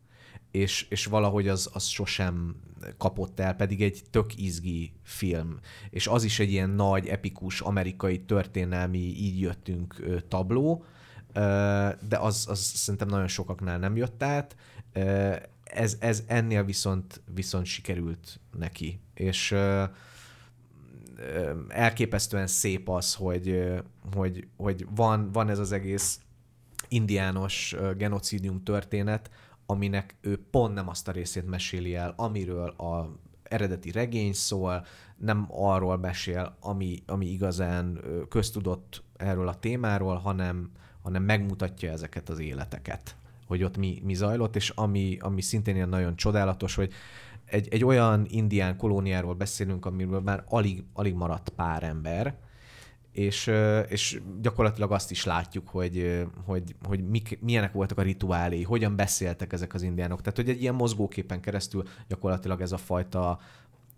és, 0.51 0.87
és 0.89 1.07
valahogy 1.07 1.49
az, 1.49 1.71
az 1.73 1.85
sosem 1.85 2.57
kapott 2.97 3.41
el, 3.41 3.55
pedig 3.55 3.83
egy 3.83 4.03
tök 4.11 4.39
izgi 4.39 4.93
film. 5.03 5.59
És 5.91 6.07
az 6.07 6.25
is 6.25 6.39
egy 6.39 6.51
ilyen 6.51 6.71
nagy, 6.71 7.07
epikus, 7.07 7.61
amerikai 7.61 8.21
történelmi 8.21 8.99
így 8.99 9.41
jöttünk 9.41 10.05
tabló, 10.29 10.85
de 12.09 12.19
az, 12.19 12.47
az 12.49 12.59
szerintem 12.59 13.09
nagyon 13.09 13.29
sokaknál 13.29 13.79
nem 13.79 13.97
jött 13.97 14.23
át. 14.23 14.57
Ez, 15.65 15.97
ez 16.01 16.23
ennél 16.27 16.65
viszont, 16.65 17.21
viszont 17.35 17.67
sikerült 17.67 18.41
neki. 18.59 19.01
És 19.15 19.55
elképesztően 21.69 22.47
szép 22.47 22.89
az, 22.89 23.15
hogy, 23.15 23.75
hogy, 24.15 24.49
hogy 24.57 24.87
van, 24.91 25.33
van 25.33 25.49
ez 25.49 25.59
az 25.59 25.73
egész 25.73 26.21
indiános 26.89 27.77
genocidium 27.97 28.63
történet, 28.63 29.31
aminek 29.67 30.17
ő 30.21 30.41
pont 30.51 30.75
nem 30.75 30.89
azt 30.89 31.09
a 31.09 31.13
részét 31.13 31.47
meséli 31.47 31.95
el, 31.95 32.13
amiről 32.17 32.69
a 32.69 33.19
eredeti 33.43 33.91
regény 33.91 34.33
szól, 34.33 34.85
nem 35.17 35.47
arról 35.51 35.99
mesél, 35.99 36.57
ami, 36.61 37.03
ami 37.07 37.27
igazán 37.27 38.01
köztudott 38.29 39.03
erről 39.17 39.49
a 39.49 39.59
témáról, 39.59 40.17
hanem, 40.17 40.71
hanem 41.07 41.23
megmutatja 41.23 41.91
ezeket 41.91 42.29
az 42.29 42.39
életeket, 42.39 43.17
hogy 43.47 43.63
ott 43.63 43.77
mi, 43.77 44.03
mi 44.05 44.15
zajlott, 44.15 44.57
és 44.57 44.71
ami, 44.71 45.17
ami 45.21 45.41
szintén 45.41 45.75
ilyen 45.75 45.89
nagyon 45.89 46.17
csodálatos, 46.17 46.75
hogy 46.75 46.93
egy, 47.45 47.69
egy 47.71 47.85
olyan 47.85 48.27
indián 48.29 48.77
kolóniáról 48.77 49.35
beszélünk, 49.35 49.87
amiről 49.87 50.21
már 50.21 50.45
alig, 50.49 50.85
alig 50.93 51.15
maradt 51.15 51.49
pár 51.49 51.83
ember, 51.83 52.37
és, 53.13 53.51
és 53.89 54.21
gyakorlatilag 54.41 54.93
azt 54.93 55.11
is 55.11 55.25
látjuk, 55.25 55.69
hogy, 55.69 56.27
hogy, 56.45 56.75
hogy 56.83 57.09
mik, 57.09 57.39
milyenek 57.41 57.73
voltak 57.73 57.99
a 57.99 58.03
rituálé, 58.03 58.63
hogyan 58.63 58.97
beszéltek 58.97 59.53
ezek 59.53 59.75
az 59.75 59.83
indiánok. 59.83 60.21
Tehát, 60.21 60.37
hogy 60.37 60.49
egy 60.49 60.61
ilyen 60.61 60.75
mozgóképen 60.75 61.41
keresztül 61.41 61.85
gyakorlatilag 62.09 62.61
ez 62.61 62.73
a 62.73 62.77
fajta 62.77 63.41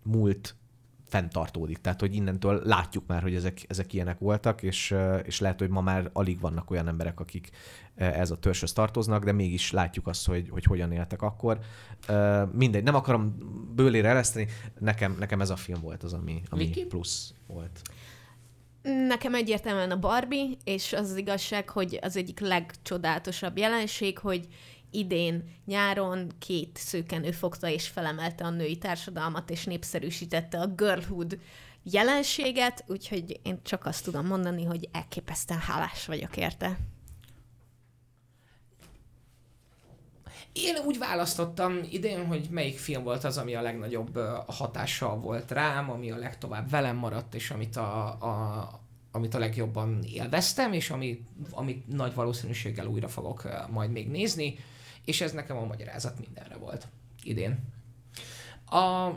múlt 0.03 0.55
fenntartódik. 1.09 1.77
Tehát, 1.77 1.99
hogy 1.99 2.15
innentől 2.15 2.61
látjuk 2.65 3.03
már, 3.07 3.21
hogy 3.21 3.35
ezek, 3.35 3.65
ezek 3.67 3.93
ilyenek 3.93 4.19
voltak, 4.19 4.63
és, 4.63 4.95
és 5.23 5.39
lehet, 5.39 5.59
hogy 5.59 5.69
ma 5.69 5.81
már 5.81 6.09
alig 6.13 6.39
vannak 6.39 6.71
olyan 6.71 6.87
emberek, 6.87 7.19
akik 7.19 7.49
ez 7.95 8.31
a 8.31 8.37
törzshöz 8.37 8.73
tartoznak, 8.73 9.23
de 9.23 9.31
mégis 9.31 9.71
látjuk 9.71 10.07
azt, 10.07 10.27
hogy, 10.27 10.49
hogy 10.49 10.63
hogyan 10.63 10.91
éltek 10.91 11.21
akkor. 11.21 11.59
Mindegy, 12.51 12.83
nem 12.83 12.95
akarom 12.95 13.37
bőlére 13.75 14.09
ereszteni, 14.09 14.47
nekem, 14.79 15.15
nekem 15.19 15.41
ez 15.41 15.49
a 15.49 15.55
film 15.55 15.81
volt 15.81 16.03
az, 16.03 16.13
ami, 16.13 16.41
ami 16.49 16.65
Viki? 16.65 16.85
plusz 16.85 17.33
volt. 17.47 17.81
Nekem 19.07 19.35
egyértelműen 19.35 19.91
a 19.91 19.99
Barbie, 19.99 20.47
és 20.63 20.93
az, 20.93 21.09
az 21.09 21.17
igazság, 21.17 21.69
hogy 21.69 21.99
az 22.01 22.17
egyik 22.17 22.39
legcsodálatosabb 22.39 23.57
jelenség, 23.57 24.17
hogy 24.17 24.47
idén 24.91 25.55
nyáron 25.65 26.31
két 26.39 26.77
szőkenő 26.77 27.31
fogta 27.31 27.69
és 27.69 27.87
felemelte 27.87 28.43
a 28.43 28.49
női 28.49 28.77
társadalmat, 28.77 29.49
és 29.49 29.63
népszerűsítette 29.63 30.59
a 30.59 30.67
girlhood 30.67 31.39
jelenséget, 31.83 32.83
úgyhogy 32.87 33.39
én 33.43 33.59
csak 33.63 33.85
azt 33.85 34.03
tudom 34.03 34.25
mondani, 34.25 34.63
hogy 34.63 34.89
elképesztően 34.91 35.59
hálás 35.59 36.05
vagyok 36.05 36.37
érte. 36.37 36.77
Én 40.53 40.75
úgy 40.85 40.97
választottam 40.97 41.79
idén, 41.89 42.25
hogy 42.25 42.47
melyik 42.51 42.77
film 42.77 43.03
volt 43.03 43.23
az, 43.23 43.37
ami 43.37 43.55
a 43.55 43.61
legnagyobb 43.61 44.19
hatással 44.47 45.17
volt 45.17 45.51
rám, 45.51 45.89
ami 45.91 46.11
a 46.11 46.17
legtovább 46.17 46.69
velem 46.69 46.95
maradt, 46.95 47.35
és 47.35 47.51
amit 47.51 47.75
a, 47.75 48.05
a, 48.07 48.81
amit 49.11 49.33
a 49.33 49.39
legjobban 49.39 50.03
élveztem, 50.03 50.73
és 50.73 50.89
ami, 50.89 51.23
amit 51.51 51.87
nagy 51.87 52.13
valószínűséggel 52.13 52.85
újra 52.85 53.07
fogok 53.07 53.47
majd 53.69 53.91
még 53.91 54.07
nézni, 54.07 54.55
és 55.05 55.21
ez 55.21 55.31
nekem 55.31 55.57
a 55.57 55.65
magyarázat 55.65 56.19
mindenre 56.19 56.55
volt 56.55 56.87
idén. 57.23 57.59
A, 58.65 59.09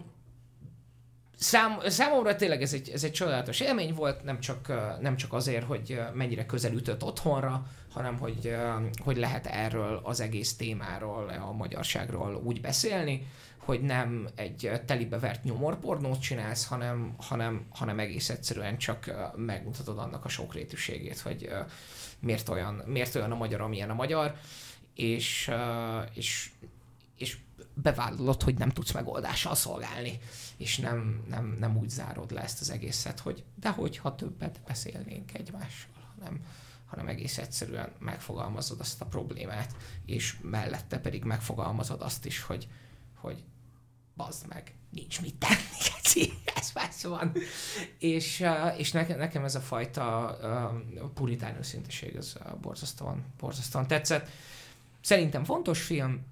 Szám, 1.42 1.78
számomra 1.86 2.36
tényleg 2.36 2.62
ez 2.62 2.72
egy, 2.72 2.90
ez 2.90 3.04
egy 3.04 3.12
csodálatos 3.12 3.60
élmény 3.60 3.94
volt, 3.94 4.24
nem 4.24 4.40
csak, 4.40 4.72
nem 5.00 5.16
csak 5.16 5.32
azért, 5.32 5.64
hogy 5.64 6.00
mennyire 6.14 6.46
közel 6.46 6.72
ütött 6.72 7.04
otthonra, 7.04 7.66
hanem 7.92 8.18
hogy, 8.18 8.56
hogy 9.04 9.16
lehet 9.16 9.46
erről 9.46 10.00
az 10.02 10.20
egész 10.20 10.56
témáról, 10.56 11.28
a 11.28 11.52
magyarságról 11.52 12.34
úgy 12.44 12.60
beszélni, 12.60 13.26
hogy 13.56 13.80
nem 13.80 14.28
egy 14.34 14.70
telibe 14.86 15.18
vert 15.18 15.44
nyomorpornót 15.44 16.20
csinálsz, 16.20 16.66
hanem, 16.66 17.14
hanem, 17.18 17.66
hanem 17.70 17.98
egész 17.98 18.28
egyszerűen 18.28 18.78
csak 18.78 19.30
megmutatod 19.36 19.98
annak 19.98 20.24
a 20.24 20.28
sokrétűségét, 20.28 21.20
hogy 21.20 21.50
miért 22.20 22.48
olyan, 22.48 22.82
miért 22.86 23.14
olyan 23.14 23.32
a 23.32 23.36
magyar, 23.36 23.60
amilyen 23.60 23.90
a 23.90 23.94
magyar, 23.94 24.34
és, 24.94 25.50
és, 26.14 26.50
és 27.16 27.38
bevállalod, 27.74 28.42
hogy 28.42 28.54
nem 28.54 28.70
tudsz 28.70 28.92
megoldással 28.92 29.54
szolgálni, 29.54 30.18
és 30.56 30.76
nem, 30.76 31.24
nem, 31.28 31.56
nem 31.60 31.76
úgy 31.76 31.88
zárod 31.88 32.30
le 32.32 32.42
ezt 32.42 32.60
az 32.60 32.70
egészet, 32.70 33.20
hogy 33.20 33.44
de 33.60 33.70
hogyha 33.70 34.14
többet 34.14 34.60
beszélnénk 34.66 35.34
egymással, 35.34 36.14
hanem, 36.18 36.44
hanem 36.86 37.08
egész 37.08 37.38
egyszerűen 37.38 37.92
megfogalmazod 37.98 38.80
azt 38.80 39.00
a 39.00 39.06
problémát, 39.06 39.74
és 40.06 40.36
mellette 40.40 40.98
pedig 40.98 41.24
megfogalmazod 41.24 42.02
azt 42.02 42.26
is, 42.26 42.40
hogy, 42.40 42.68
hogy 43.14 43.44
bazd 44.16 44.46
meg, 44.48 44.74
nincs 44.90 45.20
mit 45.20 45.34
tenni, 45.34 46.32
ez 46.54 46.70
más 46.74 47.02
van. 47.02 47.32
És, 47.98 48.44
és 48.76 48.92
nekem, 48.92 49.18
nekem 49.18 49.44
ez 49.44 49.54
a 49.54 49.60
fajta 49.60 50.38
puritán 51.14 51.56
őszinteség, 51.56 52.16
ez 52.16 52.34
borzasztóan, 52.60 53.24
borzasztóan 53.38 53.86
tetszett. 53.86 54.28
Szerintem 55.02 55.44
fontos 55.44 55.82
film, 55.82 56.26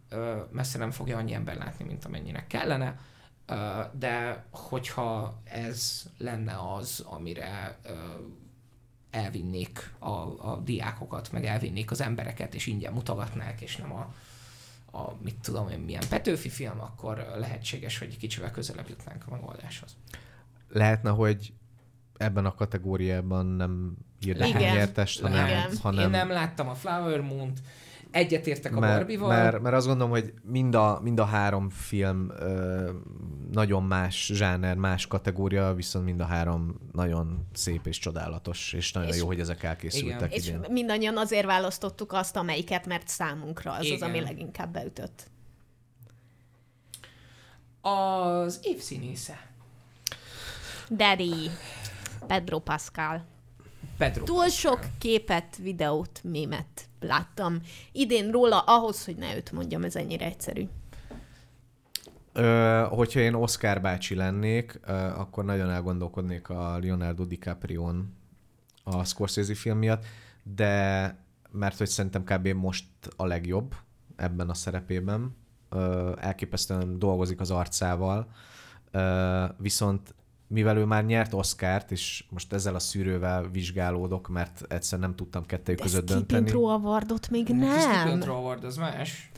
messze 0.51 0.79
nem 0.79 0.91
fogja 0.91 1.17
annyi 1.17 1.33
ember 1.33 1.57
látni, 1.57 1.85
mint 1.85 2.05
amennyinek 2.05 2.47
kellene, 2.47 2.99
de 3.93 4.45
hogyha 4.51 5.41
ez 5.45 6.03
lenne 6.19 6.57
az, 6.75 7.05
amire 7.07 7.79
elvinnék 9.11 9.93
a, 9.99 10.09
a 10.51 10.61
diákokat, 10.65 11.33
meg 11.33 11.45
elvinnék 11.45 11.91
az 11.91 12.01
embereket, 12.01 12.55
és 12.55 12.67
ingyen 12.67 12.93
mutogatnák, 12.93 13.61
és 13.61 13.77
nem 13.77 13.93
a, 13.93 14.15
a 14.99 15.15
mit 15.23 15.37
tudom 15.43 15.69
én, 15.69 15.79
milyen 15.79 16.09
Petőfi 16.09 16.49
film, 16.49 16.81
akkor 16.81 17.35
lehetséges, 17.39 17.99
hogy 17.99 18.17
kicsivel 18.17 18.51
közelebb 18.51 18.89
jutnánk 18.89 19.25
a 19.27 19.31
megoldáshoz. 19.31 19.97
lehetne, 20.69 21.11
hogy 21.11 21.53
ebben 22.17 22.47
a 22.47 22.55
kategóriában 22.55 23.47
nem 23.47 23.97
írnak 24.27 24.49
Igen. 24.49 24.75
nyertest, 24.75 25.21
hanem, 25.21 25.47
Igen. 25.47 25.77
hanem 25.83 26.05
Én 26.05 26.11
nem 26.11 26.31
láttam 26.31 26.69
a 26.69 26.75
Flower 26.75 27.21
Moon-t, 27.21 27.61
Egyetértek 28.11 28.77
a 28.77 28.81
mert, 28.81 28.97
Barbie-val. 28.97 29.29
mert, 29.29 29.61
mert 29.61 29.75
azt 29.75 29.87
gondolom, 29.87 30.11
hogy 30.11 30.33
mind 30.43 30.75
a, 30.75 31.01
mind 31.03 31.21
a 31.21 31.25
három 31.25 31.69
film 31.69 32.31
ö, 32.39 32.91
nagyon 33.53 33.83
más 33.83 34.31
zsáner, 34.35 34.77
más 34.77 35.07
kategória, 35.07 35.75
viszont 35.75 36.05
mind 36.05 36.21
a 36.21 36.25
három 36.25 36.75
nagyon 36.93 37.47
szép 37.53 37.87
és 37.87 37.99
csodálatos, 37.99 38.73
és 38.73 38.93
nagyon 38.93 39.09
És- 39.09 39.19
jó, 39.19 39.27
hogy 39.27 39.41
ezek 39.41 39.63
elkészültek 39.63 40.35
És 40.35 40.47
idén. 40.47 40.65
mindannyian 40.69 41.17
azért 41.17 41.47
választottuk 41.47 42.13
azt, 42.13 42.37
amelyiket, 42.37 42.87
mert 42.87 43.09
számunkra 43.09 43.71
az 43.73 43.79
az, 43.79 43.87
Igen. 43.87 44.09
ami 44.09 44.21
leginkább 44.21 44.73
beütött. 44.73 45.31
Az 47.81 48.61
év 48.63 48.79
színésze. 48.79 49.49
Daddy, 50.91 51.51
Pedro 52.27 52.59
Pascal. 52.59 53.25
Pedro. 53.99 54.25
Túl 54.25 54.49
sok 54.49 54.79
képet, 54.99 55.57
videót, 55.57 56.21
mémet 56.23 56.89
láttam 57.01 57.61
idén 57.93 58.31
róla, 58.31 58.59
ahhoz, 58.59 59.05
hogy 59.05 59.17
ne 59.17 59.37
őt 59.37 59.53
mondjam, 59.53 59.85
ez 59.85 59.97
ennyire 59.97 60.25
egyszerű. 60.25 60.69
Ö, 62.33 62.85
hogyha 62.89 63.21
én 63.21 63.35
Oscar 63.35 63.81
bácsi 63.81 64.15
lennék, 64.15 64.81
ö, 64.87 64.93
akkor 64.93 65.45
nagyon 65.45 65.71
elgondolkodnék 65.71 66.49
a 66.49 66.79
Leonardo 66.79 67.25
DiCaprio-n 67.25 68.15
a 68.85 69.05
Scorsese 69.05 69.55
film 69.55 69.79
miatt, 69.79 70.05
de 70.43 71.17
mert 71.51 71.79
hogy 71.79 71.89
szerintem 71.89 72.25
kb. 72.25 72.49
most 72.49 72.87
a 73.17 73.27
legjobb 73.27 73.75
ebben 74.17 74.51
a 74.51 74.55
szerepében. 74.55 75.37
Ö, 75.69 76.13
elképesztően 76.19 76.99
dolgozik 76.99 77.41
az 77.41 77.51
arcával, 77.51 78.33
ö, 78.91 79.45
viszont 79.57 80.15
mivel 80.51 80.77
ő 80.77 80.85
már 80.85 81.05
nyert 81.05 81.35
Oscárt, 81.35 81.91
és 81.91 82.25
most 82.29 82.53
ezzel 82.53 82.75
a 82.75 82.79
szűrővel 82.79 83.51
vizsgálódok, 83.51 84.29
mert 84.29 84.65
egyszer 84.69 84.99
nem 84.99 85.15
tudtam 85.15 85.47
kettőjük 85.47 85.81
De 85.81 85.87
között 85.87 86.07
dönteni. 86.07 86.51
Pro 86.51 86.65
Awardot 86.65 87.31
még 87.31 87.51
A 87.51 87.55
nem. 87.55 88.21
Troll 88.21 88.37
Award 88.37 88.65
az 88.65 88.77
más. 88.77 89.31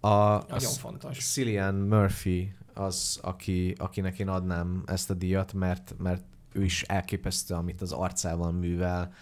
A, 0.00 0.08
a 0.08 0.44
Nagyon 0.48 0.70
fontos. 0.70 1.18
Cillian 1.18 1.74
Murphy 1.74 2.54
az, 2.74 3.18
aki, 3.22 3.74
akinek 3.78 4.18
én 4.18 4.28
adnám 4.28 4.82
ezt 4.86 5.10
a 5.10 5.14
díjat, 5.14 5.52
mert, 5.52 5.94
mert 5.98 6.22
ő 6.52 6.64
is 6.64 6.82
elképesztő, 6.82 7.54
amit 7.54 7.82
az 7.82 7.92
arcával 7.92 8.52
művel 8.52 9.12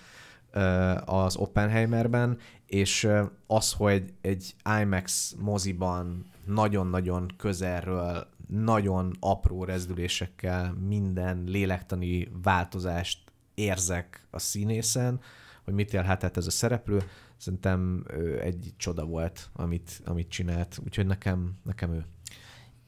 az 1.05 1.37
Oppenheimerben, 1.37 2.39
és 2.67 3.09
az, 3.47 3.73
hogy 3.73 4.13
egy 4.21 4.55
IMAX 4.81 5.35
moziban 5.39 6.25
nagyon-nagyon 6.47 7.33
közelről, 7.37 8.27
nagyon 8.49 9.17
apró 9.21 9.65
rezdülésekkel 9.65 10.73
minden 10.73 11.45
lélektani 11.47 12.29
változást 12.43 13.19
érzek 13.55 14.27
a 14.31 14.39
színészen, 14.39 15.21
hogy 15.65 15.75
mit 15.75 15.95
élhetett 15.95 16.37
ez 16.37 16.47
a 16.47 16.51
szereplő, 16.51 17.03
szerintem 17.37 18.05
egy 18.41 18.73
csoda 18.77 19.05
volt, 19.05 19.51
amit, 19.53 20.01
amit 20.05 20.29
csinált, 20.29 20.79
úgyhogy 20.85 21.07
nekem, 21.07 21.59
nekem 21.65 21.93
ő. 21.93 22.07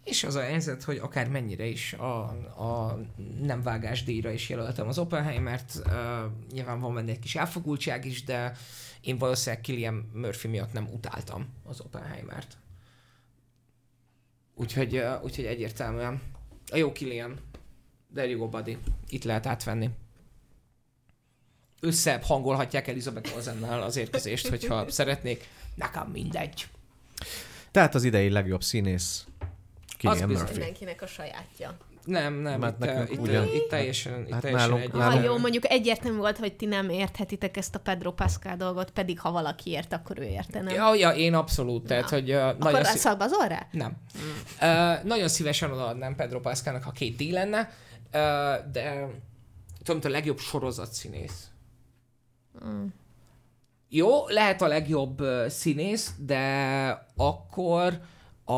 És 0.04 0.24
az 0.24 0.34
a 0.34 0.40
helyzet, 0.40 0.82
hogy 0.82 0.96
akár 0.96 1.28
mennyire 1.28 1.64
is 1.64 1.92
a, 1.92 2.20
a 2.62 2.98
nem 3.40 3.62
vágás 3.62 4.04
díjra 4.04 4.30
is 4.30 4.48
jelöltem 4.48 4.88
az 4.88 4.98
Oppenheimert, 4.98 5.82
nyilván 6.52 6.80
van 6.80 6.94
benne 6.94 7.10
egy 7.10 7.18
kis 7.18 7.34
elfogultság 7.36 8.04
is, 8.04 8.24
de 8.24 8.56
én 9.00 9.18
valószínűleg 9.18 9.62
Killian 9.62 10.10
Murphy 10.12 10.48
miatt 10.48 10.72
nem 10.72 10.88
utáltam 10.92 11.46
az 11.64 11.80
Oppenheimert. 11.80 12.56
Úgyhogy, 14.54 14.96
uh, 14.96 15.24
úgyhogy 15.24 15.44
egyértelműen 15.44 16.22
a 16.70 16.76
jó 16.76 16.92
Killian, 16.92 17.40
there 18.14 18.28
you 18.28 18.38
go 18.38 18.48
buddy, 18.48 18.78
itt 19.08 19.24
lehet 19.24 19.46
átvenni. 19.46 19.90
Összebb 21.80 22.22
hangolhatják 22.22 22.88
Elizabeth 22.88 23.34
Olsennel 23.34 23.82
az 23.82 23.96
érkezést, 23.96 24.48
hogyha 24.48 24.90
szeretnék. 24.90 25.48
Nekem 25.74 26.10
mindegy. 26.10 26.66
Tehát 27.70 27.94
az 27.94 28.04
idei 28.04 28.30
legjobb 28.30 28.62
színész, 28.62 29.26
Killian 29.98 30.28
bizony. 30.28 30.42
Murphy. 30.42 30.58
Mindenkinek 30.58 31.02
a 31.02 31.06
sajátja. 31.06 31.76
Nem, 32.04 32.34
nem, 32.34 32.60
Mert 32.60 32.72
itt, 32.74 32.86
nekünk 32.86 33.10
itt, 33.10 33.18
ugyan- 33.18 33.54
itt, 33.54 33.68
teljesen, 33.68 34.20
itt 34.26 34.32
Hát 34.32 34.40
teljesen 34.40 34.68
nálunk- 34.68 34.84
egy. 34.84 34.90
Ha 34.90 34.98
nálunk- 34.98 35.24
jó, 35.24 35.38
mondjuk 35.38 35.70
egyértelmű 35.70 36.18
volt, 36.18 36.38
hogy 36.38 36.56
ti 36.56 36.66
nem 36.66 36.88
érthetitek 36.88 37.56
ezt 37.56 37.74
a 37.74 37.78
Pedro 37.78 38.12
Pascal 38.12 38.56
dolgot, 38.56 38.90
pedig 38.90 39.20
ha 39.20 39.30
valaki 39.32 39.70
ért, 39.70 39.92
akkor 39.92 40.18
ő 40.18 40.22
érte, 40.22 40.60
nem? 40.60 40.74
Ja, 40.74 40.94
ja, 40.94 41.10
én 41.10 41.34
abszolút, 41.34 41.86
tehát, 41.86 42.10
Na. 42.10 42.16
hogy 42.16 42.30
uh, 42.32 42.46
akkor 42.46 42.58
nagyon, 42.58 42.82
rá 42.82 42.88
szí- 42.90 42.98
szalbazol 43.00 43.46
rá? 43.46 43.66
nem. 43.70 43.92
Uh, 44.60 45.04
nagyon 45.04 45.28
szívesen 45.28 45.70
odaadnám 45.72 46.14
Pedro 46.16 46.40
Pascalnak, 46.40 46.82
ha 46.82 46.90
két 46.90 47.16
díj 47.16 47.30
lenne, 47.30 47.60
uh, 47.60 48.70
de 48.72 49.08
tudom, 49.82 50.00
a 50.04 50.08
legjobb 50.08 50.38
sorozatszínész. 50.38 51.48
Mm. 52.66 52.84
Jó, 53.88 54.28
lehet 54.28 54.62
a 54.62 54.66
legjobb 54.66 55.20
uh, 55.20 55.46
színész, 55.46 56.10
de 56.18 57.06
akkor 57.16 58.00
a, 58.44 58.54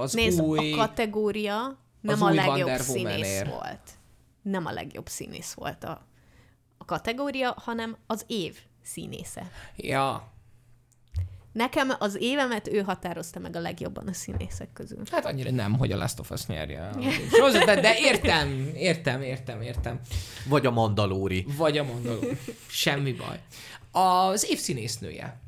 az 0.00 0.12
Nézd, 0.12 0.40
új... 0.40 0.72
a 0.72 0.76
kategória 0.76 1.76
nem 2.00 2.14
az 2.14 2.30
a 2.30 2.34
legjobb 2.34 2.56
Wonder 2.56 2.80
színész 2.80 3.04
Woman-ér. 3.04 3.46
volt. 3.48 3.90
Nem 4.42 4.66
a 4.66 4.70
legjobb 4.72 5.08
színész 5.08 5.52
volt 5.52 5.84
a, 5.84 6.06
a 6.78 6.84
kategória, 6.84 7.54
hanem 7.58 7.96
az 8.06 8.24
év 8.26 8.58
színésze. 8.82 9.50
Ja, 9.76 10.32
Nekem 11.52 11.92
az 11.98 12.16
évemet 12.20 12.68
ő 12.68 12.80
határozta 12.80 13.38
meg 13.38 13.56
a 13.56 13.60
legjobban 13.60 14.08
a 14.08 14.12
színészek 14.12 14.72
közül. 14.72 14.98
hát 15.10 15.26
annyira 15.26 15.50
nem, 15.50 15.78
hogy 15.78 15.92
a 15.92 15.96
Last 15.96 16.18
of 16.18 16.30
Us 16.30 16.46
nyerje. 16.46 16.88
a 16.88 17.00
sorozatot, 17.30 17.80
de 17.80 17.98
értem, 17.98 18.70
értem, 18.74 19.22
értem, 19.22 19.60
értem. 19.62 20.00
Vagy 20.46 20.66
a 20.66 20.70
Mandalóri. 20.70 21.46
Vagy 21.56 21.78
a 21.78 21.84
mondoló. 21.84 22.20
Semmi 22.66 23.12
baj. 23.12 23.40
Az 23.90 24.50
év 24.50 24.58
színésznője. 24.58 25.40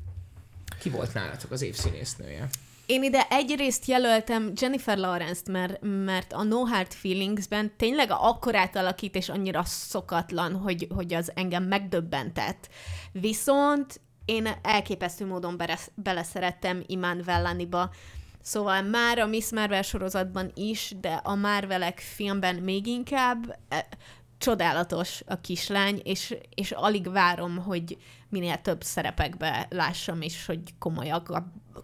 Ki 0.79 0.89
volt 0.89 1.13
nálatok 1.13 1.51
az 1.51 1.61
év 1.61 1.75
színésznője? 1.75 2.49
Én 2.91 3.03
ide 3.03 3.27
egyrészt 3.29 3.85
jelöltem 3.85 4.51
Jennifer 4.55 4.97
Lawrence-t, 4.97 5.47
mert, 5.47 5.77
mert 5.81 6.33
a 6.33 6.43
No 6.43 6.63
Hard 6.63 6.93
Feelings-ben 6.93 7.71
tényleg 7.77 8.07
akkorát 8.11 8.75
alakít, 8.75 9.15
és 9.15 9.29
annyira 9.29 9.63
szokatlan, 9.63 10.55
hogy, 10.55 10.87
hogy 10.95 11.13
az 11.13 11.31
engem 11.35 11.63
megdöbbentett. 11.63 12.69
Viszont 13.11 14.01
én 14.25 14.47
elképesztő 14.61 15.25
módon 15.25 15.57
bere- 15.57 15.91
beleszerettem 15.95 16.83
Iman 16.85 17.21
Vellaniba, 17.25 17.89
Szóval 18.43 18.81
már 18.81 19.19
a 19.19 19.25
Miss 19.25 19.51
Marvel 19.51 19.81
sorozatban 19.81 20.51
is, 20.53 20.93
de 21.01 21.13
a 21.23 21.35
Marvelek 21.35 21.99
filmben 21.99 22.55
még 22.55 22.87
inkább 22.87 23.57
e, 23.69 23.87
csodálatos 24.41 25.23
a 25.25 25.41
kislány, 25.41 26.01
és, 26.03 26.35
és 26.55 26.71
alig 26.71 27.11
várom, 27.11 27.57
hogy 27.57 27.97
minél 28.29 28.61
több 28.61 28.83
szerepekbe 28.83 29.67
lássam, 29.69 30.21
és 30.21 30.45
hogy 30.45 30.59
komolyabb, 30.79 31.25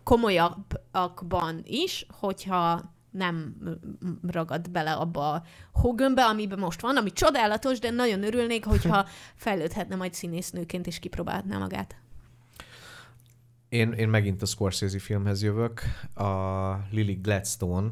komolyabbakban 0.03 1.61
is, 1.63 2.05
hogyha 2.19 2.95
nem 3.11 3.55
ragad 4.27 4.69
bele 4.69 4.93
abba 4.93 5.31
a 5.31 5.43
hógömbbe, 5.71 6.25
amiben 6.25 6.59
most 6.59 6.81
van, 6.81 6.97
ami 6.97 7.11
csodálatos, 7.11 7.79
de 7.79 7.89
nagyon 7.89 8.23
örülnék, 8.23 8.65
hogyha 8.65 9.07
fejlődhetne 9.35 9.95
majd 9.95 10.13
színésznőként, 10.13 10.87
és 10.87 10.99
kipróbálhatná 10.99 11.57
magát. 11.57 11.95
Én, 13.69 13.91
én 13.91 14.09
megint 14.09 14.41
a 14.41 14.45
Scorsese 14.45 14.99
filmhez 14.99 15.43
jövök. 15.43 15.81
A 16.13 16.71
Lily 16.91 17.13
Gladstone 17.13 17.89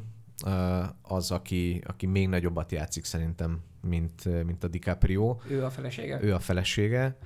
az, 1.02 1.32
aki, 1.32 1.82
aki 1.86 2.06
még 2.06 2.28
nagyobbat 2.28 2.72
játszik 2.72 3.04
szerintem, 3.06 3.62
mint, 3.82 4.44
mint 4.46 4.64
a 4.64 4.68
DiCaprio. 4.68 5.38
Ő 5.50 5.64
a 5.64 5.70
felesége? 5.70 6.20
Ő 6.22 6.34
a 6.34 6.40
felesége, 6.40 7.18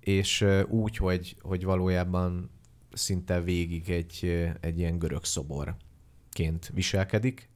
és 0.00 0.46
úgy, 0.68 0.96
hogy, 0.96 1.36
hogy 1.40 1.64
valójában 1.64 2.50
szinte 2.92 3.40
végig 3.40 3.90
egy, 3.90 4.48
egy 4.60 4.78
ilyen 4.78 4.98
görög 4.98 5.24
szoborként 5.24 6.70
viselkedik, 6.74 7.48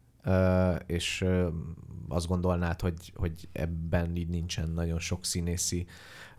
és 0.86 1.24
azt 2.08 2.26
gondolnád, 2.26 2.80
hogy, 2.80 3.12
hogy 3.14 3.48
ebben 3.52 4.16
így 4.16 4.28
nincsen 4.28 4.68
nagyon 4.68 4.98
sok 4.98 5.24
színészi 5.24 5.86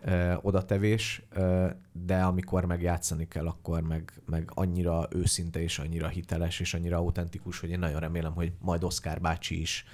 ö, 0.06 0.34
odatevés, 0.42 1.22
ö, 1.30 1.68
de 1.92 2.22
amikor 2.22 2.66
meg 2.66 2.82
játszani 2.82 3.28
kell, 3.28 3.48
akkor 3.48 3.82
meg, 3.82 4.22
meg 4.26 4.52
annyira 4.54 5.08
őszinte 5.12 5.62
és 5.62 5.80
annyira 5.80 6.08
hiteles 6.08 6.60
és 6.60 6.74
annyira 6.74 6.98
autentikus, 6.98 7.60
hogy 7.60 7.70
én 7.70 7.80
nagyon 7.80 8.00
remélem, 8.00 8.34
hogy 8.34 8.52
majd 8.60 8.84
Oscar 8.84 9.22
bácsi 9.22 9.62
is 9.62 9.86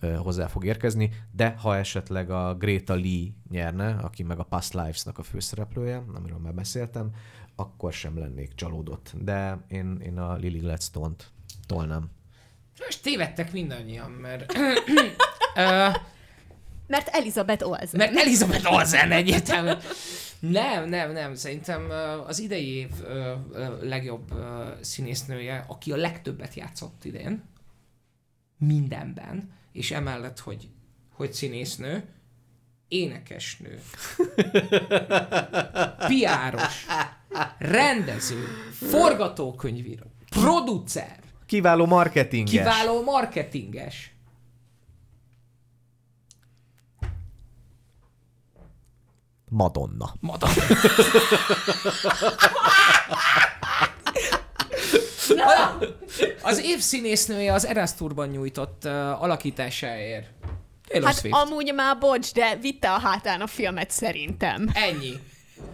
ö, 0.00 0.14
hozzá 0.14 0.46
fog 0.46 0.64
érkezni, 0.64 1.10
de 1.30 1.54
ha 1.58 1.76
esetleg 1.76 2.30
a 2.30 2.54
Greta 2.54 2.94
Lee 2.94 3.28
nyerne, 3.50 3.94
aki 3.94 4.22
meg 4.22 4.38
a 4.38 4.44
Past 4.44 4.74
Lives-nak 4.74 5.18
a 5.18 5.22
főszereplője, 5.22 6.04
amiről 6.14 6.38
már 6.38 6.54
beszéltem, 6.54 7.10
akkor 7.56 7.92
sem 7.92 8.18
lennék 8.18 8.54
csalódott. 8.54 9.12
De 9.20 9.64
én, 9.68 10.00
én 10.04 10.18
a 10.18 10.36
Lily 10.36 10.58
Gladstone-t 10.58 11.30
tolnám. 11.66 12.10
Most 12.84 13.02
tévedtek 13.02 13.52
mindannyian, 13.52 14.10
mert... 14.10 14.52
Ö, 15.56 15.88
Mert 16.86 17.08
Elizabeth 17.08 17.66
Olsen. 17.68 17.88
mert 17.92 18.16
Elizabeth 18.16 18.72
Olsen 18.72 19.10
egyértelműen. 19.12 19.78
Nem, 20.38 20.88
nem, 20.88 21.12
nem. 21.12 21.34
Szerintem 21.34 21.90
az 22.26 22.38
idei 22.38 22.68
év 22.74 22.90
legjobb 23.82 24.32
színésznője, 24.80 25.64
aki 25.68 25.92
a 25.92 25.96
legtöbbet 25.96 26.54
játszott 26.54 27.04
idén, 27.04 27.44
mindenben, 28.58 29.52
és 29.72 29.90
emellett, 29.90 30.38
hogy, 30.38 30.68
hogy 31.14 31.32
színésznő, 31.32 32.04
énekesnő, 32.88 33.80
piáros, 36.06 36.86
rendező, 37.58 38.44
forgatókönyvíró, 38.72 40.04
producer, 40.30 41.20
Kiváló 41.46 41.86
marketinges. 41.86 42.50
kiváló 42.52 43.02
marketinges. 43.02 44.11
Madonna. 49.52 50.14
Madonna. 50.20 50.54
Az 56.42 56.58
év 56.64 56.78
színésznője 56.78 57.52
az 57.52 57.66
Eras 57.66 57.94
Tourban 57.94 58.28
nyújtott 58.28 58.82
uh, 58.84 59.22
alakításáért. 59.22 60.26
Taylor 60.88 61.06
Hát 61.08 61.18
Swift. 61.18 61.36
amúgy 61.36 61.72
már 61.74 61.98
bocs, 61.98 62.32
de 62.32 62.56
vitte 62.60 62.92
a 62.92 62.98
hátán 62.98 63.40
a 63.40 63.46
filmet 63.46 63.90
szerintem. 63.90 64.68
Ennyi. 64.72 65.12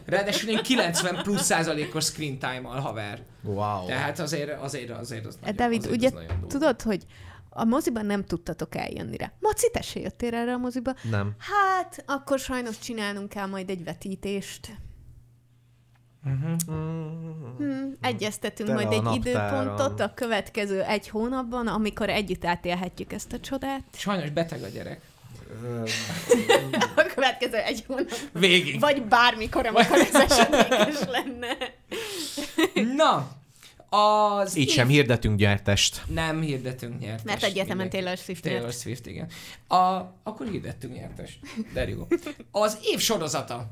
Ráadásul 0.07 0.49
én 0.51 0.63
90 0.63 1.23
plusz 1.23 1.43
százalékos 1.45 2.05
screen 2.05 2.39
time-al 2.39 2.81
haver. 2.81 3.23
Wow. 3.43 3.87
Tehát 3.87 4.19
azért, 4.19 4.63
azért, 4.63 4.91
azért 4.91 5.27
az 5.27 5.39
nagyon, 5.41 5.57
David, 5.57 5.79
azért 5.81 5.97
ugye 5.97 6.07
az 6.07 6.13
nagyon 6.13 6.49
tudod, 6.49 6.83
hogy 6.83 7.05
a 7.59 7.65
moziban 7.65 8.07
nem 8.07 8.25
tudtatok 8.25 8.75
eljönni 8.75 9.17
rá. 9.17 9.33
Maci, 9.41 9.71
te 9.71 9.81
se 9.81 10.01
jöttél 10.01 10.35
erre 10.35 10.53
a 10.53 10.59
moziba? 10.59 10.95
Nem. 11.11 11.35
Hát, 11.39 12.05
akkor 12.07 12.39
sajnos 12.39 12.79
csinálnunk 12.79 13.29
kell 13.29 13.47
majd 13.47 13.71
egy 13.71 13.85
vetítést. 13.85 14.77
Hmm, 17.57 17.97
egyeztetünk 18.01 18.69
Tele 18.69 18.85
majd 18.85 19.05
egy 19.05 19.15
időpontot 19.15 20.01
a 20.01 20.15
következő 20.15 20.83
egy 20.83 21.09
hónapban, 21.09 21.67
amikor 21.67 22.09
együtt 22.09 22.45
átélhetjük 22.45 23.13
ezt 23.13 23.33
a 23.33 23.41
csodát. 23.41 23.83
Sajnos 23.93 24.31
beteg 24.31 24.63
a 24.63 24.69
gyerek. 24.69 25.01
A 26.97 27.07
következő 27.15 27.57
egy 27.57 27.85
hónap. 27.87 28.11
Végig. 28.33 28.81
Vagy 28.81 29.03
bármikor, 29.03 29.67
amikor 29.67 29.99
ez 29.99 30.15
esedékes 30.15 31.01
lenne. 31.07 31.57
Na, 32.97 33.38
az 33.89 34.57
Így 34.57 34.67
év- 34.67 34.75
sem 34.75 34.89
hirdetünk 34.89 35.39
gyártást. 35.39 36.03
Nem 36.07 36.41
hirdetünk 36.41 36.99
nyertest. 36.99 37.25
Mert 37.25 37.43
egyetemen. 37.43 37.91
Taylor 37.91 38.17
Swift 38.17 38.43
Taylor 38.43 38.61
nyert. 38.63 38.79
Swift, 38.79 39.07
igen. 39.07 39.29
A, 39.69 39.77
akkor 40.23 40.47
hirdettünk 40.51 40.95
nyertest. 40.95 41.39
You 41.75 41.97
go. 41.97 42.07
Az 42.51 42.79
év 42.83 42.99
sorozata. 42.99 43.71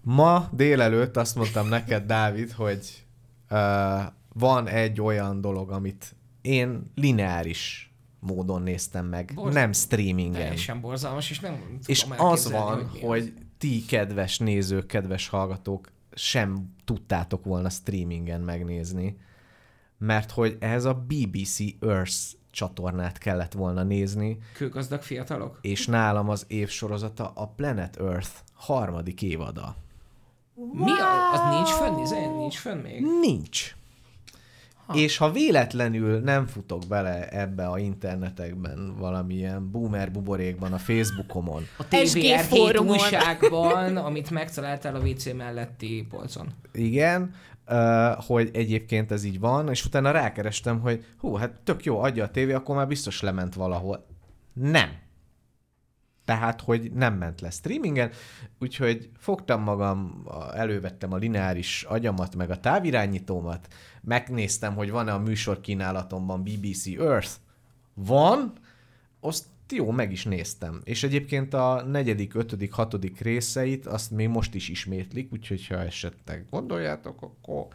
Ma 0.00 0.48
délelőtt 0.52 1.16
azt 1.16 1.34
mondtam 1.34 1.68
neked, 1.68 2.04
Dávid, 2.04 2.52
hogy 2.52 3.04
uh, 3.50 3.58
van 4.32 4.68
egy 4.68 5.00
olyan 5.00 5.40
dolog, 5.40 5.70
amit 5.70 6.14
én 6.40 6.82
lineáris 6.94 7.90
módon 8.20 8.62
néztem 8.62 9.06
meg, 9.06 9.24
Borzalmas. 9.26 9.54
nem 9.54 9.72
streamingen. 9.72 10.32
Teljesen 10.32 10.80
borzalmas, 10.80 11.30
és 11.30 11.40
nem 11.40 11.56
tudom 11.56 11.78
És 11.86 12.06
az 12.16 12.50
van, 12.50 12.88
hogy, 12.88 13.00
hogy 13.00 13.32
ti, 13.58 13.84
kedves 13.84 14.38
nézők, 14.38 14.86
kedves 14.86 15.28
hallgatók, 15.28 15.88
sem 16.18 16.74
tudtátok 16.84 17.44
volna 17.44 17.68
streamingen 17.70 18.40
megnézni, 18.40 19.18
mert 19.98 20.30
hogy 20.30 20.56
ez 20.60 20.84
a 20.84 20.94
BBC 20.94 21.58
Earth 21.80 22.14
csatornát 22.50 23.18
kellett 23.18 23.52
volna 23.52 23.82
nézni, 23.82 24.38
Kőgazdag 24.54 25.02
fiatalok? 25.02 25.58
és 25.60 25.86
nálam 25.86 26.28
az 26.28 26.44
év 26.48 26.68
sorozata 26.68 27.32
a 27.34 27.46
Planet 27.46 27.96
Earth 28.00 28.30
harmadik 28.54 29.22
évada. 29.22 29.76
Mi? 30.72 30.90
a- 30.90 31.32
Az 31.32 31.54
nincs 31.54 31.68
fönn? 31.70 31.98
Izé? 32.02 32.26
Nincs 32.26 32.56
fönn 32.58 32.78
még? 32.80 33.02
Nincs. 33.20 33.76
És 34.92 35.16
ha 35.16 35.30
véletlenül 35.32 36.20
nem 36.20 36.46
futok 36.46 36.82
bele 36.88 37.28
ebbe 37.28 37.66
a 37.66 37.78
internetekben, 37.78 38.94
valamilyen 38.98 39.70
boomer 39.70 40.10
buborékban, 40.10 40.72
a 40.72 40.78
Facebookomon, 40.78 41.62
A 41.76 41.84
TVR 41.88 42.18
7 42.18 42.40
fórumon. 42.40 42.94
újságban, 42.96 43.96
amit 43.96 44.30
megtaláltál 44.30 44.94
a 44.94 44.98
WC 44.98 45.32
melletti 45.32 46.06
polcon. 46.10 46.48
igen, 46.72 47.34
uh, 47.68 48.24
hogy 48.24 48.50
egyébként 48.52 49.12
ez 49.12 49.24
így 49.24 49.40
van, 49.40 49.68
és 49.68 49.84
utána 49.84 50.10
rákerestem, 50.10 50.80
hogy 50.80 51.04
hú, 51.18 51.34
hát 51.34 51.60
tök 51.64 51.84
jó, 51.84 52.00
adja 52.00 52.24
a 52.24 52.30
tévé, 52.30 52.52
akkor 52.52 52.76
már 52.76 52.86
biztos 52.86 53.20
lement 53.20 53.54
valahol. 53.54 54.06
Nem. 54.52 55.04
Tehát, 56.24 56.60
hogy 56.60 56.92
nem 56.94 57.14
ment 57.14 57.40
le 57.40 57.50
streamingen, 57.50 58.10
úgyhogy 58.58 59.10
fogtam 59.18 59.62
magam, 59.62 60.24
elővettem 60.54 61.12
a 61.12 61.16
lineáris 61.16 61.82
agyamat, 61.82 62.36
meg 62.36 62.50
a 62.50 62.60
távirányítómat, 62.60 63.68
megnéztem, 64.06 64.74
hogy 64.74 64.90
van-e 64.90 65.12
a 65.12 65.18
műsor 65.18 65.60
kínálatomban 65.60 66.42
BBC 66.42 66.86
Earth. 66.86 67.30
Van, 67.94 68.52
azt 69.20 69.44
jó, 69.70 69.90
meg 69.90 70.12
is 70.12 70.24
néztem. 70.24 70.80
És 70.84 71.02
egyébként 71.02 71.54
a 71.54 71.82
negyedik, 71.86 72.34
ötödik, 72.34 72.72
hatodik 72.72 73.20
részeit 73.20 73.86
azt 73.86 74.10
még 74.10 74.28
most 74.28 74.54
is 74.54 74.68
ismétlik, 74.68 75.32
úgyhogy 75.32 75.66
ha 75.66 75.78
esetleg 75.78 76.44
gondoljátok, 76.50 77.22
akkor 77.22 77.66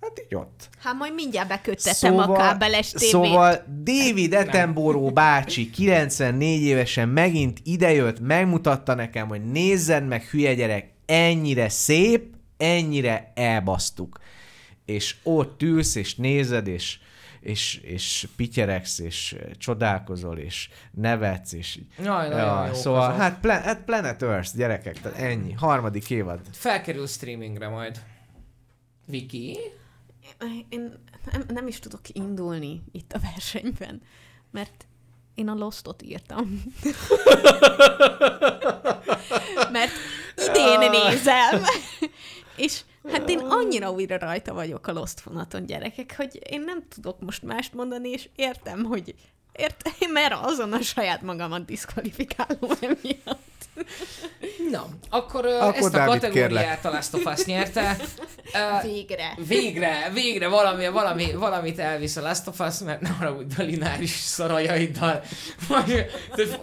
hát 0.00 0.22
így 0.24 0.34
ott. 0.34 0.68
Hát 0.78 0.94
majd 0.94 1.14
mindjárt 1.14 1.48
beköttetem 1.48 2.18
a 2.18 2.32
kábeles 2.32 2.90
tévét. 2.90 3.08
Szóval 3.08 3.64
David 3.82 4.34
Attenborough 4.34 5.12
bácsi 5.12 5.70
94 5.70 6.62
évesen 6.62 7.08
megint 7.08 7.60
idejött, 7.64 8.20
megmutatta 8.20 8.94
nekem, 8.94 9.28
hogy 9.28 9.50
nézzen 9.50 10.02
meg, 10.02 10.22
hülye 10.22 10.54
gyerek, 10.54 10.92
ennyire 11.06 11.68
szép, 11.68 12.34
ennyire 12.56 13.32
elbasztuk. 13.34 14.18
És 14.86 15.16
ott 15.22 15.62
ülsz, 15.62 15.94
és 15.94 16.14
nézed, 16.14 16.66
és, 16.66 16.98
és, 17.40 17.74
és 17.74 18.28
pityeregsz, 18.36 18.98
és 18.98 19.36
csodálkozol, 19.58 20.38
és 20.38 20.68
nevetsz, 20.90 21.52
és 21.52 21.78
Jaj, 22.02 22.28
nagyon 22.28 22.66
jók 22.66 22.74
szóval 22.74 23.12
hát, 23.12 23.40
pla- 23.40 23.62
hát 23.62 23.84
Planet 23.84 24.22
Earth, 24.22 24.56
gyerekek, 24.56 25.00
tehát 25.00 25.18
ennyi, 25.18 25.52
harmadik 25.52 26.10
évad. 26.10 26.40
Felkerül 26.52 27.06
streamingre 27.06 27.68
majd. 27.68 28.00
Viki? 29.06 29.58
Én 30.68 30.92
nem, 31.32 31.44
nem 31.48 31.66
is 31.66 31.78
tudok 31.78 32.00
indulni 32.12 32.82
itt 32.92 33.12
a 33.12 33.18
versenyben, 33.18 34.02
mert 34.50 34.86
én 35.34 35.48
a 35.48 35.54
Lostot 35.54 36.02
írtam. 36.02 36.62
mert 39.72 39.92
idén 40.36 40.90
nézem. 40.90 41.62
És 42.56 42.80
hát 43.08 43.28
én 43.28 43.38
annyira 43.38 43.90
újra 43.90 44.18
rajta 44.18 44.54
vagyok 44.54 44.86
a 44.86 44.92
Lost 44.92 45.20
vonaton, 45.20 45.66
gyerekek, 45.66 46.16
hogy 46.16 46.40
én 46.50 46.60
nem 46.60 46.88
tudok 46.88 47.20
most 47.20 47.42
mást 47.42 47.74
mondani, 47.74 48.08
és 48.08 48.28
értem, 48.36 48.84
hogy 48.84 49.14
értem, 49.56 50.12
mert 50.12 50.34
azon 50.42 50.72
a 50.72 50.80
saját 50.80 51.22
magamat 51.22 51.64
diszkvalifikálom 51.64 52.70
emiatt. 52.80 53.44
Na, 54.70 54.86
akkor, 55.10 55.46
akkor 55.46 55.74
ezt 55.74 55.84
a 55.86 55.90
Dávid, 55.90 56.20
kategóriát 56.20 56.84
a 56.84 56.90
Last 56.90 57.14
of 57.14 57.24
Us 57.24 57.44
nyerte. 57.44 57.96
Végre. 58.82 59.34
Végre, 59.46 60.10
végre 60.12 60.48
valami, 60.48 60.88
valami, 60.88 61.32
valamit 61.34 61.78
elvisz 61.78 62.16
a 62.16 62.20
Last 62.20 62.46
of 62.46 62.60
Us, 62.60 62.78
mert 62.78 63.00
nem 63.00 63.14
haragudj 63.18 63.54
a 63.58 63.62
lineáris 63.62 64.10
szarajaiddal. 64.10 65.22
Majd, 65.68 66.06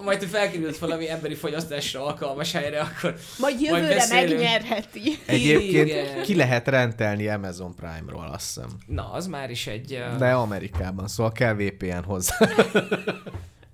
majd 0.03 0.19
te 0.19 0.27
felkerült 0.27 0.77
valami 0.77 1.09
emberi 1.09 1.35
fogyasztásra 1.35 2.05
alkalmas 2.05 2.51
helyre, 2.51 2.79
akkor 2.79 3.15
Majd 3.37 3.61
jövőre 3.61 3.95
beszélünk. 3.95 4.39
megnyerheti. 4.41 5.19
Egyébként 5.25 5.87
Igen. 5.87 6.21
ki 6.21 6.35
lehet 6.35 6.67
rentelni 6.67 7.27
Amazon 7.27 7.75
Prime-ról, 7.75 8.29
azt 8.33 8.45
hiszem. 8.45 8.69
na, 8.85 9.11
az 9.11 9.27
már 9.27 9.49
is 9.49 9.67
egy... 9.67 10.03
De 10.17 10.31
Amerikában, 10.31 11.07
szóval 11.07 11.31
kell 11.31 11.53
VPN 11.53 12.03
hozzá. 12.05 12.37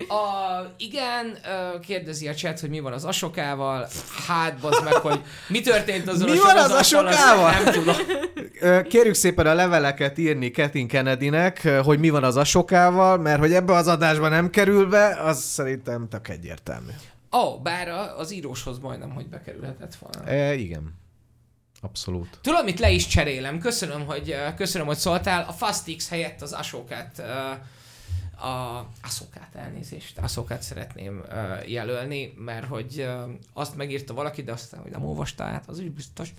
A, 0.08 0.74
igen, 0.78 1.38
kérdezi 1.82 2.28
a 2.28 2.34
chat, 2.34 2.60
hogy 2.60 2.70
mi 2.70 2.80
van 2.80 2.94
az 2.94 3.06
asokával. 3.06 3.88
Hát, 4.28 4.60
bazd 4.60 4.84
meg, 4.84 4.94
hogy 4.94 5.22
mi 5.48 5.62
történt 5.62 6.08
azon 6.08 6.30
Mi 6.30 6.38
a 6.38 6.42
van 6.42 6.58
az 6.58 6.72
azt 6.72 6.80
asokával? 6.80 7.52
Nem 7.52 7.74
tudom. 7.74 7.96
Kérjük 8.88 9.14
szépen 9.14 9.48
a 9.48 9.54
leveleket 9.54 10.18
írni 10.18 10.52
Ketin 10.52 10.88
Kennedynek, 10.88 11.64
ö, 11.64 11.82
hogy 11.84 12.00
mi 12.00 12.10
van 12.10 12.24
az 12.24 12.38
asokával, 12.38 13.18
mert 13.18 13.40
hogy 13.40 13.54
ebbe 13.54 13.74
az 13.74 13.88
adásba 13.88 14.28
nem 14.28 14.50
kerül 14.50 14.90
be, 14.90 15.22
az 15.22 15.42
szerintem 15.42 16.08
tök 16.10 16.28
egyértelmű. 16.28 16.92
Ó, 17.32 17.40
oh, 17.40 17.62
bár 17.62 17.88
az 18.18 18.32
íróshoz 18.34 18.80
majdnem, 18.80 19.10
hogy 19.10 19.28
bekerülhetett 19.28 19.96
volna. 19.96 20.32
E, 20.32 20.54
igen. 20.54 20.98
Abszolút. 21.82 22.40
Tudod, 22.42 22.64
mit 22.64 22.80
le 22.80 22.90
is 22.90 23.08
cserélem? 23.08 23.60
Köszönöm, 23.60 24.06
hogy, 24.06 24.36
köszönöm, 24.56 24.88
hogy 24.88 24.98
szóltál. 24.98 25.46
A 25.48 25.52
Fastix 25.52 26.10
helyett 26.10 26.42
az 26.42 26.52
asokát, 26.52 27.20
ö, 27.20 27.24
a 28.42 28.86
Asokát 29.04 29.56
elnézést, 29.56 30.18
Asokát 30.18 30.62
szeretném 30.62 31.24
ö, 31.30 31.54
jelölni, 31.66 32.34
mert 32.38 32.66
hogy 32.66 33.00
ö, 33.00 33.24
azt 33.54 33.76
megírta 33.76 34.14
valaki, 34.14 34.44
de 34.44 34.52
aztán, 34.52 34.82
hogy 34.82 34.92
nem 34.92 35.06
olvasta 35.06 35.44
át, 35.44 35.68
az 35.68 35.80
is 35.80 35.90
biztos. 35.90 36.34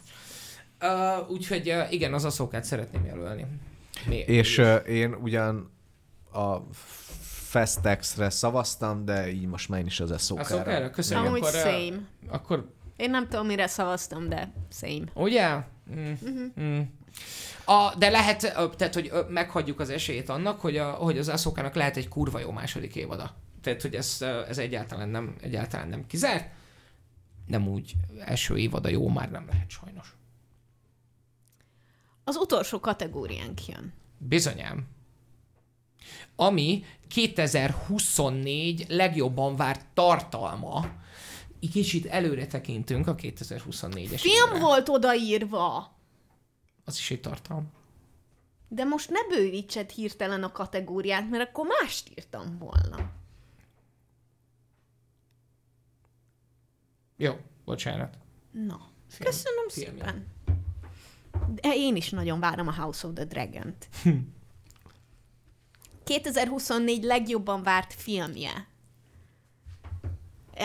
Ö, 0.78 1.16
úgyhogy 1.28 1.68
ö, 1.68 1.82
igen, 1.90 2.14
az 2.14 2.24
Asokát 2.24 2.64
szeretném 2.64 3.04
jelölni. 3.04 3.46
Mi? 4.06 4.16
És 4.16 4.58
ö, 4.58 4.74
én 4.76 5.14
ugyan 5.14 5.70
a 6.32 6.56
Festexre 7.50 8.30
szavaztam, 8.30 9.04
de 9.04 9.30
így 9.30 9.46
most 9.46 9.68
már 9.68 9.80
én 9.80 9.86
is 9.86 10.00
az 10.00 10.10
Eszokára. 10.10 10.54
Ashokára? 10.54 10.90
Köszönöm. 10.90 11.26
Amúgy 11.26 11.38
akkor, 11.38 11.50
same. 11.52 11.96
Akkor, 12.28 12.70
Én 12.96 13.10
nem 13.10 13.28
tudom, 13.28 13.46
mire 13.46 13.66
szavaztam, 13.66 14.28
de 14.28 14.52
same. 14.72 15.04
ugye? 15.14 15.56
Mm. 15.94 16.12
Mm. 16.60 16.80
A, 17.64 17.94
de 17.98 18.10
lehet, 18.10 18.40
tehát, 18.76 18.94
hogy 18.94 19.12
meghagyjuk 19.28 19.80
az 19.80 19.90
esélyt 19.90 20.28
annak, 20.28 20.60
hogy, 20.60 20.76
a, 20.76 20.90
hogy 20.90 21.18
az 21.18 21.28
Ashokának 21.28 21.74
lehet 21.74 21.96
egy 21.96 22.08
kurva 22.08 22.38
jó 22.38 22.50
második 22.50 22.96
évada. 22.96 23.34
Tehát, 23.62 23.82
hogy 23.82 23.94
ez, 23.94 24.22
ez 24.48 24.58
egyáltalán 24.58 25.08
nem, 25.08 25.36
egyáltalán 25.40 25.88
nem 25.88 26.06
kizárt. 26.06 26.50
Nem 27.46 27.68
úgy 27.68 27.92
első 28.18 28.56
évada 28.56 28.88
jó 28.88 29.08
már 29.08 29.30
nem 29.30 29.46
lehet 29.46 29.70
sajnos. 29.70 30.14
Az 32.24 32.36
utolsó 32.36 32.80
kategóriánk 32.80 33.66
jön. 33.66 33.92
Bizonyám. 34.18 34.86
Ami 36.36 36.84
2024 37.08 38.84
legjobban 38.88 39.56
várt 39.56 39.86
tartalma. 39.94 40.86
Kicsit 41.72 42.06
előre 42.06 42.46
tekintünk 42.46 43.06
a 43.06 43.14
2024-es 43.14 44.18
Film 44.20 44.48
évre. 44.48 44.58
volt 44.58 44.88
odaírva! 44.88 45.98
Az 46.90 46.98
is 46.98 47.10
egy 47.10 47.20
tartalom. 47.20 47.72
De 48.68 48.84
most 48.84 49.10
ne 49.10 49.26
bővítsed 49.28 49.90
hirtelen 49.90 50.42
a 50.42 50.52
kategóriát, 50.52 51.30
mert 51.30 51.48
akkor 51.48 51.66
mást 51.80 52.10
írtam 52.10 52.58
volna. 52.58 53.10
Jó, 57.16 57.36
bocsánat. 57.64 58.18
Na, 58.50 58.88
Film. 59.08 59.30
köszönöm 59.30 59.68
Filmje. 59.68 60.04
szépen. 60.04 60.26
De 61.54 61.74
én 61.74 61.96
is 61.96 62.10
nagyon 62.10 62.40
várom 62.40 62.68
a 62.68 62.74
House 62.74 63.06
of 63.06 63.14
the 63.14 63.24
Dragon-t. 63.24 63.88
2024 66.04 67.04
legjobban 67.04 67.62
várt 67.62 67.92
filmje. 67.92 68.66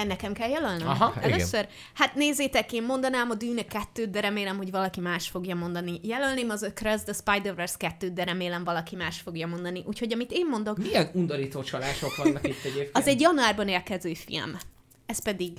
Nekem 0.03 0.33
kell 0.33 0.49
jelölnöm? 0.49 0.87
Aha, 0.87 1.13
igen. 1.17 1.31
Először? 1.31 1.67
Hát 1.93 2.15
nézzétek, 2.15 2.73
én 2.73 2.83
mondanám 2.83 3.29
a 3.29 3.33
Dűne 3.35 3.65
2 3.65 4.05
de 4.05 4.19
remélem, 4.19 4.57
hogy 4.57 4.71
valaki 4.71 4.99
más 4.99 5.27
fogja 5.27 5.55
mondani. 5.55 5.99
Jelölném 6.03 6.49
az 6.49 6.63
Across 6.63 7.01
the 7.03 7.13
Spider-Verse 7.13 7.75
2 7.79 8.09
de 8.09 8.23
remélem 8.23 8.63
valaki 8.63 8.95
más 8.95 9.19
fogja 9.19 9.47
mondani. 9.47 9.83
Úgyhogy 9.85 10.13
amit 10.13 10.31
én 10.31 10.47
mondok, 10.49 10.77
Milyen 10.77 11.09
undorító 11.13 11.63
csalások 11.63 12.15
vannak 12.15 12.47
itt 12.47 12.63
egyébként? 12.63 12.89
az 12.97 13.07
egy 13.07 13.21
januárban 13.21 13.67
érkező 13.67 14.13
film. 14.13 14.57
Ez 15.05 15.23
pedig 15.23 15.51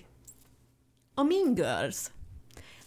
a 1.14 1.22
Mean 1.22 1.54
Girls. 1.54 1.96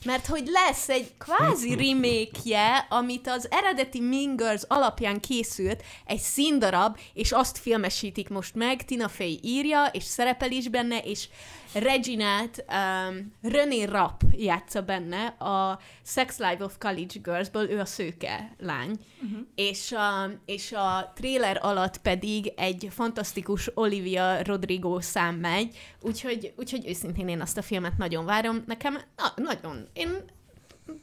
Mert 0.06 0.26
hogy 0.26 0.48
lesz 0.48 0.90
egy 0.90 1.12
kvázi 1.18 1.76
remake 1.76 2.88
amit 2.90 3.28
az 3.28 3.48
eredeti 3.52 4.00
Mean 4.00 4.36
Girls 4.36 4.62
alapján 4.68 5.20
készült, 5.20 5.84
egy 6.06 6.20
színdarab, 6.20 6.98
és 7.14 7.32
azt 7.32 7.58
filmesítik 7.58 8.30
most 8.30 8.56
meg, 8.56 8.86
Tina 8.86 9.08
Fey 9.08 9.40
írja, 9.44 9.86
és 9.86 10.04
szerepel 10.04 10.52
is 10.52 10.68
benne, 10.68 10.98
és 10.98 11.28
Reginát 11.74 12.66
um, 12.68 13.34
René 13.42 13.84
Rapp 13.84 14.22
játsza 14.32 14.82
benne, 14.82 15.26
a 15.26 15.80
Sex 16.04 16.38
Life 16.38 16.64
of 16.64 16.78
College 16.78 17.20
Girls-ből, 17.24 17.70
ő 17.70 17.80
a 17.80 17.86
szőke 17.86 18.56
lány, 18.60 19.00
uh-huh. 19.24 19.40
és, 19.56 19.92
a, 19.92 20.30
és 20.46 20.72
a 20.72 21.12
trailer 21.16 21.60
alatt 21.62 21.98
pedig 21.98 22.54
egy 22.56 22.88
fantasztikus 22.92 23.72
Olivia 23.74 24.44
Rodrigo 24.44 25.02
szám 25.02 25.36
megy, 25.36 25.78
úgyhogy, 26.02 26.54
úgyhogy 26.58 26.88
őszintén 26.88 27.28
én 27.28 27.42
azt 27.42 27.58
a 27.58 27.62
filmet 27.62 27.98
nagyon 27.98 28.26
várom. 28.26 28.64
Nekem 28.68 28.94
na, 28.94 29.34
nagyon, 29.36 29.88
én, 29.94 30.10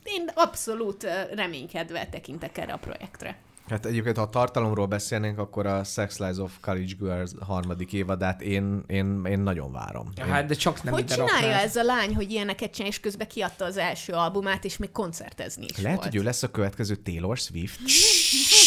én 0.02 0.30
abszolút 0.34 1.06
reménykedve 1.34 2.06
tekintek 2.06 2.58
erre 2.58 2.72
a 2.72 2.78
projektre. 2.78 3.38
Hát 3.68 3.86
egyébként, 3.86 4.16
ha 4.16 4.22
a 4.22 4.28
tartalomról 4.28 4.86
beszélnénk, 4.86 5.38
akkor 5.38 5.66
a 5.66 5.84
Sex 5.84 6.18
Lies 6.18 6.36
of 6.36 6.52
College 6.60 6.92
Girls 6.98 7.30
harmadik 7.40 7.92
évadát 7.92 8.42
én, 8.42 8.82
én, 8.86 9.24
én 9.24 9.38
nagyon 9.38 9.72
várom. 9.72 10.12
Ja, 10.16 10.24
hát, 10.24 10.46
de 10.46 10.54
csak 10.54 10.82
nem 10.82 10.92
hogy 10.92 11.04
csinálja 11.04 11.54
ez 11.54 11.76
a 11.76 11.82
lány, 11.82 12.14
hogy 12.14 12.30
ilyeneket 12.30 12.70
csinál, 12.70 12.90
és 12.90 13.00
közben 13.00 13.28
kiadta 13.28 13.64
az 13.64 13.76
első 13.76 14.12
albumát, 14.12 14.64
és 14.64 14.76
még 14.76 14.92
koncertezni 14.92 15.66
is 15.68 15.76
Lehet, 15.76 15.98
volt. 15.98 16.10
hogy 16.10 16.20
ő 16.20 16.24
lesz 16.24 16.42
a 16.42 16.50
következő 16.50 16.94
Taylor 16.96 17.36
Swift. 17.36 17.80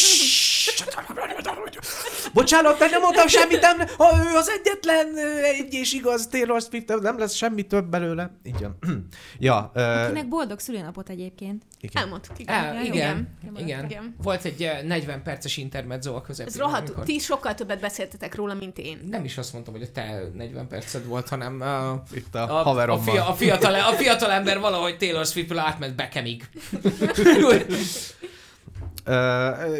Bocsánat, 2.33 2.77
de 2.77 2.87
nem 2.89 3.01
mondtam 3.01 3.27
semmit, 3.27 3.61
nem, 3.61 3.77
ha 3.97 4.17
ő 4.31 4.35
az 4.35 4.49
egyetlen 4.49 5.17
ö, 5.17 5.43
egy 5.43 5.73
és 5.73 5.93
igaz 5.93 6.27
Taylor 6.27 6.61
Swift, 6.61 6.99
nem 7.01 7.19
lesz 7.19 7.33
semmi 7.33 7.61
több 7.61 7.85
belőle. 7.85 8.31
Így 8.43 8.59
van. 8.59 8.77
ja, 9.39 9.71
ö, 9.73 9.81
Akinek 9.81 10.27
boldog 10.27 10.59
szülinapot 10.59 11.09
egyébként. 11.09 11.63
igen. 11.81 12.03
Elmondtuk, 12.03 12.39
igen. 12.39 12.55
El, 12.63 12.83
igen, 12.83 12.93
Igen. 12.93 13.57
igen, 13.57 13.85
Igen. 13.85 14.15
Volt 14.23 14.45
egy 14.45 14.63
eh, 14.63 14.81
40 14.83 15.23
perces 15.23 15.57
intermezzo 15.57 16.15
a 16.15 16.21
közepén. 16.21 16.53
Ez 16.53 16.59
rohadt, 16.59 16.87
amikor- 16.87 17.03
ti 17.03 17.19
sokkal 17.19 17.53
többet 17.55 17.79
beszéltetek 17.79 18.35
róla, 18.35 18.53
mint 18.53 18.77
én. 18.77 18.99
Nem 19.09 19.23
is 19.23 19.37
azt 19.37 19.53
mondtam, 19.53 19.73
hogy 19.73 19.83
a 19.83 19.91
te 19.91 20.21
40 20.33 20.67
perced 20.67 21.05
volt, 21.05 21.29
hanem 21.29 21.59
uh, 21.59 22.17
Itt 22.17 22.35
a, 22.35 22.65
a, 22.67 22.91
a, 22.91 22.97
fia, 22.97 23.27
a, 23.27 23.33
fiatal, 23.33 23.73
a 23.73 23.91
fiatal 23.93 24.31
ember 24.31 24.59
valahogy 24.59 24.97
Taylor 24.97 25.25
Swift-ből 25.25 25.57
átment 25.57 25.95
Beckhamig. 25.95 26.43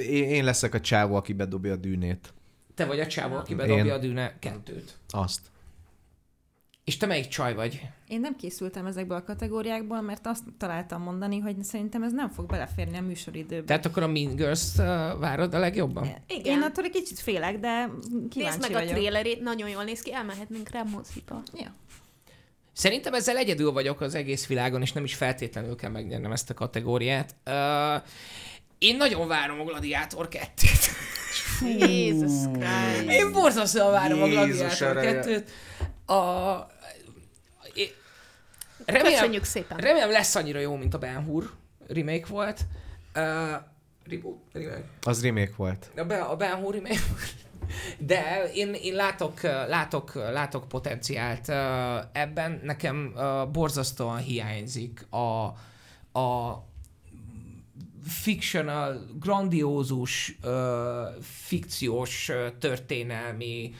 Én, 0.10 0.44
leszek 0.44 0.74
a 0.74 0.82
csávó, 0.82 1.16
aki 1.16 1.34
bedobja 1.34 1.74
a 1.74 1.76
dűnét. 1.76 2.34
Te 2.76 2.86
vagy 2.86 3.00
a 3.00 3.08
csávó, 3.08 3.36
aki 3.36 3.56
bedobja 3.56 3.86
Én. 3.86 3.92
a 3.92 3.98
dűne 3.98 4.40
kettőt. 4.40 4.98
Azt. 5.10 5.42
És 6.84 6.98
te 6.98 7.06
melyik 7.06 7.28
csaj 7.28 7.54
vagy? 7.54 7.82
Én 8.08 8.20
nem 8.20 8.36
készültem 8.36 8.86
ezekből 8.86 9.18
a 9.18 9.24
kategóriákból, 9.24 10.02
mert 10.02 10.28
azt 10.28 10.44
találtam 10.58 11.02
mondani, 11.02 11.40
hogy 11.40 11.64
szerintem 11.64 12.04
ez 12.04 12.14
nem 12.14 12.30
fog 12.30 12.46
beleférni 12.46 12.98
a 12.98 13.02
műsoridőbe. 13.02 13.66
Tehát 13.66 13.86
akkor 13.86 14.04
a 14.04 14.08
Mean 14.08 14.36
Girls-t 14.36 14.78
uh, 14.78 14.86
várod 15.20 15.54
a 15.54 15.60
legjobban? 15.60 16.08
Igen. 16.28 16.58
Én 16.58 16.62
attól 16.62 16.84
egy 16.84 16.92
kicsit 16.92 17.20
félek, 17.20 17.60
de 17.60 17.86
Nézd 17.86 18.30
kíváncsi 18.30 18.60
meg 18.60 18.70
a 18.70 18.74
vagyok. 18.74 18.92
trélerét, 18.92 19.42
nagyon 19.42 19.70
jól 19.70 19.84
néz 19.84 20.02
ki, 20.02 20.14
elmehetnénk 20.14 20.70
rá 20.70 20.84
moziba. 20.84 21.42
Ja. 21.54 21.74
Szerintem 22.74 23.14
ezzel 23.14 23.38
egyedül 23.38 23.72
vagyok 23.72 24.02
az 24.02 24.16
egész 24.16 24.48
világon, 24.48 24.82
és 24.82 24.92
nem 24.92 25.04
is 25.04 25.16
feltétlenül 25.16 25.76
kell 25.76 25.92
megnyernem 25.92 26.32
ezt 26.32 26.50
a 26.50 26.54
kategóriát. 26.54 27.36
Uh, 27.46 28.04
én 28.80 28.98
nagyon 28.98 29.28
várom 29.28 29.60
a 29.60 29.64
Gladiátor 29.64 30.28
2-t. 30.32 30.90
Jézus 31.90 32.32
Christ. 32.54 33.10
Én 33.10 33.32
borzasztóan 33.32 33.92
várom 33.92 34.20
Jézus 34.20 34.82
a 34.82 34.92
Gladiátor 34.92 34.98
ereje. 34.98 35.44
2-t. 35.44 36.16
A... 36.16 36.68
É- 37.74 37.96
Remélem, 38.86 39.12
Köszönjük 39.12 39.44
szépen. 39.44 39.78
remélem 39.78 40.12
lesz 40.12 40.36
annyira 40.36 40.60
jó, 40.60 40.76
mint 40.76 40.94
a 40.94 40.98
Ben 40.98 41.24
Hur 41.24 41.52
remake 41.88 42.26
volt. 42.28 42.60
Uh, 43.16 43.24
reboot? 44.10 44.38
Remake? 44.52 44.84
Az 45.02 45.24
remake 45.24 45.54
volt. 45.56 45.92
A, 45.98 46.04
ben, 46.04 46.22
a 46.22 46.36
Ben 46.36 46.56
Hur 46.56 46.74
remake 46.74 47.00
de 47.98 48.50
én, 48.54 48.74
én 48.74 48.94
látok, 48.94 49.42
látok, 49.42 50.14
látok 50.14 50.68
potenciált 50.68 51.48
uh, 51.48 51.56
ebben. 52.12 52.60
Nekem 52.64 53.14
uh, 53.16 53.50
borzasztóan 53.52 54.18
hiányzik 54.18 55.08
a, 55.10 55.44
a 56.20 56.58
fictional, 58.08 59.06
grandiózus, 59.20 60.38
uh, 60.44 60.52
fikciós, 61.22 62.30
uh, 62.30 62.58
történelmi, 62.60 63.74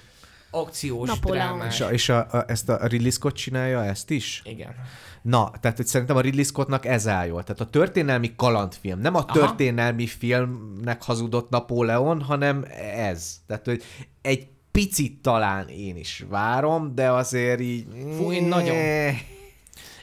akciós 0.52 1.08
Napóleon. 1.08 1.58
drámás. 1.58 1.74
És, 1.76 1.82
a, 1.82 1.92
és 1.92 2.10
a, 2.10 2.28
a, 2.32 2.44
ezt 2.48 2.70
a 2.70 2.88
Ridley 2.88 3.12
Scott 3.12 3.36
csinálja 3.36 3.84
ezt 3.84 4.10
is? 4.10 4.42
Igen. 4.46 4.76
Na, 5.22 5.52
tehát 5.62 5.78
hogy 5.78 5.86
szerintem 5.86 6.16
a 6.16 6.22
Ridley 6.22 6.44
Scottnak 6.44 6.86
ez 6.86 7.08
áll 7.08 7.28
jól. 7.28 7.44
Tehát 7.44 7.62
a 7.62 7.70
történelmi 7.70 8.36
kalandfilm, 8.36 9.00
nem 9.00 9.16
a 9.16 9.20
Aha. 9.20 9.32
történelmi 9.32 10.08
filmnek 10.08 11.04
hazudott 11.04 11.50
Napóleon, 11.50 12.22
hanem 12.22 12.66
ez. 12.96 13.40
Tehát, 13.48 13.66
hogy 13.66 13.84
egy 14.22 14.48
picit 14.72 15.22
talán 15.22 15.68
én 15.68 15.96
is 15.96 16.26
várom, 16.30 16.96
de 16.96 17.12
azért 17.12 17.60
így... 17.60 17.88
Fú, 18.18 18.32
én 18.32 18.44
nagyon. 18.44 18.76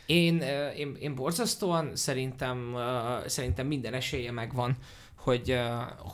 Én, 0.07 0.43
én, 0.76 0.97
én 1.01 1.15
borzasztóan 1.15 1.91
szerintem, 1.94 2.76
szerintem 3.26 3.67
minden 3.67 3.94
esélye 3.94 4.33
megvan, 4.33 4.76
hogy, 5.26 5.59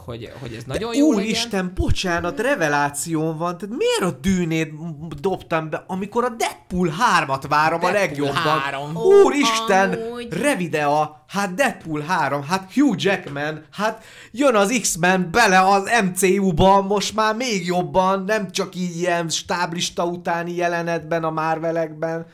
hogy, 0.05 0.33
hogy 0.41 0.55
ez 0.55 0.65
nagyon 0.65 0.95
jó 0.95 1.11
legyen. 1.11 1.25
Úristen, 1.25 1.73
bocsánat, 1.75 2.41
revelációm 2.41 3.37
van. 3.37 3.59
Tehát 3.59 3.77
miért 3.77 4.15
a 4.15 4.19
dűnét 4.21 4.73
dobtam 5.21 5.71
be, 5.71 5.85
amikor 5.87 6.25
a 6.25 6.29
Deadpool 6.29 6.93
3-at 7.21 7.45
várom 7.49 7.85
a 7.85 7.91
Deadpool 7.91 7.93
legjobban? 7.93 8.59
3. 8.61 8.97
Úristen, 8.97 9.93
Amúgy. 9.93 10.33
Revidea, 10.33 11.25
hát 11.29 11.55
Deadpool 11.55 12.01
3, 12.01 12.43
hát 12.43 12.73
Hugh 12.73 13.05
Jackman, 13.05 13.65
hát 13.71 14.05
jön 14.31 14.55
az 14.55 14.79
X-Men 14.81 15.29
bele 15.31 15.61
az 15.61 15.91
MCU-ba, 16.05 16.83
most 16.83 17.15
már 17.15 17.37
még 17.37 17.67
jobban, 17.67 18.25
nem 18.25 18.51
csak 18.51 18.75
így 18.75 18.97
ilyen 18.97 19.29
stáblista 19.29 20.05
utáni 20.05 20.55
jelenetben 20.55 21.25
a 21.25 21.31
Marvelekben. 21.31 22.27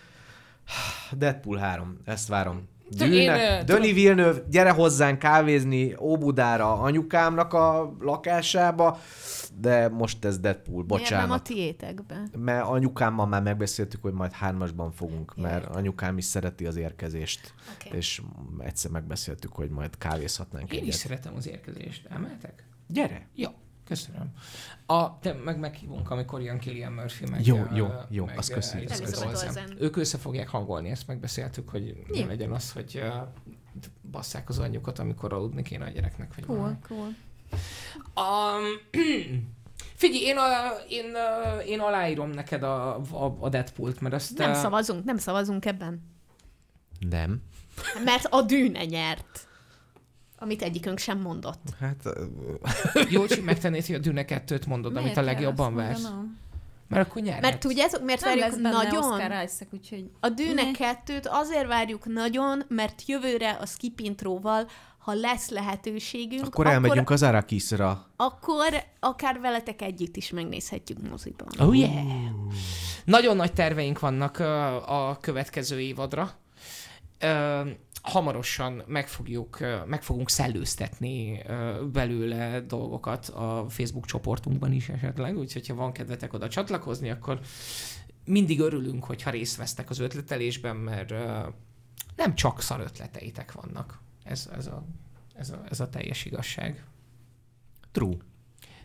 Deadpool 1.13 1.57
3, 1.57 1.99
ezt 2.05 2.29
várom. 2.29 2.69
Dűne, 2.91 3.65
Döni 3.65 3.93
Villeneuve, 3.93 4.43
gyere 4.51 4.71
hozzánk 4.71 5.19
kávézni 5.19 5.95
Óbudára 6.01 6.73
anyukámnak 6.81 7.53
a 7.53 7.95
lakásába, 8.01 8.99
de 9.61 9.89
most 9.89 10.25
ez 10.25 10.39
Deadpool, 10.39 10.85
Miért 10.89 11.11
nem 11.11 11.19
a 11.21 11.23
bocsánat. 11.27 11.43
tiétekbe? 11.43 12.23
Mert 12.39 12.65
anyukámmal 12.67 13.27
már 13.27 13.43
megbeszéltük, 13.43 14.03
hogy 14.03 14.13
majd 14.13 14.33
hármasban 14.33 14.93
fogunk, 14.93 15.33
Jaj. 15.37 15.51
mert 15.51 15.67
anyukám 15.67 16.19
is 16.19 16.25
szereti 16.25 16.67
az 16.67 16.77
érkezést, 16.77 17.55
Oké. 17.75 17.97
és 17.97 18.23
egyszer 18.59 18.91
megbeszéltük, 18.91 19.53
hogy 19.53 19.71
majd 19.71 19.99
kávézhatnánk 19.99 20.73
Én 20.73 20.79
is 20.79 20.87
egyet. 20.87 20.95
szeretem 21.01 21.33
az 21.37 21.49
érkezést. 21.49 22.07
Elmehetek? 22.11 22.65
Gyere! 22.87 23.27
Jó, 23.35 23.51
köszönöm. 23.89 24.33
A, 24.86 25.18
te 25.18 25.33
meg 25.33 25.58
meghívunk, 25.58 26.10
amikor 26.10 26.42
jön 26.42 26.58
Killian 26.58 26.92
Murphy 26.92 27.26
meg... 27.31 27.47
Jó, 27.47 27.65
jó, 27.75 27.89
jó, 28.08 28.25
meg, 28.25 28.39
azt 28.39 28.52
köszönjük, 28.52 28.91
azt 28.91 29.28
köszönjük. 29.31 29.81
Ők 29.81 29.97
össze 29.97 30.18
fogják 30.18 30.49
hangolni, 30.49 30.91
ezt 30.91 31.07
megbeszéltük, 31.07 31.68
hogy 31.68 32.05
Jó. 32.12 32.20
ne 32.20 32.26
legyen 32.26 32.52
az, 32.52 32.73
hogy 32.73 33.02
basszák 34.10 34.49
az 34.49 34.58
anyjukat, 34.58 34.99
amikor 34.99 35.33
aludni 35.33 35.62
kéne 35.62 35.84
a 35.84 35.89
gyereknek. 35.89 36.34
Vagy 36.34 36.47
valami. 36.47 36.75
Cool, 36.89 36.99
cool. 36.99 37.15
Um, 38.26 38.65
figyelj, 40.02 40.25
én, 40.25 40.36
a, 40.36 40.47
én, 40.89 41.15
a, 41.15 41.58
én 41.58 41.81
aláírom 41.81 42.31
neked 42.31 42.62
a, 42.62 42.97
a, 42.97 43.36
a 43.41 43.49
Deadpool-t, 43.49 44.00
mert 44.00 44.15
azt... 44.15 44.39
Nem 44.39 44.55
szavazunk, 44.55 45.05
nem 45.05 45.18
szavazunk 45.18 45.65
ebben. 45.65 46.02
Nem. 46.99 47.42
Mert 48.05 48.25
a 48.25 48.42
dűne 48.42 48.84
nyert. 48.84 49.48
Amit 50.39 50.62
egyikünk 50.62 50.99
sem 50.99 51.18
mondott. 51.18 51.60
Hát, 51.81 52.00
ö, 52.05 52.25
Jócsi, 53.08 53.41
megtennéd, 53.50 53.86
hogy 53.86 53.94
a 53.94 53.99
Dűne 53.99 54.25
2-t 54.28 54.67
mondod, 54.67 54.97
amit 54.97 55.17
a 55.17 55.20
Miért 55.20 55.26
legjobban 55.34 55.73
mondanom? 55.73 56.39
Mert 56.89 57.08
akkor 57.08 57.23
nyerhetsz. 57.23 57.42
Mert 57.42 57.60
tudjátok, 57.60 58.05
miért 58.05 58.25
Nem 58.25 58.39
várjuk 58.39 58.60
nagyon? 58.60 59.02
Oscar 59.02 59.31
Isaac, 59.31 59.73
úgyhogy... 59.73 60.10
A 60.20 60.28
Dűne 60.28 60.62
Ne. 60.62 60.70
kettőt 60.70 61.26
azért 61.26 61.67
várjuk 61.67 62.07
nagyon, 62.07 62.62
mert 62.68 63.02
jövőre 63.07 63.50
a 63.50 63.67
skip 63.67 64.00
intróval, 64.00 64.67
ha 64.99 65.12
lesz 65.15 65.49
lehetőségünk, 65.49 66.47
akkor 66.47 66.67
elmegyünk 66.67 67.10
az 67.10 67.23
Arakisra. 67.23 68.07
akkor 68.17 68.84
akár 69.00 69.41
veletek 69.41 69.83
együtt 69.83 70.17
is 70.17 70.31
megnézhetjük 70.31 71.08
moziban. 71.08 71.49
Oh 71.58 71.78
yeah! 71.78 72.07
Nagyon 73.05 73.36
nagy 73.36 73.52
terveink 73.52 73.99
vannak 73.99 74.39
a 74.86 75.18
következő 75.20 75.81
évadra. 75.81 76.31
Hamarosan 78.09 78.83
meg, 78.87 79.09
fogjuk, 79.09 79.59
meg 79.87 80.03
fogunk 80.03 80.31
szellőztetni 80.31 81.43
belőle 81.93 82.61
dolgokat 82.61 83.28
a 83.28 83.67
Facebook 83.69 84.07
csoportunkban 84.07 84.73
is 84.73 84.89
esetleg, 84.89 85.39
úgyhogy 85.39 85.67
ha 85.67 85.75
van 85.75 85.93
kedvetek 85.93 86.33
oda 86.33 86.49
csatlakozni, 86.49 87.11
akkor 87.11 87.41
mindig 88.25 88.61
örülünk, 88.61 89.05
hogyha 89.05 89.31
részt 89.31 89.57
vesztek 89.57 89.91
az 89.91 89.99
ötletelésben, 89.99 90.77
mert 90.77 91.11
nem 92.17 92.35
csak 92.35 92.61
szar 92.61 92.81
ötleteitek 92.81 93.53
vannak. 93.53 94.01
Ez, 94.25 94.49
ez, 94.57 94.67
a, 94.67 94.85
ez, 95.35 95.51
a, 95.51 95.62
ez 95.70 95.81
a 95.81 95.89
teljes 95.89 96.25
igazság. 96.25 96.85
True. 97.93 98.17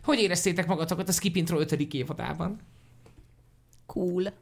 Hogy 0.02 0.18
éreztétek 0.18 0.66
magatokat 0.66 1.08
a 1.08 1.12
Skip 1.12 1.36
Intro 1.36 1.58
5. 1.58 1.72
évadában? 1.72 2.60
Cool. 3.86 4.32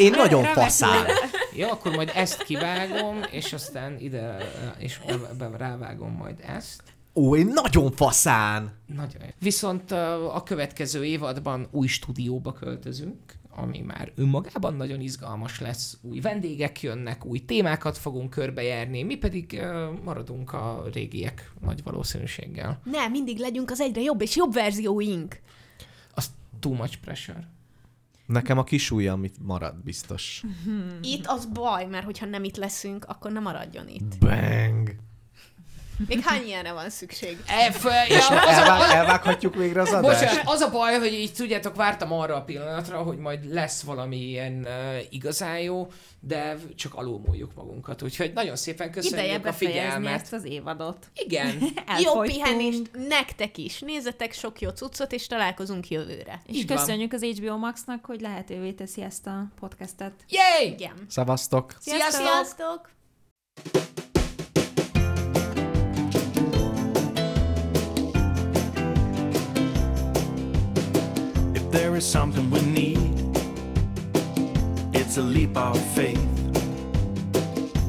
Én 0.00 0.10
nagyon 0.10 0.44
faszán. 0.44 1.06
Jó, 1.54 1.68
akkor 1.68 1.94
majd 1.94 2.10
ezt 2.14 2.42
kivágom, 2.42 3.20
és 3.30 3.52
aztán 3.52 3.98
ide, 3.98 4.36
és 4.78 5.00
be, 5.38 5.48
be, 5.48 5.56
rávágom 5.56 6.12
majd 6.12 6.40
ezt. 6.56 6.82
Ó, 7.14 7.36
én 7.36 7.46
nagyon 7.46 7.92
faszán. 7.92 8.72
Nagyon. 8.86 9.22
Viszont 9.38 9.90
a 10.32 10.42
következő 10.44 11.04
évadban 11.04 11.68
új 11.70 11.86
stúdióba 11.86 12.52
költözünk, 12.52 13.16
ami 13.50 13.80
már 13.80 14.12
önmagában 14.16 14.74
nagyon 14.74 15.00
izgalmas 15.00 15.60
lesz. 15.60 15.98
Új 16.02 16.20
vendégek 16.20 16.82
jönnek, 16.82 17.24
új 17.24 17.38
témákat 17.38 17.98
fogunk 17.98 18.30
körbejárni, 18.30 19.02
mi 19.02 19.16
pedig 19.16 19.62
maradunk 20.04 20.52
a 20.52 20.84
régiek 20.92 21.52
nagy 21.60 21.82
valószínűséggel. 21.82 22.80
Nem, 22.84 23.10
mindig 23.10 23.38
legyünk 23.38 23.70
az 23.70 23.80
egyre 23.80 24.00
jobb 24.00 24.20
és 24.22 24.36
jobb 24.36 24.52
verzióink. 24.52 25.40
Az 26.14 26.30
too 26.60 26.72
much 26.72 26.96
pressure. 27.00 27.48
Nekem 28.30 28.58
a 28.58 28.64
kis 28.64 28.90
ujjam 28.90 29.14
amit 29.14 29.36
marad 29.42 29.74
biztos. 29.84 30.42
Itt 31.02 31.26
az 31.26 31.46
baj, 31.46 31.86
mert 31.86 32.04
hogyha 32.04 32.26
nem 32.26 32.44
itt 32.44 32.56
leszünk, 32.56 33.04
akkor 33.04 33.32
nem 33.32 33.42
maradjon 33.42 33.88
itt. 33.88 34.18
Bang. 34.18 34.94
Még 36.08 36.20
hány 36.20 36.46
ilyenre 36.46 36.72
van 36.72 36.90
szükség? 36.90 37.36
F, 37.72 37.84
ja, 38.08 38.18
az, 38.18 38.30
a, 38.30 38.48
Elvág, 38.48 38.90
elvághatjuk 38.90 39.54
végre 39.54 39.80
az 39.80 39.92
adást? 39.92 40.20
Bocsánat, 40.20 40.42
az 40.44 40.60
a 40.60 40.70
baj, 40.70 40.98
hogy 40.98 41.12
így 41.12 41.32
tudjátok, 41.32 41.76
vártam 41.76 42.12
arra 42.12 42.36
a 42.36 42.42
pillanatra, 42.42 43.02
hogy 43.02 43.18
majd 43.18 43.52
lesz 43.52 43.82
valami 43.82 44.16
ilyen 44.16 44.66
uh, 44.66 44.96
igazán 45.10 45.58
jó, 45.58 45.88
de 46.20 46.56
csak 46.76 46.94
alulmúljuk 46.94 47.54
magunkat. 47.54 48.02
Úgyhogy 48.02 48.32
nagyon 48.32 48.56
szépen 48.56 48.90
köszönjük 48.90 49.28
Ideje 49.28 49.48
a 49.48 49.52
figyelmet. 49.52 50.20
ezt 50.22 50.32
az 50.32 50.44
évadot. 50.44 51.06
Igen. 51.14 51.58
Jó 52.04 52.20
pihenést 52.20 52.90
nektek 53.08 53.58
is. 53.58 53.78
Nézzetek 53.80 54.32
sok 54.32 54.60
jó 54.60 54.68
cuccot, 54.68 55.12
és 55.12 55.26
találkozunk 55.26 55.88
jövőre. 55.88 56.42
És 56.46 56.56
Így 56.56 56.66
van. 56.68 56.76
köszönjük 56.76 57.12
az 57.12 57.22
HBO 57.22 57.56
Max-nak, 57.56 58.04
hogy 58.04 58.20
lehetővé 58.20 58.72
teszi 58.72 59.02
ezt 59.02 59.26
a 59.26 59.48
podcastet. 59.60 60.12
Yay! 60.28 60.72
Igen. 60.72 60.94
Szavaztok. 61.08 61.74
Sziasztok! 61.80 62.10
Sziasztok! 62.26 62.90
There 71.70 71.94
is 71.94 72.04
something 72.04 72.50
we 72.50 72.60
need, 72.62 72.98
it's 74.92 75.16
a 75.18 75.22
leap 75.22 75.56
of 75.56 75.80
faith. 75.94 76.18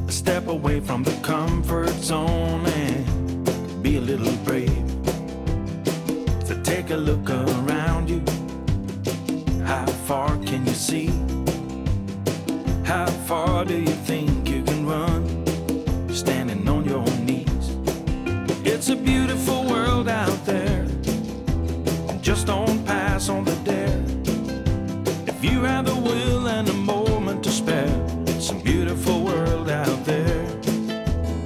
A 0.08 0.12
step 0.12 0.46
away 0.46 0.80
from 0.80 1.02
the 1.02 1.16
comfort 1.22 1.90
zone 1.90 2.64
and 2.66 3.82
be 3.82 3.96
a 3.96 4.00
little 4.00 4.36
brave. 4.44 4.70
So 6.46 6.60
take 6.62 6.90
a 6.90 6.96
look 6.96 7.28
around 7.28 8.08
you. 8.08 8.22
How 9.64 9.86
far 10.06 10.36
can 10.38 10.64
you 10.66 10.74
see? 10.74 11.08
How 12.84 13.06
far 13.26 13.64
do 13.64 13.78
you 13.78 13.96
think 14.06 14.48
you 14.48 14.62
can 14.62 14.86
run? 14.86 15.22
Standing 16.08 16.68
on 16.68 16.84
your 16.84 16.98
own 16.98 17.26
knees. 17.26 17.76
It's 18.64 18.90
a 18.90 18.96
beautiful 18.96 19.64
world 19.64 20.08
out 20.08 20.44
there. 20.46 20.86
Just 22.20 22.46
don't 22.46 22.81
pass 23.22 23.28
on 23.28 23.44
the 23.44 23.54
dare. 23.64 24.02
If 25.26 25.44
you 25.44 25.62
have 25.62 25.86
the 25.86 25.94
will 25.94 26.48
and 26.48 26.68
a 26.68 26.74
moment 26.74 27.44
to 27.44 27.50
spare, 27.50 27.94
it's 28.26 28.50
a 28.50 28.54
beautiful 28.54 29.22
world 29.22 29.70
out 29.70 30.04
there. 30.04 30.44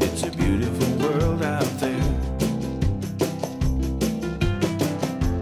It's 0.00 0.22
a 0.22 0.30
beautiful 0.30 0.88
world 1.04 1.42
out 1.42 1.72
there. 1.80 2.08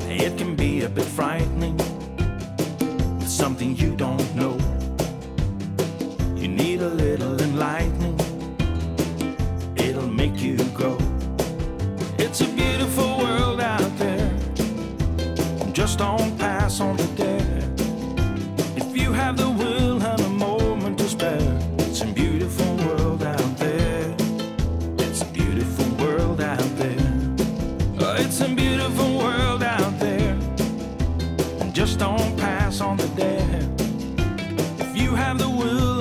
It 0.08 0.36
can 0.38 0.56
be 0.56 0.82
a 0.82 0.88
bit 0.88 1.04
frightening, 1.04 1.76
with 3.18 3.28
something 3.28 3.76
you 3.76 3.94
don't 3.96 4.34
know. 4.34 4.56
You 6.36 6.48
need 6.48 6.82
a 6.82 6.88
little 6.88 7.40
enlightening, 7.40 8.18
it'll 9.76 10.12
make 10.22 10.36
you 10.40 10.56
grow. 10.74 10.98
It's 12.18 12.40
a 12.40 12.46
beautiful. 12.46 13.03
Just 15.74 15.98
don't 15.98 16.38
pass 16.38 16.78
on 16.78 16.96
the 16.96 17.06
dare. 17.16 17.68
If 18.76 18.96
you 18.96 19.12
have 19.12 19.36
the 19.36 19.50
will 19.50 20.00
and 20.00 20.20
a 20.20 20.28
moment 20.28 20.98
to 20.98 21.08
spare, 21.08 21.58
it's 21.78 22.00
a 22.00 22.06
beautiful 22.06 22.76
world 22.76 23.24
out 23.24 23.58
there. 23.58 24.14
It's 24.98 25.22
a 25.22 25.24
beautiful 25.24 25.86
world 25.96 26.40
out 26.40 26.60
there. 26.76 27.34
It's 28.20 28.40
a 28.40 28.48
beautiful 28.54 29.18
world 29.18 29.64
out 29.64 29.98
there. 29.98 30.38
And 31.60 31.74
Just 31.74 31.98
don't 31.98 32.36
pass 32.38 32.80
on 32.80 32.96
the 32.96 33.08
dare. 33.08 33.68
If 34.78 34.96
you 34.96 35.16
have 35.16 35.38
the 35.38 35.50
will 35.50 35.93